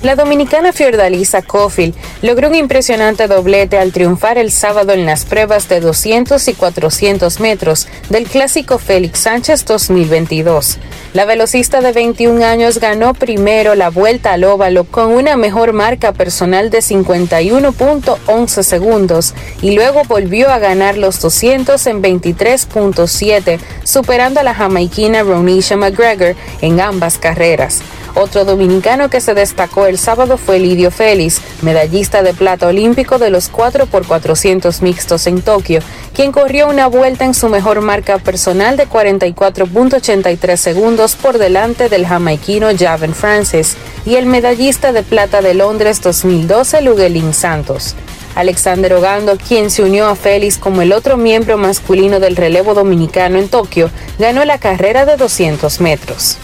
La 0.02 0.16
dominicana 0.16 0.72
Fiordalisa 0.72 1.40
Cofield 1.40 1.94
logró 2.20 2.48
un 2.48 2.56
impresionante 2.56 3.28
doblete 3.28 3.78
al 3.78 3.92
triunfar 3.92 4.38
el 4.38 4.50
sábado 4.50 4.92
en 4.92 5.06
las 5.06 5.24
pruebas 5.24 5.68
de 5.68 5.78
200 5.78 6.48
y 6.48 6.54
400 6.54 7.38
metros 7.38 7.86
del 8.10 8.24
clásico 8.24 8.78
Félix 8.78 9.20
Sánchez 9.20 9.64
2022. 9.64 10.78
La 11.14 11.26
velocista 11.26 11.82
de 11.82 11.92
21 11.92 12.42
años 12.42 12.78
ganó 12.78 13.12
primero 13.12 13.74
la 13.74 13.90
vuelta 13.90 14.32
al 14.32 14.44
óvalo 14.44 14.84
con 14.84 15.12
una 15.12 15.36
mejor 15.36 15.74
marca 15.74 16.12
personal 16.12 16.70
de 16.70 16.78
51.11 16.78 18.62
segundos 18.62 19.34
y 19.60 19.72
luego 19.72 20.04
volvió 20.08 20.48
a 20.48 20.58
ganar 20.58 20.96
los 20.96 21.20
200 21.20 21.86
en 21.86 22.02
23.7, 22.02 23.58
superando 23.84 24.40
a 24.40 24.42
la 24.42 24.54
jamaiquina 24.54 25.22
Ronisha 25.22 25.76
McGregor 25.76 26.34
en 26.62 26.80
ambas 26.80 27.18
carreras. 27.18 27.82
Otro 28.14 28.44
dominicano 28.44 29.08
que 29.08 29.22
se 29.22 29.32
destacó 29.32 29.86
el 29.86 29.96
sábado 29.96 30.36
fue 30.36 30.58
Lidio 30.58 30.90
Félix, 30.90 31.40
medallista 31.62 32.22
de 32.22 32.34
plata 32.34 32.66
olímpico 32.66 33.18
de 33.18 33.30
los 33.30 33.50
4x400 33.50 34.82
mixtos 34.82 35.26
en 35.26 35.40
Tokio, 35.40 35.80
quien 36.14 36.30
corrió 36.30 36.68
una 36.68 36.88
vuelta 36.88 37.24
en 37.24 37.32
su 37.32 37.48
mejor 37.48 37.80
marca 37.80 38.18
personal 38.18 38.76
de 38.76 38.86
44.83 38.86 40.56
segundos 40.56 41.01
por 41.11 41.38
delante 41.38 41.88
del 41.88 42.07
jamaiquino 42.07 42.68
Javen 42.78 43.12
Francis 43.12 43.76
y 44.07 44.14
el 44.14 44.26
medallista 44.26 44.92
de 44.92 45.03
plata 45.03 45.42
de 45.42 45.53
Londres 45.53 46.00
2012 46.00 46.80
Luguelín 46.80 47.34
Santos. 47.34 47.96
Alexander 48.36 48.94
Ogando, 48.94 49.36
quien 49.36 49.68
se 49.70 49.82
unió 49.82 50.07
a 50.07 50.14
Félix 50.14 50.59
como 50.59 50.80
el 50.80 50.92
otro 50.92 51.16
miembro 51.16 51.59
masculino 51.59 52.20
del 52.20 52.36
relevo 52.36 52.74
dominicano 52.74 53.38
en 53.38 53.48
Tokio, 53.48 53.90
ganó 54.20 54.44
la 54.44 54.59
carrera 54.59 55.05
de 55.05 55.16
200 55.16 55.80
metros. 55.80 56.38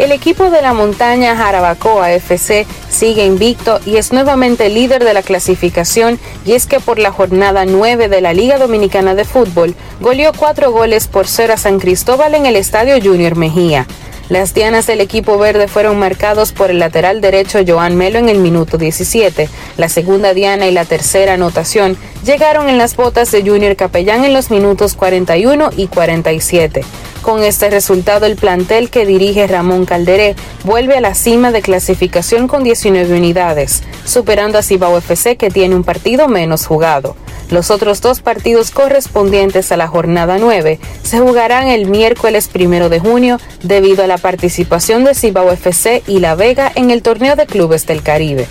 El 0.00 0.12
equipo 0.12 0.48
de 0.48 0.62
la 0.62 0.72
montaña 0.72 1.36
Jarabacoa 1.36 2.10
FC 2.14 2.66
sigue 2.88 3.26
invicto 3.26 3.80
y 3.84 3.98
es 3.98 4.14
nuevamente 4.14 4.70
líder 4.70 5.04
de 5.04 5.12
la 5.12 5.22
clasificación 5.22 6.18
y 6.46 6.52
es 6.52 6.64
que 6.64 6.80
por 6.80 6.98
la 6.98 7.12
jornada 7.12 7.66
9 7.66 8.08
de 8.08 8.22
la 8.22 8.32
Liga 8.32 8.56
Dominicana 8.56 9.14
de 9.14 9.26
Fútbol 9.26 9.74
goleó 10.00 10.32
cuatro 10.32 10.72
goles 10.72 11.06
por 11.06 11.26
cero 11.26 11.52
a 11.52 11.58
San 11.58 11.78
Cristóbal 11.78 12.34
en 12.34 12.46
el 12.46 12.56
Estadio 12.56 12.94
Junior 12.98 13.36
Mejía. 13.36 13.86
Las 14.30 14.54
dianas 14.54 14.86
del 14.86 15.02
equipo 15.02 15.36
verde 15.36 15.68
fueron 15.68 15.98
marcados 15.98 16.52
por 16.52 16.70
el 16.70 16.78
lateral 16.78 17.20
derecho 17.20 17.58
Joan 17.66 17.94
Melo 17.94 18.18
en 18.18 18.30
el 18.30 18.38
minuto 18.38 18.78
17. 18.78 19.50
La 19.76 19.90
segunda 19.90 20.32
diana 20.32 20.66
y 20.66 20.72
la 20.72 20.86
tercera 20.86 21.34
anotación 21.34 21.98
llegaron 22.24 22.70
en 22.70 22.78
las 22.78 22.96
botas 22.96 23.30
de 23.32 23.42
Junior 23.42 23.76
Capellán 23.76 24.24
en 24.24 24.32
los 24.32 24.50
minutos 24.50 24.94
41 24.94 25.72
y 25.76 25.88
47. 25.88 26.84
Con 27.22 27.42
este 27.42 27.68
resultado, 27.68 28.24
el 28.24 28.36
plantel 28.36 28.88
que 28.88 29.04
dirige 29.04 29.46
Ramón 29.46 29.84
Calderé 29.84 30.36
vuelve 30.64 30.96
a 30.96 31.00
la 31.02 31.14
cima 31.14 31.52
de 31.52 31.60
clasificación 31.60 32.48
con 32.48 32.64
19 32.64 33.14
unidades, 33.14 33.82
superando 34.04 34.58
a 34.58 34.62
Cibao 34.62 34.96
FC 34.96 35.36
que 35.36 35.50
tiene 35.50 35.74
un 35.74 35.84
partido 35.84 36.28
menos 36.28 36.66
jugado. 36.66 37.16
Los 37.50 37.70
otros 37.70 38.00
dos 38.00 38.20
partidos 38.20 38.70
correspondientes 38.70 39.70
a 39.70 39.76
la 39.76 39.88
jornada 39.88 40.38
9 40.38 40.78
se 41.02 41.18
jugarán 41.18 41.68
el 41.68 41.86
miércoles 41.86 42.48
primero 42.48 42.88
de 42.88 43.00
junio 43.00 43.38
debido 43.62 44.04
a 44.04 44.06
la 44.06 44.18
participación 44.18 45.04
de 45.04 45.14
Cibao 45.14 45.50
FC 45.52 46.02
y 46.06 46.20
La 46.20 46.36
Vega 46.36 46.72
en 46.74 46.90
el 46.90 47.02
torneo 47.02 47.36
de 47.36 47.46
clubes 47.46 47.86
del 47.86 48.02
Caribe. 48.02 48.46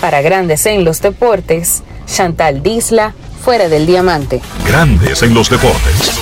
Para 0.00 0.22
Grandes 0.22 0.64
en 0.66 0.84
los 0.84 1.02
Deportes, 1.02 1.82
Chantal 2.06 2.62
Disla, 2.62 3.12
fuera 3.44 3.68
del 3.68 3.86
diamante. 3.86 4.40
Grandes 4.66 5.22
en 5.22 5.34
los 5.34 5.50
deportes. 5.50 6.21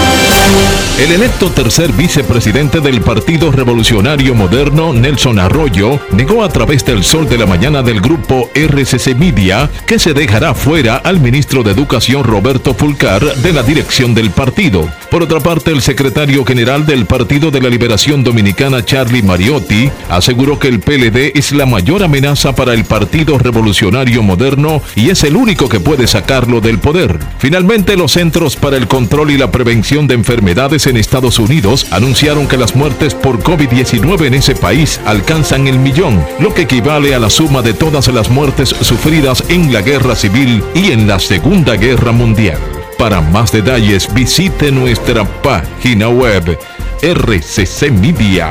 El 1.01 1.11
electo 1.13 1.49
tercer 1.49 1.91
vicepresidente 1.93 2.79
del 2.79 3.01
Partido 3.01 3.51
Revolucionario 3.51 4.35
Moderno, 4.35 4.93
Nelson 4.93 5.39
Arroyo, 5.39 5.99
negó 6.11 6.43
a 6.43 6.49
través 6.49 6.85
del 6.85 7.03
sol 7.03 7.27
de 7.27 7.39
la 7.39 7.47
mañana 7.47 7.81
del 7.81 8.01
grupo 8.01 8.51
RCC 8.53 9.15
Media 9.15 9.67
que 9.87 9.97
se 9.97 10.13
dejará 10.13 10.53
fuera 10.53 10.97
al 10.97 11.19
ministro 11.19 11.63
de 11.63 11.71
Educación 11.71 12.23
Roberto 12.23 12.75
Fulcar 12.75 13.23
de 13.37 13.51
la 13.51 13.63
dirección 13.63 14.13
del 14.13 14.29
partido. 14.29 14.87
Por 15.09 15.23
otra 15.23 15.39
parte, 15.39 15.71
el 15.71 15.81
secretario 15.81 16.45
general 16.45 16.85
del 16.85 17.07
Partido 17.07 17.49
de 17.49 17.61
la 17.61 17.69
Liberación 17.69 18.23
Dominicana, 18.23 18.85
Charlie 18.85 19.23
Mariotti, 19.23 19.89
aseguró 20.07 20.59
que 20.59 20.67
el 20.67 20.81
PLD 20.81 21.31
es 21.33 21.51
la 21.51 21.65
mayor 21.65 22.03
amenaza 22.03 22.53
para 22.53 22.75
el 22.75 22.85
Partido 22.85 23.39
Revolucionario 23.39 24.21
Moderno 24.21 24.83
y 24.95 25.09
es 25.09 25.23
el 25.23 25.35
único 25.35 25.67
que 25.67 25.79
puede 25.79 26.05
sacarlo 26.05 26.61
del 26.61 26.77
poder. 26.77 27.17
Finalmente, 27.39 27.97
los 27.97 28.11
Centros 28.11 28.55
para 28.55 28.77
el 28.77 28.87
Control 28.87 29.31
y 29.31 29.39
la 29.39 29.49
Prevención 29.49 30.05
de 30.05 30.13
Enfermedades 30.13 30.90
en 30.91 30.97
Estados 30.97 31.39
Unidos 31.39 31.87
anunciaron 31.89 32.47
que 32.47 32.57
las 32.57 32.75
muertes 32.75 33.15
por 33.15 33.39
COVID-19 33.39 34.27
en 34.27 34.35
ese 34.35 34.53
país 34.53 34.99
alcanzan 35.05 35.67
el 35.67 35.79
millón, 35.79 36.23
lo 36.39 36.53
que 36.53 36.61
equivale 36.63 37.15
a 37.15 37.19
la 37.19 37.29
suma 37.29 37.61
de 37.61 37.73
todas 37.73 38.07
las 38.09 38.29
muertes 38.29 38.69
sufridas 38.69 39.43
en 39.49 39.73
la 39.73 39.81
guerra 39.81 40.15
civil 40.15 40.63
y 40.75 40.91
en 40.91 41.07
la 41.07 41.19
Segunda 41.19 41.75
Guerra 41.75 42.11
Mundial. 42.11 42.59
Para 42.97 43.21
más 43.21 43.51
detalles 43.51 44.13
visite 44.13 44.71
nuestra 44.71 45.23
página 45.41 46.09
web 46.09 46.59
rccmedia.com.do. 47.01 48.47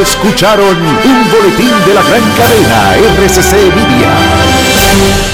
Escucharon 0.00 0.76
un 0.76 1.30
boletín 1.32 1.72
de 1.86 1.94
la 1.94 2.02
gran 2.02 2.22
cadena 2.36 2.94
RCC 2.94 3.52
Media. 3.74 5.33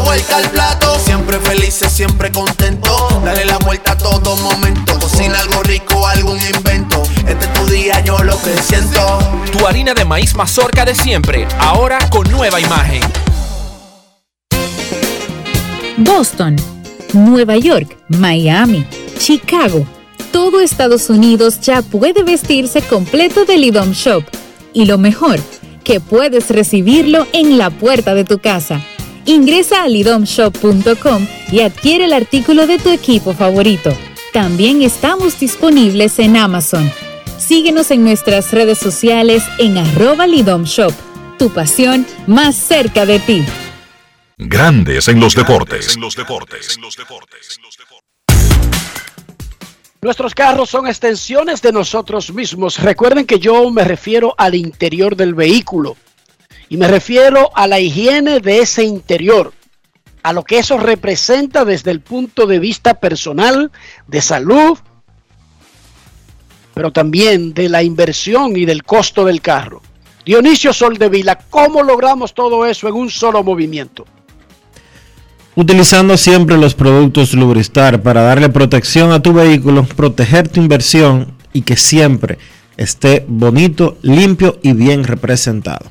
La 0.00 0.06
vuelta 0.06 0.36
al 0.38 0.50
plato, 0.50 0.98
siempre 0.98 1.38
felices, 1.40 1.92
siempre 1.92 2.32
contento. 2.32 3.20
Dale 3.22 3.44
la 3.44 3.58
vuelta 3.58 3.92
a 3.92 3.98
todo 3.98 4.34
momento. 4.36 4.98
Cocina 4.98 5.38
algo 5.38 5.62
rico, 5.62 6.06
algún 6.06 6.38
invento. 6.40 7.02
Este 7.28 7.44
es 7.44 7.52
tu 7.52 7.66
día, 7.66 8.00
yo 8.00 8.16
lo 8.20 8.40
que 8.40 8.56
siento. 8.62 9.18
Tu 9.52 9.66
harina 9.66 9.92
de 9.92 10.06
maíz 10.06 10.34
mazorca 10.34 10.86
de 10.86 10.94
siempre, 10.94 11.46
ahora 11.58 11.98
con 12.08 12.28
nueva 12.30 12.58
imagen. 12.58 13.02
Boston, 15.98 16.56
Nueva 17.12 17.58
York, 17.58 17.98
Miami, 18.08 18.86
Chicago. 19.18 19.86
Todo 20.32 20.62
Estados 20.62 21.10
Unidos 21.10 21.60
ya 21.60 21.82
puede 21.82 22.22
vestirse 22.22 22.80
completo 22.80 23.44
del 23.44 23.64
IDOM 23.64 23.92
Shop. 23.92 24.24
Y 24.72 24.86
lo 24.86 24.96
mejor, 24.96 25.38
que 25.84 26.00
puedes 26.00 26.48
recibirlo 26.48 27.26
en 27.34 27.58
la 27.58 27.68
puerta 27.68 28.14
de 28.14 28.24
tu 28.24 28.38
casa. 28.38 28.80
Ingresa 29.26 29.82
a 29.82 29.88
lidomshop.com 29.88 31.26
y 31.52 31.60
adquiere 31.60 32.06
el 32.06 32.12
artículo 32.12 32.66
de 32.66 32.78
tu 32.78 32.90
equipo 32.90 33.34
favorito. 33.34 33.92
También 34.32 34.82
estamos 34.82 35.38
disponibles 35.38 36.18
en 36.18 36.36
Amazon. 36.36 36.90
Síguenos 37.38 37.90
en 37.90 38.04
nuestras 38.04 38.52
redes 38.52 38.78
sociales 38.78 39.42
en 39.58 39.76
arroba 39.76 40.26
lidomshop. 40.26 40.92
Tu 41.38 41.50
pasión 41.50 42.06
más 42.26 42.56
cerca 42.56 43.06
de 43.06 43.18
ti. 43.18 43.44
Grandes 44.38 45.08
en 45.08 45.20
los 45.20 45.34
deportes. 45.34 45.98
Nuestros 50.02 50.34
carros 50.34 50.70
son 50.70 50.86
extensiones 50.86 51.60
de 51.60 51.72
nosotros 51.72 52.32
mismos. 52.32 52.78
Recuerden 52.78 53.26
que 53.26 53.38
yo 53.38 53.70
me 53.70 53.84
refiero 53.84 54.34
al 54.38 54.54
interior 54.54 55.14
del 55.14 55.34
vehículo 55.34 55.96
y 56.70 56.76
me 56.76 56.86
refiero 56.86 57.50
a 57.54 57.66
la 57.66 57.80
higiene 57.80 58.38
de 58.38 58.60
ese 58.60 58.84
interior, 58.84 59.52
a 60.22 60.32
lo 60.32 60.44
que 60.44 60.60
eso 60.60 60.78
representa 60.78 61.64
desde 61.64 61.90
el 61.90 62.00
punto 62.00 62.46
de 62.46 62.60
vista 62.60 62.94
personal, 62.94 63.72
de 64.06 64.22
salud, 64.22 64.78
pero 66.72 66.92
también 66.92 67.52
de 67.54 67.68
la 67.68 67.82
inversión 67.82 68.56
y 68.56 68.66
del 68.66 68.84
costo 68.84 69.24
del 69.24 69.40
carro. 69.40 69.82
Dionisio 70.24 70.72
Soldevila, 70.72 71.40
¿cómo 71.50 71.82
logramos 71.82 72.34
todo 72.34 72.64
eso 72.64 72.86
en 72.86 72.94
un 72.94 73.10
solo 73.10 73.42
movimiento? 73.42 74.06
Utilizando 75.56 76.16
siempre 76.16 76.56
los 76.56 76.76
productos 76.76 77.34
Lubristar 77.34 78.00
para 78.00 78.22
darle 78.22 78.48
protección 78.48 79.10
a 79.10 79.20
tu 79.20 79.32
vehículo, 79.32 79.84
proteger 79.84 80.48
tu 80.48 80.60
inversión 80.60 81.34
y 81.52 81.62
que 81.62 81.76
siempre 81.76 82.38
esté 82.76 83.24
bonito, 83.26 83.98
limpio 84.02 84.60
y 84.62 84.72
bien 84.72 85.02
representado. 85.02 85.90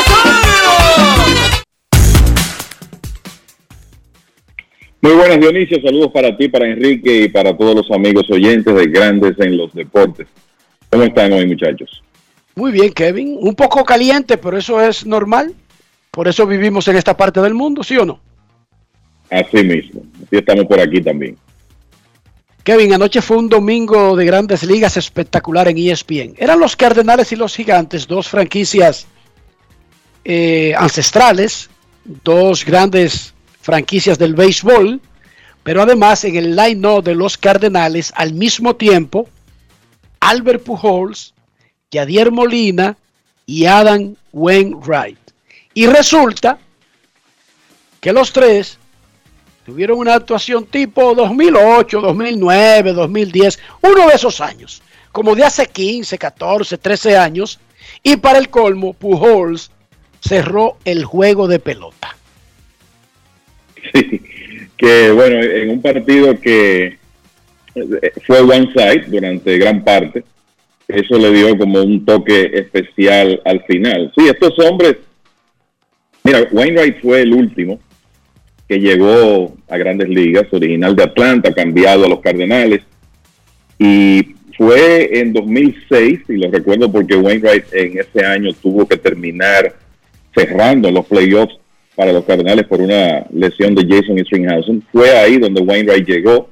Muy 5.01 5.13
buenas 5.13 5.39
Dionisio, 5.39 5.81
saludos 5.81 6.11
para 6.11 6.37
ti, 6.37 6.47
para 6.47 6.67
Enrique 6.67 7.23
y 7.23 7.29
para 7.29 7.57
todos 7.57 7.75
los 7.75 7.89
amigos 7.89 8.29
oyentes 8.29 8.73
de 8.75 8.85
Grandes 8.85 9.33
en 9.39 9.57
los 9.57 9.73
Deportes. 9.73 10.27
¿Cómo 10.91 11.03
están 11.03 11.33
hoy 11.33 11.47
muchachos? 11.47 12.03
Muy 12.53 12.71
bien, 12.71 12.93
Kevin. 12.93 13.35
Un 13.39 13.55
poco 13.55 13.83
caliente, 13.83 14.37
pero 14.37 14.57
eso 14.57 14.79
es 14.79 15.05
normal. 15.05 15.55
Por 16.11 16.27
eso 16.27 16.45
vivimos 16.45 16.87
en 16.87 16.97
esta 16.97 17.17
parte 17.17 17.41
del 17.41 17.55
mundo, 17.55 17.83
¿sí 17.83 17.97
o 17.97 18.05
no? 18.05 18.19
Así 19.31 19.63
mismo. 19.63 20.03
Así 20.17 20.35
estamos 20.35 20.65
por 20.65 20.79
aquí 20.79 21.01
también. 21.01 21.35
Kevin, 22.63 22.93
anoche 22.93 23.21
fue 23.21 23.37
un 23.37 23.49
domingo 23.49 24.15
de 24.15 24.25
grandes 24.25 24.61
ligas 24.61 24.97
espectacular 24.97 25.67
en 25.67 25.79
ESPN. 25.79 26.35
Eran 26.37 26.59
los 26.59 26.75
Cardenales 26.75 27.31
y 27.31 27.37
los 27.37 27.55
Gigantes, 27.55 28.05
dos 28.05 28.27
franquicias 28.27 29.07
eh, 30.23 30.75
ancestrales, 30.77 31.71
dos 32.23 32.63
grandes 32.63 33.33
franquicias 33.61 34.17
del 34.17 34.35
béisbol, 34.35 34.99
pero 35.63 35.81
además 35.83 36.23
en 36.23 36.35
el 36.35 36.55
line-up 36.55 37.03
de 37.03 37.15
los 37.15 37.37
Cardenales 37.37 38.11
al 38.15 38.33
mismo 38.33 38.75
tiempo, 38.75 39.29
Albert 40.19 40.63
Pujols, 40.63 41.33
Yadier 41.91 42.31
Molina 42.31 42.97
y 43.45 43.65
Adam 43.65 44.15
Wainwright. 44.31 45.19
Y 45.73 45.85
resulta 45.87 46.59
que 47.99 48.11
los 48.11 48.33
tres 48.33 48.77
tuvieron 49.65 49.99
una 49.99 50.15
actuación 50.15 50.65
tipo 50.65 51.13
2008, 51.13 52.01
2009, 52.01 52.93
2010, 52.93 53.59
uno 53.81 54.07
de 54.07 54.15
esos 54.15 54.41
años, 54.41 54.81
como 55.11 55.35
de 55.35 55.43
hace 55.43 55.67
15, 55.67 56.17
14, 56.17 56.77
13 56.77 57.17
años, 57.17 57.59
y 58.03 58.17
para 58.17 58.39
el 58.39 58.49
colmo, 58.49 58.93
Pujols 58.93 59.71
cerró 60.21 60.77
el 60.85 61.05
juego 61.05 61.47
de 61.47 61.59
pelota. 61.59 62.15
Sí, 63.93 64.21
que 64.77 65.11
bueno, 65.11 65.41
en 65.41 65.69
un 65.69 65.81
partido 65.81 66.39
que 66.39 66.97
eh, 67.75 68.11
fue 68.25 68.41
one 68.41 68.71
side 68.73 69.05
durante 69.07 69.57
gran 69.57 69.83
parte, 69.83 70.23
eso 70.87 71.17
le 71.17 71.31
dio 71.31 71.57
como 71.57 71.81
un 71.81 72.05
toque 72.05 72.51
especial 72.53 73.41
al 73.45 73.63
final. 73.63 74.11
Sí, 74.17 74.27
estos 74.27 74.57
hombres, 74.59 74.97
mira, 76.23 76.47
Wainwright 76.51 77.01
fue 77.01 77.21
el 77.21 77.33
último 77.33 77.79
que 78.67 78.79
llegó 78.79 79.55
a 79.69 79.77
grandes 79.77 80.09
ligas, 80.09 80.47
original 80.51 80.95
de 80.95 81.03
Atlanta, 81.03 81.53
cambiado 81.53 82.05
a 82.05 82.09
los 82.09 82.21
Cardenales, 82.21 82.81
y 83.77 84.35
fue 84.57 85.19
en 85.19 85.33
2006, 85.33 86.21
y 86.29 86.37
lo 86.37 86.49
recuerdo 86.49 86.91
porque 86.91 87.15
Wainwright 87.15 87.65
en 87.73 87.99
ese 87.99 88.25
año 88.25 88.53
tuvo 88.53 88.87
que 88.87 88.97
terminar 88.97 89.75
cerrando 90.33 90.89
los 90.89 91.05
playoffs 91.05 91.60
para 92.01 92.13
los 92.13 92.25
Cardenales 92.25 92.65
por 92.65 92.81
una 92.81 93.27
lesión 93.31 93.75
de 93.75 93.85
Jason 93.87 94.17
Stringhausen. 94.17 94.81
Fue 94.91 95.11
ahí 95.11 95.37
donde 95.37 95.61
Wainwright 95.61 96.07
llegó. 96.07 96.49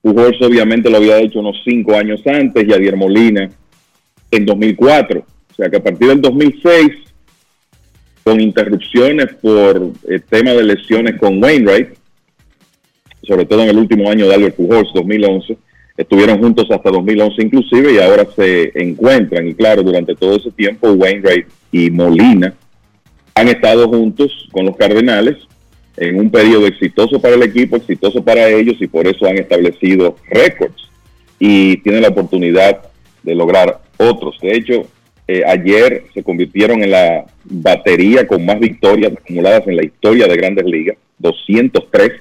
Pujols 0.00 0.42
obviamente 0.42 0.90
lo 0.90 0.96
había 0.96 1.20
hecho 1.20 1.38
unos 1.38 1.62
cinco 1.64 1.94
años 1.94 2.20
antes, 2.26 2.66
y 2.66 2.72
Adier 2.72 2.96
Molina 2.96 3.48
en 4.28 4.44
2004. 4.44 5.20
O 5.20 5.54
sea 5.54 5.70
que 5.70 5.76
a 5.76 5.82
partir 5.84 6.08
del 6.08 6.20
2006, 6.20 6.88
con 8.24 8.40
interrupciones 8.40 9.26
por 9.40 9.92
el 10.08 10.22
tema 10.24 10.50
de 10.50 10.64
lesiones 10.64 11.14
con 11.20 11.40
Wainwright, 11.40 11.90
sobre 13.22 13.44
todo 13.44 13.62
en 13.62 13.68
el 13.68 13.78
último 13.78 14.10
año 14.10 14.26
de 14.26 14.34
Albert 14.34 14.56
Pujols, 14.56 14.92
2011, 14.94 15.58
estuvieron 15.96 16.40
juntos 16.40 16.66
hasta 16.72 16.90
2011 16.90 17.40
inclusive 17.40 17.92
y 17.92 17.98
ahora 17.98 18.26
se 18.34 18.72
encuentran. 18.74 19.46
Y 19.46 19.54
claro, 19.54 19.84
durante 19.84 20.16
todo 20.16 20.38
ese 20.38 20.50
tiempo 20.50 20.90
Wainwright 20.90 21.46
y 21.70 21.88
Molina 21.88 22.52
han 23.34 23.48
estado 23.48 23.88
juntos 23.88 24.48
con 24.52 24.66
los 24.66 24.76
Cardenales 24.76 25.36
en 25.96 26.18
un 26.18 26.30
periodo 26.30 26.66
exitoso 26.66 27.20
para 27.20 27.34
el 27.34 27.42
equipo, 27.42 27.76
exitoso 27.76 28.22
para 28.22 28.48
ellos 28.48 28.76
y 28.80 28.86
por 28.86 29.06
eso 29.06 29.26
han 29.26 29.38
establecido 29.38 30.16
récords 30.28 30.90
y 31.38 31.78
tienen 31.78 32.02
la 32.02 32.08
oportunidad 32.08 32.82
de 33.22 33.34
lograr 33.34 33.80
otros. 33.98 34.38
De 34.40 34.56
hecho, 34.56 34.86
eh, 35.28 35.42
ayer 35.46 36.04
se 36.14 36.22
convirtieron 36.22 36.82
en 36.82 36.90
la 36.90 37.26
batería 37.44 38.26
con 38.26 38.44
más 38.44 38.58
victorias 38.58 39.12
acumuladas 39.12 39.66
en 39.66 39.76
la 39.76 39.84
historia 39.84 40.26
de 40.26 40.36
grandes 40.36 40.64
ligas, 40.64 40.96
203 41.18 42.12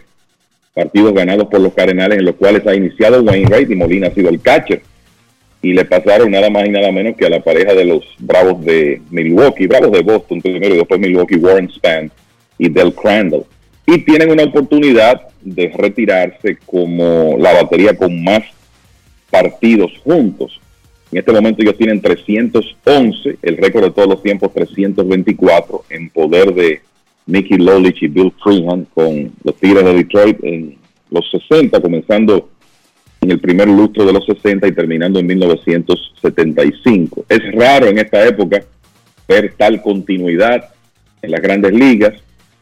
partidos 0.74 1.14
ganados 1.14 1.48
por 1.48 1.60
los 1.60 1.74
Cardenales 1.74 2.20
en 2.20 2.26
los 2.26 2.36
cuales 2.36 2.66
ha 2.66 2.76
iniciado 2.76 3.22
Wainwright 3.22 3.70
y 3.70 3.76
Molina 3.76 4.08
ha 4.08 4.14
sido 4.14 4.30
el 4.30 4.42
catcher 4.42 4.82
y 5.62 5.74
le 5.74 5.86
pasaron 5.86 6.32
nada 6.32 6.50
más 6.50 6.66
y 6.66 6.70
nada 6.70 6.92
menos 6.92 7.16
que 7.16 7.26
a 7.26 7.30
la 7.30 7.44
pareja 7.44 7.74
de 7.74 7.86
los 7.86 8.04
Bravos 8.20 8.64
de 8.66 9.02
Milwaukee, 9.12 9.68
Bravos 9.68 9.92
de 9.92 10.02
Boston 10.02 10.42
primero 10.42 10.74
y 10.74 10.78
después 10.78 11.00
Milwaukee, 11.00 11.36
Warren 11.36 11.70
Span 11.70 12.12
y 12.58 12.70
Del 12.70 12.94
Crandall. 12.94 13.46
Y 13.86 14.00
tienen 14.00 14.32
una 14.32 14.44
oportunidad 14.44 15.22
de 15.42 15.72
retirarse 15.76 16.58
como 16.66 17.36
la 17.38 17.54
batería 17.54 17.96
con 17.96 18.24
más 18.24 18.44
partidos 19.30 19.92
juntos. 20.04 20.60
En 21.12 21.20
este 21.20 21.32
momento 21.32 21.62
ellos 21.62 21.78
tienen 21.78 22.02
311, 22.02 23.38
el 23.42 23.58
récord 23.58 23.84
de 23.84 23.92
todos 23.92 24.08
los 24.08 24.24
tiempos 24.24 24.54
324 24.54 25.84
en 25.90 26.10
poder 26.10 26.54
de 26.54 26.82
Mickey 27.26 27.58
Lolich 27.58 28.02
y 28.02 28.08
Bill 28.08 28.34
Freehan 28.42 28.88
con 28.94 29.32
los 29.44 29.56
Tigres 29.58 29.84
de 29.84 29.94
Detroit 29.94 30.44
en 30.44 30.78
los 31.10 31.30
60, 31.30 31.82
comenzando 31.82 32.50
en 33.22 33.32
el 33.32 33.40
primer 33.40 33.68
lustro 33.68 34.04
de 34.06 34.14
los 34.14 34.26
60 34.26 34.68
y 34.68 34.72
terminando 34.72 35.20
en 35.20 35.28
1975. 35.28 37.26
Es 37.30 37.40
raro 37.54 37.88
en 37.88 38.00
esta 38.00 38.28
época 38.28 38.64
ver 39.28 39.54
tal 39.56 39.82
continuidad 39.82 40.72
en 41.22 41.32
las 41.32 41.42
grandes 41.42 41.72
ligas, 41.72 42.14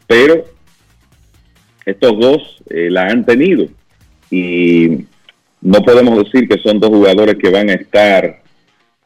pero 0.06 0.44
estos 1.86 2.18
dos 2.20 2.62
eh, 2.68 2.90
la 2.90 3.06
han 3.06 3.24
tenido 3.24 3.66
y 4.30 5.06
no 5.62 5.82
podemos 5.82 6.24
decir 6.24 6.46
que 6.46 6.58
son 6.58 6.78
dos 6.78 6.90
jugadores 6.90 7.36
que 7.36 7.50
van 7.50 7.70
a 7.70 7.74
estar 7.74 8.42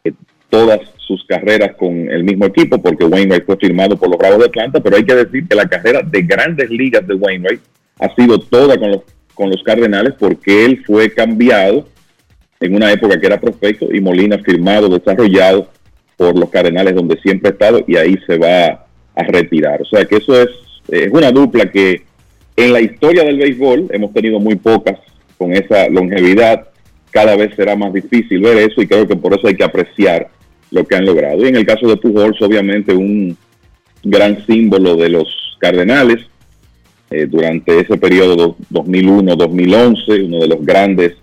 eh, 0.03 0.13
todas 0.51 0.81
sus 0.99 1.25
carreras 1.25 1.77
con 1.77 1.93
el 2.11 2.25
mismo 2.25 2.47
equipo, 2.47 2.83
porque 2.83 3.05
Wainwright 3.05 3.47
fue 3.47 3.57
firmado 3.57 3.97
por 3.97 4.09
los 4.09 4.19
Bravos 4.19 4.39
de 4.39 4.47
Atlanta, 4.47 4.81
pero 4.81 4.97
hay 4.97 5.05
que 5.05 5.15
decir 5.15 5.47
que 5.47 5.55
la 5.55 5.69
carrera 5.69 6.03
de 6.03 6.23
grandes 6.23 6.69
ligas 6.69 7.07
de 7.07 7.15
Wainwright 7.15 7.61
ha 8.01 8.15
sido 8.15 8.39
toda 8.39 8.77
con 8.77 8.91
los 8.91 9.03
con 9.35 9.51
los 9.51 9.63
Cardenales 9.63 10.15
porque 10.19 10.65
él 10.65 10.83
fue 10.87 11.11
cambiado 11.11 11.89
en 12.61 12.75
una 12.75 12.93
época 12.93 13.19
que 13.19 13.27
era 13.27 13.41
prospecto 13.41 13.93
y 13.93 14.01
Molina 14.01 14.39
firmado, 14.39 14.89
desarrollado 14.89 15.69
por 16.17 16.39
los 16.39 16.49
Cardenales 16.51 16.95
donde 16.95 17.21
siempre 17.21 17.51
ha 17.51 17.53
estado 17.53 17.85
y 17.87 17.97
ahí 17.97 18.17
se 18.27 18.39
va 18.39 18.87
a 19.15 19.23
retirar. 19.25 19.83
O 19.83 19.85
sea 19.85 20.05
que 20.05 20.17
eso 20.17 20.41
es, 20.41 20.49
es 20.89 21.11
una 21.13 21.31
dupla 21.31 21.71
que 21.71 22.03
en 22.57 22.73
la 22.73 22.81
historia 22.81 23.25
del 23.25 23.39
béisbol 23.39 23.89
hemos 23.91 24.13
tenido 24.13 24.39
muy 24.39 24.57
pocas 24.57 24.99
con 25.37 25.53
esa 25.53 25.89
longevidad. 25.89 26.69
Cada 27.11 27.37
vez 27.37 27.55
será 27.57 27.77
más 27.77 27.93
difícil 27.93 28.41
ver 28.41 28.59
eso 28.59 28.81
y 28.81 28.87
creo 28.87 29.07
que 29.07 29.17
por 29.17 29.35
eso 29.35 29.49
hay 29.49 29.57
que 29.57 29.65
apreciar 29.65 30.29
lo 30.71 30.87
que 30.87 30.97
han 30.97 31.05
logrado. 31.05 31.45
Y 31.45 31.49
en 31.49 31.57
el 31.57 31.67
caso 31.67 31.87
de 31.87 31.97
Pujols, 31.97 32.41
obviamente 32.43 32.93
un 32.93 33.37
gran 34.05 34.45
símbolo 34.47 34.97
de 34.97 35.09
los 35.09 35.57
Cardenales 35.59 36.27
eh, 37.11 37.27
durante 37.27 37.81
ese 37.81 37.97
periodo 37.97 38.57
2001-2011, 38.73 40.27
uno 40.27 40.39
de 40.39 40.49
los 40.49 40.65
grandes 40.65 41.15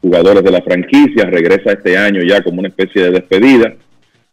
jugadores 0.00 0.42
de 0.42 0.50
la 0.50 0.62
franquicia, 0.62 1.24
regresa 1.24 1.72
este 1.72 1.96
año 1.96 2.22
ya 2.22 2.42
como 2.42 2.60
una 2.60 2.68
especie 2.68 3.02
de 3.02 3.10
despedida. 3.12 3.74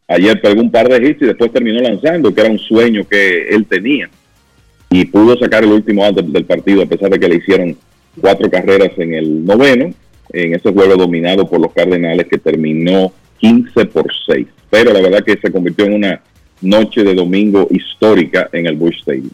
Ayer 0.08 0.41
pegó 0.41 0.62
un 0.62 0.72
par 0.72 0.89
de 0.89 1.08
hits 1.08 1.22
y 1.22 1.26
después 1.26 1.54
terminó 1.54 1.80
lanzando, 1.80 2.34
que 2.34 2.41
era 2.41 2.50
un 2.50 2.60
sueño 2.60 3.08
que 3.08 3.50
él 3.50 3.66
tenía. 3.68 4.10
Y 4.89 5.06
pudo 5.06 5.38
sacar 5.38 5.64
el 5.64 5.72
último 5.72 6.04
out 6.04 6.20
del 6.20 6.45
partido, 6.45 6.82
a 6.82 6.88
pesar 6.88 7.12
de 7.12 7.20
que 7.20 7.30
le 7.30 7.36
hicieron 7.36 7.78
cuatro 8.20 8.50
carreras 8.50 8.91
en 8.97 9.14
el 9.14 9.45
noveno, 9.45 9.93
en 10.34 10.55
ese 10.55 10.71
juego 10.71 10.96
dominado 10.96 11.47
por 11.47 11.62
los 11.62 11.71
Cardenales, 11.74 12.28
que 12.28 12.39
terminó 12.39 13.13
15 13.38 13.86
por 13.86 14.08
6. 14.28 14.47
Pero 14.70 14.93
la 14.93 15.01
verdad 15.01 15.24
que 15.24 15.38
se 15.38 15.51
convirtió 15.51 15.86
en 15.86 15.93
una 15.93 16.21
noche 16.62 17.04
de 17.04 17.13
domingo 17.13 17.67
histórica 17.70 18.50
en 18.51 18.66
el 18.66 18.76
Bush 18.76 19.00
Stadium. 19.00 19.30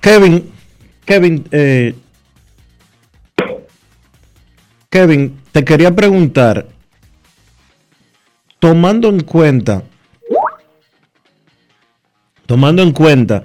Kevin, 0.00 0.50
Kevin, 1.04 1.44
eh, 1.52 1.94
Kevin, 4.90 5.40
te 5.52 5.64
quería 5.64 5.94
preguntar, 5.94 6.66
tomando 8.58 9.08
en 9.08 9.20
cuenta, 9.20 9.84
tomando 12.46 12.82
en 12.82 12.92
cuenta 12.92 13.44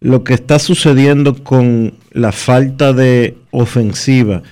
lo 0.00 0.24
que 0.24 0.34
está 0.34 0.58
sucediendo 0.58 1.44
con 1.44 1.98
la 2.10 2.32
falta 2.32 2.92
de 2.92 3.36
ofensiva 3.50 4.42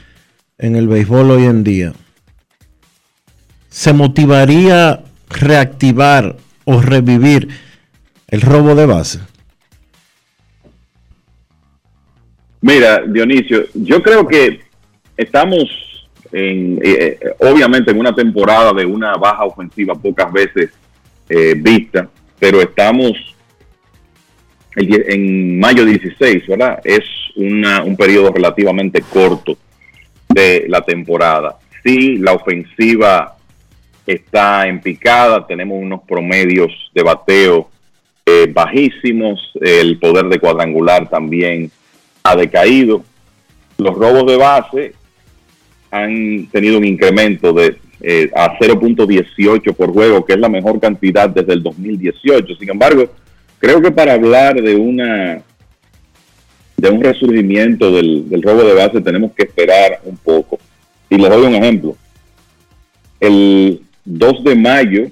en 0.58 0.76
el 0.76 0.86
béisbol 0.86 1.30
hoy 1.30 1.44
en 1.44 1.64
día, 1.64 1.92
¿se 3.70 3.92
motivaría 3.92 5.02
reactivar 5.30 6.36
o 6.64 6.80
revivir 6.80 7.48
el 8.28 8.42
robo 8.42 8.74
de 8.74 8.86
base? 8.86 9.20
Mira, 12.60 13.02
Dionisio, 13.06 13.66
yo 13.74 14.02
creo 14.02 14.26
que 14.26 14.60
estamos 15.16 15.68
en, 16.32 16.78
eh, 16.82 17.18
eh, 17.20 17.30
obviamente 17.38 17.90
en 17.90 17.98
una 17.98 18.14
temporada 18.14 18.72
de 18.72 18.84
una 18.84 19.16
baja 19.16 19.44
ofensiva 19.44 19.94
pocas 19.94 20.32
veces 20.32 20.70
eh, 21.28 21.54
vista, 21.56 22.08
pero 22.38 22.60
estamos 22.60 23.12
en 24.74 25.58
mayo 25.58 25.84
16, 25.84 26.46
¿verdad? 26.46 26.80
Es 26.84 27.02
una, 27.34 27.82
un 27.82 27.96
periodo 27.96 28.30
relativamente 28.30 29.02
corto 29.02 29.56
de 30.28 30.66
la 30.68 30.82
temporada. 30.82 31.58
Sí, 31.82 32.16
la 32.18 32.32
ofensiva 32.32 33.36
está 34.06 34.68
en 34.68 34.80
picada, 34.80 35.46
tenemos 35.46 35.78
unos 35.80 36.02
promedios 36.02 36.72
de 36.94 37.02
bateo 37.02 37.70
bajísimos, 38.52 39.52
el 39.58 39.98
poder 39.98 40.26
de 40.26 40.38
cuadrangular 40.38 41.08
también 41.08 41.70
ha 42.30 42.36
decaído. 42.36 43.02
Los 43.78 43.94
robos 43.94 44.26
de 44.26 44.36
base 44.36 44.92
han 45.90 46.48
tenido 46.50 46.78
un 46.78 46.84
incremento 46.84 47.52
de 47.52 47.76
eh, 48.00 48.30
a 48.34 48.56
0.18 48.58 49.74
por 49.74 49.92
juego, 49.92 50.24
que 50.24 50.34
es 50.34 50.38
la 50.38 50.48
mejor 50.48 50.78
cantidad 50.80 51.28
desde 51.28 51.54
el 51.54 51.62
2018. 51.62 52.54
Sin 52.56 52.70
embargo, 52.70 53.08
creo 53.58 53.80
que 53.80 53.90
para 53.90 54.14
hablar 54.14 54.60
de 54.60 54.76
una 54.76 55.42
de 56.76 56.90
un 56.90 57.02
resurgimiento 57.02 57.90
del, 57.90 58.28
del 58.28 58.40
robo 58.40 58.62
de 58.62 58.74
base 58.74 59.00
tenemos 59.00 59.32
que 59.32 59.44
esperar 59.44 60.00
un 60.04 60.16
poco. 60.16 60.60
Y 61.10 61.16
les 61.16 61.28
doy 61.28 61.46
un 61.46 61.54
ejemplo. 61.56 61.96
El 63.18 63.82
2 64.04 64.44
de 64.44 64.54
mayo 64.54 65.06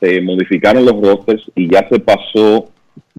se 0.00 0.20
modificaron 0.22 0.86
los 0.86 0.98
rosters 1.00 1.42
y 1.54 1.70
ya 1.70 1.86
se 1.90 2.00
pasó 2.00 2.70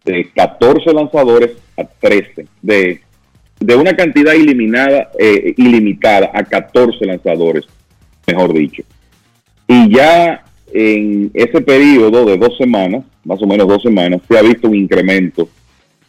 de 0.04 0.32
14 0.32 0.92
lanzadores 0.94 1.52
a 1.78 1.84
13, 1.86 2.46
de, 2.62 3.02
de 3.60 3.76
una 3.76 3.96
cantidad 3.96 4.34
eliminada, 4.36 5.10
eh, 5.20 5.54
ilimitada 5.58 6.32
a 6.34 6.44
14 6.44 7.06
lanzadores, 7.06 7.66
mejor 8.28 8.54
dicho. 8.54 8.84
Y 9.68 9.96
ya 9.96 10.44
en 10.74 11.32
ese 11.34 11.62
periodo 11.62 12.26
de 12.26 12.38
dos 12.38 12.58
semanas, 12.58 13.04
más 13.24 13.42
o 13.42 13.48
menos 13.48 13.68
dos 13.68 13.82
semanas, 13.82 14.22
se 14.28 14.38
ha 14.38 14.42
visto 14.42 14.68
un 14.68 14.76
incremento 14.76 15.48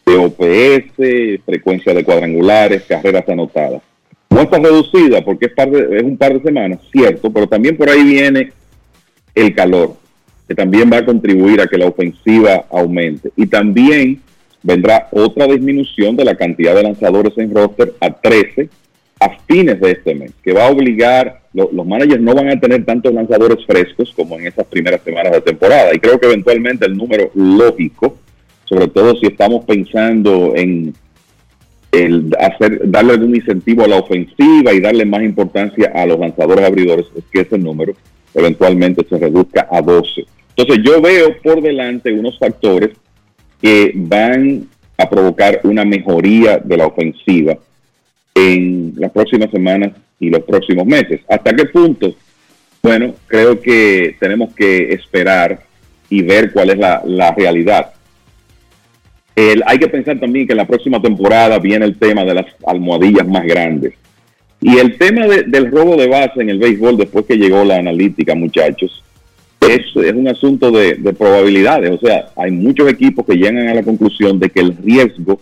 de 0.06 0.16
OPS, 0.16 1.42
frecuencia 1.44 1.94
de 1.94 2.04
cuadrangulares, 2.04 2.82
carreras 2.82 3.28
anotadas. 3.28 3.82
No 4.30 4.40
está 4.42 4.58
reducida 4.58 5.24
porque 5.24 5.46
es, 5.46 5.52
par 5.52 5.70
de- 5.70 5.96
es 5.98 6.02
un 6.02 6.16
par 6.16 6.34
de 6.34 6.42
semanas, 6.42 6.80
cierto, 6.92 7.32
pero 7.32 7.46
también 7.46 7.76
por 7.76 7.88
ahí 7.88 8.02
viene 8.04 8.52
el 9.34 9.54
calor, 9.54 9.96
que 10.48 10.54
también 10.54 10.90
va 10.92 10.98
a 10.98 11.04
contribuir 11.06 11.60
a 11.60 11.66
que 11.66 11.78
la 11.78 11.86
ofensiva 11.86 12.64
aumente. 12.70 13.30
Y 13.36 13.46
también 13.46 14.20
vendrá 14.64 15.06
otra 15.12 15.46
disminución 15.46 16.16
de 16.16 16.24
la 16.24 16.34
cantidad 16.34 16.74
de 16.74 16.82
lanzadores 16.82 17.34
en 17.38 17.54
roster 17.54 17.94
a 18.00 18.10
13 18.10 18.68
a 19.20 19.30
fines 19.46 19.80
de 19.80 19.92
este 19.92 20.14
mes, 20.14 20.32
que 20.42 20.52
va 20.52 20.66
a 20.66 20.70
obligar, 20.70 21.42
lo- 21.52 21.70
los 21.72 21.86
managers 21.86 22.20
no 22.20 22.34
van 22.34 22.48
a 22.48 22.58
tener 22.58 22.84
tantos 22.84 23.14
lanzadores 23.14 23.64
frescos 23.64 24.12
como 24.16 24.36
en 24.38 24.48
esas 24.48 24.66
primeras 24.66 25.02
semanas 25.02 25.32
de 25.32 25.40
temporada. 25.42 25.94
Y 25.94 25.98
creo 26.00 26.18
que 26.18 26.26
eventualmente 26.26 26.84
el 26.86 26.96
número 26.96 27.30
lógico, 27.34 28.16
sobre 28.64 28.88
todo 28.88 29.14
si 29.16 29.26
estamos 29.26 29.64
pensando 29.64 30.54
en 30.56 30.94
el 31.92 32.34
hacer, 32.40 32.80
darle 32.90 33.12
algún 33.12 33.36
incentivo 33.36 33.84
a 33.84 33.88
la 33.88 33.98
ofensiva 34.00 34.72
y 34.72 34.80
darle 34.80 35.04
más 35.04 35.22
importancia 35.22 35.92
a 35.94 36.04
los 36.06 36.18
lanzadores 36.18 36.64
abridores, 36.64 37.06
es 37.16 37.22
que 37.30 37.42
ese 37.42 37.56
número 37.56 37.92
eventualmente 38.34 39.06
se 39.08 39.16
reduzca 39.16 39.68
a 39.70 39.80
12. 39.80 40.24
Entonces 40.56 40.84
yo 40.84 41.00
veo 41.00 41.36
por 41.42 41.62
delante 41.62 42.12
unos 42.12 42.36
factores 42.38 42.90
que 43.64 43.92
van 43.94 44.68
a 44.98 45.08
provocar 45.08 45.60
una 45.64 45.86
mejoría 45.86 46.58
de 46.58 46.76
la 46.76 46.86
ofensiva 46.86 47.56
en 48.34 48.92
las 48.98 49.10
próximas 49.10 49.50
semanas 49.50 49.92
y 50.20 50.28
los 50.28 50.42
próximos 50.42 50.84
meses. 50.84 51.22
¿Hasta 51.26 51.54
qué 51.56 51.64
punto? 51.64 52.14
Bueno, 52.82 53.14
creo 53.26 53.58
que 53.58 54.16
tenemos 54.20 54.52
que 54.54 54.92
esperar 54.92 55.62
y 56.10 56.20
ver 56.20 56.52
cuál 56.52 56.70
es 56.70 56.78
la, 56.78 57.02
la 57.06 57.32
realidad. 57.32 57.92
Hay 59.66 59.78
que 59.78 59.88
pensar 59.88 60.20
también 60.20 60.46
que 60.46 60.52
en 60.52 60.58
la 60.58 60.66
próxima 60.66 61.00
temporada 61.00 61.58
viene 61.58 61.86
el 61.86 61.96
tema 61.98 62.22
de 62.22 62.34
las 62.34 62.46
almohadillas 62.66 63.26
más 63.26 63.44
grandes. 63.46 63.94
Y 64.60 64.76
el 64.76 64.98
tema 64.98 65.26
de- 65.26 65.44
del 65.44 65.70
robo 65.70 65.96
de 65.96 66.06
base 66.06 66.42
en 66.42 66.50
el 66.50 66.58
béisbol, 66.58 66.98
después 66.98 67.24
que 67.24 67.36
llegó 67.36 67.64
la 67.64 67.76
analítica, 67.78 68.34
muchachos, 68.34 69.02
es, 69.68 69.96
es 69.96 70.12
un 70.12 70.28
asunto 70.28 70.70
de, 70.70 70.94
de 70.94 71.12
probabilidades. 71.12 71.90
O 71.90 71.98
sea, 71.98 72.30
hay 72.36 72.50
muchos 72.50 72.90
equipos 72.90 73.24
que 73.26 73.36
llegan 73.36 73.68
a 73.68 73.74
la 73.74 73.82
conclusión 73.82 74.38
de 74.38 74.50
que 74.50 74.60
el 74.60 74.76
riesgo 74.76 75.40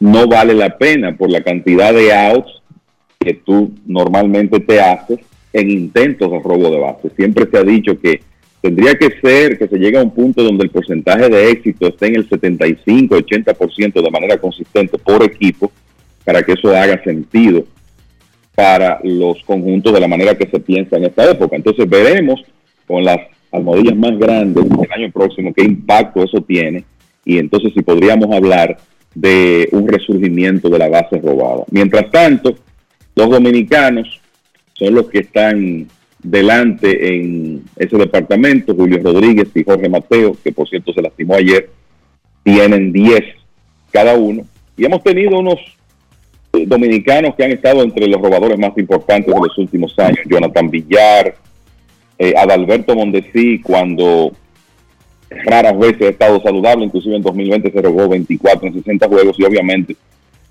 no 0.00 0.26
vale 0.26 0.54
la 0.54 0.76
pena 0.76 1.16
por 1.16 1.30
la 1.30 1.42
cantidad 1.42 1.92
de 1.92 2.12
outs 2.12 2.62
que 3.18 3.34
tú 3.34 3.72
normalmente 3.86 4.60
te 4.60 4.80
haces 4.80 5.18
en 5.52 5.70
intentos 5.70 6.30
de 6.30 6.38
robo 6.38 6.70
de 6.70 6.78
base. 6.78 7.10
Siempre 7.16 7.48
se 7.50 7.58
ha 7.58 7.62
dicho 7.62 7.98
que 7.98 8.20
tendría 8.60 8.94
que 8.94 9.10
ser 9.20 9.58
que 9.58 9.68
se 9.68 9.78
llegue 9.78 9.98
a 9.98 10.02
un 10.02 10.12
punto 10.12 10.42
donde 10.42 10.64
el 10.64 10.70
porcentaje 10.70 11.28
de 11.28 11.50
éxito 11.50 11.88
esté 11.88 12.06
en 12.08 12.16
el 12.16 12.28
75-80% 12.28 14.02
de 14.02 14.10
manera 14.10 14.38
consistente 14.38 14.98
por 14.98 15.22
equipo 15.22 15.72
para 16.24 16.42
que 16.42 16.52
eso 16.52 16.68
haga 16.70 17.02
sentido 17.02 17.64
para 18.54 19.00
los 19.04 19.42
conjuntos 19.44 19.92
de 19.92 20.00
la 20.00 20.08
manera 20.08 20.36
que 20.36 20.48
se 20.48 20.60
piensa 20.60 20.96
en 20.96 21.04
esta 21.04 21.30
época. 21.30 21.56
Entonces 21.56 21.88
veremos 21.88 22.40
con 22.86 23.04
las 23.04 23.18
almohadillas 23.52 23.96
más 23.96 24.18
grandes 24.18 24.64
el 24.64 24.92
año 24.92 25.12
próximo 25.12 25.52
qué 25.54 25.64
impacto 25.64 26.22
eso 26.22 26.40
tiene 26.42 26.84
y 27.24 27.38
entonces 27.38 27.72
si 27.74 27.82
podríamos 27.82 28.34
hablar 28.34 28.78
de 29.14 29.68
un 29.72 29.88
resurgimiento 29.88 30.68
de 30.68 30.78
la 30.78 30.88
base 30.88 31.18
robada. 31.18 31.64
Mientras 31.70 32.10
tanto, 32.10 32.54
los 33.14 33.30
dominicanos 33.30 34.20
son 34.74 34.94
los 34.94 35.08
que 35.08 35.20
están 35.20 35.88
delante 36.22 37.14
en 37.14 37.64
ese 37.76 37.96
departamento, 37.96 38.74
Julio 38.74 39.00
Rodríguez 39.02 39.48
y 39.54 39.64
Jorge 39.64 39.88
Mateo, 39.88 40.36
que 40.42 40.52
por 40.52 40.68
cierto 40.68 40.92
se 40.92 41.02
lastimó 41.02 41.34
ayer, 41.34 41.70
tienen 42.42 42.92
10 42.92 43.20
cada 43.90 44.14
uno. 44.14 44.42
Y 44.76 44.84
hemos 44.84 45.02
tenido 45.02 45.38
unos 45.38 45.58
eh, 46.52 46.64
dominicanos 46.66 47.34
que 47.34 47.44
han 47.44 47.52
estado 47.52 47.82
entre 47.82 48.06
los 48.06 48.20
robadores 48.20 48.58
más 48.58 48.76
importantes 48.78 49.34
de 49.34 49.40
los 49.40 49.58
últimos 49.58 49.98
años, 49.98 50.20
Jonathan 50.26 50.70
Villar, 50.70 51.34
eh, 52.18 52.34
Adalberto 52.36 52.94
Mondesí, 52.94 53.60
cuando 53.60 54.32
raras 55.30 55.78
veces 55.78 56.02
ha 56.02 56.10
estado 56.10 56.40
saludable, 56.42 56.84
inclusive 56.84 57.16
en 57.16 57.22
2020 57.22 57.70
se 57.70 57.82
robó 57.82 58.08
24 58.08 58.68
en 58.68 58.74
60 58.74 59.08
juegos 59.08 59.38
y 59.38 59.44
obviamente 59.44 59.96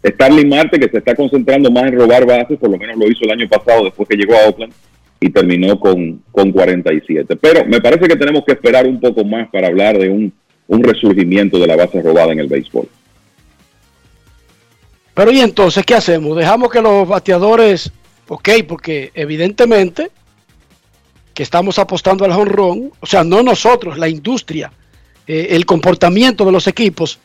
Starling 0.06 0.50
Marte 0.50 0.80
que 0.80 0.90
se 0.90 0.98
está 0.98 1.16
concentrando 1.16 1.72
más 1.72 1.86
en 1.86 1.98
robar 1.98 2.26
bases, 2.26 2.58
por 2.58 2.70
lo 2.70 2.78
menos 2.78 2.98
lo 2.98 3.08
hizo 3.08 3.24
el 3.24 3.32
año 3.32 3.48
pasado 3.48 3.86
después 3.86 4.08
que 4.08 4.16
llegó 4.16 4.36
a 4.36 4.48
Oakland 4.48 4.74
y 5.20 5.30
terminó 5.30 5.80
con, 5.80 6.22
con 6.32 6.52
47. 6.52 7.36
Pero 7.36 7.66
me 7.66 7.82
parece 7.82 8.08
que 8.08 8.16
tenemos 8.16 8.44
que 8.46 8.54
esperar 8.54 8.86
un 8.86 9.00
poco 9.00 9.24
más 9.24 9.50
para 9.50 9.68
hablar 9.68 9.98
de 9.98 10.10
un, 10.10 10.32
un 10.68 10.84
resurgimiento 10.84 11.58
de 11.58 11.68
la 11.68 11.76
base 11.76 12.02
robada 12.02 12.32
en 12.34 12.40
el 12.40 12.48
béisbol. 12.48 12.88
Pero 15.14 15.32
y 15.32 15.40
entonces, 15.40 15.84
¿qué 15.84 15.96
hacemos? 15.96 16.38
Dejamos 16.38 16.70
que 16.72 16.82
los 16.82 17.08
bateadores, 17.08 17.92
ok, 18.28 18.50
porque 18.68 19.10
evidentemente 19.16 20.12
que 21.38 21.44
estamos 21.44 21.78
apostando 21.78 22.26
al 22.26 22.34
jonrón, 22.34 22.92
o 23.00 23.06
sea, 23.06 23.24
no 23.24 23.44
nosotros, 23.44 24.00
la 24.00 24.10
industria, 24.10 24.72
eh, 25.28 25.50
el 25.52 25.68
comportamiento 25.68 26.44
de 26.44 26.52
los 26.52 26.66
equipos, 26.66 27.20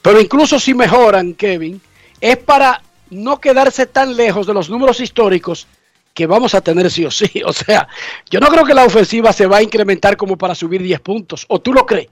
pero 0.00 0.20
incluso 0.20 0.60
si 0.60 0.72
mejoran, 0.72 1.34
Kevin, 1.34 1.80
es 2.20 2.36
para 2.36 2.80
no 3.10 3.40
quedarse 3.40 3.86
tan 3.86 4.16
lejos 4.16 4.46
de 4.46 4.54
los 4.54 4.70
números 4.70 5.00
históricos 5.00 5.66
que 6.14 6.28
vamos 6.28 6.54
a 6.54 6.60
tener 6.60 6.92
sí 6.92 7.04
o 7.04 7.10
sí. 7.10 7.28
O 7.44 7.52
sea, 7.52 7.88
yo 8.30 8.38
no 8.38 8.46
creo 8.46 8.64
que 8.64 8.72
la 8.72 8.84
ofensiva 8.84 9.32
se 9.32 9.48
va 9.48 9.56
a 9.56 9.62
incrementar 9.64 10.16
como 10.16 10.38
para 10.38 10.54
subir 10.54 10.80
10 10.80 11.00
puntos, 11.00 11.44
o 11.48 11.60
tú 11.60 11.72
lo 11.72 11.84
crees. 11.84 12.06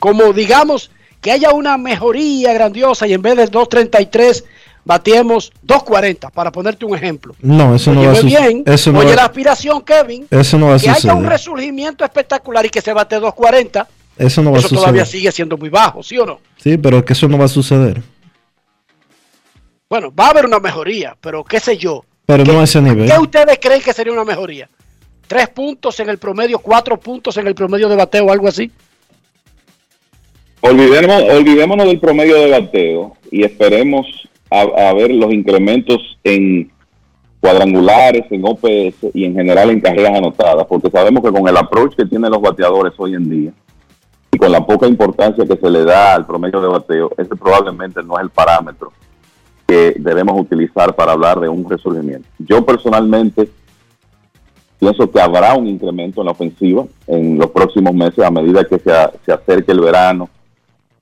Como 0.00 0.32
digamos 0.32 0.90
que 1.20 1.30
haya 1.30 1.52
una 1.52 1.78
mejoría 1.78 2.52
grandiosa 2.52 3.06
y 3.06 3.12
en 3.12 3.22
vez 3.22 3.36
de 3.36 3.48
2.33 3.48 4.42
batiemos 4.86 5.52
2.40, 5.66 6.30
para 6.30 6.50
ponerte 6.52 6.84
un 6.86 6.94
ejemplo. 6.94 7.34
No, 7.42 7.74
eso 7.74 7.92
no 7.92 8.04
va 8.04 8.12
a 8.16 8.20
bien, 8.22 8.62
Eso 8.64 8.92
no 8.92 9.00
oye 9.00 9.10
va- 9.10 9.16
la 9.16 9.24
aspiración, 9.24 9.82
Kevin, 9.82 10.26
Eso 10.30 10.56
no 10.58 10.68
va 10.68 10.76
a 10.76 10.78
que 10.78 10.88
haya 10.88 11.12
un 11.12 11.26
resurgimiento 11.26 12.04
espectacular 12.04 12.64
y 12.64 12.70
que 12.70 12.80
se 12.80 12.92
bate 12.92 13.18
2.40, 13.18 13.86
Eso 14.16 14.42
no 14.42 14.52
va 14.52 14.58
a 14.58 14.60
eso 14.60 14.74
todavía 14.74 15.04
sigue 15.04 15.30
siendo 15.32 15.58
muy 15.58 15.68
bajo, 15.68 16.02
¿sí 16.04 16.16
o 16.16 16.24
no? 16.24 16.40
Sí, 16.56 16.78
pero 16.78 17.04
que 17.04 17.12
eso 17.14 17.26
no 17.28 17.36
va 17.36 17.46
a 17.46 17.48
suceder. 17.48 18.00
Bueno, 19.90 20.12
va 20.14 20.26
a 20.26 20.30
haber 20.30 20.46
una 20.46 20.60
mejoría, 20.60 21.16
pero 21.20 21.42
qué 21.44 21.58
sé 21.60 21.76
yo. 21.76 22.04
Pero 22.24 22.44
no 22.44 22.60
a 22.60 22.64
ese 22.64 22.80
nivel. 22.80 23.10
¿Qué 23.10 23.18
ustedes 23.18 23.58
creen 23.60 23.80
que 23.82 23.92
sería 23.92 24.12
una 24.12 24.24
mejoría? 24.24 24.68
¿Tres 25.26 25.48
puntos 25.48 25.98
en 25.98 26.08
el 26.08 26.18
promedio, 26.18 26.60
cuatro 26.60 26.96
puntos 26.98 27.36
en 27.36 27.48
el 27.48 27.54
promedio 27.56 27.88
de 27.88 27.96
bateo 27.96 28.26
o 28.26 28.30
algo 28.32 28.46
así? 28.48 28.70
Olvidemos, 30.60 31.22
olvidémonos 31.22 31.86
del 31.86 31.98
promedio 32.00 32.36
de 32.36 32.50
bateo 32.50 33.16
y 33.32 33.44
esperemos 33.44 34.06
a, 34.50 34.92
ver 34.94 35.10
los 35.12 35.32
incrementos 35.32 36.18
en 36.24 36.70
cuadrangulares, 37.40 38.24
en 38.30 38.44
OPS 38.44 39.14
y 39.14 39.24
en 39.24 39.34
general 39.34 39.70
en 39.70 39.80
carreras 39.80 40.18
anotadas, 40.18 40.66
porque 40.66 40.90
sabemos 40.90 41.22
que 41.22 41.30
con 41.32 41.46
el 41.48 41.56
approach 41.56 41.94
que 41.94 42.06
tienen 42.06 42.30
los 42.30 42.40
bateadores 42.40 42.92
hoy 42.96 43.14
en 43.14 43.28
día 43.28 43.52
y 44.32 44.38
con 44.38 44.50
la 44.50 44.64
poca 44.66 44.86
importancia 44.86 45.46
que 45.46 45.56
se 45.56 45.70
le 45.70 45.84
da 45.84 46.14
al 46.14 46.26
promedio 46.26 46.60
de 46.60 46.68
bateo, 46.68 47.10
ese 47.16 47.36
probablemente 47.36 48.02
no 48.02 48.16
es 48.16 48.22
el 48.24 48.30
parámetro 48.30 48.92
que 49.66 49.94
debemos 49.98 50.40
utilizar 50.40 50.94
para 50.94 51.12
hablar 51.12 51.40
de 51.40 51.48
un 51.48 51.68
resurgimiento. 51.68 52.28
Yo 52.38 52.64
personalmente 52.64 53.48
pienso 54.78 55.10
que 55.10 55.20
habrá 55.20 55.54
un 55.54 55.66
incremento 55.66 56.20
en 56.20 56.26
la 56.26 56.32
ofensiva 56.32 56.84
en 57.06 57.38
los 57.38 57.50
próximos 57.50 57.94
meses 57.94 58.24
a 58.24 58.30
medida 58.30 58.64
que 58.64 58.78
se, 58.78 58.90
se 59.24 59.32
acerque 59.32 59.72
el 59.72 59.80
verano, 59.80 60.28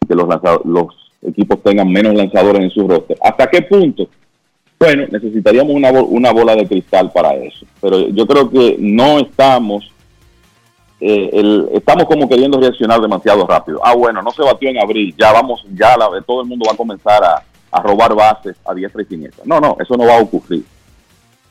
que 0.09 0.15
los, 0.15 0.27
lanza- 0.29 0.61
los 0.65 0.87
equipos 1.25 1.63
tengan 1.63 1.91
menos 1.91 2.15
lanzadores 2.15 2.63
en 2.63 2.71
su 2.71 2.87
roster. 2.87 3.17
¿Hasta 3.23 3.47
qué 3.49 3.63
punto? 3.63 4.09
Bueno, 4.79 5.05
necesitaríamos 5.11 5.73
una, 5.75 5.91
bol- 5.91 6.07
una 6.11 6.33
bola 6.33 6.55
de 6.57 6.67
cristal 6.67 7.11
para 7.13 7.35
eso, 7.35 7.65
pero 7.81 8.09
yo 8.09 8.27
creo 8.27 8.51
que 8.51 8.77
no 8.79 9.19
estamos, 9.21 9.91
eh, 11.01 11.31
el- 11.33 11.69
estamos 11.73 12.05
como 12.05 12.29
queriendo 12.29 12.61
reaccionar 12.61 13.01
demasiado 13.01 13.47
rápido. 13.47 13.81
Ah, 13.85 13.95
bueno, 13.95 14.21
no 14.23 14.31
se 14.33 14.43
batió 14.43 14.69
en 14.69 14.79
abril, 14.79 15.15
ya 15.19 15.33
vamos, 15.33 15.65
ya 15.75 15.97
la, 15.97 16.09
todo 16.27 16.43
el 16.43 16.49
mundo 16.49 16.67
va 16.69 16.75
a 16.75 16.77
comenzar 16.77 17.23
a, 17.25 17.43
a 17.71 17.83
robar 17.83 18.15
bases 18.15 18.57
a 18.67 18.75
diestra 18.75 19.03
y 19.03 19.07
siniestra. 19.07 19.45
No, 19.47 19.61
no, 19.61 19.77
eso 19.81 19.97
no 19.97 20.07
va 20.07 20.19
a 20.19 20.23
ocurrir. 20.23 20.65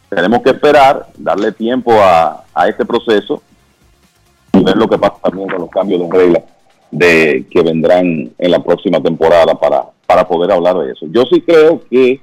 tenemos 0.10 0.42
que 0.44 0.52
esperar, 0.52 1.08
darle 1.18 1.52
tiempo 1.54 1.92
a, 1.94 2.44
a 2.54 2.68
este 2.70 2.86
proceso 2.86 3.42
y 4.54 4.64
ver 4.64 4.78
lo 4.78 4.88
que 4.88 4.98
pasa 4.98 5.16
también 5.24 5.50
con 5.50 5.62
los 5.62 5.70
cambios 5.72 6.02
de 6.02 6.10
reglas 6.18 6.44
de 6.94 7.46
que 7.50 7.62
vendrán 7.64 8.32
en 8.38 8.52
la 8.52 8.64
próxima 8.64 9.02
temporada 9.02 9.56
para, 9.56 9.84
para 10.06 10.28
poder 10.28 10.52
hablar 10.52 10.78
de 10.78 10.92
eso. 10.92 11.08
Yo 11.10 11.24
sí 11.26 11.42
creo 11.42 11.82
que 11.90 12.22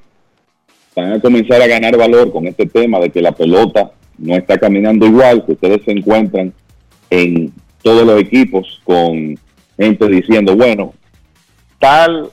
van 0.95 1.13
a 1.15 1.21
comenzar 1.21 1.61
a 1.61 1.67
ganar 1.67 1.97
valor 1.97 2.31
con 2.31 2.47
este 2.47 2.67
tema 2.67 3.01
de 3.01 3.11
que 3.11 3.21
la 3.21 3.33
pelota 3.33 3.91
no 4.17 4.37
está 4.37 4.59
caminando 4.59 5.07
igual, 5.07 5.45
que 5.45 5.53
ustedes 5.53 5.83
se 5.85 5.91
encuentran 5.91 6.53
en 7.11 7.53
todos 7.83 8.07
los 8.07 8.21
equipos 8.21 8.81
con 8.85 9.37
gente 9.77 10.09
diciendo, 10.09 10.55
bueno, 10.55 10.95
tal 11.81 12.31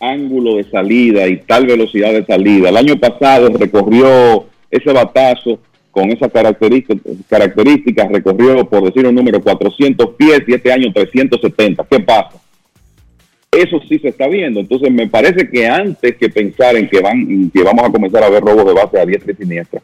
ángulo 0.00 0.56
de 0.56 0.70
salida 0.70 1.28
y 1.28 1.36
tal 1.38 1.66
velocidad 1.66 2.12
de 2.12 2.24
salida. 2.24 2.70
El 2.70 2.78
año 2.78 2.98
pasado 2.98 3.48
recorrió 3.50 4.46
ese 4.70 4.90
batazo 4.90 5.58
con 5.92 6.10
esas 6.10 6.32
características, 6.32 6.98
características 7.28 8.10
recorrió, 8.10 8.64
por 8.64 8.82
decir 8.82 9.06
un 9.06 9.14
número, 9.14 9.40
400 9.40 10.16
pies 10.16 10.42
y 10.48 10.54
este 10.54 10.72
año 10.72 10.90
370. 10.92 11.86
¿Qué 11.88 12.00
pasa? 12.00 12.40
Eso 13.50 13.78
sí 13.86 13.98
se 13.98 14.08
está 14.08 14.26
viendo. 14.26 14.60
Entonces 14.60 14.90
me 14.90 15.06
parece 15.06 15.48
que 15.50 15.68
antes 15.68 16.16
que 16.16 16.30
pensar 16.30 16.76
en 16.76 16.88
que, 16.88 17.00
van, 17.00 17.50
que 17.50 17.62
vamos 17.62 17.84
a 17.84 17.92
comenzar 17.92 18.24
a 18.24 18.30
ver 18.30 18.42
robos 18.42 18.64
de 18.64 18.72
base 18.72 18.98
a 18.98 19.04
diestra 19.04 19.32
y 19.32 19.36
siniestra, 19.36 19.82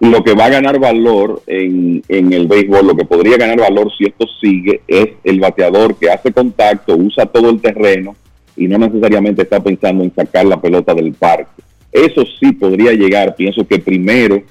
lo 0.00 0.24
que 0.24 0.32
va 0.32 0.46
a 0.46 0.50
ganar 0.50 0.78
valor 0.78 1.42
en, 1.46 2.02
en 2.08 2.32
el 2.32 2.48
béisbol, 2.48 2.86
lo 2.86 2.96
que 2.96 3.04
podría 3.04 3.36
ganar 3.36 3.60
valor 3.60 3.92
si 3.98 4.06
esto 4.06 4.26
sigue, 4.40 4.80
es 4.88 5.10
el 5.22 5.38
bateador 5.38 5.96
que 5.96 6.10
hace 6.10 6.32
contacto, 6.32 6.96
usa 6.96 7.26
todo 7.26 7.50
el 7.50 7.60
terreno 7.60 8.16
y 8.56 8.66
no 8.66 8.78
necesariamente 8.78 9.42
está 9.42 9.62
pensando 9.62 10.02
en 10.02 10.14
sacar 10.14 10.46
la 10.46 10.58
pelota 10.58 10.94
del 10.94 11.12
parque. 11.12 11.62
Eso 11.92 12.24
sí 12.38 12.52
podría 12.52 12.92
llegar, 12.92 13.36
pienso 13.36 13.66
que 13.66 13.78
primero 13.78 14.42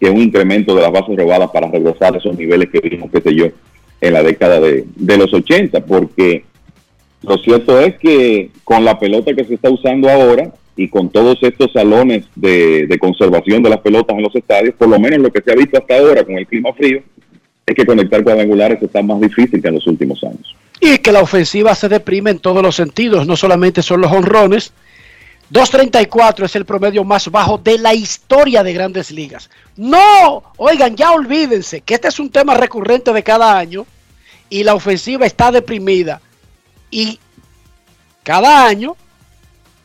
que 0.00 0.10
un 0.10 0.20
incremento 0.20 0.74
de 0.74 0.82
las 0.82 0.92
bases 0.92 1.16
robadas 1.16 1.50
para 1.50 1.70
regresar 1.70 2.14
a 2.14 2.18
esos 2.18 2.36
niveles 2.36 2.68
que 2.70 2.80
vimos, 2.80 3.10
qué 3.10 3.20
sé 3.20 3.34
yo, 3.34 3.46
en 4.00 4.12
la 4.12 4.22
década 4.22 4.60
de, 4.60 4.84
de 4.94 5.16
los 5.16 5.32
80, 5.32 5.84
porque 5.86 6.44
lo 7.22 7.38
cierto 7.38 7.80
es 7.80 7.96
que 7.98 8.50
con 8.64 8.84
la 8.84 8.98
pelota 8.98 9.34
que 9.34 9.44
se 9.44 9.54
está 9.54 9.70
usando 9.70 10.08
ahora 10.10 10.52
y 10.76 10.88
con 10.88 11.08
todos 11.08 11.38
estos 11.42 11.72
salones 11.72 12.26
de, 12.34 12.86
de 12.86 12.98
conservación 12.98 13.62
de 13.62 13.70
las 13.70 13.80
pelotas 13.80 14.16
en 14.16 14.22
los 14.22 14.34
estadios, 14.34 14.74
por 14.74 14.88
lo 14.88 14.98
menos 14.98 15.20
lo 15.20 15.32
que 15.32 15.40
se 15.40 15.52
ha 15.52 15.56
visto 15.56 15.78
hasta 15.78 15.96
ahora 15.96 16.24
con 16.24 16.36
el 16.36 16.46
clima 16.46 16.72
frío, 16.74 17.00
es 17.64 17.74
que 17.74 17.84
conectar 17.84 18.22
cuadrangulares 18.22 18.80
está 18.80 19.02
más 19.02 19.20
difícil 19.20 19.60
que 19.60 19.68
en 19.68 19.74
los 19.74 19.86
últimos 19.86 20.22
años. 20.22 20.54
Y 20.80 20.98
que 20.98 21.10
la 21.10 21.20
ofensiva 21.20 21.74
se 21.74 21.88
deprime 21.88 22.30
en 22.30 22.38
todos 22.38 22.62
los 22.62 22.76
sentidos, 22.76 23.26
no 23.26 23.34
solamente 23.34 23.82
son 23.82 24.02
los 24.02 24.12
honrones. 24.12 24.72
2.34 25.52 26.44
es 26.44 26.56
el 26.56 26.64
promedio 26.64 27.04
más 27.04 27.30
bajo 27.30 27.56
de 27.58 27.78
la 27.78 27.94
historia 27.94 28.62
de 28.62 28.72
grandes 28.72 29.10
ligas. 29.12 29.48
No, 29.76 30.42
oigan, 30.56 30.96
ya 30.96 31.12
olvídense 31.12 31.82
que 31.82 31.94
este 31.94 32.08
es 32.08 32.18
un 32.18 32.30
tema 32.30 32.54
recurrente 32.54 33.12
de 33.12 33.22
cada 33.22 33.56
año 33.56 33.86
y 34.50 34.64
la 34.64 34.74
ofensiva 34.74 35.24
está 35.24 35.52
deprimida 35.52 36.20
y 36.90 37.20
cada 38.24 38.66
año 38.66 38.96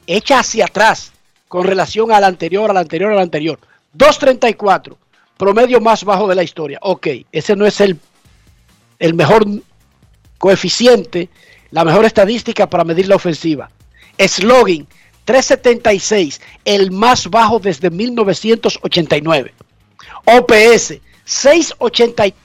echa 0.08 0.40
hacia 0.40 0.66
atrás 0.66 1.12
con 1.48 1.66
relación 1.66 2.12
al 2.12 2.24
anterior, 2.24 2.72
al 2.72 2.78
anterior, 2.78 3.12
al 3.12 3.20
anterior. 3.20 3.60
2.34, 3.96 4.96
promedio 5.38 5.80
más 5.80 6.04
bajo 6.04 6.28
de 6.28 6.36
la 6.36 6.44
historia. 6.44 6.80
Ok, 6.82 7.08
ese 7.32 7.56
no 7.56 7.68
es 7.68 7.80
el, 7.82 8.00
el 8.98 9.14
mejor 9.14 9.46
coeficiente, 10.40 11.30
la 11.70 11.86
mejor 11.86 12.06
estadística 12.06 12.68
para 12.68 12.84
medir 12.84 13.08
la 13.08 13.16
ofensiva. 13.16 13.70
Slogan 14.18 14.88
376, 15.26 16.42
el 16.66 16.92
más 16.92 17.30
bajo 17.30 17.60
desde 17.60 17.90
1989. 17.90 19.54
OPS 20.26 21.00
680. 21.26 22.36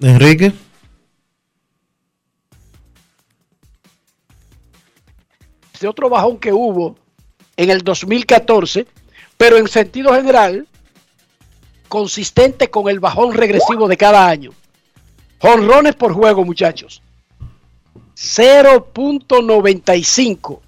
Enrique. 0.00 0.52
De 5.80 5.88
otro 5.88 6.08
bajón 6.08 6.38
que 6.38 6.52
hubo 6.52 6.96
en 7.56 7.70
el 7.70 7.82
2014, 7.82 8.86
pero 9.36 9.58
en 9.58 9.68
sentido 9.68 10.14
general, 10.14 10.66
consistente 11.88 12.70
con 12.70 12.88
el 12.88 13.00
bajón 13.00 13.34
regresivo 13.34 13.86
de 13.86 13.96
cada 13.96 14.28
año. 14.28 14.50
Jonrones 15.38 15.94
por 15.94 16.12
juego, 16.12 16.44
muchachos. 16.44 17.03
0.95. 18.24 20.60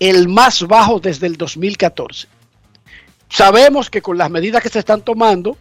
El 0.00 0.28
más 0.28 0.66
bajo 0.66 1.00
desde 1.00 1.26
el 1.26 1.36
2014. 1.36 2.28
Sabemos 3.28 3.90
que 3.90 4.02
con 4.02 4.18
las 4.18 4.30
medidas 4.30 4.62
que 4.62 4.68
se 4.68 4.78
están 4.78 5.02
tomando 5.02 5.56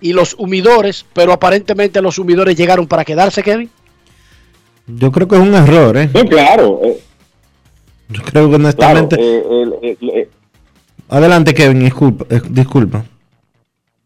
y 0.00 0.12
los 0.12 0.34
humidores, 0.38 1.04
pero 1.12 1.32
aparentemente 1.32 2.00
los 2.00 2.18
humidores 2.18 2.56
llegaron 2.56 2.86
para 2.86 3.04
quedarse, 3.04 3.42
Kevin. 3.42 3.70
Yo 4.86 5.12
creo 5.12 5.28
que 5.28 5.36
es 5.36 5.42
un 5.42 5.54
error, 5.54 5.96
¿eh? 5.96 6.10
No, 6.12 6.24
claro. 6.24 6.80
eh, 6.84 7.00
Yo 8.08 8.22
creo 8.22 8.48
que 8.48 8.56
honestamente. 8.56 9.16
claro, 9.16 9.78
eh, 9.82 9.96
el- 10.00 10.28
Adelante, 11.08 11.54
Kevin, 11.54 11.80
disculpa. 11.80 12.24
eh, 12.34 12.40
disculpa. 12.48 13.04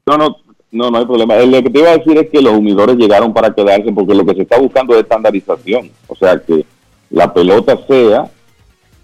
no, 0.06 0.16
no, 0.18 0.36
no, 0.74 0.90
no 0.90 0.98
hay 0.98 1.06
problema. 1.06 1.36
Eh, 1.36 1.46
Lo 1.46 1.62
que 1.62 1.70
te 1.70 1.78
iba 1.78 1.90
a 1.90 1.98
decir 1.98 2.18
es 2.18 2.28
que 2.28 2.42
los 2.42 2.52
humidores 2.52 2.96
llegaron 2.96 3.32
para 3.32 3.54
quedarse 3.54 3.92
porque 3.92 4.14
lo 4.14 4.26
que 4.26 4.34
se 4.34 4.42
está 4.42 4.58
buscando 4.58 4.94
es 4.94 5.02
estandarización. 5.02 5.90
O 6.08 6.16
sea, 6.16 6.38
que 6.38 6.64
la 7.10 7.32
pelota 7.32 7.78
sea 7.86 8.30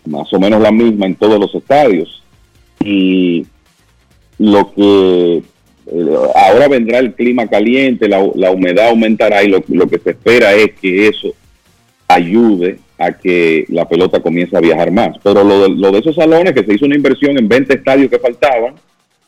más 0.05 0.33
o 0.33 0.41
menos 0.41 0.61
la 0.61 0.73
misma 0.73 1.07
en 1.07 1.15
todos 1.15 1.39
los 1.39 1.55
estadios. 1.55 2.23
Y 2.85 3.47
lo 4.39 4.73
que 4.73 5.43
eh, 5.87 6.17
ahora 6.35 6.69
vendrá 6.69 6.99
el 6.99 7.15
clima 7.15 7.47
caliente, 7.47 8.09
la, 8.09 8.29
la 8.35 8.51
humedad 8.51 8.89
aumentará 8.89 9.43
y 9.45 9.49
lo, 9.49 9.63
lo 9.69 9.87
que 9.87 9.99
se 9.99 10.11
espera 10.11 10.55
es 10.55 10.73
que 10.81 11.09
eso 11.09 11.29
ayude 12.09 12.79
a 12.99 13.13
que 13.13 13.65
la 13.69 13.89
pelota 13.89 14.21
comience 14.21 14.57
a 14.57 14.61
viajar 14.61 14.91
más. 14.91 15.17
Pero 15.23 15.45
lo 15.45 15.63
de, 15.63 15.69
lo 15.71 15.93
de 15.93 15.99
esos 16.01 16.17
salones, 16.17 16.53
que 16.53 16.65
se 16.65 16.75
hizo 16.75 16.85
una 16.87 16.97
inversión 16.97 17.39
en 17.39 17.49
20 17.49 17.75
estadios 17.75 18.11
que 18.11 18.19
faltaban, 18.19 18.75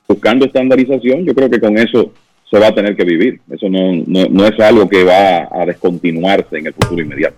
buscando 0.08 0.44
estandarización, 0.44 1.24
yo 1.24 1.34
creo 1.34 1.48
que 1.48 1.60
con 1.60 1.78
eso 1.78 2.10
se 2.52 2.58
va 2.60 2.68
a 2.68 2.74
tener 2.74 2.94
que 2.94 3.04
vivir. 3.04 3.40
Eso 3.50 3.68
no, 3.68 3.92
no, 4.06 4.26
no 4.30 4.46
es 4.46 4.60
algo 4.60 4.88
que 4.88 5.02
va 5.02 5.48
a 5.50 5.64
descontinuarse 5.66 6.58
en 6.58 6.66
el 6.66 6.74
futuro 6.74 7.00
inmediato. 7.02 7.36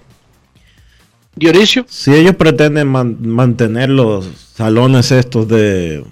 Dionisio. 1.36 1.86
Si 1.89 2.12
ellos 2.15 2.35
pretenden 2.36 2.89
man- 2.89 3.16
mantener 3.20 3.91
los 3.91 4.27
salones 4.55 5.11
estos 5.12 5.49
de 5.49 6.05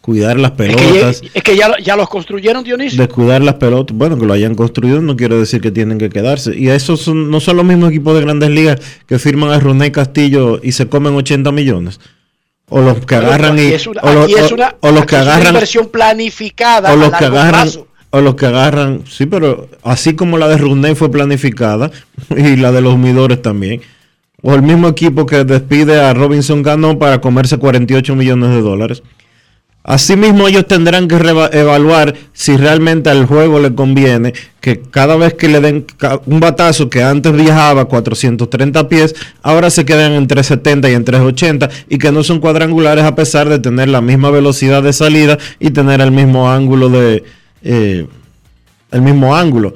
cuidar 0.00 0.38
las 0.38 0.52
Es 0.52 0.56
que, 0.56 0.66
pelotas, 0.74 1.22
es 1.34 1.42
que 1.42 1.56
ya, 1.56 1.70
ya 1.82 1.96
los 1.96 2.08
construyeron, 2.08 2.64
Dionisio. 2.64 3.00
de 3.00 3.08
cuidar 3.08 3.42
las 3.42 3.54
pelotas, 3.56 3.96
bueno, 3.96 4.18
que 4.18 4.24
lo 4.26 4.32
hayan 4.32 4.54
construido 4.54 5.00
no 5.02 5.16
quiere 5.16 5.36
decir 5.36 5.60
que 5.60 5.70
tienen 5.70 5.98
que 5.98 6.08
quedarse. 6.08 6.56
Y 6.56 6.68
esos 6.68 7.00
son- 7.00 7.30
no 7.30 7.40
son 7.40 7.56
los 7.58 7.64
mismos 7.66 7.90
equipos 7.90 8.14
de 8.14 8.22
grandes 8.22 8.50
ligas 8.50 8.80
que 9.06 9.18
firman 9.18 9.50
a 9.50 9.58
René 9.60 9.92
Castillo 9.92 10.60
y 10.62 10.72
se 10.72 10.88
comen 10.88 11.14
80 11.14 11.52
millones. 11.52 12.00
O 12.70 12.80
los 12.80 13.04
que 13.04 13.14
agarran 13.16 13.58
y... 13.58 13.62
es 13.62 13.86
una, 13.86 14.00
o 14.02 14.12
los- 14.12 14.24
aquí 14.24 14.34
es 14.34 14.50
o- 14.50 14.54
una- 14.54 14.74
o 14.80 14.90
los 14.90 15.02
aquí 15.02 15.08
que 15.10 15.16
es 15.16 15.22
una 15.22 15.32
agarran... 15.32 15.54
inversión 15.54 15.88
planificada 15.88 16.92
o 16.92 16.96
los 16.96 17.10
que 17.12 17.24
agarran 17.24 17.62
plazo. 17.62 17.86
o 18.10 18.20
los 18.20 18.34
que 18.36 18.46
agarran 18.46 19.02
sí 19.08 19.26
pero 19.26 19.68
así 19.82 20.14
como 20.14 20.38
la 20.38 20.48
de 20.48 20.56
Runey 20.58 20.94
fue 20.94 21.10
planificada 21.10 21.90
y 22.36 22.56
la 22.56 22.70
de 22.72 22.80
los 22.80 22.94
humidores 22.94 23.42
también 23.42 23.82
o 24.42 24.54
el 24.54 24.62
mismo 24.62 24.88
equipo 24.88 25.26
que 25.26 25.44
despide 25.44 26.00
a 26.00 26.14
Robinson 26.14 26.62
Cano 26.62 26.98
para 26.98 27.20
comerse 27.20 27.58
48 27.58 28.14
millones 28.16 28.50
de 28.50 28.60
dólares 28.62 29.02
Asimismo, 29.82 30.46
ellos 30.46 30.66
tendrán 30.66 31.08
que 31.08 31.16
evaluar 31.16 32.14
si 32.34 32.56
realmente 32.56 33.08
al 33.08 33.24
juego 33.24 33.58
le 33.60 33.74
conviene 33.74 34.34
que 34.60 34.82
cada 34.82 35.16
vez 35.16 35.34
que 35.34 35.48
le 35.48 35.60
den 35.60 35.86
un 36.26 36.38
batazo 36.38 36.90
que 36.90 37.02
antes 37.02 37.32
viajaba 37.32 37.86
430 37.86 38.88
pies, 38.88 39.14
ahora 39.42 39.70
se 39.70 39.86
quedan 39.86 40.12
en 40.12 40.26
370 40.26 40.90
y 40.90 40.94
en 40.94 41.04
380 41.04 41.70
y 41.88 41.96
que 41.96 42.12
no 42.12 42.22
son 42.22 42.40
cuadrangulares 42.40 43.04
a 43.04 43.14
pesar 43.14 43.48
de 43.48 43.58
tener 43.58 43.88
la 43.88 44.02
misma 44.02 44.30
velocidad 44.30 44.82
de 44.82 44.92
salida 44.92 45.38
y 45.58 45.70
tener 45.70 46.02
el 46.02 46.12
mismo 46.12 46.50
ángulo 46.50 46.90
de 46.90 47.24
eh, 47.62 48.06
el 48.90 49.02
mismo 49.02 49.34
ángulo. 49.34 49.72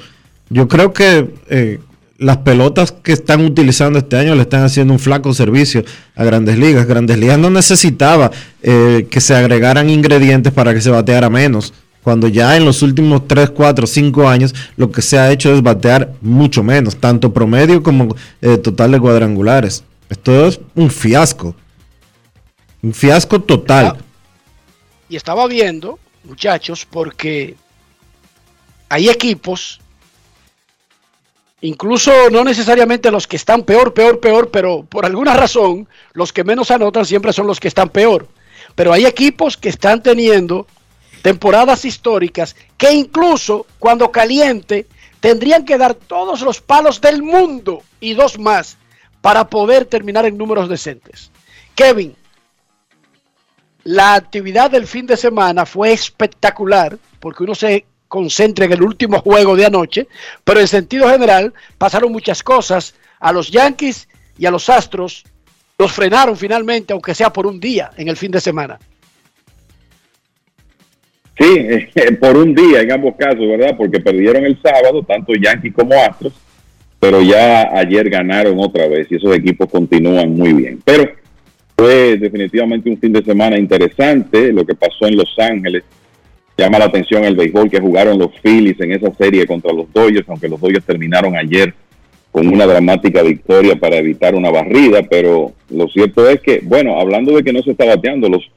Yo 0.51 0.69
creo 0.69 0.93
que 0.93 1.31
eh, 1.49 1.81
las 2.19 2.39
pelotas 2.39 2.93
que 2.93 3.13
están 3.13 3.45
utilizando 3.45 3.99
este 3.99 4.17
año 4.17 4.35
le 4.35 4.43
están 4.43 4.63
haciendo 4.63 4.93
un 4.93 4.99
flaco 4.99 5.33
servicio 5.35 5.85
a 6.15 6.25
Grandes 6.25 6.59
Ligas. 6.59 6.87
Grandes 6.87 7.19
Ligas 7.19 7.39
no 7.39 7.51
necesitaba 7.51 8.31
eh, 8.63 9.09
que 9.11 9.21
se 9.21 9.35
agregaran 9.35 9.91
ingredientes 9.91 10.53
para 10.53 10.73
que 10.75 10.81
se 10.81 10.91
bateara 10.91 11.29
menos. 11.29 11.73
Cuando 12.03 12.29
ya 12.29 12.57
en 12.57 12.65
los 12.65 12.83
últimos 12.83 13.27
3, 13.27 13.51
4, 13.51 13.87
5 13.87 14.29
años 14.29 14.55
lo 14.77 14.93
que 14.93 15.03
se 15.03 15.19
ha 15.19 15.33
hecho 15.33 15.53
es 15.55 15.63
batear 15.63 16.13
mucho 16.21 16.63
menos, 16.63 16.97
tanto 16.97 17.33
promedio 17.33 17.83
como 17.83 18.15
eh, 18.43 18.59
total 18.59 18.93
de 18.93 19.01
cuadrangulares. 19.01 19.83
Esto 20.09 20.47
es 20.47 20.61
un 20.75 20.91
fiasco. 20.91 21.57
Un 22.83 22.93
fiasco 22.93 23.41
total. 23.41 23.97
Y 25.09 25.17
estaba 25.17 25.47
viendo, 25.47 25.99
muchachos, 26.25 26.87
porque 26.89 27.57
hay 28.91 29.09
equipos 29.09 29.81
incluso 31.65 32.13
no 32.31 32.45
necesariamente 32.45 33.11
los 33.11 33.27
que 33.27 33.37
están 33.37 33.63
peor, 33.63 33.95
peor, 33.95 34.21
peor, 34.21 34.51
pero 34.51 34.85
por 34.85 35.07
alguna 35.07 35.33
razón 35.33 35.89
los 36.13 36.31
que 36.31 36.45
menos 36.45 36.71
anotan 36.71 37.07
siempre 37.07 37.33
son 37.33 37.47
los 37.47 37.59
que 37.59 37.69
están 37.69 37.89
peor. 37.89 38.29
Pero 38.75 38.93
hay 38.93 39.07
equipos 39.07 39.57
que 39.57 39.71
están 39.71 40.03
teniendo 40.03 40.67
temporadas 41.23 41.87
históricas 41.87 42.55
que 42.77 42.93
incluso 42.93 43.67
cuando 43.79 44.13
caliente 44.13 44.87
tendrían 45.21 45.65
que 45.65 45.79
dar 45.79 45.95
todos 45.95 46.43
los 46.43 46.61
palos 46.61 47.01
del 47.01 47.23
mundo 47.23 47.83
y 47.99 48.13
dos 48.13 48.39
más 48.39 48.77
para 49.23 49.49
poder 49.49 49.87
terminar 49.87 50.27
en 50.27 50.37
números 50.37 50.69
decentes. 50.69 51.31
Kevin, 51.75 52.15
la 53.85 54.17
actividad 54.17 54.71
del 54.71 54.87
fin 54.87 55.07
de 55.07 55.17
semana 55.17 55.65
fue 55.65 55.93
espectacular 55.93 56.99
porque 57.21 57.43
uno 57.43 57.55
se 57.55 57.87
concentra 58.15 58.65
en 58.65 58.73
el 58.73 58.81
último 58.81 59.19
juego 59.19 59.57
de 59.57 59.67
anoche, 59.67 60.07
pero 60.45 60.61
en 60.61 60.69
sentido 60.69 61.11
general 61.11 61.53
pasaron 61.79 62.13
muchas 62.13 62.45
cosas. 62.45 62.95
A 63.19 63.33
los 63.33 63.51
Yankees 63.51 64.07
y 64.39 64.47
a 64.47 64.53
los 64.53 64.69
Astros 64.69 65.25
los 65.77 65.91
frenaron 65.91 66.37
finalmente, 66.37 66.93
aunque 66.93 67.13
sea 67.13 67.33
por 67.33 67.45
un 67.45 67.59
día 67.59 67.91
en 67.97 68.07
el 68.07 68.17
fin 68.17 68.31
de 68.31 68.41
semana. 68.41 68.79
Sí, 71.37 71.59
por 72.21 72.37
un 72.37 72.55
día 72.55 72.83
en 72.83 72.93
ambos 72.93 73.17
casos, 73.19 73.41
¿verdad? 73.41 73.75
Porque 73.77 73.99
perdieron 73.99 74.45
el 74.45 74.63
sábado, 74.63 75.03
tanto 75.03 75.33
Yankees 75.35 75.75
como 75.75 75.93
Astros, 75.95 76.35
pero 77.01 77.21
ya 77.21 77.77
ayer 77.77 78.09
ganaron 78.09 78.61
otra 78.61 78.87
vez 78.87 79.09
y 79.11 79.17
esos 79.17 79.35
equipos 79.35 79.69
continúan 79.69 80.37
muy 80.37 80.53
bien. 80.53 80.81
Pero 80.85 81.11
fue 81.77 82.17
definitivamente 82.17 82.89
un 82.89 82.99
fin 82.99 83.13
de 83.13 83.25
semana 83.25 83.59
interesante 83.59 84.53
lo 84.53 84.65
que 84.65 84.77
pasó 84.77 85.09
en 85.09 85.17
Los 85.17 85.35
Ángeles. 85.37 85.83
Llama 86.57 86.79
la 86.79 86.85
atención 86.85 87.25
el 87.25 87.35
béisbol 87.35 87.69
que 87.69 87.81
jugaron 87.81 88.19
los 88.19 88.31
Phillies 88.41 88.81
en 88.81 88.93
esa 88.93 89.13
serie 89.15 89.47
contra 89.47 89.73
los 89.73 89.93
Dodgers, 89.93 90.29
aunque 90.29 90.49
los 90.49 90.61
Dodgers 90.61 90.85
terminaron 90.85 91.37
ayer 91.37 91.75
con 92.31 92.49
una 92.49 92.67
dramática 92.67 93.23
victoria 93.23 93.77
para 93.77 93.97
evitar 93.97 94.35
una 94.35 94.51
barrida, 94.51 95.03
pero 95.03 95.53
lo 95.71 95.89
cierto 95.89 96.29
es 96.29 96.41
que, 96.41 96.61
bueno, 96.65 96.99
hablando 96.99 97.37
de 97.37 97.45
que 97.45 97.53
no 97.53 97.63
se 97.63 97.73
está 97.73 97.85
bateando, 97.85 98.29
los, 98.29 98.51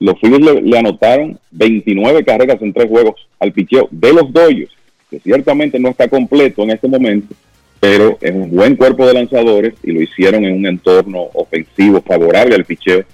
los 0.00 0.18
Phillies 0.20 0.62
le, 0.64 0.78
anotaron 0.78 1.38
29 1.52 2.24
carreras 2.24 2.60
en 2.60 2.72
tres 2.72 2.88
juegos 2.88 3.28
al 3.38 3.52
picheo 3.52 3.88
de 3.92 4.12
los 4.12 4.32
Dodgers, 4.32 4.72
que 5.08 5.20
ciertamente 5.20 5.78
no 5.78 5.90
está 5.90 6.08
completo 6.08 6.62
en 6.62 6.70
este 6.70 6.88
momento, 6.88 7.34
pero 7.78 8.18
es 8.20 8.32
un 8.32 8.50
buen 8.50 8.74
cuerpo 8.76 9.06
de 9.06 9.14
lanzadores 9.14 9.74
y 9.84 9.92
lo 9.92 10.02
hicieron 10.02 10.44
en 10.44 10.56
un 10.56 10.66
entorno 10.66 11.28
ofensivo 11.34 12.00
favorable 12.00 12.56
al 12.56 12.64
picheo 12.64 13.04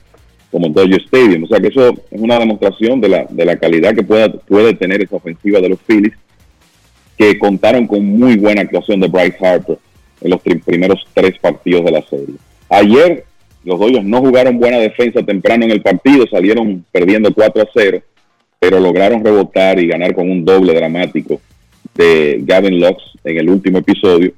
como 0.50 0.68
Dodger 0.68 1.02
Stadium. 1.02 1.44
O 1.44 1.46
sea 1.46 1.60
que 1.60 1.68
eso 1.68 1.88
es 1.88 2.20
una 2.20 2.38
demostración 2.38 3.00
de 3.00 3.08
la, 3.08 3.26
de 3.28 3.44
la 3.44 3.56
calidad 3.56 3.94
que 3.94 4.02
pueda, 4.02 4.30
puede 4.30 4.74
tener 4.74 5.02
esa 5.02 5.16
ofensiva 5.16 5.60
de 5.60 5.68
los 5.70 5.78
Phillies, 5.80 6.14
que 7.16 7.38
contaron 7.38 7.86
con 7.86 8.04
muy 8.04 8.36
buena 8.36 8.62
actuación 8.62 9.00
de 9.00 9.08
Bryce 9.08 9.36
Harper 9.44 9.78
en 10.20 10.30
los 10.30 10.40
primeros 10.40 11.04
tres 11.14 11.38
partidos 11.38 11.84
de 11.84 11.90
la 11.90 12.02
serie. 12.02 12.34
Ayer 12.68 13.24
los 13.64 13.80
Dodgers 13.80 14.04
no 14.04 14.20
jugaron 14.20 14.58
buena 14.58 14.78
defensa 14.78 15.22
temprano 15.22 15.64
en 15.64 15.70
el 15.70 15.82
partido, 15.82 16.26
salieron 16.30 16.84
perdiendo 16.92 17.32
4 17.32 17.62
a 17.62 17.68
0, 17.72 18.02
pero 18.60 18.80
lograron 18.80 19.24
rebotar 19.24 19.78
y 19.78 19.88
ganar 19.88 20.14
con 20.14 20.30
un 20.30 20.44
doble 20.44 20.74
dramático 20.74 21.40
de 21.94 22.40
Gavin 22.42 22.80
Lux 22.80 23.02
en 23.24 23.38
el 23.38 23.48
último 23.48 23.78
episodio 23.78 24.32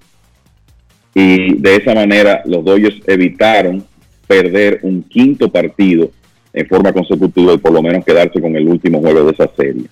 y 1.19 1.55
de 1.55 1.75
esa 1.75 1.95
manera 1.95 2.43
los 2.45 2.65
Dodgers 2.65 3.01
evitaron 3.09 3.85
perder 4.29 4.81
un 4.83 5.03
quinto 5.03 5.51
partido 5.51 6.11
en 6.53 6.69
forma 6.69 6.93
consecutiva 6.93 7.55
y 7.55 7.59
por 7.59 7.73
lo 7.73 7.83
menos 7.83 8.05
quedarse 8.05 8.41
con 8.41 8.55
el 8.55 8.69
último 8.69 9.01
juego 9.01 9.25
de 9.25 9.33
esa 9.33 9.51
serie. 9.57 9.85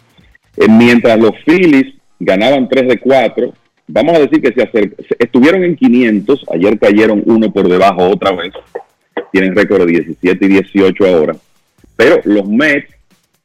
Eh, 0.56 0.68
mientras 0.68 1.18
los 1.18 1.32
Phillies 1.44 1.94
ganaban 2.20 2.68
3 2.68 2.88
de 2.88 2.98
4, 2.98 3.52
vamos 3.88 4.16
a 4.16 4.20
decir 4.20 4.40
que 4.40 4.52
se 4.52 4.92
estuvieron 5.18 5.64
en 5.64 5.74
500, 5.74 6.44
ayer 6.52 6.78
cayeron 6.78 7.22
uno 7.26 7.52
por 7.52 7.68
debajo 7.68 8.08
otra 8.08 8.32
vez, 8.32 8.52
tienen 9.32 9.56
récord 9.56 9.86
de 9.86 9.92
17 9.92 10.44
y 10.44 10.48
18 10.48 11.06
ahora, 11.06 11.36
pero 11.96 12.20
los 12.24 12.46
Mets 12.48 12.94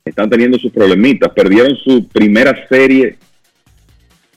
están 0.04 0.30
teniendo 0.30 0.58
sus 0.58 0.72
problemitas, 0.72 1.32
perdieron 1.34 1.76
su 1.76 2.08
primera 2.08 2.68
serie 2.68 3.18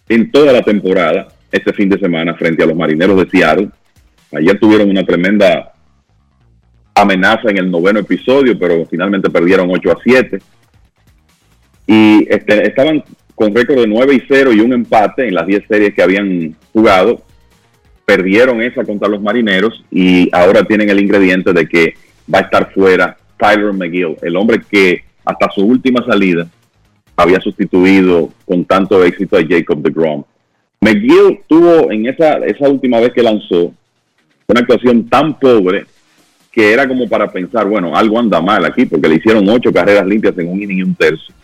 en 0.09 0.31
toda 0.31 0.53
la 0.53 0.63
temporada 0.63 1.29
este 1.51 1.73
fin 1.73 1.89
de 1.89 1.99
semana 1.99 2.35
frente 2.35 2.63
a 2.63 2.67
los 2.67 2.77
marineros 2.77 3.17
de 3.17 3.31
Seattle. 3.31 3.69
Ayer 4.33 4.59
tuvieron 4.59 4.91
una 4.91 5.05
tremenda 5.05 5.74
amenaza 6.95 7.51
en 7.51 7.59
el 7.59 7.71
noveno 7.71 8.01
episodio, 8.01 8.59
pero 8.59 8.87
finalmente 8.87 9.31
perdieron 9.31 9.71
8 9.71 9.91
a 9.91 9.99
7. 10.03 10.39
Y 11.87 12.27
este, 12.31 12.67
estaban 12.67 13.03
con 13.35 13.55
récord 13.55 13.81
de 13.81 13.87
9 13.87 14.15
y 14.15 14.23
0 14.29 14.53
y 14.53 14.61
un 14.61 14.73
empate 14.73 15.29
en 15.29 15.35
las 15.35 15.47
10 15.47 15.65
series 15.69 15.95
que 15.95 16.03
habían 16.03 16.57
jugado. 16.73 17.23
Perdieron 18.05 18.63
esa 18.63 18.85
contra 18.85 19.09
los 19.09 19.21
marineros 19.21 19.85
y 19.91 20.29
ahora 20.33 20.65
tienen 20.65 20.91
el 20.91 21.01
ingrediente 21.01 21.53
de 21.53 21.69
que 21.69 21.95
va 22.33 22.39
a 22.39 22.43
estar 22.43 22.73
fuera 22.73 23.17
Tyler 23.39 23.73
McGill, 23.73 24.17
el 24.23 24.37
hombre 24.37 24.61
que 24.71 25.05
hasta 25.25 25.51
su 25.51 25.63
última 25.65 26.05
salida 26.05 26.47
había 27.17 27.41
sustituido 27.41 28.31
con 28.45 28.65
tanto 28.65 29.03
éxito 29.05 29.37
a 29.37 29.45
Jacob 29.47 29.83
de 29.83 29.91
Grom. 29.91 30.25
McGill 30.81 31.41
tuvo 31.49 31.91
en 31.91 32.07
esa, 32.07 32.37
esa 32.39 32.69
última 32.69 33.01
vez 33.01 33.13
que 33.13 33.23
lanzó 33.23 33.73
una 34.47 34.61
actuación 34.61 35.09
tan 35.09 35.39
pobre 35.39 35.87
que 36.55 36.73
era 36.73 36.87
como 36.87 37.09
para 37.09 37.33
pensar, 37.33 37.67
bueno, 37.67 37.97
algo 37.97 38.17
anda 38.17 38.41
mal 38.41 38.65
aquí, 38.65 38.87
porque 38.87 39.09
le 39.09 39.17
hicieron 39.17 39.49
ocho 39.49 39.73
carreras 39.73 40.07
limpias 40.07 40.39
en 40.39 40.49
un 40.49 40.63
inning 40.63 40.79
y 40.79 40.83
un 40.85 40.95
tercio. 40.95 41.35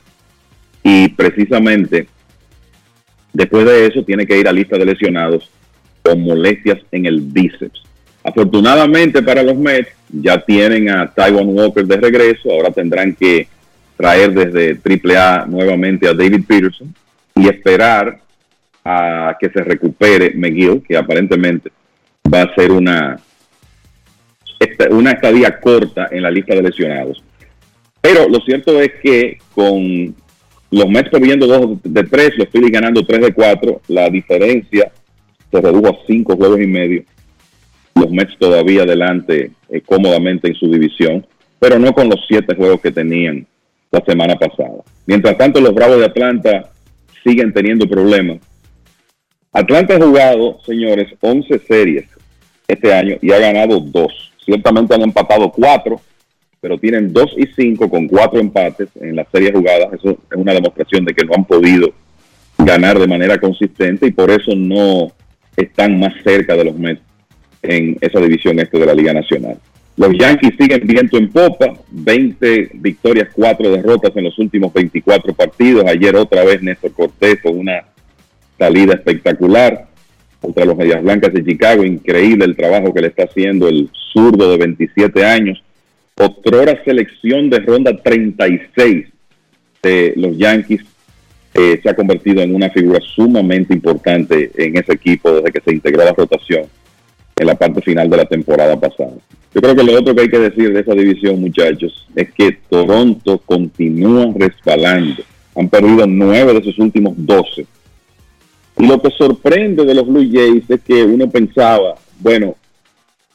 Y 0.85 1.09
precisamente 1.09 2.07
después 3.32 3.65
de 3.65 3.87
eso 3.87 4.05
tiene 4.05 4.24
que 4.24 4.39
ir 4.39 4.47
a 4.47 4.53
lista 4.53 4.78
de 4.78 4.85
lesionados 4.85 5.51
con 6.03 6.23
molestias 6.23 6.78
en 6.93 7.07
el 7.07 7.20
bíceps. 7.20 7.82
Afortunadamente 8.23 9.20
para 9.20 9.43
los 9.43 9.57
Mets 9.57 9.89
ya 10.09 10.41
tienen 10.41 10.89
a 10.89 11.11
Taiwan 11.12 11.49
Walker 11.49 11.85
de 11.85 11.97
regreso, 11.97 12.53
ahora 12.53 12.70
tendrán 12.70 13.12
que 13.15 13.49
traer 13.97 14.32
desde 14.32 14.78
AAA 14.78 15.47
nuevamente 15.47 16.07
a 16.07 16.15
David 16.15 16.45
Peterson 16.47 16.95
y 17.35 17.49
esperar 17.49 18.20
a 18.85 19.37
que 19.41 19.51
se 19.51 19.65
recupere 19.65 20.35
McGill, 20.37 20.82
que 20.87 20.97
aparentemente 20.97 21.73
va 22.32 22.43
a 22.43 22.55
ser 22.55 22.70
una, 22.70 23.19
una 24.91 25.12
estadía 25.12 25.59
corta 25.61 26.09
en 26.11 26.23
la 26.23 26.31
lista 26.31 26.55
de 26.55 26.62
lesionados. 26.62 27.23
Pero 28.01 28.28
lo 28.28 28.41
cierto 28.41 28.81
es 28.81 28.93
que 29.03 29.39
con 29.55 30.15
los 30.70 30.89
Mets 30.89 31.11
perdiendo 31.11 31.47
2 31.47 31.78
de 31.82 32.05
3, 32.05 32.39
los 32.39 32.49
Phillies 32.49 32.73
ganando 32.73 33.05
3 33.05 33.20
de 33.20 33.32
4, 33.35 33.81
la 33.89 34.09
diferencia 34.09 34.93
se 35.51 35.61
redujo 35.61 35.89
a 35.89 36.07
5 36.07 36.37
juegos 36.37 36.61
y 36.61 36.66
medio. 36.66 37.05
Los 37.95 38.11
Mets 38.11 38.39
todavía 38.39 38.82
adelante 38.82 39.51
eh, 39.69 39.81
cómodamente 39.85 40.49
en 40.49 40.55
su 40.55 40.70
división, 40.70 41.27
pero 41.59 41.78
no 41.78 41.93
con 41.93 42.09
los 42.09 42.20
7 42.28 42.55
juegos 42.55 42.81
que 42.81 42.93
tenían 42.93 43.47
la 43.91 44.03
semana 44.05 44.37
pasada. 44.37 44.82
Mientras 45.07 45.37
tanto, 45.37 45.61
los 45.61 45.74
Bravos 45.74 45.99
de 45.99 46.07
Atlanta 46.07 46.70
siguen 47.24 47.53
teniendo 47.53 47.89
problemas 47.89 48.39
Atlanta 49.53 49.97
ha 49.97 50.01
jugado, 50.01 50.61
señores, 50.65 51.09
11 51.20 51.59
series 51.66 52.05
este 52.69 52.95
año 52.95 53.16
y 53.20 53.32
ha 53.32 53.39
ganado 53.39 53.81
dos. 53.81 54.30
Ciertamente 54.51 54.93
han 54.97 55.02
empatado 55.02 55.48
cuatro, 55.52 56.01
pero 56.60 56.77
tienen 56.77 57.12
dos 57.12 57.32
y 57.36 57.47
cinco 57.55 57.89
con 57.89 58.09
cuatro 58.09 58.40
empates 58.40 58.89
en 59.01 59.14
las 59.14 59.28
series 59.31 59.52
jugadas. 59.52 59.93
Eso 59.93 60.10
es 60.10 60.36
una 60.36 60.52
demostración 60.52 61.05
de 61.05 61.14
que 61.14 61.24
no 61.24 61.35
han 61.36 61.44
podido 61.44 61.93
ganar 62.59 62.98
de 62.98 63.06
manera 63.06 63.39
consistente 63.39 64.09
y 64.09 64.10
por 64.10 64.28
eso 64.28 64.52
no 64.56 65.12
están 65.56 66.01
más 66.01 66.14
cerca 66.24 66.56
de 66.56 66.64
los 66.64 66.74
Mets 66.74 67.01
en 67.62 67.97
esa 68.01 68.18
división 68.18 68.59
este 68.59 68.77
de 68.77 68.86
la 68.86 68.94
Liga 68.94 69.12
Nacional. 69.12 69.56
Los 69.97 70.18
Yankees 70.18 70.55
siguen 70.59 70.85
viento 70.85 71.16
en 71.16 71.31
popa, 71.31 71.72
20 71.93 72.70
victorias, 72.74 73.28
4 73.32 73.70
derrotas 73.70 74.10
en 74.16 74.24
los 74.24 74.36
últimos 74.40 74.72
24 74.72 75.32
partidos. 75.32 75.85
Ayer 75.86 76.16
otra 76.16 76.43
vez 76.43 76.60
Néstor 76.60 76.90
Cortés 76.90 77.40
con 77.40 77.56
una 77.56 77.85
salida 78.59 78.94
espectacular 78.94 79.89
contra 80.40 80.64
los 80.64 80.76
Medias 80.76 81.02
Blancas 81.02 81.32
de 81.32 81.44
Chicago. 81.44 81.84
Increíble 81.84 82.44
el 82.44 82.56
trabajo 82.56 82.92
que 82.92 83.02
le 83.02 83.08
está 83.08 83.24
haciendo 83.24 83.68
el 83.68 83.90
zurdo 84.12 84.50
de 84.50 84.58
27 84.58 85.24
años. 85.24 85.62
Otrora 86.16 86.82
selección 86.84 87.50
de 87.50 87.60
ronda 87.60 87.96
36 87.96 89.06
de 89.82 90.12
los 90.16 90.36
Yankees 90.36 90.82
se 91.52 91.88
ha 91.88 91.94
convertido 91.94 92.42
en 92.42 92.54
una 92.54 92.70
figura 92.70 93.00
sumamente 93.00 93.74
importante 93.74 94.50
en 94.56 94.76
ese 94.76 94.92
equipo 94.92 95.32
desde 95.32 95.50
que 95.50 95.60
se 95.60 95.74
integró 95.74 96.04
la 96.04 96.12
rotación 96.12 96.62
en 97.36 97.46
la 97.46 97.54
parte 97.54 97.80
final 97.80 98.08
de 98.08 98.16
la 98.18 98.24
temporada 98.24 98.78
pasada. 98.78 99.14
Yo 99.54 99.60
creo 99.60 99.74
que 99.74 99.82
lo 99.82 99.98
otro 99.98 100.14
que 100.14 100.22
hay 100.22 100.28
que 100.28 100.38
decir 100.38 100.72
de 100.72 100.80
esa 100.80 100.94
división, 100.94 101.40
muchachos, 101.40 102.06
es 102.14 102.30
que 102.32 102.58
Toronto 102.68 103.38
continúa 103.38 104.32
resbalando. 104.36 105.22
Han 105.56 105.68
perdido 105.68 106.06
nueve 106.06 106.54
de 106.54 106.62
sus 106.62 106.78
últimos 106.78 107.14
12 107.16 107.66
y 108.81 108.86
lo 108.86 109.01
que 109.02 109.11
sorprende 109.11 109.85
de 109.85 109.94
los 109.94 110.07
Blue 110.07 110.27
Jays 110.32 110.65
es 110.70 110.81
que 110.81 111.05
uno 111.05 111.28
pensaba, 111.28 111.97
bueno, 112.19 112.57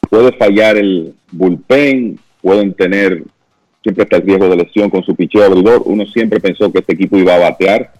puede 0.10 0.32
fallar 0.32 0.76
el 0.76 1.14
bullpen, 1.32 2.18
pueden 2.42 2.74
tener, 2.74 3.24
siempre 3.84 4.06
está 4.06 4.18
el 4.18 4.24
riesgo 4.24 4.50
de 4.50 4.56
lesión 4.58 4.90
con 4.90 5.04
su 5.04 5.16
picheo 5.16 5.44
abridor. 5.44 5.84
Uno 5.86 6.04
siempre 6.08 6.40
pensó 6.40 6.72
que 6.72 6.80
este 6.80 6.94
equipo 6.94 7.18
iba 7.18 7.36
a 7.36 7.40
batear 7.40 7.94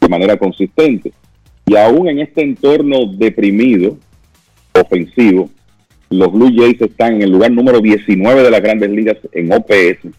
de 0.00 0.08
manera 0.08 0.38
consistente. 0.38 1.12
Y 1.66 1.76
aún 1.76 2.08
en 2.08 2.20
este 2.20 2.42
entorno 2.42 3.12
deprimido, 3.12 3.98
ofensivo, 4.72 5.50
los 6.08 6.32
Blue 6.32 6.52
Jays 6.56 6.80
están 6.80 7.16
en 7.16 7.22
el 7.22 7.30
lugar 7.30 7.50
número 7.50 7.80
19 7.80 8.42
de 8.42 8.50
las 8.50 8.62
grandes 8.62 8.88
ligas 8.88 9.18
en 9.32 9.52
OPS 9.52 10.14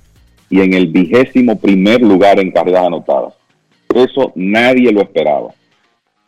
y 0.51 0.61
en 0.61 0.75
el 0.75 0.87
vigésimo 0.87 1.59
primer 1.59 2.01
lugar 2.01 2.39
en 2.39 2.51
carreras 2.51 2.85
anotadas. 2.85 3.33
Eso 3.95 4.31
nadie 4.35 4.91
lo 4.91 5.01
esperaba. 5.01 5.55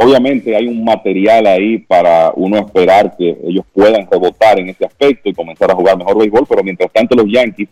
Obviamente 0.01 0.55
hay 0.55 0.65
un 0.65 0.81
material 0.85 1.45
ahí 1.45 1.79
para 1.79 2.31
uno 2.33 2.57
esperar 2.57 3.17
que 3.17 3.37
ellos 3.43 3.65
puedan 3.73 4.07
rebotar 4.09 4.57
en 4.57 4.69
ese 4.69 4.85
aspecto 4.85 5.27
y 5.27 5.33
comenzar 5.33 5.69
a 5.69 5.75
jugar 5.75 5.97
mejor 5.97 6.17
béisbol, 6.17 6.45
pero 6.47 6.63
mientras 6.63 6.89
tanto 6.93 7.17
los 7.17 7.29
Yankees, 7.29 7.67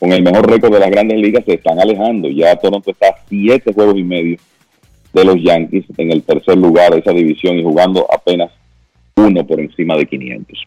con 0.00 0.12
el 0.12 0.20
mejor 0.20 0.50
récord 0.50 0.72
de 0.72 0.80
las 0.80 0.90
grandes 0.90 1.18
ligas, 1.18 1.44
se 1.44 1.54
están 1.54 1.78
alejando. 1.78 2.28
Ya 2.28 2.56
Toronto 2.56 2.90
está 2.90 3.10
a 3.10 3.16
siete 3.28 3.72
juegos 3.72 3.96
y 3.96 4.02
medio 4.02 4.36
de 5.12 5.24
los 5.24 5.36
Yankees 5.40 5.84
en 5.96 6.10
el 6.10 6.24
tercer 6.24 6.58
lugar 6.58 6.92
de 6.92 6.98
esa 6.98 7.12
división 7.12 7.56
y 7.56 7.62
jugando 7.62 8.04
apenas 8.12 8.50
uno 9.14 9.46
por 9.46 9.60
encima 9.60 9.96
de 9.96 10.06
500. 10.06 10.66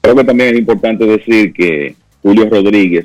Creo 0.00 0.16
que 0.16 0.24
también 0.24 0.54
es 0.54 0.60
importante 0.60 1.04
decir 1.04 1.52
que 1.52 1.94
Julio 2.22 2.48
Rodríguez, 2.48 3.04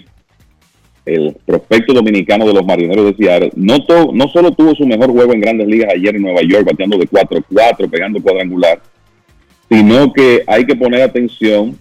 el 1.07 1.35
prospecto 1.45 1.93
dominicano 1.93 2.45
de 2.45 2.53
los 2.53 2.65
marineros 2.65 3.05
de 3.05 3.15
Seattle, 3.15 3.51
no, 3.55 3.83
to- 3.85 4.11
no 4.13 4.27
solo 4.29 4.51
tuvo 4.51 4.75
su 4.75 4.85
mejor 4.85 5.11
juego 5.11 5.33
en 5.33 5.41
grandes 5.41 5.67
ligas 5.67 5.89
ayer 5.93 6.15
en 6.15 6.21
Nueva 6.21 6.41
York, 6.41 6.65
bateando 6.65 6.97
de 6.97 7.07
4-4, 7.07 7.89
pegando 7.89 8.21
cuadrangular, 8.21 8.81
sino 9.69 10.13
que 10.13 10.43
hay 10.47 10.65
que 10.65 10.75
poner 10.75 11.01
atención 11.01 11.77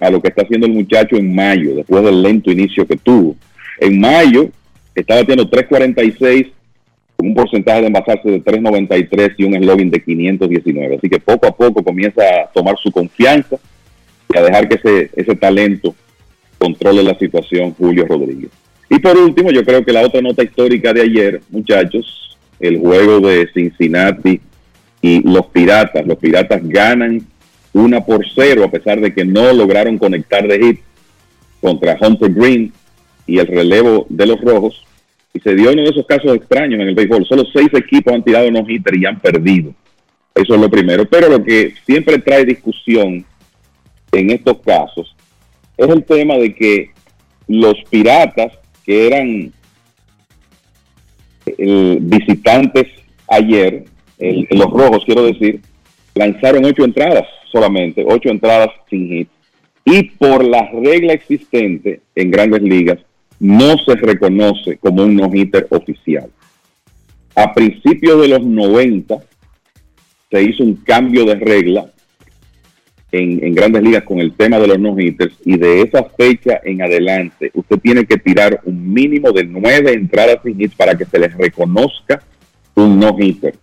a 0.00 0.10
lo 0.10 0.20
que 0.20 0.28
está 0.28 0.42
haciendo 0.42 0.66
el 0.66 0.72
muchacho 0.74 1.16
en 1.16 1.34
mayo, 1.34 1.74
después 1.74 2.04
del 2.04 2.22
lento 2.22 2.50
inicio 2.50 2.86
que 2.86 2.96
tuvo. 2.96 3.34
En 3.80 3.98
mayo 4.00 4.50
está 4.94 5.16
bateando 5.16 5.48
3.46 5.50 6.50
con 7.16 7.28
un 7.28 7.34
porcentaje 7.34 7.80
de 7.80 7.86
envasarse 7.86 8.30
de 8.30 8.42
3.93 8.44 9.34
y 9.38 9.44
un 9.44 9.54
slogan 9.54 9.88
de 9.90 10.02
519. 10.02 10.96
Así 10.96 11.08
que 11.08 11.18
poco 11.18 11.46
a 11.46 11.56
poco 11.56 11.82
comienza 11.82 12.22
a 12.22 12.52
tomar 12.52 12.76
su 12.82 12.90
confianza 12.90 13.56
y 14.34 14.36
a 14.38 14.42
dejar 14.42 14.68
que 14.68 14.74
ese, 14.76 15.10
ese 15.16 15.34
talento 15.34 15.94
controle 16.58 17.02
la 17.02 17.18
situación 17.18 17.72
Julio 17.72 18.04
Rodríguez. 18.06 18.50
Y 18.88 18.98
por 18.98 19.16
último, 19.16 19.50
yo 19.50 19.64
creo 19.64 19.84
que 19.84 19.92
la 19.92 20.02
otra 20.02 20.20
nota 20.20 20.44
histórica 20.44 20.92
de 20.92 21.02
ayer, 21.02 21.40
muchachos, 21.50 22.36
el 22.60 22.78
juego 22.78 23.20
de 23.20 23.48
Cincinnati 23.52 24.40
y 25.02 25.28
los 25.28 25.46
Piratas. 25.46 26.06
Los 26.06 26.18
Piratas 26.18 26.60
ganan 26.62 27.26
una 27.72 28.04
por 28.04 28.24
cero 28.34 28.64
a 28.64 28.70
pesar 28.70 29.00
de 29.00 29.12
que 29.12 29.24
no 29.24 29.52
lograron 29.52 29.98
conectar 29.98 30.46
de 30.46 30.58
hit 30.58 30.80
contra 31.60 31.98
Hunter 32.00 32.32
Green 32.32 32.72
y 33.26 33.38
el 33.38 33.46
relevo 33.46 34.06
de 34.08 34.26
los 34.26 34.40
Rojos. 34.40 34.84
Y 35.34 35.40
se 35.40 35.54
dio 35.54 35.72
uno 35.72 35.82
de 35.82 35.90
esos 35.90 36.06
casos 36.06 36.34
extraños 36.34 36.80
en 36.80 36.88
el 36.88 36.94
béisbol. 36.94 37.26
Solo 37.26 37.44
seis 37.52 37.68
equipos 37.74 38.14
han 38.14 38.24
tirado 38.24 38.50
no 38.50 38.64
hitter 38.66 38.96
y 38.96 39.04
han 39.04 39.20
perdido. 39.20 39.74
Eso 40.34 40.54
es 40.54 40.60
lo 40.60 40.70
primero. 40.70 41.04
Pero 41.06 41.28
lo 41.28 41.42
que 41.42 41.74
siempre 41.84 42.18
trae 42.18 42.44
discusión 42.44 43.24
en 44.12 44.30
estos 44.30 44.58
casos 44.62 45.14
es 45.76 45.88
el 45.88 46.04
tema 46.04 46.34
de 46.36 46.54
que 46.54 46.90
los 47.48 47.74
piratas 47.90 48.52
que 48.86 49.06
eran 49.08 49.52
visitantes 52.00 52.86
ayer, 53.28 53.84
el- 54.18 54.46
los 54.50 54.70
rojos 54.70 55.04
quiero 55.04 55.24
decir, 55.24 55.60
lanzaron 56.14 56.64
ocho 56.64 56.84
entradas 56.84 57.24
solamente, 57.52 58.04
ocho 58.06 58.30
entradas 58.30 58.70
sin 58.88 59.08
hit. 59.08 59.28
Y 59.84 60.02
por 60.02 60.44
la 60.44 60.68
regla 60.70 61.12
existente 61.12 62.00
en 62.14 62.30
grandes 62.30 62.62
ligas, 62.62 62.98
no 63.38 63.76
se 63.78 63.94
reconoce 63.94 64.78
como 64.78 65.02
un 65.04 65.14
no-hitter 65.14 65.66
oficial. 65.70 66.28
A 67.34 67.52
principios 67.52 68.20
de 68.22 68.28
los 68.28 68.42
90 68.42 69.18
se 70.30 70.42
hizo 70.42 70.64
un 70.64 70.74
cambio 70.76 71.24
de 71.24 71.34
regla 71.36 71.90
en, 73.16 73.44
en 73.44 73.54
grandes 73.54 73.82
ligas 73.82 74.04
con 74.04 74.18
el 74.18 74.32
tema 74.32 74.58
de 74.58 74.66
los 74.66 74.78
no-hitters 74.78 75.34
y 75.44 75.56
de 75.56 75.82
esa 75.82 76.04
fecha 76.04 76.60
en 76.64 76.82
adelante 76.82 77.50
usted 77.54 77.78
tiene 77.78 78.04
que 78.04 78.16
tirar 78.18 78.60
un 78.64 78.92
mínimo 78.92 79.32
de 79.32 79.44
nueve 79.44 79.92
entradas 79.92 80.38
sin 80.44 80.60
hits 80.60 80.74
para 80.74 80.96
que 80.96 81.04
se 81.04 81.18
les 81.18 81.36
reconozca 81.36 82.22
un 82.74 82.98
no-hitter. 82.98 83.54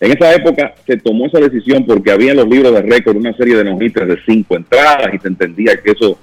En 0.00 0.12
esa 0.12 0.34
época 0.34 0.74
se 0.86 0.96
tomó 0.98 1.26
esa 1.26 1.38
decisión 1.38 1.86
porque 1.86 2.10
había 2.10 2.32
en 2.32 2.38
los 2.38 2.48
libros 2.48 2.72
de 2.72 2.82
récord 2.82 3.16
una 3.16 3.34
serie 3.36 3.56
de 3.56 3.64
no-hitters 3.64 4.08
de 4.08 4.18
cinco 4.26 4.56
entradas 4.56 5.14
y 5.14 5.18
se 5.18 5.28
entendía 5.28 5.80
que 5.82 5.92
eso 5.92 6.18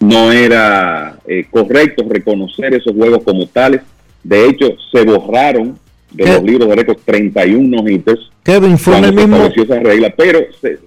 no 0.00 0.32
era 0.32 1.18
eh, 1.26 1.46
correcto 1.50 2.04
reconocer 2.08 2.74
esos 2.74 2.94
juegos 2.94 3.22
como 3.22 3.46
tales. 3.46 3.80
De 4.22 4.46
hecho, 4.46 4.76
se 4.92 5.04
borraron 5.04 5.78
de 6.10 6.26
los 6.26 6.42
libros 6.42 6.68
de 6.68 6.76
récord 6.76 6.98
31 7.04 7.82
no-hitters 7.82 8.32
Kevin, 8.42 8.76
fue 8.76 8.98
en 8.98 9.04
el 9.04 9.14
mismo, 9.14 9.36
estableció 9.36 9.62
esa 9.62 9.80
regla, 9.80 10.14
pero 10.16 10.40
se, 10.60 10.78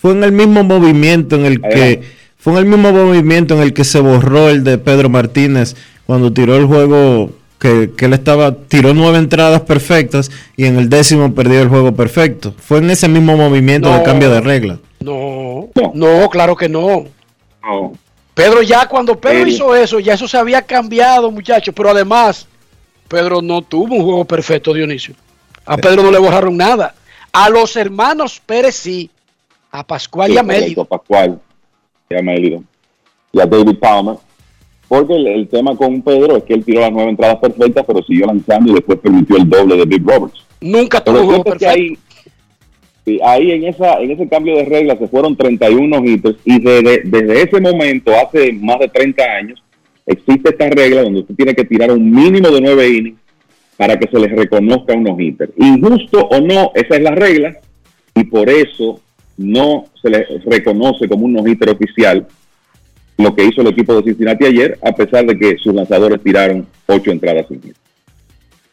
fue 0.00 0.12
en 0.12 0.24
el 0.24 0.32
mismo 0.32 0.62
movimiento 0.64 1.36
en 1.36 1.46
el 1.46 1.60
que 1.60 2.02
fue 2.36 2.52
en 2.52 2.58
el 2.60 2.64
mismo 2.66 2.92
movimiento 2.92 3.54
en 3.54 3.62
el 3.62 3.72
que 3.72 3.84
se 3.84 4.00
borró 4.00 4.48
el 4.48 4.64
de 4.64 4.78
Pedro 4.78 5.08
Martínez 5.08 5.74
cuando 6.06 6.32
tiró 6.32 6.56
el 6.56 6.66
juego 6.66 7.30
que, 7.58 7.90
que 7.96 8.06
él 8.06 8.12
estaba 8.12 8.54
tiró 8.54 8.94
nueve 8.94 9.18
entradas 9.18 9.62
perfectas 9.62 10.30
y 10.56 10.66
en 10.66 10.78
el 10.78 10.88
décimo 10.88 11.34
perdió 11.34 11.60
el 11.60 11.68
juego 11.68 11.94
perfecto. 11.94 12.54
Fue 12.56 12.78
en 12.78 12.90
ese 12.90 13.08
mismo 13.08 13.36
movimiento 13.36 13.92
de 13.92 14.02
cambio 14.04 14.30
de 14.30 14.40
regla. 14.40 14.78
No, 15.00 15.68
no, 15.94 16.28
claro 16.30 16.56
que 16.56 16.68
no. 16.68 17.06
no. 17.62 17.92
Pedro 18.34 18.62
ya 18.62 18.86
cuando 18.86 19.18
Pedro 19.18 19.48
hizo 19.48 19.74
eso, 19.74 19.98
ya 19.98 20.14
eso 20.14 20.28
se 20.28 20.36
había 20.36 20.62
cambiado, 20.62 21.30
muchachos. 21.30 21.74
Pero 21.76 21.90
además, 21.90 22.46
Pedro 23.08 23.42
no 23.42 23.62
tuvo 23.62 23.96
un 23.96 24.04
juego 24.04 24.24
perfecto, 24.24 24.72
Dionisio. 24.72 25.14
A 25.66 25.76
Pedro 25.76 26.04
no 26.04 26.12
le 26.12 26.18
borraron 26.18 26.56
nada. 26.56 26.94
A 27.32 27.48
los 27.48 27.74
hermanos 27.76 28.40
Pérez 28.44 28.76
sí. 28.76 29.10
A 29.70 29.86
Pascual 29.86 30.30
y 30.32 30.38
a 30.38 30.42
correcto, 30.42 30.64
Mélida. 30.64 30.84
Pascual 30.84 31.40
y 32.10 32.14
a. 32.14 32.60
Y 33.32 33.40
a 33.40 33.46
David 33.46 33.78
Palmer. 33.78 34.16
Porque 34.88 35.14
el, 35.14 35.26
el 35.26 35.48
tema 35.48 35.76
con 35.76 36.00
Pedro 36.00 36.36
es 36.38 36.44
que 36.44 36.54
él 36.54 36.64
tiró 36.64 36.80
las 36.80 36.92
nueve 36.92 37.10
entradas 37.10 37.36
perfectas, 37.36 37.84
pero 37.86 38.02
siguió 38.02 38.26
lanzando 38.26 38.70
y 38.72 38.74
después 38.74 38.98
permitió 38.98 39.36
el 39.36 39.48
doble 39.48 39.76
de 39.76 39.84
Big 39.84 40.02
Roberts. 40.02 40.42
Nunca 40.60 41.04
tuvo 41.04 41.44
perfecto. 41.44 41.68
ahí, 41.68 41.98
ahí 43.22 43.52
en, 43.52 43.64
esa, 43.64 44.00
en 44.00 44.10
ese 44.12 44.26
cambio 44.28 44.56
de 44.56 44.64
reglas 44.64 44.98
se 44.98 45.08
fueron 45.08 45.36
31 45.36 46.04
hitters 46.04 46.38
y 46.44 46.58
desde, 46.58 47.02
desde 47.04 47.42
ese 47.42 47.60
momento, 47.60 48.12
hace 48.16 48.52
más 48.54 48.78
de 48.78 48.88
30 48.88 49.22
años, 49.22 49.62
existe 50.06 50.50
esta 50.50 50.70
regla 50.70 51.02
donde 51.02 51.20
usted 51.20 51.34
tiene 51.34 51.54
que 51.54 51.64
tirar 51.64 51.90
un 51.92 52.10
mínimo 52.10 52.48
de 52.48 52.60
9 52.62 52.88
innings 52.88 53.18
para 53.76 53.96
que 53.98 54.08
se 54.08 54.18
les 54.18 54.30
reconozca 54.32 54.94
unos 54.94 55.20
hitters. 55.20 55.52
Injusto 55.58 56.26
o 56.28 56.40
no, 56.40 56.72
esa 56.74 56.96
es 56.96 57.02
la 57.02 57.12
regla 57.12 57.56
y 58.14 58.24
por 58.24 58.48
eso 58.48 59.00
no 59.38 59.86
se 60.02 60.10
les 60.10 60.44
reconoce 60.44 61.08
como 61.08 61.24
un 61.24 61.32
no-hitter 61.32 61.70
oficial 61.70 62.26
lo 63.16 63.34
que 63.34 63.44
hizo 63.44 63.62
el 63.62 63.68
equipo 63.68 63.94
de 63.94 64.02
Cincinnati 64.02 64.46
ayer, 64.46 64.78
a 64.82 64.92
pesar 64.92 65.26
de 65.26 65.36
que 65.36 65.56
sus 65.58 65.74
lanzadores 65.74 66.22
tiraron 66.22 66.66
8 66.86 67.10
entradas 67.10 67.46
sin 67.48 67.60
hit. 67.62 67.76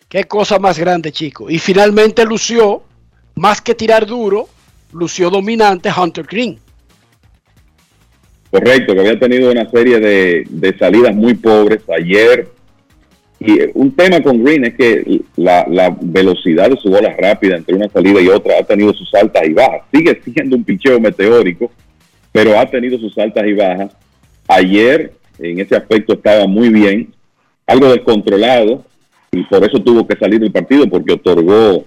Qué 0.08 0.26
cosa 0.26 0.60
más 0.60 0.78
grande, 0.78 1.12
chico. 1.12 1.50
Y 1.50 1.58
finalmente 1.58 2.24
lució, 2.26 2.84
más 3.36 3.60
que 3.60 3.74
tirar 3.74 4.06
duro, 4.06 4.48
lució 4.94 5.30
dominante 5.30 5.90
Hunter 5.90 6.26
Green. 6.30 6.60
Correcto, 8.52 8.94
que 8.94 9.00
había 9.00 9.20
tenido 9.20 9.52
una 9.52 9.70
serie 9.70 10.00
de, 10.00 10.44
de 10.48 10.78
salidas 10.78 11.16
muy 11.16 11.34
pobres 11.34 11.82
ayer. 11.90 12.48
Y 13.46 13.60
eh, 13.60 13.72
un 13.76 13.92
tema 13.92 14.22
con 14.22 14.44
Green 14.44 14.66
es 14.66 14.74
que 14.76 15.22
la, 15.36 15.96
velocidad 16.02 16.70
de 16.70 16.78
su 16.78 16.90
bola 16.90 17.16
rápida 17.18 17.58
entre 17.58 17.76
una 17.76 17.88
salida 17.90 18.20
y 18.22 18.28
otra 18.28 18.60
ha 18.60 18.64
tenido 18.64 18.94
sus 18.94 19.14
altas 19.14 19.44
y 19.48 19.54
bajas. 19.54 19.82
Sigue 19.94 20.20
siendo 20.34 20.56
un 20.56 20.64
picheo 20.64 21.00
meteórico, 21.00 21.72
pero 22.32 22.60
ha 22.60 22.66
tenido 22.66 22.98
sus 22.98 23.18
altas 23.18 23.46
y 23.46 23.54
bajas. 23.54 23.92
Ayer 24.48 25.14
en 25.40 25.60
ese 25.60 25.76
aspecto 25.76 26.14
estaba 26.14 26.48
muy 26.48 26.70
bien, 26.70 27.14
algo 27.68 27.92
descontrolado, 27.92 28.84
y 29.32 29.44
por 29.44 29.64
eso 29.64 29.82
tuvo 29.82 30.08
que 30.08 30.18
salir 30.18 30.40
del 30.40 30.52
partido, 30.52 30.88
porque 30.88 31.14
otorgó 31.14 31.86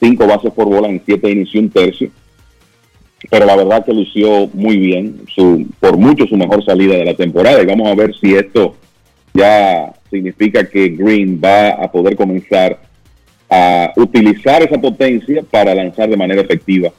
cinco 0.00 0.26
bases 0.26 0.52
por 0.52 0.66
bola 0.66 0.88
en 0.88 1.02
siete 1.04 1.30
y 1.30 1.58
un 1.58 1.70
tercio 1.70 2.10
pero 3.30 3.46
la 3.46 3.56
verdad 3.56 3.84
que 3.84 3.92
lució 3.92 4.48
muy 4.52 4.76
bien, 4.78 5.22
su, 5.34 5.66
por 5.80 5.96
mucho 5.96 6.26
su 6.26 6.36
mejor 6.36 6.64
salida 6.64 6.96
de 6.96 7.04
la 7.04 7.14
temporada 7.14 7.62
y 7.62 7.66
vamos 7.66 7.88
a 7.88 7.94
ver 7.94 8.14
si 8.20 8.34
esto 8.34 8.74
ya 9.34 9.92
significa 10.12 10.68
que 10.68 10.90
Green 10.90 11.40
va 11.42 11.70
a 11.70 11.90
poder 11.90 12.14
comenzar 12.14 12.78
a 13.48 13.92
utilizar 13.96 14.62
esa 14.62 14.78
potencia 14.78 15.42
para 15.50 15.74
lanzar 15.74 16.08
de 16.08 16.16
manera 16.16 16.42
efectiva 16.42 16.90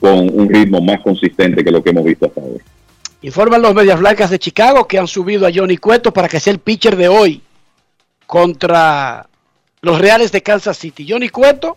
con 0.00 0.30
un 0.32 0.48
ritmo 0.48 0.80
más 0.80 1.00
consistente 1.00 1.64
que 1.64 1.70
lo 1.70 1.82
que 1.82 1.90
hemos 1.90 2.04
visto 2.04 2.26
hasta 2.26 2.40
ahora. 2.40 2.64
Informan 3.20 3.62
los 3.62 3.74
Medias 3.74 4.00
Blancas 4.00 4.30
de 4.30 4.38
Chicago 4.38 4.86
que 4.86 4.98
han 4.98 5.06
subido 5.06 5.46
a 5.46 5.50
Johnny 5.52 5.76
Cueto 5.76 6.12
para 6.12 6.28
que 6.28 6.40
sea 6.40 6.52
el 6.52 6.60
pitcher 6.60 6.96
de 6.96 7.08
hoy 7.08 7.42
contra 8.26 9.28
los 9.80 10.00
Reales 10.00 10.32
de 10.32 10.42
Kansas 10.42 10.76
City. 10.76 11.06
Johnny 11.08 11.28
Cueto, 11.28 11.76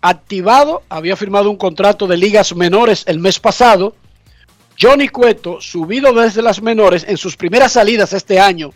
activado, 0.00 0.82
había 0.88 1.16
firmado 1.16 1.50
un 1.50 1.56
contrato 1.56 2.06
de 2.06 2.16
ligas 2.16 2.54
menores 2.54 3.04
el 3.06 3.18
mes 3.18 3.38
pasado. 3.38 3.94
Johnny 4.78 5.08
Cueto, 5.08 5.60
subido 5.60 6.12
desde 6.12 6.42
las 6.42 6.60
menores 6.62 7.04
en 7.06 7.18
sus 7.18 7.36
primeras 7.36 7.72
salidas 7.72 8.12
este 8.14 8.40
año 8.40 8.72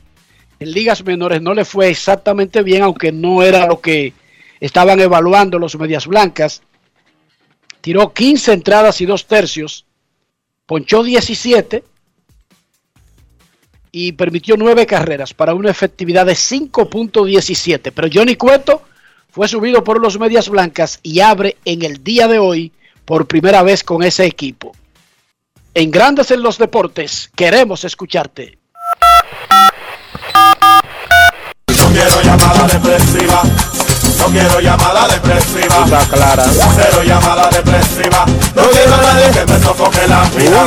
en 0.64 0.72
ligas 0.72 1.04
menores, 1.04 1.42
no 1.42 1.52
le 1.52 1.64
fue 1.64 1.88
exactamente 1.90 2.62
bien, 2.62 2.82
aunque 2.82 3.12
no 3.12 3.42
era 3.42 3.66
lo 3.66 3.80
que 3.80 4.14
estaban 4.60 4.98
evaluando 4.98 5.58
los 5.58 5.78
Medias 5.78 6.06
Blancas. 6.06 6.62
Tiró 7.82 8.14
15 8.14 8.54
entradas 8.54 9.00
y 9.02 9.06
dos 9.06 9.26
tercios, 9.26 9.84
ponchó 10.64 11.02
17 11.02 11.84
y 13.92 14.12
permitió 14.12 14.56
nueve 14.56 14.86
carreras 14.86 15.34
para 15.34 15.54
una 15.54 15.70
efectividad 15.70 16.24
de 16.24 16.32
5.17. 16.32 17.92
Pero 17.94 18.08
Johnny 18.12 18.36
Cueto 18.36 18.82
fue 19.28 19.48
subido 19.48 19.84
por 19.84 20.00
los 20.00 20.18
Medias 20.18 20.48
Blancas 20.48 20.98
y 21.02 21.20
abre 21.20 21.58
en 21.66 21.82
el 21.82 22.02
día 22.02 22.26
de 22.26 22.38
hoy 22.38 22.72
por 23.04 23.26
primera 23.26 23.62
vez 23.62 23.84
con 23.84 24.02
ese 24.02 24.24
equipo. 24.24 24.72
En 25.74 25.90
Grandes 25.90 26.30
en 26.30 26.42
los 26.42 26.56
Deportes, 26.56 27.30
queremos 27.36 27.84
escucharte. 27.84 28.63
Quiero 31.94 32.22
llamada 32.22 32.66
depresiva. 32.66 33.42
No 34.18 34.26
quiero 34.26 34.60
llamada 34.60 35.08
depresiva. 35.08 35.84
Está 35.84 36.00
clara. 36.08 36.44
Cero 36.76 37.02
llamada 37.04 37.48
depresiva. 37.50 38.26
No 38.54 38.62
quiero 38.70 38.94
a 38.94 39.02
nadie 39.02 39.30
que 39.30 39.46
me 39.52 39.58
sofoque 39.60 40.06
la 40.08 40.22
vida. 40.36 40.66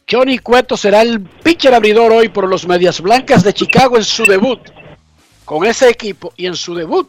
Johnny 0.09 0.38
Cueto 0.38 0.76
será 0.76 1.02
el 1.02 1.20
pitcher 1.20 1.74
abridor 1.74 2.12
hoy 2.12 2.28
por 2.28 2.48
los 2.48 2.64
Medias 2.64 3.01
Blancas 3.01 3.43
de 3.43 3.52
Chicago 3.52 3.97
en 3.97 4.05
su 4.05 4.24
debut 4.24 4.60
con 5.44 5.64
ese 5.64 5.88
equipo 5.88 6.32
y 6.36 6.47
en 6.47 6.56
su 6.56 6.74
debut. 6.74 7.09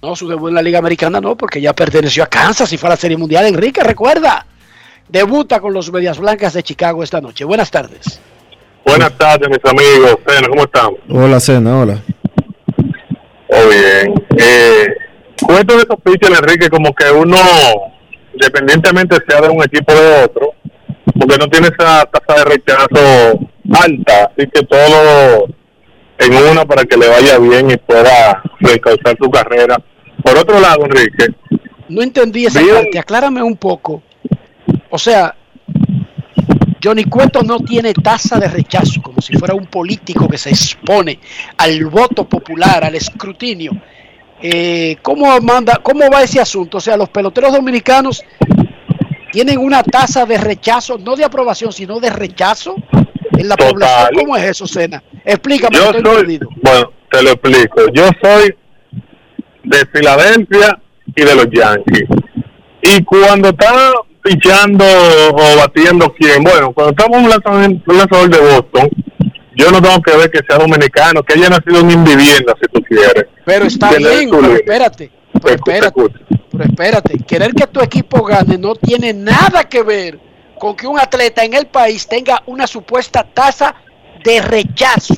No, 0.00 0.14
su 0.14 0.28
debut 0.28 0.48
en 0.48 0.54
la 0.54 0.62
Liga 0.62 0.78
Americana 0.78 1.20
no, 1.20 1.36
porque 1.36 1.60
ya 1.60 1.72
perteneció 1.72 2.22
a 2.22 2.26
Kansas 2.26 2.72
y 2.72 2.78
fue 2.78 2.88
a 2.88 2.90
la 2.90 2.96
Serie 2.96 3.16
Mundial. 3.16 3.46
Enrique, 3.46 3.82
recuerda, 3.82 4.46
debuta 5.08 5.60
con 5.60 5.72
los 5.72 5.90
Medias 5.92 6.18
Blancas 6.18 6.52
de 6.52 6.62
Chicago 6.62 7.02
esta 7.02 7.20
noche. 7.20 7.44
Buenas 7.44 7.70
tardes. 7.70 8.20
Buenas 8.86 9.12
tardes, 9.18 9.48
mis 9.48 9.64
amigos. 9.64 10.18
Cena, 10.26 10.48
¿cómo 10.48 10.62
estamos? 10.62 11.00
Hola, 11.10 11.40
Cena, 11.40 11.80
hola. 11.80 12.02
Oh, 13.48 13.68
bien. 13.68 14.14
Eh, 14.38 14.86
cuento 15.44 15.74
de 15.74 15.80
estos 15.80 16.00
pitchers, 16.00 16.38
Enrique, 16.38 16.70
como 16.70 16.94
que 16.94 17.10
uno, 17.10 17.36
independientemente 18.34 19.16
sea 19.28 19.40
de 19.40 19.48
un 19.48 19.62
equipo 19.64 19.92
o 19.92 19.96
de 19.96 20.24
otro, 20.24 20.54
porque 21.18 21.38
no 21.38 21.48
tiene 21.48 21.68
esa 21.68 22.04
tasa 22.06 22.38
de 22.38 22.44
rechazo 22.44 23.38
alta, 23.72 24.30
así 24.30 24.48
que 24.52 24.62
todo 24.62 25.48
en 26.18 26.34
una 26.34 26.64
para 26.64 26.84
que 26.84 26.96
le 26.96 27.08
vaya 27.08 27.38
bien 27.38 27.70
y 27.70 27.76
pueda 27.76 28.42
reencauzar 28.60 29.16
su 29.20 29.30
carrera. 29.30 29.76
Por 30.22 30.36
otro 30.36 30.60
lado, 30.60 30.84
Enrique, 30.84 31.26
No 31.88 32.02
entendí 32.02 32.46
esa 32.46 32.60
Bien. 32.60 32.74
parte, 32.74 32.98
aclárame 32.98 33.42
un 33.42 33.56
poco. 33.56 34.02
O 34.90 34.98
sea, 34.98 35.34
Johnny 36.82 37.04
Cueto 37.04 37.42
no 37.42 37.58
tiene 37.60 37.92
tasa 37.94 38.38
de 38.38 38.48
rechazo, 38.48 39.00
como 39.02 39.20
si 39.20 39.34
fuera 39.36 39.54
un 39.54 39.66
político 39.66 40.28
que 40.28 40.38
se 40.38 40.50
expone 40.50 41.18
al 41.56 41.84
voto 41.86 42.28
popular, 42.28 42.84
al 42.84 42.94
escrutinio. 42.94 43.72
Eh, 44.40 44.96
¿cómo, 45.02 45.40
manda, 45.40 45.80
¿Cómo 45.82 46.08
va 46.10 46.22
ese 46.22 46.40
asunto? 46.40 46.78
O 46.78 46.80
sea, 46.80 46.96
los 46.96 47.08
peloteros 47.08 47.52
dominicanos 47.52 48.22
tienen 49.32 49.58
una 49.58 49.82
tasa 49.82 50.24
de 50.26 50.38
rechazo, 50.38 50.98
no 50.98 51.16
de 51.16 51.24
aprobación, 51.24 51.72
sino 51.72 51.98
de 52.00 52.10
rechazo 52.10 52.76
en 53.32 53.48
la 53.48 53.56
Total. 53.56 53.72
población. 53.72 54.08
¿Cómo 54.20 54.36
es 54.36 54.44
eso, 54.44 54.66
Sena? 54.66 55.02
Explícame, 55.24 55.76
yo 55.76 55.92
soy, 55.92 56.38
bueno, 56.62 56.92
te 57.10 57.22
lo 57.22 57.30
explico. 57.30 57.92
Yo 57.92 58.08
soy 58.22 58.54
de 59.68 59.86
Filadelfia 59.92 60.80
y 61.14 61.22
de 61.22 61.34
los 61.34 61.46
Yankees. 61.50 62.08
Y 62.82 63.04
cuando 63.04 63.50
está 63.50 63.92
pichando 64.22 64.84
o 64.84 65.56
batiendo 65.58 66.12
quién, 66.18 66.42
bueno, 66.42 66.72
cuando 66.72 66.90
estamos 66.90 67.18
un 67.18 67.30
lanzador, 67.30 67.70
un 67.86 67.98
lanzador 67.98 68.30
de 68.30 68.38
Boston, 68.38 68.88
yo 69.56 69.70
no 69.72 69.82
tengo 69.82 70.00
que 70.02 70.16
ver 70.16 70.30
que 70.30 70.40
sea 70.48 70.58
dominicano, 70.58 71.22
que 71.22 71.34
haya 71.34 71.48
nacido 71.48 71.80
en 71.80 72.04
vivienda, 72.04 72.54
si 72.60 72.68
tú 72.72 72.80
quieres. 72.82 73.26
Pero 73.44 73.64
está 73.66 73.92
bien, 73.94 74.30
pero 74.30 74.54
espérate, 74.54 75.10
pero 75.42 75.54
espérate, 75.56 76.02
pero 76.50 76.64
espérate. 76.64 77.18
Querer 77.26 77.52
que 77.54 77.66
tu 77.66 77.80
equipo 77.80 78.22
gane 78.22 78.56
no 78.56 78.74
tiene 78.74 79.12
nada 79.12 79.64
que 79.64 79.82
ver 79.82 80.18
con 80.58 80.76
que 80.76 80.86
un 80.86 80.98
atleta 80.98 81.44
en 81.44 81.54
el 81.54 81.66
país 81.66 82.06
tenga 82.06 82.42
una 82.46 82.66
supuesta 82.66 83.24
tasa 83.24 83.74
de 84.24 84.40
rechazo. 84.42 85.14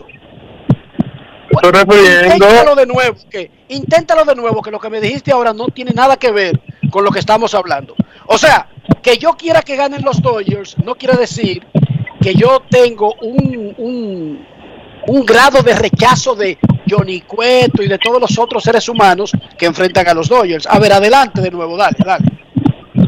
Estoy 1.50 1.72
refiriendo, 1.72 2.76
de 2.76 2.86
nuevo, 2.86 3.16
que 3.28 3.50
inténtalo 3.70 4.24
de 4.24 4.34
nuevo, 4.34 4.62
que 4.62 4.70
lo 4.70 4.80
que 4.80 4.90
me 4.90 5.00
dijiste 5.00 5.32
ahora 5.32 5.52
no 5.52 5.66
tiene 5.66 5.92
nada 5.92 6.16
que 6.16 6.30
ver 6.30 6.60
con 6.90 7.04
lo 7.04 7.10
que 7.10 7.20
estamos 7.20 7.54
hablando. 7.54 7.94
O 8.26 8.36
sea, 8.36 8.68
que 9.02 9.16
yo 9.16 9.32
quiera 9.32 9.62
que 9.62 9.76
ganen 9.76 10.02
los 10.02 10.20
Dodgers 10.20 10.76
no 10.84 10.94
quiere 10.94 11.16
decir 11.16 11.66
que 12.20 12.34
yo 12.34 12.62
tengo 12.68 13.14
un, 13.22 13.74
un, 13.78 14.46
un 15.06 15.26
grado 15.26 15.62
de 15.62 15.74
rechazo 15.74 16.34
de 16.34 16.58
Johnny 16.88 17.22
Cueto 17.22 17.82
y 17.82 17.88
de 17.88 17.98
todos 17.98 18.20
los 18.20 18.38
otros 18.38 18.62
seres 18.62 18.88
humanos 18.88 19.32
que 19.56 19.66
enfrentan 19.66 20.08
a 20.08 20.14
los 20.14 20.28
Dodgers. 20.28 20.66
A 20.66 20.78
ver, 20.78 20.92
adelante 20.92 21.40
de 21.40 21.50
nuevo, 21.50 21.76
dale, 21.76 21.96
dale. 22.04 22.24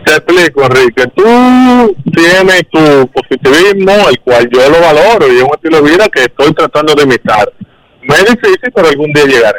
te 0.04 0.12
explico, 0.12 0.64
Enrique. 0.64 1.06
Tú 1.14 1.96
tienes 2.12 2.62
tu 2.70 3.08
positivismo, 3.08 4.08
el 4.08 4.20
cual 4.20 4.48
yo 4.50 4.70
lo 4.70 4.80
valoro 4.80 5.32
y 5.32 5.36
es 5.36 5.42
un 5.42 5.50
estilo 5.54 5.82
de 5.82 5.90
vida 5.90 6.08
que 6.08 6.22
estoy 6.22 6.52
tratando 6.54 6.94
de 6.94 7.02
imitar. 7.02 7.52
No 8.02 8.14
es 8.14 8.24
difícil, 8.24 8.72
pero 8.74 8.88
algún 8.88 9.12
día 9.12 9.26
llegaré. 9.26 9.58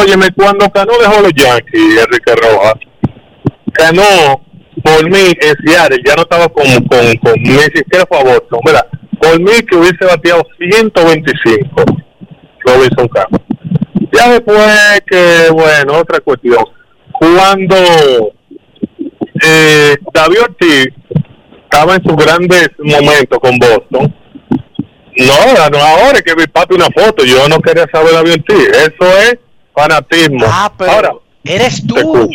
Óyeme, 0.00 0.28
cuando 0.34 0.70
Cano 0.70 0.92
dejó 0.98 1.20
los 1.20 1.32
Yankees, 1.34 2.02
Enrique 2.02 2.34
Rojas, 2.34 2.74
Cano, 3.72 4.40
por 4.82 5.10
mí, 5.10 5.32
en 5.40 5.54
Seattle, 5.64 6.02
ya 6.04 6.14
no 6.14 6.22
estaba 6.22 6.48
con, 6.48 6.64
con, 6.86 7.16
con 7.16 7.42
ni 7.42 7.58
siquiera 7.58 8.06
fue 8.08 8.24
Boston, 8.24 8.60
¿verdad? 8.64 8.86
Por 9.20 9.38
mí 9.38 9.52
que 9.68 9.76
hubiese 9.76 10.04
bateado 10.04 10.42
125 10.58 11.84
Robinson 12.64 13.08
Cano. 13.08 13.38
Ya 14.12 14.30
después 14.30 15.02
que, 15.06 15.50
bueno, 15.52 15.98
otra 15.98 16.20
cuestión. 16.20 16.64
Cuando 17.12 17.76
eh, 19.44 19.96
David 20.12 20.40
Ortiz 20.42 20.86
estaba 21.64 21.96
en 21.96 22.02
sus 22.02 22.16
grandes 22.16 22.70
momentos 22.78 23.38
con 23.38 23.58
Boston. 23.58 24.14
No, 25.18 25.68
no 25.70 25.78
ahora 25.78 26.20
que 26.22 26.34
me 26.34 26.48
pate 26.48 26.74
una 26.74 26.86
foto. 26.86 27.24
Yo 27.24 27.48
no 27.48 27.60
quería 27.60 27.86
saber 27.92 28.12
David 28.12 28.32
Ortiz. 28.32 28.68
Eso 28.68 29.18
es 29.18 29.38
fanatismo. 29.74 30.44
Ah, 30.46 30.72
pero 30.76 30.90
ahora, 30.92 31.12
eres 31.44 31.86
tú. 31.86 32.28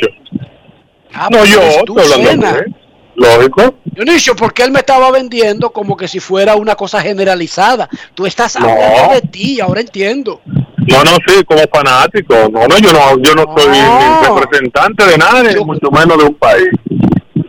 Ah, 1.13 1.29
no, 1.31 1.45
yo, 1.45 1.59
tú, 1.85 1.99
estoy 1.99 2.21
hablando 2.21 2.47
él. 2.59 2.75
Lógico. 3.15 3.73
Dionisio, 3.85 4.35
porque 4.35 4.61
él 4.61 4.69
me 4.71 4.79
estaba 4.79 5.09
vendiendo 5.09 5.71
como 5.71 5.97
que 5.97 6.07
si 6.07 6.19
fuera 6.19 6.55
una 6.55 6.75
cosa 6.75 7.01
generalizada. 7.01 7.89
Tú 8.13 8.27
estás 8.27 8.59
No. 8.59 8.69
hablando 8.69 9.13
de 9.15 9.21
ti, 9.21 9.59
ahora 9.59 9.81
entiendo. 9.81 10.41
No, 10.45 11.03
no, 11.03 11.11
sí, 11.27 11.43
como 11.45 11.61
fanático. 11.73 12.35
No, 12.51 12.67
no, 12.67 12.77
yo 12.77 12.93
no, 12.93 13.19
yo 13.21 13.33
no 13.33 13.55
soy 13.57 13.71
ni 13.71 14.39
representante 14.39 15.03
de 15.05 15.17
nadie, 15.17 15.59
mucho 15.65 15.89
menos 15.89 16.17
de 16.19 16.23
un 16.25 16.35
país. 16.35 16.67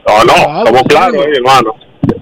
No, 0.06 0.24
no, 0.24 0.32
Claro, 0.32 0.58
estamos 0.60 0.82
claros, 0.84 1.26
hermano. 1.36 1.74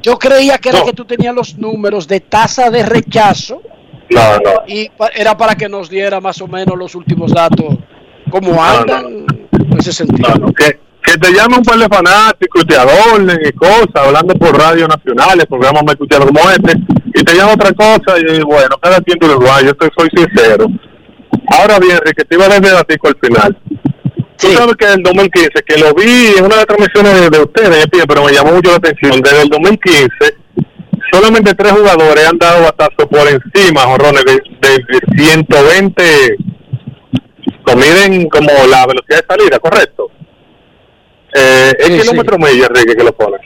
Yo 0.02 0.18
creía 0.18 0.58
que 0.58 0.70
era 0.70 0.80
No. 0.80 0.84
que 0.86 0.92
tú 0.92 1.04
tenías 1.04 1.32
los 1.34 1.56
números 1.56 2.08
de 2.08 2.18
tasa 2.20 2.68
de 2.70 2.82
rechazo 2.82 3.62
No, 4.10 4.36
no. 4.38 4.62
y 4.66 4.88
pa- 4.90 5.08
era 5.14 5.36
para 5.36 5.54
que 5.56 5.68
nos 5.68 5.88
diera 5.90 6.20
más 6.20 6.40
o 6.40 6.46
menos 6.46 6.76
los 6.78 6.94
últimos 6.94 7.32
datos, 7.32 7.76
cómo 8.30 8.62
andan 8.62 9.26
en 9.52 9.78
ese 9.78 9.92
sentido. 9.92 10.52
Que, 10.56 10.78
que 11.02 11.18
te 11.18 11.32
llame 11.32 11.56
un 11.58 11.62
par 11.64 11.78
de 11.78 11.88
fanáticos 11.88 12.62
y 12.62 12.66
te 12.66 12.76
adornen 12.76 13.38
y 13.44 13.52
cosas, 13.52 13.88
hablando 13.94 14.34
por 14.34 14.56
radio 14.58 14.86
nacionales, 14.88 15.46
programas 15.46 15.82
me 15.84 15.92
escucharon 15.92 16.28
como 16.28 16.50
este, 16.50 16.72
y 17.14 17.22
te 17.24 17.34
llama 17.34 17.54
otra 17.54 17.72
cosa, 17.72 18.18
y 18.18 18.40
bueno, 18.42 18.76
cada 18.80 19.00
quien 19.00 19.18
tu 19.18 19.26
lugar, 19.28 19.62
yo 19.64 19.70
estoy, 19.70 19.88
soy 19.96 20.08
sincero. 20.14 20.66
Ahora 21.48 21.78
bien, 21.78 21.92
Enrique, 21.96 22.24
te 22.24 22.34
iba 22.34 22.46
a 22.46 22.84
ti 22.84 22.94
al 23.02 23.16
final. 23.22 23.56
Tú 24.38 24.48
sabes 24.48 24.74
que 24.76 24.84
en 24.84 24.92
el 24.94 25.02
2015, 25.02 25.50
que 25.66 25.78
lo 25.78 25.94
vi 25.94 26.34
en 26.36 26.44
una 26.44 26.56
de 26.56 26.60
las 26.62 26.66
transmisiones 26.66 27.14
de, 27.22 27.30
de 27.30 27.42
ustedes, 27.44 27.86
pero 28.06 28.24
me 28.24 28.32
llamó 28.32 28.52
mucho 28.52 28.70
la 28.70 28.76
atención, 28.76 29.20
desde 29.22 29.42
el 29.42 29.48
2015, 29.48 30.08
solamente 31.12 31.54
tres 31.54 31.72
jugadores 31.72 32.26
han 32.26 32.38
dado 32.38 32.64
batazo 32.64 33.08
por 33.08 33.26
encima, 33.28 33.82
jorrones, 33.82 34.24
de, 34.24 34.32
de, 34.34 34.78
de 35.14 35.24
120, 35.24 36.36
lo 37.66 37.76
miden 37.76 38.28
como 38.28 38.50
la 38.68 38.86
velocidad 38.86 39.20
de 39.20 39.34
salida, 39.34 39.58
¿correcto? 39.58 40.10
Eh, 41.34 41.72
Sí, 41.80 41.92
el 41.92 42.00
kilómetro 42.00 42.38
medio, 42.38 42.66
Enrique, 42.66 42.96
que 42.96 43.04
lo 43.04 43.12
pone. 43.12 43.36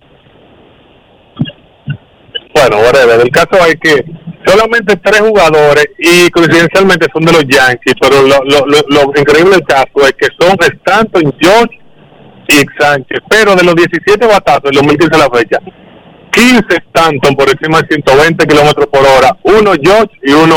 Bueno, 2.55 2.78
whatever. 2.78 3.20
El 3.20 3.31
caso 3.31 3.65
es 3.66 3.77
que 3.81 4.05
solamente 4.47 4.97
tres 4.97 5.20
jugadores 5.20 5.87
y 5.99 6.31
coincidencialmente 6.31 7.07
son 7.12 7.24
de 7.24 7.32
los 7.32 7.45
Yankees, 7.47 7.95
pero 8.01 8.23
lo, 8.23 8.39
lo, 8.45 8.66
lo, 8.66 8.82
lo 8.89 9.20
increíble 9.20 9.53
del 9.53 9.65
caso 9.65 9.87
es 10.05 10.12
que 10.12 10.28
son 10.39 10.57
Stanton, 10.61 11.35
George 11.41 11.78
y 12.49 12.62
Sánchez. 12.78 13.19
Pero 13.28 13.55
de 13.55 13.65
los 13.65 13.74
17 13.74 14.27
batazos 14.27 14.62
del 14.65 14.74
2015 14.74 15.15
a 15.16 15.19
la 15.28 15.31
fecha, 15.31 15.59
15 16.32 16.65
Stanton 16.89 17.35
por 17.35 17.48
encima 17.48 17.81
de 17.81 17.89
120 17.89 18.47
kilómetros 18.47 18.86
por 18.86 19.01
hora, 19.01 19.36
uno 19.43 19.73
George 19.81 20.15
y 20.23 20.32
uno 20.32 20.57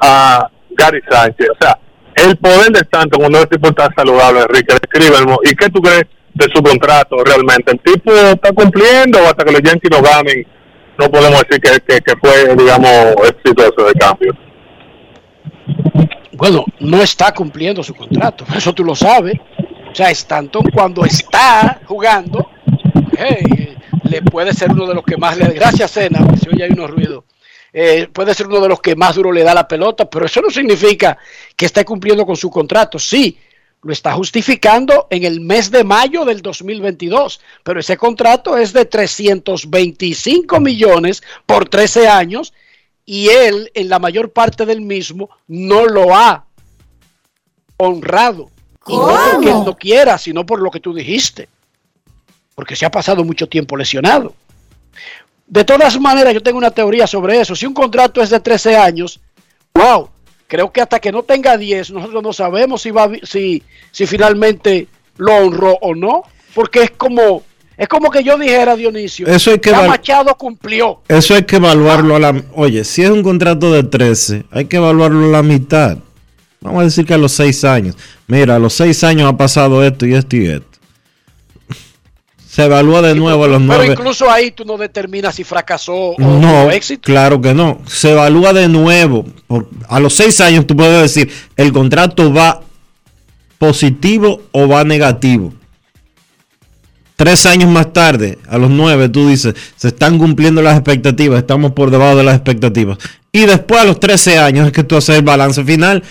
a 0.00 0.48
Gary 0.70 1.00
Sánchez. 1.08 1.48
O 1.50 1.56
sea, 1.60 1.78
el 2.16 2.36
poder 2.36 2.72
de 2.72 2.80
Stanton 2.80 3.20
cuando 3.20 3.40
el 3.40 3.48
tipo 3.48 3.68
está 3.68 3.88
saludable, 3.96 4.40
Enrique, 4.40 4.74
escríbelo. 4.74 5.38
¿Y 5.44 5.54
qué 5.54 5.68
tú 5.68 5.80
crees 5.80 6.04
de 6.34 6.46
su 6.52 6.62
contrato 6.62 7.16
realmente. 7.24 7.72
El 7.72 7.80
tipo 7.80 8.12
está 8.12 8.52
cumpliendo 8.52 9.18
o 9.20 9.26
hasta 9.26 9.44
que 9.44 9.52
los 9.52 9.62
Yankees 9.62 9.90
no 9.90 10.02
ganen, 10.02 10.46
no 10.98 11.10
podemos 11.10 11.42
decir 11.42 11.60
que, 11.60 12.00
que, 12.00 12.12
fue, 12.20 12.54
digamos, 12.56 13.14
exitoso 13.28 13.86
de 13.86 13.92
cambio. 13.94 14.36
Bueno, 16.32 16.64
no 16.80 17.00
está 17.00 17.32
cumpliendo 17.32 17.82
su 17.82 17.94
contrato, 17.94 18.44
eso 18.56 18.72
tú 18.72 18.84
lo 18.84 18.94
sabes. 18.94 19.34
O 19.90 19.94
sea, 19.94 20.10
Stanton 20.10 20.64
cuando 20.74 21.04
está 21.04 21.80
jugando, 21.84 22.50
le 24.02 24.22
puede 24.22 24.52
ser 24.52 24.72
uno 24.72 24.86
de 24.86 24.94
los 24.94 25.04
que 25.04 25.16
más 25.16 25.36
le... 25.36 25.52
Gracias, 25.52 25.92
Cena, 25.92 26.26
si 26.40 26.48
oye 26.48 26.64
hay 26.64 26.72
unos 26.72 26.90
ruidos. 26.90 27.24
Eh, 27.72 28.08
puede 28.12 28.34
ser 28.34 28.46
uno 28.46 28.60
de 28.60 28.68
los 28.68 28.80
que 28.80 28.94
más 28.94 29.16
duro 29.16 29.32
le 29.32 29.42
da 29.42 29.52
la 29.52 29.66
pelota, 29.66 30.08
pero 30.08 30.26
eso 30.26 30.40
no 30.40 30.50
significa 30.50 31.18
que 31.56 31.66
esté 31.66 31.84
cumpliendo 31.84 32.24
con 32.24 32.36
su 32.36 32.48
contrato. 32.50 32.98
Sí, 32.98 33.36
lo 33.82 33.92
está 33.92 34.12
justificando 34.12 35.08
en 35.10 35.24
el 35.24 35.40
mes 35.40 35.70
de 35.70 35.84
mayo 35.84 36.24
del 36.24 36.40
2022, 36.40 37.40
pero 37.62 37.80
ese 37.80 37.96
contrato 37.96 38.56
es 38.56 38.72
de 38.72 38.84
325 38.84 40.60
millones 40.60 41.22
por 41.46 41.68
13 41.68 42.08
años 42.08 42.54
y 43.04 43.28
él 43.28 43.70
en 43.74 43.88
la 43.88 43.98
mayor 43.98 44.32
parte 44.32 44.64
del 44.64 44.80
mismo 44.80 45.28
no 45.48 45.86
lo 45.86 46.14
ha 46.14 46.46
honrado. 47.76 48.50
Y 48.86 48.96
no 48.96 49.18
porque 49.32 49.50
él 49.50 49.64
no 49.64 49.76
quiera, 49.76 50.16
sino 50.18 50.46
por 50.46 50.60
lo 50.60 50.70
que 50.70 50.80
tú 50.80 50.94
dijiste. 50.94 51.48
Porque 52.54 52.76
se 52.76 52.86
ha 52.86 52.90
pasado 52.90 53.24
mucho 53.24 53.48
tiempo 53.48 53.76
lesionado. 53.76 54.34
De 55.46 55.64
todas 55.64 56.00
maneras, 56.00 56.32
yo 56.32 56.42
tengo 56.42 56.58
una 56.58 56.70
teoría 56.70 57.06
sobre 57.06 57.40
eso. 57.40 57.54
Si 57.54 57.66
un 57.66 57.74
contrato 57.74 58.22
es 58.22 58.30
de 58.30 58.40
13 58.40 58.76
años, 58.76 59.20
wow, 59.74 60.08
creo 60.46 60.72
que 60.72 60.80
hasta 60.80 60.98
que 60.98 61.12
no 61.12 61.22
tenga 61.22 61.56
10, 61.56 61.90
nosotros 61.90 62.22
no 62.22 62.32
sabemos 62.32 62.82
si, 62.82 62.90
va, 62.90 63.10
si, 63.22 63.62
si 63.90 64.06
finalmente 64.06 64.88
lo 65.16 65.34
honró 65.36 65.76
o 65.80 65.94
no. 65.94 66.22
Porque 66.54 66.84
es 66.84 66.90
como, 66.92 67.42
es 67.76 67.88
como 67.88 68.10
que 68.10 68.22
yo 68.22 68.38
dijera, 68.38 68.76
Dionisio, 68.76 69.26
Eso 69.26 69.50
hay 69.50 69.58
que 69.58 69.70
ya 69.70 69.82
Machado 69.82 70.34
cumplió. 70.36 71.00
Eso 71.08 71.34
hay 71.34 71.42
que 71.42 71.56
evaluarlo 71.56 72.14
a 72.14 72.20
la... 72.20 72.44
Oye, 72.54 72.84
si 72.84 73.02
es 73.02 73.10
un 73.10 73.22
contrato 73.22 73.72
de 73.72 73.82
13, 73.82 74.44
hay 74.50 74.66
que 74.66 74.76
evaluarlo 74.76 75.26
a 75.26 75.28
la 75.28 75.42
mitad. 75.42 75.98
Vamos 76.60 76.80
a 76.80 76.84
decir 76.84 77.04
que 77.04 77.14
a 77.14 77.18
los 77.18 77.32
6 77.32 77.64
años. 77.64 77.96
Mira, 78.26 78.56
a 78.56 78.58
los 78.58 78.72
6 78.74 79.04
años 79.04 79.28
ha 79.28 79.36
pasado 79.36 79.84
esto 79.84 80.06
y 80.06 80.14
esto 80.14 80.36
y 80.36 80.46
esto. 80.46 80.73
Se 82.54 82.62
evalúa 82.66 83.02
de 83.02 83.16
nuevo 83.16 83.42
a 83.44 83.48
los 83.48 83.60
Pero 83.62 83.78
9. 83.78 83.94
incluso 83.94 84.30
ahí 84.30 84.52
tú 84.52 84.64
no 84.64 84.76
determinas 84.76 85.34
si 85.34 85.42
fracasó 85.42 85.92
o 85.92 86.16
No, 86.20 86.70
éxito. 86.70 87.02
claro 87.02 87.40
que 87.40 87.52
no. 87.52 87.80
Se 87.84 88.12
evalúa 88.12 88.52
de 88.52 88.68
nuevo. 88.68 89.24
A 89.88 89.98
los 89.98 90.14
6 90.14 90.40
años 90.40 90.64
tú 90.64 90.76
puedes 90.76 91.02
decir, 91.02 91.32
el 91.56 91.72
contrato 91.72 92.32
va 92.32 92.60
positivo 93.58 94.42
o 94.52 94.68
va 94.68 94.84
negativo. 94.84 95.52
Tres 97.16 97.44
años 97.46 97.68
más 97.70 97.92
tarde, 97.92 98.38
a 98.48 98.56
los 98.56 98.70
9, 98.70 99.08
tú 99.08 99.28
dices, 99.28 99.54
se 99.74 99.88
están 99.88 100.16
cumpliendo 100.18 100.62
las 100.62 100.74
expectativas, 100.74 101.38
estamos 101.40 101.72
por 101.72 101.90
debajo 101.90 102.14
de 102.16 102.22
las 102.22 102.36
expectativas. 102.36 102.98
Y 103.32 103.46
después 103.46 103.80
a 103.80 103.84
los 103.84 103.98
13 103.98 104.38
años 104.38 104.66
es 104.68 104.72
que 104.72 104.84
tú 104.84 104.96
haces 104.96 105.16
el 105.16 105.22
balance 105.22 105.64
final. 105.64 106.04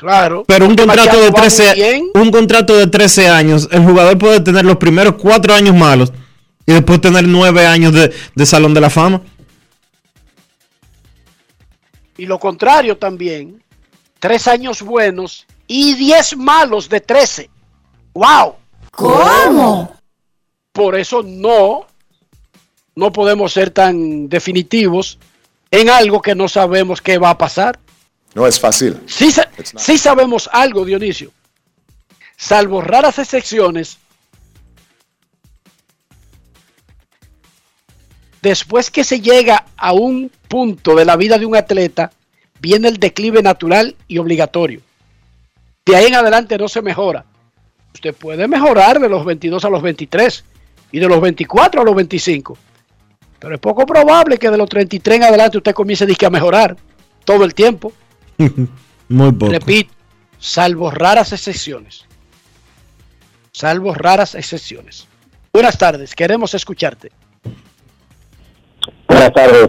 Claro. 0.00 0.44
Pero 0.46 0.66
un 0.66 0.74
contrato 0.74 1.18
de 1.20 1.30
va 1.30 1.30
muy 1.30 1.40
13, 1.40 1.74
bien. 1.74 2.10
un 2.14 2.30
contrato 2.30 2.74
de 2.74 2.86
13 2.86 3.28
años, 3.28 3.68
el 3.70 3.84
jugador 3.84 4.16
puede 4.16 4.40
tener 4.40 4.64
los 4.64 4.76
primeros 4.78 5.16
4 5.16 5.52
años 5.52 5.76
malos 5.76 6.10
y 6.64 6.72
después 6.72 7.02
tener 7.02 7.28
9 7.28 7.66
años 7.66 7.92
de, 7.92 8.10
de 8.34 8.46
Salón 8.46 8.72
de 8.72 8.80
la 8.80 8.88
Fama. 8.88 9.20
Y 12.16 12.24
lo 12.24 12.38
contrario 12.38 12.96
también. 12.96 13.62
Tres 14.18 14.48
años 14.48 14.80
buenos 14.80 15.46
y 15.66 15.94
diez 15.94 16.34
malos 16.34 16.88
de 16.88 17.00
13. 17.00 17.50
¡Wow! 18.14 18.54
¿Cómo? 18.90 19.96
Por 20.72 20.96
eso 20.96 21.22
no, 21.22 21.86
no 22.94 23.12
podemos 23.12 23.52
ser 23.52 23.70
tan 23.70 24.28
definitivos 24.28 25.18
en 25.70 25.90
algo 25.90 26.22
que 26.22 26.34
no 26.34 26.48
sabemos 26.48 27.00
qué 27.00 27.18
va 27.18 27.30
a 27.30 27.38
pasar. 27.38 27.78
No 28.34 28.46
es 28.46 28.58
fácil. 28.60 29.00
Sí, 29.06 29.30
sa- 29.30 29.48
sí 29.76 29.98
sabemos 29.98 30.48
algo, 30.52 30.84
Dionisio. 30.84 31.32
Salvo 32.36 32.80
raras 32.80 33.18
excepciones, 33.18 33.98
después 38.42 38.90
que 38.90 39.04
se 39.04 39.20
llega 39.20 39.66
a 39.76 39.92
un 39.92 40.30
punto 40.48 40.94
de 40.94 41.04
la 41.04 41.16
vida 41.16 41.38
de 41.38 41.46
un 41.46 41.56
atleta, 41.56 42.10
viene 42.60 42.88
el 42.88 42.98
declive 42.98 43.42
natural 43.42 43.96
y 44.08 44.18
obligatorio. 44.18 44.80
De 45.84 45.96
ahí 45.96 46.06
en 46.06 46.14
adelante 46.14 46.56
no 46.58 46.68
se 46.68 46.82
mejora. 46.82 47.24
Usted 47.94 48.14
puede 48.14 48.46
mejorar 48.46 49.00
de 49.00 49.08
los 49.08 49.24
22 49.24 49.64
a 49.64 49.70
los 49.70 49.82
23 49.82 50.44
y 50.92 51.00
de 51.00 51.08
los 51.08 51.20
24 51.20 51.80
a 51.82 51.84
los 51.84 51.94
25. 51.94 52.56
Pero 53.38 53.54
es 53.54 53.60
poco 53.60 53.84
probable 53.86 54.38
que 54.38 54.50
de 54.50 54.56
los 54.56 54.68
33 54.68 55.16
en 55.16 55.24
adelante 55.24 55.58
usted 55.58 55.74
comience 55.74 56.06
a 56.24 56.30
mejorar 56.30 56.76
todo 57.24 57.44
el 57.44 57.54
tiempo. 57.54 57.92
Muy 59.08 59.32
poco. 59.32 59.52
Repito, 59.52 59.92
salvo 60.38 60.90
raras 60.90 61.32
excepciones. 61.32 62.06
Salvo 63.52 63.94
raras 63.94 64.34
excepciones. 64.34 65.08
Buenas 65.52 65.76
tardes, 65.76 66.14
queremos 66.14 66.54
escucharte. 66.54 67.10
Buenas 69.08 69.32
tardes. 69.32 69.68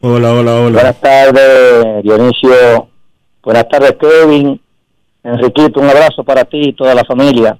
Hola, 0.00 0.32
hola, 0.32 0.60
hola. 0.60 0.72
Buenas 0.72 1.00
tardes, 1.00 2.02
Dionisio. 2.02 2.88
Buenas 3.42 3.68
tardes, 3.68 3.96
Kevin. 4.00 4.60
Enriquito, 5.22 5.80
un 5.80 5.88
abrazo 5.88 6.24
para 6.24 6.44
ti 6.44 6.70
y 6.70 6.72
toda 6.72 6.94
la 6.94 7.04
familia. 7.04 7.58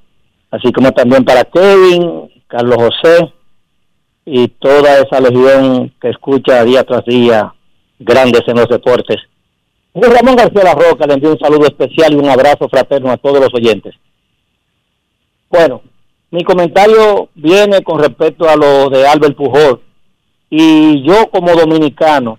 Así 0.50 0.72
como 0.72 0.90
también 0.92 1.24
para 1.24 1.44
Kevin, 1.44 2.30
Carlos 2.48 2.76
José 2.76 3.32
y 4.24 4.48
toda 4.48 4.98
esa 4.98 5.20
legión 5.20 5.92
que 6.00 6.10
escucha 6.10 6.64
día 6.64 6.82
tras 6.84 7.04
día 7.04 7.54
grandes 7.98 8.42
en 8.46 8.56
los 8.56 8.68
deportes. 8.68 9.18
Ramón 9.94 10.36
García 10.36 10.64
La 10.64 10.74
Roca, 10.74 11.06
le 11.06 11.14
envío 11.14 11.32
un 11.32 11.38
saludo 11.38 11.66
especial 11.66 12.12
y 12.12 12.16
un 12.16 12.28
abrazo 12.28 12.68
fraterno 12.68 13.10
a 13.10 13.16
todos 13.16 13.40
los 13.40 13.52
oyentes. 13.54 13.94
Bueno, 15.48 15.82
mi 16.30 16.44
comentario 16.44 17.28
viene 17.34 17.82
con 17.82 17.98
respecto 17.98 18.48
a 18.48 18.56
lo 18.56 18.88
de 18.88 19.06
Albert 19.06 19.36
Pujol. 19.36 19.80
Y 20.48 21.02
yo 21.02 21.28
como 21.30 21.52
dominicano, 21.54 22.38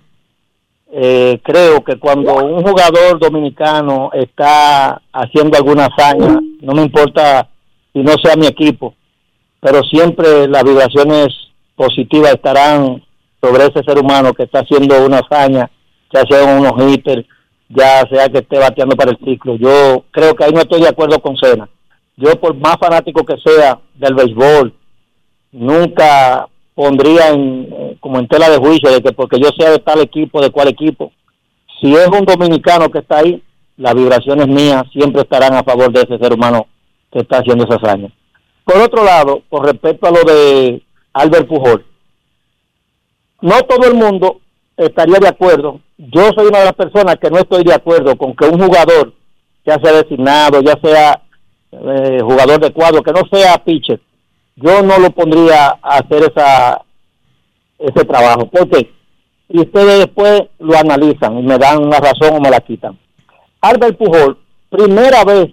eh, 0.90 1.40
creo 1.42 1.82
que 1.82 1.98
cuando 1.98 2.34
un 2.34 2.62
jugador 2.62 3.18
dominicano 3.18 4.10
está 4.12 5.00
haciendo 5.12 5.56
alguna 5.56 5.86
hazaña, 5.86 6.38
no 6.60 6.72
me 6.74 6.82
importa 6.82 7.48
si 7.92 8.00
no 8.00 8.12
sea 8.22 8.36
mi 8.36 8.46
equipo, 8.46 8.94
pero 9.60 9.82
siempre 9.82 10.48
las 10.48 10.64
vibraciones 10.64 11.28
positivas 11.76 12.34
estarán 12.34 13.02
sobre 13.40 13.64
ese 13.64 13.82
ser 13.84 13.98
humano 13.98 14.32
que 14.32 14.44
está 14.44 14.60
haciendo 14.60 15.04
una 15.04 15.18
hazaña, 15.20 15.70
ya 16.12 16.22
sea 16.28 16.44
unos 16.44 16.72
hitters, 16.78 17.26
ya 17.74 18.06
sea 18.08 18.28
que 18.28 18.38
esté 18.38 18.58
bateando 18.58 18.96
para 18.96 19.12
el 19.12 19.18
ciclo. 19.18 19.56
Yo 19.56 20.04
creo 20.10 20.34
que 20.34 20.44
ahí 20.44 20.52
no 20.52 20.60
estoy 20.60 20.80
de 20.80 20.88
acuerdo 20.88 21.20
con 21.20 21.36
Cena. 21.36 21.68
Yo, 22.16 22.32
por 22.38 22.54
más 22.54 22.76
fanático 22.78 23.24
que 23.24 23.36
sea 23.38 23.80
del 23.94 24.14
béisbol, 24.14 24.74
nunca 25.52 26.48
pondría 26.74 27.28
en, 27.28 27.68
eh, 27.72 27.96
como 28.00 28.18
en 28.18 28.28
tela 28.28 28.50
de 28.50 28.58
juicio 28.58 28.90
de 28.90 29.00
que 29.00 29.12
porque 29.12 29.40
yo 29.40 29.48
sea 29.58 29.70
de 29.70 29.78
tal 29.78 30.00
equipo, 30.00 30.40
de 30.40 30.50
cuál 30.50 30.68
equipo, 30.68 31.12
si 31.80 31.92
es 31.94 32.08
un 32.08 32.24
dominicano 32.24 32.90
que 32.90 33.00
está 33.00 33.18
ahí, 33.18 33.42
las 33.76 33.94
vibraciones 33.94 34.46
mías 34.46 34.84
siempre 34.92 35.22
estarán 35.22 35.54
a 35.54 35.64
favor 35.64 35.90
de 35.92 36.02
ese 36.02 36.18
ser 36.18 36.32
humano 36.32 36.66
que 37.10 37.20
está 37.20 37.38
haciendo 37.38 37.64
esas 37.64 37.82
hazañas. 37.82 38.12
Por 38.64 38.76
otro 38.76 39.04
lado, 39.04 39.42
con 39.48 39.64
respecto 39.64 40.06
a 40.06 40.10
lo 40.10 40.22
de 40.22 40.82
Albert 41.12 41.48
Pujol, 41.48 41.84
no 43.40 43.60
todo 43.62 43.88
el 43.88 43.94
mundo 43.94 44.41
estaría 44.86 45.18
de 45.18 45.28
acuerdo. 45.28 45.80
Yo 45.98 46.30
soy 46.36 46.46
una 46.46 46.60
de 46.60 46.64
las 46.66 46.74
personas 46.74 47.16
que 47.16 47.30
no 47.30 47.38
estoy 47.38 47.64
de 47.64 47.74
acuerdo 47.74 48.16
con 48.16 48.34
que 48.34 48.46
un 48.46 48.60
jugador, 48.60 49.12
ya 49.64 49.78
sea 49.82 49.92
designado, 49.92 50.60
ya 50.60 50.78
sea 50.82 51.22
eh, 51.72 52.20
jugador 52.22 52.60
de 52.60 52.72
cuadro, 52.72 53.02
que 53.02 53.12
no 53.12 53.22
sea 53.30 53.62
pitcher, 53.64 54.00
yo 54.56 54.82
no 54.82 54.98
lo 54.98 55.10
pondría 55.10 55.78
a 55.82 55.98
hacer 55.98 56.30
esa 56.30 56.82
ese 57.78 58.04
trabajo. 58.04 58.46
porque 58.46 58.90
Y 59.48 59.60
ustedes 59.60 59.98
después 60.00 60.42
lo 60.58 60.76
analizan 60.76 61.38
y 61.38 61.42
me 61.42 61.58
dan 61.58 61.84
una 61.84 61.98
razón 61.98 62.36
o 62.36 62.40
me 62.40 62.50
la 62.50 62.60
quitan. 62.60 62.98
Albert 63.60 63.96
Pujol, 63.98 64.38
primera 64.70 65.24
vez 65.24 65.48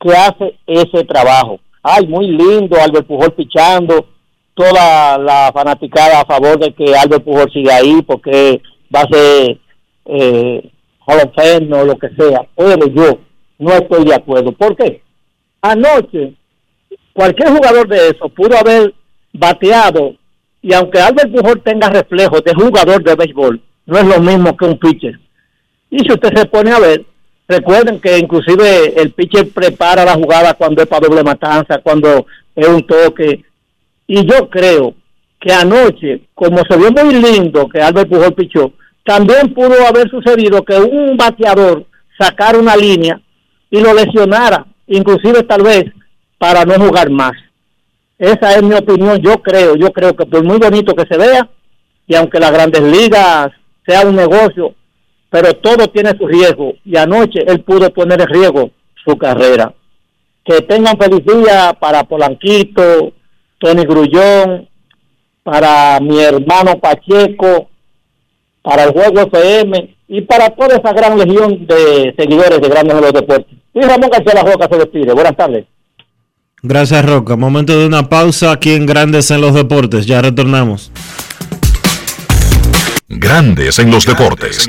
que 0.00 0.10
hace 0.10 0.58
ese 0.66 1.04
trabajo. 1.04 1.60
Ay, 1.82 2.06
muy 2.06 2.28
lindo, 2.28 2.76
Albert 2.80 3.06
Pujol 3.06 3.32
pichando, 3.32 4.06
toda 4.54 5.18
la 5.18 5.50
fanaticada 5.52 6.20
a 6.20 6.26
favor 6.26 6.58
de 6.58 6.72
que 6.72 6.94
Albert 6.94 7.24
Pujol 7.24 7.52
siga 7.52 7.76
ahí 7.76 8.02
porque 8.02 8.60
va 8.94 9.00
a 9.00 9.08
ser 9.08 9.58
eh, 10.06 10.70
Hall 11.06 11.18
of 11.18 11.34
Fame 11.34 11.74
o 11.74 11.84
lo 11.84 11.98
que 11.98 12.08
sea. 12.10 12.46
Pero 12.56 12.86
yo 12.86 13.18
no 13.58 13.72
estoy 13.72 14.04
de 14.04 14.14
acuerdo. 14.14 14.52
¿Por 14.52 14.76
qué? 14.76 15.02
Anoche, 15.60 16.34
cualquier 17.12 17.50
jugador 17.50 17.88
de 17.88 18.08
eso 18.08 18.28
pudo 18.28 18.56
haber 18.56 18.94
bateado 19.32 20.14
y 20.60 20.72
aunque 20.74 21.00
Albert 21.00 21.32
Pujol 21.32 21.62
tenga 21.62 21.88
reflejos 21.88 22.42
de 22.44 22.54
jugador 22.54 23.02
de 23.02 23.14
béisbol, 23.14 23.60
no 23.86 23.98
es 23.98 24.04
lo 24.04 24.20
mismo 24.20 24.56
que 24.56 24.64
un 24.64 24.78
pitcher. 24.78 25.18
Y 25.90 25.98
si 25.98 26.12
usted 26.12 26.36
se 26.36 26.46
pone 26.46 26.70
a 26.70 26.78
ver, 26.78 27.04
Recuerden 27.52 28.00
que 28.00 28.18
inclusive 28.18 28.94
el 29.00 29.12
pitcher 29.12 29.50
prepara 29.50 30.04
la 30.04 30.14
jugada 30.14 30.54
cuando 30.54 30.82
es 30.82 30.88
para 30.88 31.06
doble 31.06 31.22
matanza, 31.22 31.78
cuando 31.82 32.26
es 32.54 32.66
un 32.66 32.86
toque. 32.86 33.44
Y 34.06 34.26
yo 34.26 34.48
creo 34.50 34.94
que 35.40 35.52
anoche, 35.52 36.22
como 36.34 36.58
se 36.68 36.76
vio 36.76 36.90
muy 36.92 37.14
lindo 37.14 37.68
que 37.68 37.80
Albert 37.80 38.08
Pujol 38.08 38.34
pichó, 38.34 38.72
también 39.04 39.52
pudo 39.52 39.86
haber 39.86 40.08
sucedido 40.08 40.64
que 40.64 40.76
un 40.76 41.16
bateador 41.16 41.84
sacara 42.18 42.58
una 42.58 42.76
línea 42.76 43.20
y 43.70 43.80
lo 43.80 43.92
lesionara, 43.94 44.66
inclusive 44.86 45.42
tal 45.42 45.62
vez 45.62 45.84
para 46.38 46.64
no 46.64 46.74
jugar 46.74 47.10
más. 47.10 47.32
Esa 48.18 48.54
es 48.54 48.62
mi 48.62 48.74
opinión, 48.74 49.18
yo 49.20 49.42
creo, 49.42 49.74
yo 49.74 49.90
creo 49.90 50.14
que 50.14 50.26
por 50.26 50.44
muy 50.44 50.58
bonito 50.58 50.94
que 50.94 51.06
se 51.06 51.18
vea, 51.18 51.48
y 52.06 52.14
aunque 52.14 52.38
las 52.38 52.52
grandes 52.52 52.82
ligas 52.82 53.48
sea 53.84 54.06
un 54.06 54.14
negocio, 54.14 54.74
pero 55.30 55.54
todo 55.54 55.88
tiene 55.88 56.16
su 56.16 56.26
riesgo, 56.26 56.74
y 56.84 56.96
anoche 56.96 57.40
él 57.46 57.62
pudo 57.62 57.92
poner 57.92 58.20
en 58.20 58.28
riesgo 58.28 58.70
su 59.04 59.16
carrera. 59.16 59.74
Que 60.44 60.60
tengan 60.60 60.98
feliz 60.98 61.24
día 61.24 61.76
para 61.80 62.04
Polanquito, 62.04 63.12
Tony 63.62 63.84
Grullón, 63.84 64.68
para 65.44 66.00
mi 66.00 66.20
hermano 66.20 66.80
Pacheco, 66.80 67.68
para 68.60 68.84
el 68.84 68.90
Juego 68.90 69.20
FM 69.20 69.96
y 70.08 70.20
para 70.22 70.50
toda 70.50 70.76
esa 70.76 70.92
gran 70.92 71.16
legión 71.16 71.64
de 71.66 72.12
seguidores 72.18 72.60
de 72.60 72.68
Grandes 72.68 72.96
de 72.96 73.00
los 73.00 73.12
Deportes. 73.12 73.56
Y 73.72 73.80
Ramón 73.80 74.10
García 74.10 74.42
La 74.42 74.52
Roca 74.52 74.68
se 74.68 74.78
despide. 74.78 75.12
Buenas 75.14 75.36
tardes. 75.36 75.64
Gracias, 76.60 77.04
Roca. 77.04 77.36
Momento 77.36 77.78
de 77.78 77.86
una 77.86 78.08
pausa 78.08 78.50
aquí 78.50 78.72
en 78.74 78.84
Grandes 78.84 79.30
en 79.30 79.40
los 79.40 79.54
Deportes. 79.54 80.06
Ya 80.06 80.20
retornamos. 80.20 80.90
Grandes 83.08 83.78
en 83.78 83.90
los 83.90 84.04
deportes. 84.04 84.68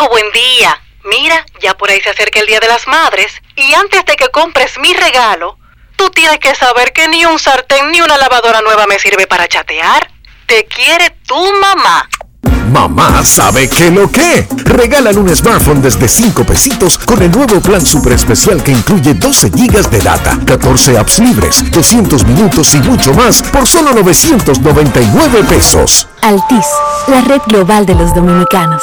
Mi 0.00 0.06
hijo, 0.06 0.12
buen 0.12 0.32
día. 0.32 0.80
Mira, 1.04 1.44
ya 1.60 1.76
por 1.76 1.90
ahí 1.90 2.00
se 2.00 2.08
acerca 2.08 2.40
el 2.40 2.46
Día 2.46 2.58
de 2.60 2.68
las 2.68 2.86
Madres 2.86 3.32
y 3.56 3.74
antes 3.74 4.02
de 4.06 4.16
que 4.16 4.28
compres 4.28 4.78
mi 4.80 4.94
regalo, 4.94 5.58
tú 5.96 6.08
tienes 6.10 6.38
que 6.38 6.54
saber 6.54 6.92
que 6.92 7.08
ni 7.08 7.26
un 7.26 7.38
sartén 7.38 7.90
ni 7.90 8.00
una 8.00 8.16
lavadora 8.16 8.62
nueva 8.62 8.86
me 8.86 8.98
sirve 8.98 9.26
para 9.26 9.46
chatear. 9.46 10.10
Te 10.46 10.64
quiere 10.64 11.10
tu 11.26 11.36
mamá. 11.60 12.08
Mamá 12.72 13.22
sabe 13.24 13.68
que 13.68 13.90
lo 13.90 14.10
que. 14.10 14.46
Regalan 14.64 15.18
un 15.18 15.34
smartphone 15.36 15.82
desde 15.82 16.08
5 16.08 16.44
pesitos 16.44 16.96
con 16.96 17.20
el 17.20 17.30
nuevo 17.30 17.60
plan 17.60 17.84
super 17.84 18.12
especial 18.12 18.62
que 18.62 18.72
incluye 18.72 19.12
12 19.12 19.50
gigas 19.54 19.90
de 19.90 20.00
data, 20.00 20.38
14 20.46 20.96
apps 20.96 21.18
libres, 21.18 21.70
200 21.70 22.24
minutos 22.24 22.72
y 22.74 22.78
mucho 22.78 23.12
más 23.12 23.42
por 23.42 23.66
solo 23.66 23.92
999 23.92 25.44
pesos. 25.48 26.08
Altis, 26.22 26.66
la 27.08 27.20
red 27.22 27.42
global 27.48 27.84
de 27.84 27.96
los 27.96 28.14
dominicanos. 28.14 28.82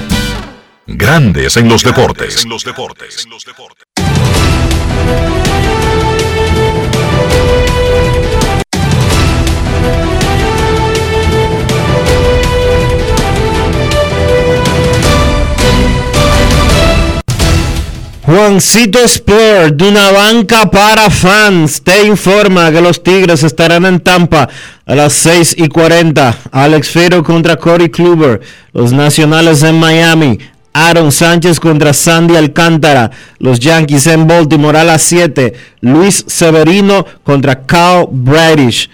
Grandes 1.01 1.57
en 1.57 1.67
los 1.67 1.83
deportes. 1.83 2.45
Juancito 18.23 18.99
Sport, 18.99 19.77
de 19.77 19.89
una 19.89 20.11
banca 20.11 20.69
para 20.69 21.09
fans, 21.09 21.81
te 21.81 22.05
informa 22.05 22.71
que 22.71 22.79
los 22.79 23.01
Tigres 23.01 23.41
estarán 23.41 23.87
en 23.87 24.01
Tampa 24.01 24.47
a 24.85 24.95
las 24.95 25.13
6 25.13 25.55
y 25.57 25.67
40. 25.67 26.37
Alex 26.51 26.89
Fero 26.89 27.23
contra 27.23 27.55
Corey 27.55 27.89
Kluber. 27.89 28.39
Los 28.71 28.93
Nacionales 28.93 29.63
en 29.63 29.79
Miami. 29.79 30.37
Aaron 30.73 31.11
Sánchez 31.11 31.59
contra 31.59 31.93
Sandy 31.93 32.35
Alcántara. 32.35 33.11
Los 33.39 33.59
Yankees 33.59 34.07
en 34.07 34.27
Baltimore 34.27 34.79
a 34.79 34.83
las 34.83 35.03
7. 35.03 35.53
Luis 35.81 36.23
Severino 36.27 37.05
contra 37.23 37.61
Kyle 37.65 38.07
Bradish. 38.09 38.89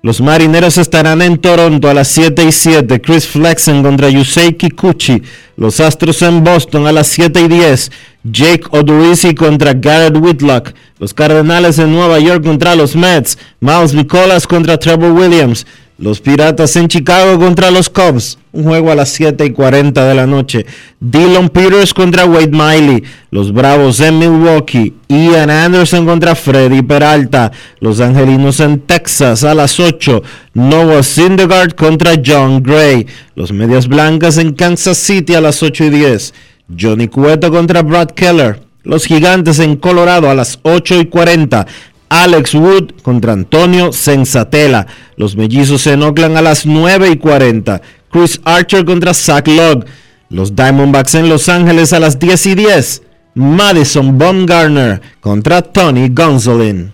Los 0.00 0.20
marineros 0.20 0.78
estarán 0.78 1.22
en 1.22 1.38
Toronto 1.38 1.90
a 1.90 1.94
las 1.94 2.06
7 2.08 2.44
y 2.44 2.52
7. 2.52 3.00
Chris 3.00 3.26
Flexen 3.26 3.82
contra 3.82 4.08
Yusei 4.08 4.56
Kikuchi. 4.56 5.22
Los 5.56 5.80
Astros 5.80 6.22
en 6.22 6.44
Boston 6.44 6.86
a 6.86 6.92
las 6.92 7.08
7 7.08 7.40
y 7.40 7.48
10. 7.48 7.90
Jake 8.22 8.62
Odorizzi 8.70 9.34
contra 9.34 9.74
Garrett 9.74 10.16
Whitlock. 10.16 10.72
Los 11.00 11.12
Cardenales 11.12 11.80
en 11.80 11.92
Nueva 11.92 12.20
York 12.20 12.44
contra 12.44 12.76
los 12.76 12.94
Mets. 12.94 13.38
Miles 13.60 13.92
Nicolas 13.92 14.46
contra 14.46 14.78
Trevor 14.78 15.10
Williams. 15.10 15.66
Los 16.00 16.20
Piratas 16.20 16.76
en 16.76 16.86
Chicago 16.86 17.40
contra 17.40 17.72
los 17.72 17.90
Cubs. 17.90 18.38
Un 18.52 18.62
juego 18.62 18.92
a 18.92 18.94
las 18.94 19.08
7 19.08 19.44
y 19.46 19.50
40 19.50 20.06
de 20.06 20.14
la 20.14 20.28
noche. 20.28 20.64
Dylan 21.00 21.48
Peters 21.48 21.92
contra 21.92 22.24
Wade 22.24 22.52
Miley. 22.52 23.02
Los 23.32 23.52
Bravos 23.52 23.98
en 23.98 24.20
Milwaukee. 24.20 24.94
Ian 25.08 25.50
Anderson 25.50 26.06
contra 26.06 26.36
Freddy 26.36 26.82
Peralta. 26.82 27.50
Los 27.80 27.98
Angelinos 27.98 28.60
en 28.60 28.78
Texas 28.78 29.42
a 29.42 29.56
las 29.56 29.80
8. 29.80 30.22
Noah 30.54 31.02
Syndergaard 31.02 31.74
contra 31.74 32.12
John 32.24 32.62
Gray. 32.62 33.04
Los 33.34 33.50
Medias 33.50 33.88
Blancas 33.88 34.38
en 34.38 34.52
Kansas 34.52 34.98
City 34.98 35.34
a 35.34 35.40
las 35.40 35.64
8 35.64 35.86
y 35.86 35.90
10. 35.90 36.32
Johnny 36.80 37.08
Cueto 37.08 37.50
contra 37.50 37.82
Brad 37.82 38.10
Keller. 38.10 38.60
Los 38.84 39.04
Gigantes 39.04 39.58
en 39.58 39.74
Colorado 39.74 40.30
a 40.30 40.36
las 40.36 40.60
8 40.62 41.00
y 41.00 41.06
40. 41.06 41.66
Alex 42.08 42.54
Wood 42.54 43.02
contra 43.02 43.32
Antonio 43.32 43.92
Sensatela. 43.92 44.86
Los 45.16 45.36
Mellizos 45.36 45.86
en 45.86 46.02
Oakland 46.02 46.36
a 46.36 46.42
las 46.42 46.66
9 46.66 47.10
y 47.10 47.16
40. 47.16 47.80
Chris 48.10 48.40
Archer 48.44 48.84
contra 48.84 49.14
Zach 49.14 49.46
Logg. 49.46 49.84
Los 50.30 50.54
Diamondbacks 50.54 51.14
en 51.14 51.28
Los 51.28 51.48
Ángeles 51.48 51.92
a 51.92 52.00
las 52.00 52.18
10 52.18 52.46
y 52.46 52.54
10. 52.54 53.02
Madison 53.34 54.18
Baumgartner 54.18 55.00
contra 55.20 55.62
Tony 55.62 56.08
Gonsolin. 56.08 56.92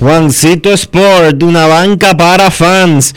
Juancito 0.00 0.72
Sport, 0.72 1.42
una 1.42 1.66
banca 1.66 2.16
para 2.16 2.52
fans, 2.52 3.16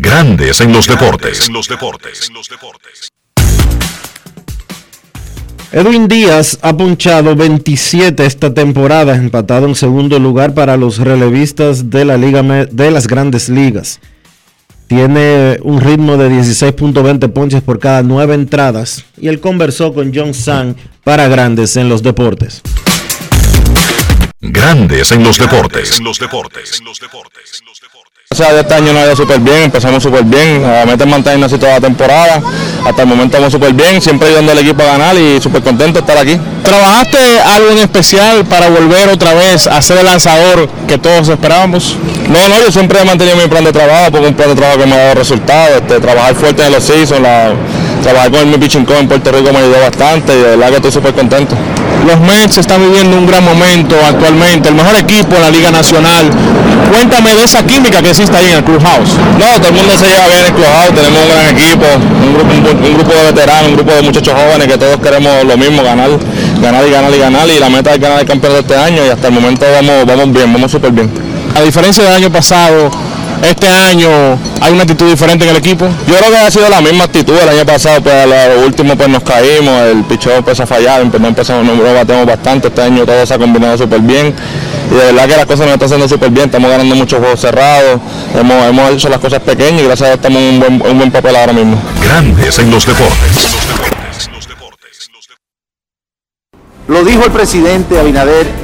Grandes 0.00 0.60
en 0.60 0.72
los 0.72 0.88
deportes. 0.88 1.48
Edwin 5.70 6.08
Díaz 6.08 6.58
ha 6.62 6.76
punchado 6.76 7.36
27 7.36 8.26
esta 8.26 8.52
temporada, 8.52 9.14
empatado 9.14 9.66
en 9.66 9.76
segundo 9.76 10.18
lugar 10.18 10.52
para 10.52 10.76
los 10.76 10.98
relevistas 10.98 11.90
de 11.90 12.04
la 12.04 12.16
Liga 12.16 12.42
de 12.42 12.90
las 12.90 13.06
Grandes 13.06 13.48
Ligas. 13.48 14.00
Tiene 14.88 15.58
un 15.62 15.80
ritmo 15.80 16.16
de 16.16 16.28
16.20 16.28 17.32
ponches 17.32 17.62
por 17.62 17.78
cada 17.78 18.02
nueve 18.02 18.34
entradas 18.34 19.04
y 19.16 19.28
él 19.28 19.38
conversó 19.38 19.94
con 19.94 20.12
John 20.12 20.34
Sang 20.34 20.74
para 21.04 21.28
Grandes 21.28 21.76
en 21.76 21.88
los 21.88 22.02
Deportes. 22.02 22.62
Grandes 24.40 25.12
en 25.12 25.22
los 25.22 25.38
deportes. 25.38 26.00
O 28.30 28.36
sea, 28.36 28.58
este 28.58 28.74
año 28.74 28.92
nos 28.92 29.02
ha 29.02 29.06
ido 29.06 29.16
súper 29.16 29.38
bien, 29.38 29.64
empezamos 29.64 30.02
súper 30.02 30.24
bien, 30.24 30.60
la 30.62 30.84
meta 30.86 31.04
es 31.04 31.10
mantenernos 31.10 31.52
así 31.52 31.60
toda 31.60 31.74
la 31.74 31.80
temporada, 31.80 32.42
hasta 32.84 33.02
el 33.02 33.06
momento 33.06 33.36
vamos 33.36 33.52
súper 33.52 33.72
bien, 33.74 34.02
siempre 34.02 34.26
ayudando 34.26 34.50
al 34.50 34.58
equipo 34.58 34.82
a 34.82 34.86
ganar 34.86 35.16
y 35.16 35.40
súper 35.40 35.62
contento 35.62 35.92
de 35.92 36.00
estar 36.00 36.18
aquí. 36.18 36.36
¿Trabajaste 36.64 37.18
algo 37.54 37.70
en 37.70 37.78
especial 37.78 38.44
para 38.46 38.68
volver 38.70 39.10
otra 39.10 39.34
vez 39.34 39.68
a 39.68 39.80
ser 39.80 39.98
el 39.98 40.06
lanzador 40.06 40.68
que 40.88 40.98
todos 40.98 41.28
esperábamos? 41.28 41.96
No, 42.28 42.48
no, 42.48 42.60
yo 42.60 42.72
siempre 42.72 43.00
he 43.00 43.04
mantenido 43.04 43.36
mi 43.36 43.46
plan 43.46 43.62
de 43.62 43.72
trabajo, 43.72 44.10
porque 44.10 44.26
un 44.26 44.34
plan 44.34 44.48
de 44.48 44.56
trabajo 44.56 44.80
que 44.80 44.86
me 44.86 44.94
ha 44.96 44.98
dado 44.98 45.14
resultados, 45.14 45.70
este, 45.76 46.00
trabajar 46.00 46.34
fuerte 46.34 46.66
en 46.66 46.72
los 46.72 46.82
seasons, 46.82 47.20
la, 47.20 47.52
trabajar 48.02 48.32
con 48.32 48.50
mi 48.50 48.56
pitching 48.56 48.84
en 48.98 49.06
Puerto 49.06 49.30
Rico 49.30 49.52
me 49.52 49.58
ayudó 49.60 49.80
bastante 49.80 50.34
y 50.34 50.38
de 50.38 50.56
verdad 50.56 50.70
que 50.70 50.76
estoy 50.76 50.92
súper 50.92 51.12
contento. 51.12 51.54
Los 52.06 52.20
Mets 52.20 52.58
están 52.58 52.82
viviendo 52.82 53.16
un 53.16 53.26
gran 53.26 53.42
momento 53.44 53.96
actualmente, 54.06 54.68
el 54.68 54.74
mejor 54.74 54.94
equipo 54.96 55.36
en 55.36 55.42
la 55.42 55.50
Liga 55.50 55.70
Nacional. 55.70 56.30
Cuéntame 56.92 57.34
de 57.34 57.44
esa 57.44 57.64
química 57.64 58.02
que 58.02 58.10
existe 58.10 58.36
ahí 58.36 58.50
en 58.50 58.58
el 58.58 58.64
Clubhouse. 58.64 59.14
No, 59.38 59.58
todo 59.58 59.68
el 59.68 59.74
mundo 59.74 59.96
se 59.98 60.06
lleva 60.06 60.26
bien 60.28 60.40
en 60.40 60.46
el 60.46 60.52
Clubhouse, 60.52 60.94
tenemos 60.94 61.18
un 61.22 61.28
gran 61.28 61.46
equipo, 61.48 61.86
un 61.96 62.34
grupo, 62.34 62.52
un, 62.52 62.84
un 62.84 62.94
grupo 62.94 63.12
de 63.12 63.24
veteranos, 63.32 63.68
un 63.68 63.76
grupo 63.76 63.92
de 63.92 64.02
muchachos 64.02 64.34
jóvenes 64.34 64.68
que 64.68 64.78
todos 64.78 64.98
queremos 65.00 65.44
lo 65.44 65.56
mismo, 65.56 65.82
ganar, 65.82 66.10
ganar 66.60 66.86
y 66.86 66.90
ganar 66.90 67.14
y 67.14 67.18
ganar 67.18 67.48
y 67.48 67.58
la 67.58 67.70
meta 67.70 67.94
es 67.94 68.00
ganar 68.00 68.20
el 68.20 68.26
campeonato 68.26 68.60
este 68.60 68.76
año 68.76 69.04
y 69.04 69.08
hasta 69.08 69.28
el 69.28 69.32
momento 69.32 69.64
vamos, 69.72 70.04
vamos 70.06 70.32
bien, 70.32 70.52
vamos 70.52 70.70
súper 70.70 70.92
bien. 70.92 71.10
A 71.56 71.62
diferencia 71.62 72.04
del 72.04 72.12
año 72.12 72.30
pasado, 72.30 72.90
este 73.50 73.68
año 73.68 74.08
hay 74.60 74.72
una 74.72 74.82
actitud 74.82 75.08
diferente 75.08 75.44
en 75.44 75.50
el 75.50 75.56
equipo. 75.56 75.86
Yo 76.06 76.16
creo 76.16 76.30
que 76.30 76.38
ha 76.38 76.50
sido 76.50 76.68
la 76.68 76.80
misma 76.80 77.04
actitud 77.04 77.34
el 77.36 77.48
año 77.48 77.66
pasado, 77.66 78.00
pues 78.02 78.14
a 78.14 78.26
lo 78.26 78.66
último 78.66 78.96
pues 78.96 79.08
nos 79.08 79.22
caímos, 79.22 79.82
el 79.82 80.04
pichón 80.04 80.34
empezó 80.34 80.62
a 80.62 80.66
fallar, 80.66 81.04
no 81.04 81.28
empezamos, 81.28 81.64
no 81.64 81.94
batemos 81.94 82.26
bastante, 82.26 82.68
este 82.68 82.82
año 82.82 83.04
todo 83.04 83.26
se 83.26 83.34
ha 83.34 83.38
combinado 83.38 83.78
súper 83.78 84.00
bien 84.00 84.34
y 84.90 84.94
de 84.94 85.12
verdad 85.12 85.28
que 85.28 85.36
las 85.36 85.46
cosas 85.46 85.66
nos 85.66 85.74
están 85.74 85.86
haciendo 85.86 86.08
súper 86.08 86.30
bien, 86.30 86.46
estamos 86.46 86.70
ganando 86.70 86.94
muchos 86.94 87.18
juegos 87.18 87.40
cerrados, 87.40 88.00
hemos, 88.38 88.66
hemos 88.66 88.92
hecho 88.92 89.08
las 89.08 89.18
cosas 89.18 89.40
pequeñas 89.40 89.82
y 89.82 89.84
gracias 89.84 90.02
a 90.02 90.06
Dios 90.06 90.16
estamos 90.16 90.38
en 90.40 90.48
un 90.48 90.60
buen, 90.60 90.90
un 90.90 90.98
buen 90.98 91.10
papel 91.10 91.36
ahora 91.36 91.52
mismo. 91.52 91.76
Grandes 92.02 92.58
en 92.58 92.70
los 92.70 92.86
deportes. 92.86 93.56
Lo 96.86 97.02
dijo 97.02 97.24
el 97.24 97.30
presidente 97.30 97.98
Abinader 97.98 98.63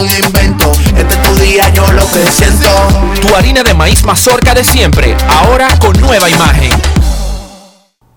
algún 0.01 0.25
invento. 0.25 0.71
Este 0.97 1.13
es 1.13 1.21
tu 1.21 1.35
día, 1.35 1.71
yo 1.73 1.85
lo 1.91 2.01
que 2.11 2.19
siento. 2.31 2.67
Tu 3.21 3.35
harina 3.35 3.61
de 3.63 3.73
maíz 3.73 4.03
mazorca 4.03 4.53
de 4.53 4.63
siempre, 4.63 5.15
ahora 5.27 5.67
con 5.79 5.99
nueva 5.99 6.29
imagen. 6.29 6.71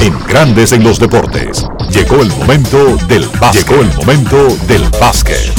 En 0.00 0.18
Grandes 0.26 0.72
en 0.72 0.82
los 0.82 0.98
deportes. 0.98 1.66
Llegó 1.90 2.22
el 2.22 2.28
momento 2.28 2.96
del 3.06 3.26
básquet. 3.38 3.68
Llegó 3.68 3.82
el 3.82 3.92
momento 3.94 4.56
del 4.66 4.82
básquet. 5.00 5.52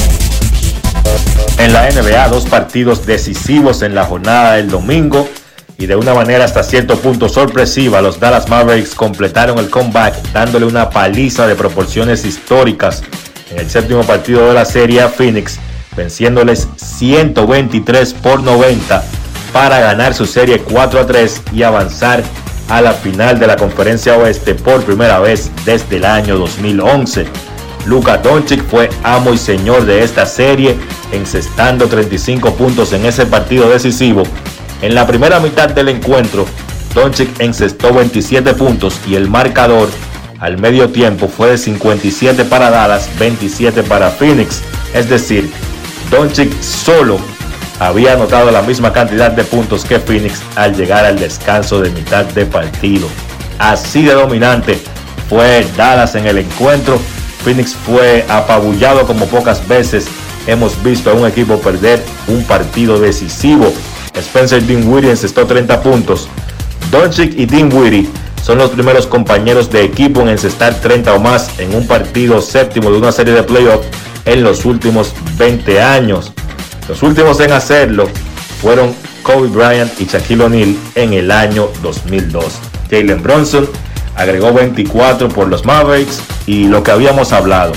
En 1.58 1.72
la 1.72 1.88
NBA, 1.88 2.28
dos 2.28 2.46
partidos 2.46 3.06
decisivos 3.06 3.82
en 3.82 3.94
la 3.94 4.04
jornada 4.04 4.54
del 4.54 4.68
domingo 4.68 5.28
y 5.78 5.86
de 5.86 5.96
una 5.96 6.14
manera 6.14 6.44
hasta 6.44 6.62
cierto 6.62 6.98
punto 6.98 7.28
sorpresiva, 7.28 8.02
los 8.02 8.18
Dallas 8.18 8.48
Mavericks 8.48 8.94
completaron 8.94 9.58
el 9.58 9.70
comeback 9.70 10.14
dándole 10.32 10.66
una 10.66 10.90
paliza 10.90 11.46
de 11.46 11.54
proporciones 11.54 12.24
históricas 12.24 13.02
en 13.50 13.58
el 13.58 13.70
séptimo 13.70 14.02
partido 14.02 14.48
de 14.48 14.54
la 14.54 14.64
serie 14.64 15.02
a 15.02 15.08
Phoenix, 15.08 15.58
venciéndoles 15.96 16.68
123 16.76 18.14
por 18.14 18.42
90 18.42 19.04
para 19.52 19.80
ganar 19.80 20.14
su 20.14 20.26
serie 20.26 20.60
4 20.60 21.00
a 21.00 21.06
3 21.06 21.42
y 21.52 21.62
avanzar 21.62 22.22
a 22.68 22.80
la 22.80 22.92
final 22.92 23.38
de 23.38 23.46
la 23.46 23.56
conferencia 23.56 24.16
oeste 24.16 24.54
por 24.54 24.82
primera 24.84 25.18
vez 25.18 25.50
desde 25.64 25.96
el 25.96 26.04
año 26.04 26.38
2011. 26.38 27.26
Luka 27.86 28.18
Doncic 28.18 28.64
fue 28.64 28.88
amo 29.02 29.34
y 29.34 29.38
señor 29.38 29.84
de 29.84 30.02
esta 30.02 30.24
serie, 30.24 30.76
encestando 31.10 31.88
35 31.88 32.54
puntos 32.54 32.92
en 32.92 33.04
ese 33.04 33.26
partido 33.26 33.68
decisivo. 33.68 34.22
En 34.80 34.94
la 34.94 35.06
primera 35.06 35.40
mitad 35.40 35.68
del 35.68 35.88
encuentro, 35.88 36.46
Doncic 36.94 37.40
encestó 37.40 37.92
27 37.92 38.54
puntos 38.54 38.98
y 39.06 39.16
el 39.16 39.28
marcador 39.28 39.88
al 40.38 40.58
medio 40.58 40.88
tiempo 40.90 41.28
fue 41.28 41.50
de 41.50 41.58
57 41.58 42.44
para 42.46 42.70
Dallas, 42.70 43.08
27 43.18 43.82
para 43.84 44.10
Phoenix. 44.10 44.62
Es 44.94 45.08
decir, 45.08 45.50
Doncic 46.12 46.52
solo 46.60 47.18
había 47.80 48.12
anotado 48.12 48.50
la 48.50 48.60
misma 48.60 48.92
cantidad 48.92 49.30
de 49.30 49.44
puntos 49.44 49.82
que 49.82 49.98
Phoenix 49.98 50.42
al 50.56 50.76
llegar 50.76 51.06
al 51.06 51.18
descanso 51.18 51.80
de 51.80 51.88
mitad 51.88 52.26
de 52.26 52.44
partido. 52.44 53.08
Así 53.58 54.02
de 54.02 54.12
dominante 54.12 54.78
fue 55.30 55.66
Dallas 55.74 56.14
en 56.14 56.26
el 56.26 56.36
encuentro. 56.36 57.00
Phoenix 57.42 57.74
fue 57.74 58.26
apabullado 58.28 59.06
como 59.06 59.24
pocas 59.26 59.66
veces 59.66 60.06
hemos 60.46 60.80
visto 60.82 61.10
a 61.10 61.14
un 61.14 61.26
equipo 61.26 61.58
perder 61.58 62.04
un 62.28 62.44
partido 62.44 63.00
decisivo. 63.00 63.72
Spencer 64.14 64.64
Dinwiddie 64.66 65.12
encestó 65.12 65.46
30 65.46 65.80
puntos. 65.80 66.28
Doncic 66.90 67.32
y 67.38 67.46
Dinwiddie 67.46 68.06
son 68.42 68.58
los 68.58 68.70
primeros 68.70 69.06
compañeros 69.06 69.70
de 69.70 69.84
equipo 69.84 70.20
en 70.20 70.28
encestar 70.28 70.74
30 70.74 71.14
o 71.14 71.20
más 71.20 71.58
en 71.58 71.74
un 71.74 71.86
partido 71.86 72.42
séptimo 72.42 72.90
de 72.90 72.98
una 72.98 73.12
serie 73.12 73.32
de 73.32 73.42
playoffs 73.42 73.86
en 74.24 74.42
los 74.42 74.64
últimos 74.64 75.14
20 75.38 75.80
años. 75.80 76.32
Los 76.88 77.02
últimos 77.02 77.40
en 77.40 77.52
hacerlo 77.52 78.08
fueron 78.60 78.94
Kobe 79.22 79.48
Bryant 79.48 80.00
y 80.00 80.06
Shaquille 80.06 80.44
O'Neal 80.44 80.76
en 80.94 81.12
el 81.12 81.30
año 81.30 81.68
2002. 81.82 82.44
Jalen 82.90 83.22
Bronson 83.22 83.68
agregó 84.16 84.52
24 84.52 85.28
por 85.28 85.48
los 85.48 85.64
Mavericks 85.64 86.20
y 86.46 86.68
lo 86.68 86.82
que 86.82 86.90
habíamos 86.90 87.32
hablado. 87.32 87.72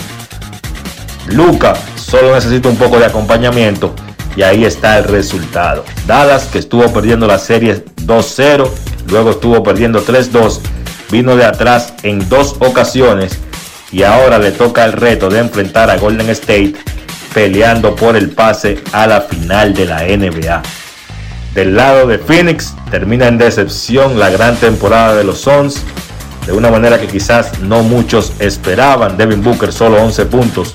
Luca 1.27 1.76
solo 1.95 2.34
necesita 2.34 2.69
un 2.69 2.77
poco 2.77 2.99
de 2.99 3.05
acompañamiento 3.05 3.93
y 4.35 4.43
ahí 4.43 4.65
está 4.65 4.97
el 4.97 5.05
resultado. 5.05 5.84
Dallas 6.07 6.45
que 6.45 6.59
estuvo 6.59 6.91
perdiendo 6.91 7.27
la 7.27 7.39
serie 7.39 7.84
2-0, 8.05 8.69
luego 9.09 9.31
estuvo 9.31 9.63
perdiendo 9.63 10.05
3-2, 10.05 10.59
vino 11.11 11.35
de 11.35 11.45
atrás 11.45 11.93
en 12.03 12.27
dos 12.30 12.55
ocasiones 12.59 13.39
y 13.95 14.03
ahora 14.03 14.39
le 14.39 14.51
toca 14.51 14.84
el 14.84 14.91
reto 14.91 15.30
de 15.30 15.39
enfrentar 15.39 15.89
a 15.89 15.95
Golden 15.95 16.30
State 16.31 16.73
peleando 17.34 17.95
por 17.95 18.17
el 18.17 18.30
pase 18.30 18.77
a 18.91 19.07
la 19.07 19.22
final 19.22 19.73
de 19.73 19.85
la 19.85 20.03
NBA. 20.03 20.61
Del 21.53 21.77
lado 21.77 22.05
de 22.05 22.17
Phoenix 22.17 22.76
termina 22.91 23.30
en 23.30 23.38
decepción 23.38 24.19
la 24.19 24.30
gran 24.30 24.57
temporada 24.57 25.15
de 25.15 25.23
los 25.23 25.39
Suns 25.39 25.81
de 26.45 26.51
una 26.51 26.69
manera 26.69 26.99
que 26.99 27.07
quizás 27.07 27.57
no 27.61 27.84
muchos 27.84 28.34
esperaban. 28.39 29.15
Devin 29.15 29.41
Booker 29.41 29.72
solo 29.72 30.03
11 30.03 30.26
puntos. 30.26 30.73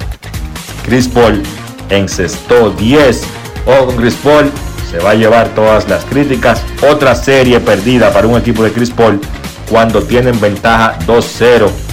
Chris 0.87 1.07
Paul 1.07 1.43
encestó 1.91 2.71
10. 2.71 3.23
O 3.67 3.85
con 3.85 3.97
Chris 3.97 4.15
Paul 4.15 4.51
se 4.91 4.99
va 4.99 5.11
a 5.11 5.15
llevar 5.15 5.49
todas 5.51 5.87
las 5.91 6.07
críticas. 6.07 6.63
Otra 6.91 7.15
serie 7.15 7.61
perdida 7.61 8.15
para 8.15 8.27
un 8.27 8.39
equipo 8.39 8.65
de 8.65 8.73
Chris 8.73 8.89
Paul 8.89 9.21
cuando 9.69 10.03
tienen 10.05 10.41
ventaja 10.41 10.99
2-0 11.07 11.90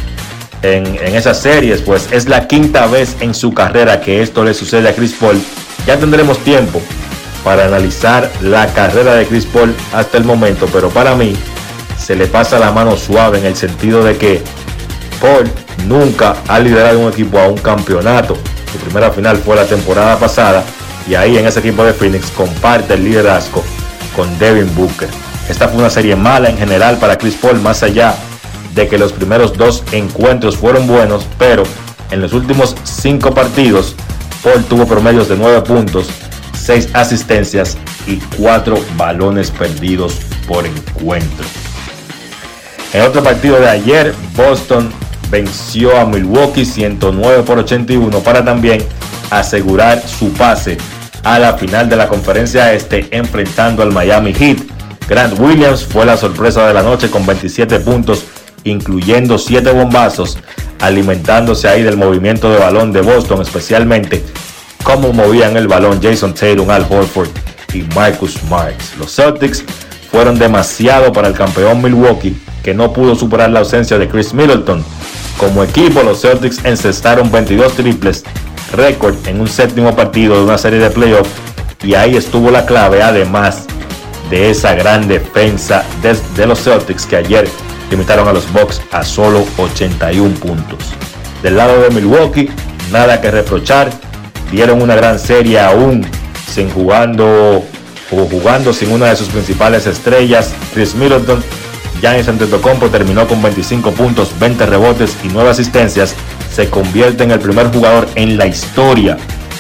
en, 0.62 0.86
esas 1.16 1.40
series. 1.40 1.82
Pues 1.82 2.10
es 2.12 2.28
la 2.28 2.48
quinta 2.48 2.88
vez 2.88 3.16
en 3.20 3.34
su 3.34 3.54
carrera 3.54 4.02
que 4.02 4.22
esto 4.22 4.44
le 4.44 4.54
sucede 4.54 4.90
a 4.90 4.96
Chris 4.96 5.14
Paul. 5.14 5.40
Ya 5.86 5.98
tendremos 5.98 6.40
tiempo 6.40 6.82
para 7.44 7.66
analizar 7.66 8.30
la 8.42 8.68
carrera 8.74 9.16
de 9.16 9.26
Chris 9.26 9.46
Paul 9.46 9.74
hasta 9.94 10.18
el 10.18 10.24
momento. 10.24 10.68
Pero 10.72 10.90
para 10.90 11.16
mí 11.16 11.36
se 11.98 12.16
le 12.16 12.28
pasa 12.28 12.60
la 12.60 12.72
mano 12.72 12.98
suave 12.98 13.40
en 13.40 13.46
el 13.46 13.56
sentido 13.56 14.04
de 14.04 14.18
que 14.18 14.42
Paul 15.22 15.50
nunca 15.88 16.36
ha 16.48 16.60
liderado 16.60 17.00
un 17.00 17.12
equipo 17.12 17.40
a 17.40 17.48
un 17.48 17.58
campeonato. 17.58 18.38
Su 18.72 18.78
primera 18.80 19.12
final 19.12 19.38
fue 19.38 19.56
la 19.56 19.66
temporada 19.66 20.18
pasada 20.18 20.64
y 21.10 21.16
ahí 21.16 21.38
en 21.38 21.48
ese 21.48 21.60
equipo 21.60 21.84
de 21.84 21.94
Phoenix 21.94 22.30
comparte 22.32 22.96
el 22.96 23.04
liderazgo 23.04 23.64
con 24.16 24.38
Devin 24.40 24.74
Booker. 24.76 25.08
Esta 25.50 25.70
fue 25.70 25.80
una 25.80 25.90
serie 25.90 26.16
mala 26.16 26.50
en 26.50 26.58
general 26.58 26.98
para 26.98 27.18
Chris 27.18 27.36
Paul, 27.36 27.62
más 27.62 27.82
allá 27.82 28.14
de 28.78 28.88
que 28.88 28.98
los 28.98 29.12
primeros 29.12 29.58
dos 29.58 29.84
encuentros 29.92 30.56
fueron 30.56 30.88
buenos, 30.88 31.26
pero 31.38 31.64
en 32.12 32.22
los 32.22 32.32
últimos 32.32 32.76
cinco 32.84 33.34
partidos 33.34 33.96
Paul 34.44 34.64
tuvo 34.66 34.88
promedios 34.88 35.28
de 35.28 35.36
9 35.36 35.62
puntos, 35.62 36.08
6 36.54 36.90
asistencias 36.94 37.76
y 38.06 38.18
4 38.38 38.78
balones 38.96 39.52
perdidos 39.52 40.20
por 40.48 40.66
encuentro. 40.66 41.46
En 42.94 43.02
otro 43.02 43.24
partido 43.24 43.60
de 43.60 43.68
ayer, 43.68 44.14
Boston 44.36 44.90
venció 45.30 46.00
a 46.00 46.06
Milwaukee 46.06 46.64
109 46.64 47.44
por 47.44 47.58
81 47.58 48.20
para 48.20 48.46
también 48.46 48.86
asegurar 49.30 50.02
su 50.08 50.32
pase 50.34 50.78
a 51.24 51.40
la 51.40 51.58
final 51.58 51.90
de 51.90 51.98
la 51.98 52.08
conferencia 52.08 52.74
este 52.74 53.08
enfrentando 53.12 53.82
al 53.82 53.92
Miami 53.92 54.34
Heat. 54.34 54.60
Grant 55.10 55.38
Williams 55.40 55.84
fue 55.84 56.06
la 56.06 56.16
sorpresa 56.16 56.68
de 56.68 56.74
la 56.74 56.84
noche 56.84 57.10
con 57.10 57.26
27 57.26 57.80
puntos, 57.80 58.24
incluyendo 58.70 59.38
7 59.38 59.72
bombazos, 59.72 60.38
alimentándose 60.80 61.68
ahí 61.68 61.84
del 61.84 61.98
movimiento 61.98 62.50
de 62.50 62.60
balón 62.60 62.92
de 62.92 63.02
Boston, 63.02 63.42
especialmente 63.42 64.24
cómo 64.84 65.12
movían 65.14 65.58
el 65.58 65.68
balón 65.68 66.02
Jason 66.02 66.34
Tatum, 66.34 66.70
Al 66.70 66.86
Horford 66.90 67.30
y 67.74 67.82
Marcus 67.96 68.42
Marks. 68.50 68.98
Los 68.98 69.16
Celtics 69.16 69.64
fueron 70.12 70.40
demasiado 70.40 71.12
para 71.12 71.28
el 71.28 71.34
campeón 71.34 71.82
Milwaukee 71.82 72.38
que 72.64 72.74
no 72.74 72.92
pudo 72.92 73.16
superar 73.16 73.50
la 73.50 73.60
ausencia 73.60 73.98
de 73.98 74.10
Chris 74.10 74.34
Middleton. 74.34 74.84
Como 75.38 75.64
equipo, 75.64 76.04
los 76.04 76.22
Celtics 76.22 76.66
encestaron 76.66 77.32
22 77.32 77.74
triples, 77.74 78.24
récord 78.74 79.16
en 79.28 79.40
un 79.40 79.48
séptimo 79.48 79.96
partido 79.96 80.36
de 80.36 80.44
una 80.44 80.58
serie 80.58 80.80
de 80.80 80.90
playoffs, 80.90 81.30
y 81.84 81.94
ahí 81.94 82.18
estuvo 82.18 82.52
la 82.52 82.66
clave, 82.66 83.02
además 83.02 83.68
de 84.30 84.50
esa 84.50 84.76
gran 84.76 85.08
defensa 85.08 85.86
de, 86.02 86.46
los 86.46 86.62
Celtics 86.64 87.06
que 87.06 87.16
ayer 87.16 87.48
limitaron 87.90 88.28
a 88.28 88.34
los 88.34 88.52
Bucks 88.52 88.82
a 88.92 89.04
solo 89.04 89.46
81 89.58 90.36
puntos. 90.36 90.80
Del 91.42 91.58
lado 91.58 91.82
de 91.82 91.90
Milwaukee, 91.90 92.50
nada 92.92 93.22
que 93.22 93.32
reprochar, 93.32 93.90
dieron 94.52 94.82
una 94.82 94.96
gran 94.96 95.20
serie 95.20 95.60
aún 95.60 96.06
sin 96.52 96.70
jugando 96.70 97.64
o 98.12 98.26
jugando 98.26 98.74
sin 98.74 98.92
una 98.92 99.08
de 99.08 99.16
sus 99.16 99.28
principales 99.28 99.86
estrellas, 99.86 100.54
Chris 100.74 100.96
Middleton 100.96 101.44
Giannis 102.02 102.28
Antetokounmpo 102.28 102.88
terminó 102.90 103.28
con 103.28 103.42
25 103.42 103.92
puntos, 103.92 104.38
20 104.40 104.66
rebotes 104.68 105.18
y 105.24 105.30
9 105.30 105.50
asistencias. 105.50 106.16
Se 106.54 106.70
convierte 106.70 107.24
en 107.24 107.32
el 107.32 107.40
primer 107.40 107.68
jugador 107.72 108.08
en 108.16 108.38
la 108.38 108.46
historia 108.46 109.18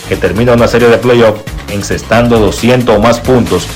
que 0.08 0.16
termina 0.16 0.54
una 0.54 0.68
serie 0.68 0.88
de 0.88 0.98
playoffs 0.98 1.41
encestando 1.70 2.40
200 2.40 2.95
o 2.95 2.99
más 2.99 3.20
puntos, 3.20 3.68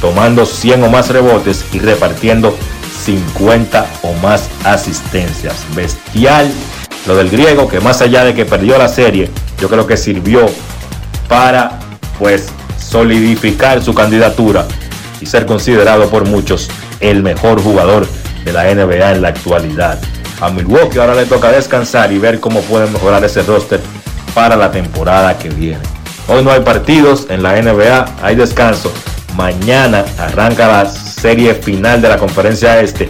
tomando 0.00 0.44
100 0.46 0.84
o 0.84 0.90
más 0.90 1.08
rebotes 1.10 1.64
y 1.72 1.78
repartiendo 1.78 2.56
50 3.08 3.86
o 4.02 4.12
más 4.20 4.50
asistencias. 4.64 5.54
Bestial 5.74 6.46
lo 7.06 7.16
del 7.16 7.30
griego 7.30 7.66
que 7.66 7.80
más 7.80 8.02
allá 8.02 8.22
de 8.22 8.34
que 8.34 8.44
perdió 8.44 8.76
la 8.76 8.86
serie, 8.88 9.30
yo 9.58 9.70
creo 9.70 9.86
que 9.86 9.96
sirvió 9.96 10.44
para 11.26 11.78
pues 12.18 12.48
solidificar 12.78 13.82
su 13.82 13.94
candidatura 13.94 14.66
y 15.22 15.26
ser 15.26 15.46
considerado 15.46 16.10
por 16.10 16.26
muchos 16.26 16.68
el 17.00 17.22
mejor 17.22 17.62
jugador 17.62 18.06
de 18.44 18.52
la 18.52 18.64
NBA 18.74 19.12
en 19.12 19.22
la 19.22 19.28
actualidad. 19.28 19.98
A 20.42 20.50
Milwaukee 20.50 20.98
ahora 20.98 21.14
le 21.14 21.24
toca 21.24 21.50
descansar 21.50 22.12
y 22.12 22.18
ver 22.18 22.40
cómo 22.40 22.60
pueden 22.60 22.92
mejorar 22.92 23.24
ese 23.24 23.42
roster 23.42 23.80
para 24.34 24.54
la 24.54 24.70
temporada 24.70 25.38
que 25.38 25.48
viene. 25.48 25.80
Hoy 26.26 26.44
no 26.44 26.50
hay 26.50 26.60
partidos 26.60 27.26
en 27.30 27.42
la 27.42 27.60
NBA, 27.62 28.16
hay 28.22 28.36
descanso. 28.36 28.92
Mañana 29.38 30.04
arranca 30.18 30.66
la 30.66 30.90
serie 30.90 31.54
final 31.54 32.02
de 32.02 32.08
la 32.08 32.18
conferencia 32.18 32.80
este. 32.80 33.08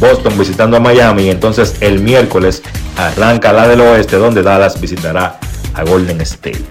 Boston 0.00 0.36
visitando 0.36 0.76
a 0.76 0.80
Miami 0.80 1.26
y 1.26 1.30
entonces 1.30 1.76
el 1.80 2.00
miércoles 2.00 2.62
arranca 2.98 3.52
la 3.52 3.68
del 3.68 3.80
oeste 3.80 4.16
donde 4.16 4.42
Dallas 4.42 4.80
visitará 4.80 5.38
a 5.72 5.84
Golden 5.84 6.20
State. 6.22 6.64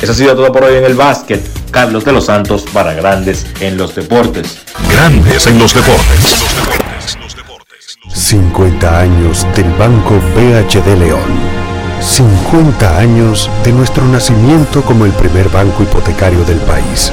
Eso 0.00 0.12
ha 0.12 0.14
sido 0.14 0.36
todo 0.36 0.52
por 0.52 0.62
hoy 0.62 0.76
en 0.76 0.84
el 0.84 0.94
básquet. 0.94 1.44
Carlos 1.72 2.04
de 2.04 2.12
los 2.12 2.26
Santos 2.26 2.66
para 2.72 2.94
Grandes 2.94 3.44
en 3.58 3.76
los 3.76 3.96
Deportes. 3.96 4.60
Grandes 4.92 5.48
en 5.48 5.58
los 5.58 5.74
Deportes. 5.74 6.44
50 8.14 9.00
años 9.00 9.44
del 9.56 9.72
Banco 9.72 10.14
BHD 10.36 10.96
León. 11.00 11.58
50 12.00 12.96
años 12.96 13.50
de 13.64 13.72
nuestro 13.72 14.04
nacimiento 14.04 14.82
como 14.82 15.04
el 15.04 15.10
primer 15.12 15.48
banco 15.48 15.82
hipotecario 15.82 16.44
del 16.44 16.58
país, 16.58 17.12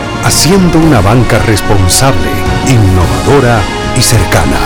haciendo 0.23 0.79
una 0.79 1.01
banca 1.01 1.39
responsable, 1.39 2.29
innovadora 2.67 3.61
y 3.97 4.01
cercana. 4.01 4.57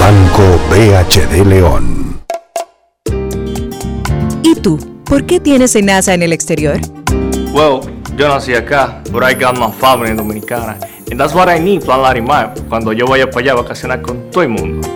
Banco 0.00 0.60
BHD 0.70 1.46
León. 1.46 2.06
tú, 4.66 4.78
¿por 5.04 5.24
qué 5.26 5.38
tienes 5.38 5.76
enaza 5.76 6.12
en 6.12 6.22
el 6.22 6.32
exterior? 6.32 6.80
Well, 7.52 7.80
yo 8.16 8.28
nací 8.28 8.54
acá, 8.54 9.00
but 9.12 9.22
I 9.22 9.34
got 9.34 9.56
my 9.56 9.70
family 9.70 10.12
dominicana. 10.14 10.76
And 11.10 11.20
that's 11.20 11.34
what 11.34 11.48
I 11.48 11.60
need, 11.60 11.84
Plan 11.84 12.02
Larimar, 12.02 12.52
cuando 12.68 12.92
yo 12.92 13.06
vaya 13.06 13.30
para 13.30 13.40
allá 13.40 13.52
a 13.52 13.62
vacacionar 13.62 14.02
con 14.02 14.30
todo 14.30 14.42
el 14.42 14.48
mundo. 14.48 14.95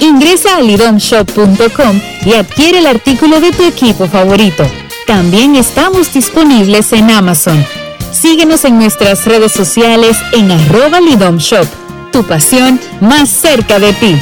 Ingresa 0.00 0.56
a 0.56 0.60
lidomshop.com 0.60 2.00
y 2.24 2.34
adquiere 2.34 2.78
el 2.78 2.86
artículo 2.86 3.40
de 3.40 3.50
tu 3.52 3.64
equipo 3.64 4.06
favorito. 4.06 4.64
También 5.06 5.56
estamos 5.56 6.12
disponibles 6.12 6.92
en 6.92 7.10
Amazon. 7.10 7.64
Síguenos 8.12 8.64
en 8.64 8.78
nuestras 8.78 9.24
redes 9.24 9.52
sociales 9.52 10.16
en 10.32 10.50
arroba 10.50 11.00
lidomshop. 11.00 11.66
Tu 12.12 12.24
pasión 12.24 12.80
más 13.00 13.28
cerca 13.28 13.78
de 13.78 13.92
ti. 13.92 14.18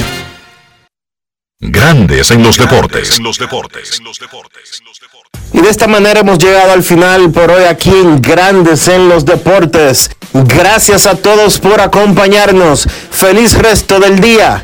Grandes 1.59 2.31
en 2.31 2.43
los 2.43 2.57
deportes. 2.57 3.19
Y 5.53 5.61
de 5.61 5.69
esta 5.69 5.87
manera 5.87 6.19
hemos 6.19 6.37
llegado 6.37 6.71
al 6.71 6.83
final 6.83 7.31
por 7.31 7.49
hoy 7.49 7.63
aquí 7.63 7.89
en 7.89 8.21
Grandes 8.21 8.87
en 8.87 9.09
los 9.09 9.25
Deportes. 9.25 10.11
Gracias 10.33 11.07
a 11.07 11.15
todos 11.15 11.59
por 11.59 11.81
acompañarnos. 11.81 12.87
Feliz 13.09 13.57
resto 13.57 13.99
del 13.99 14.19
día. 14.19 14.63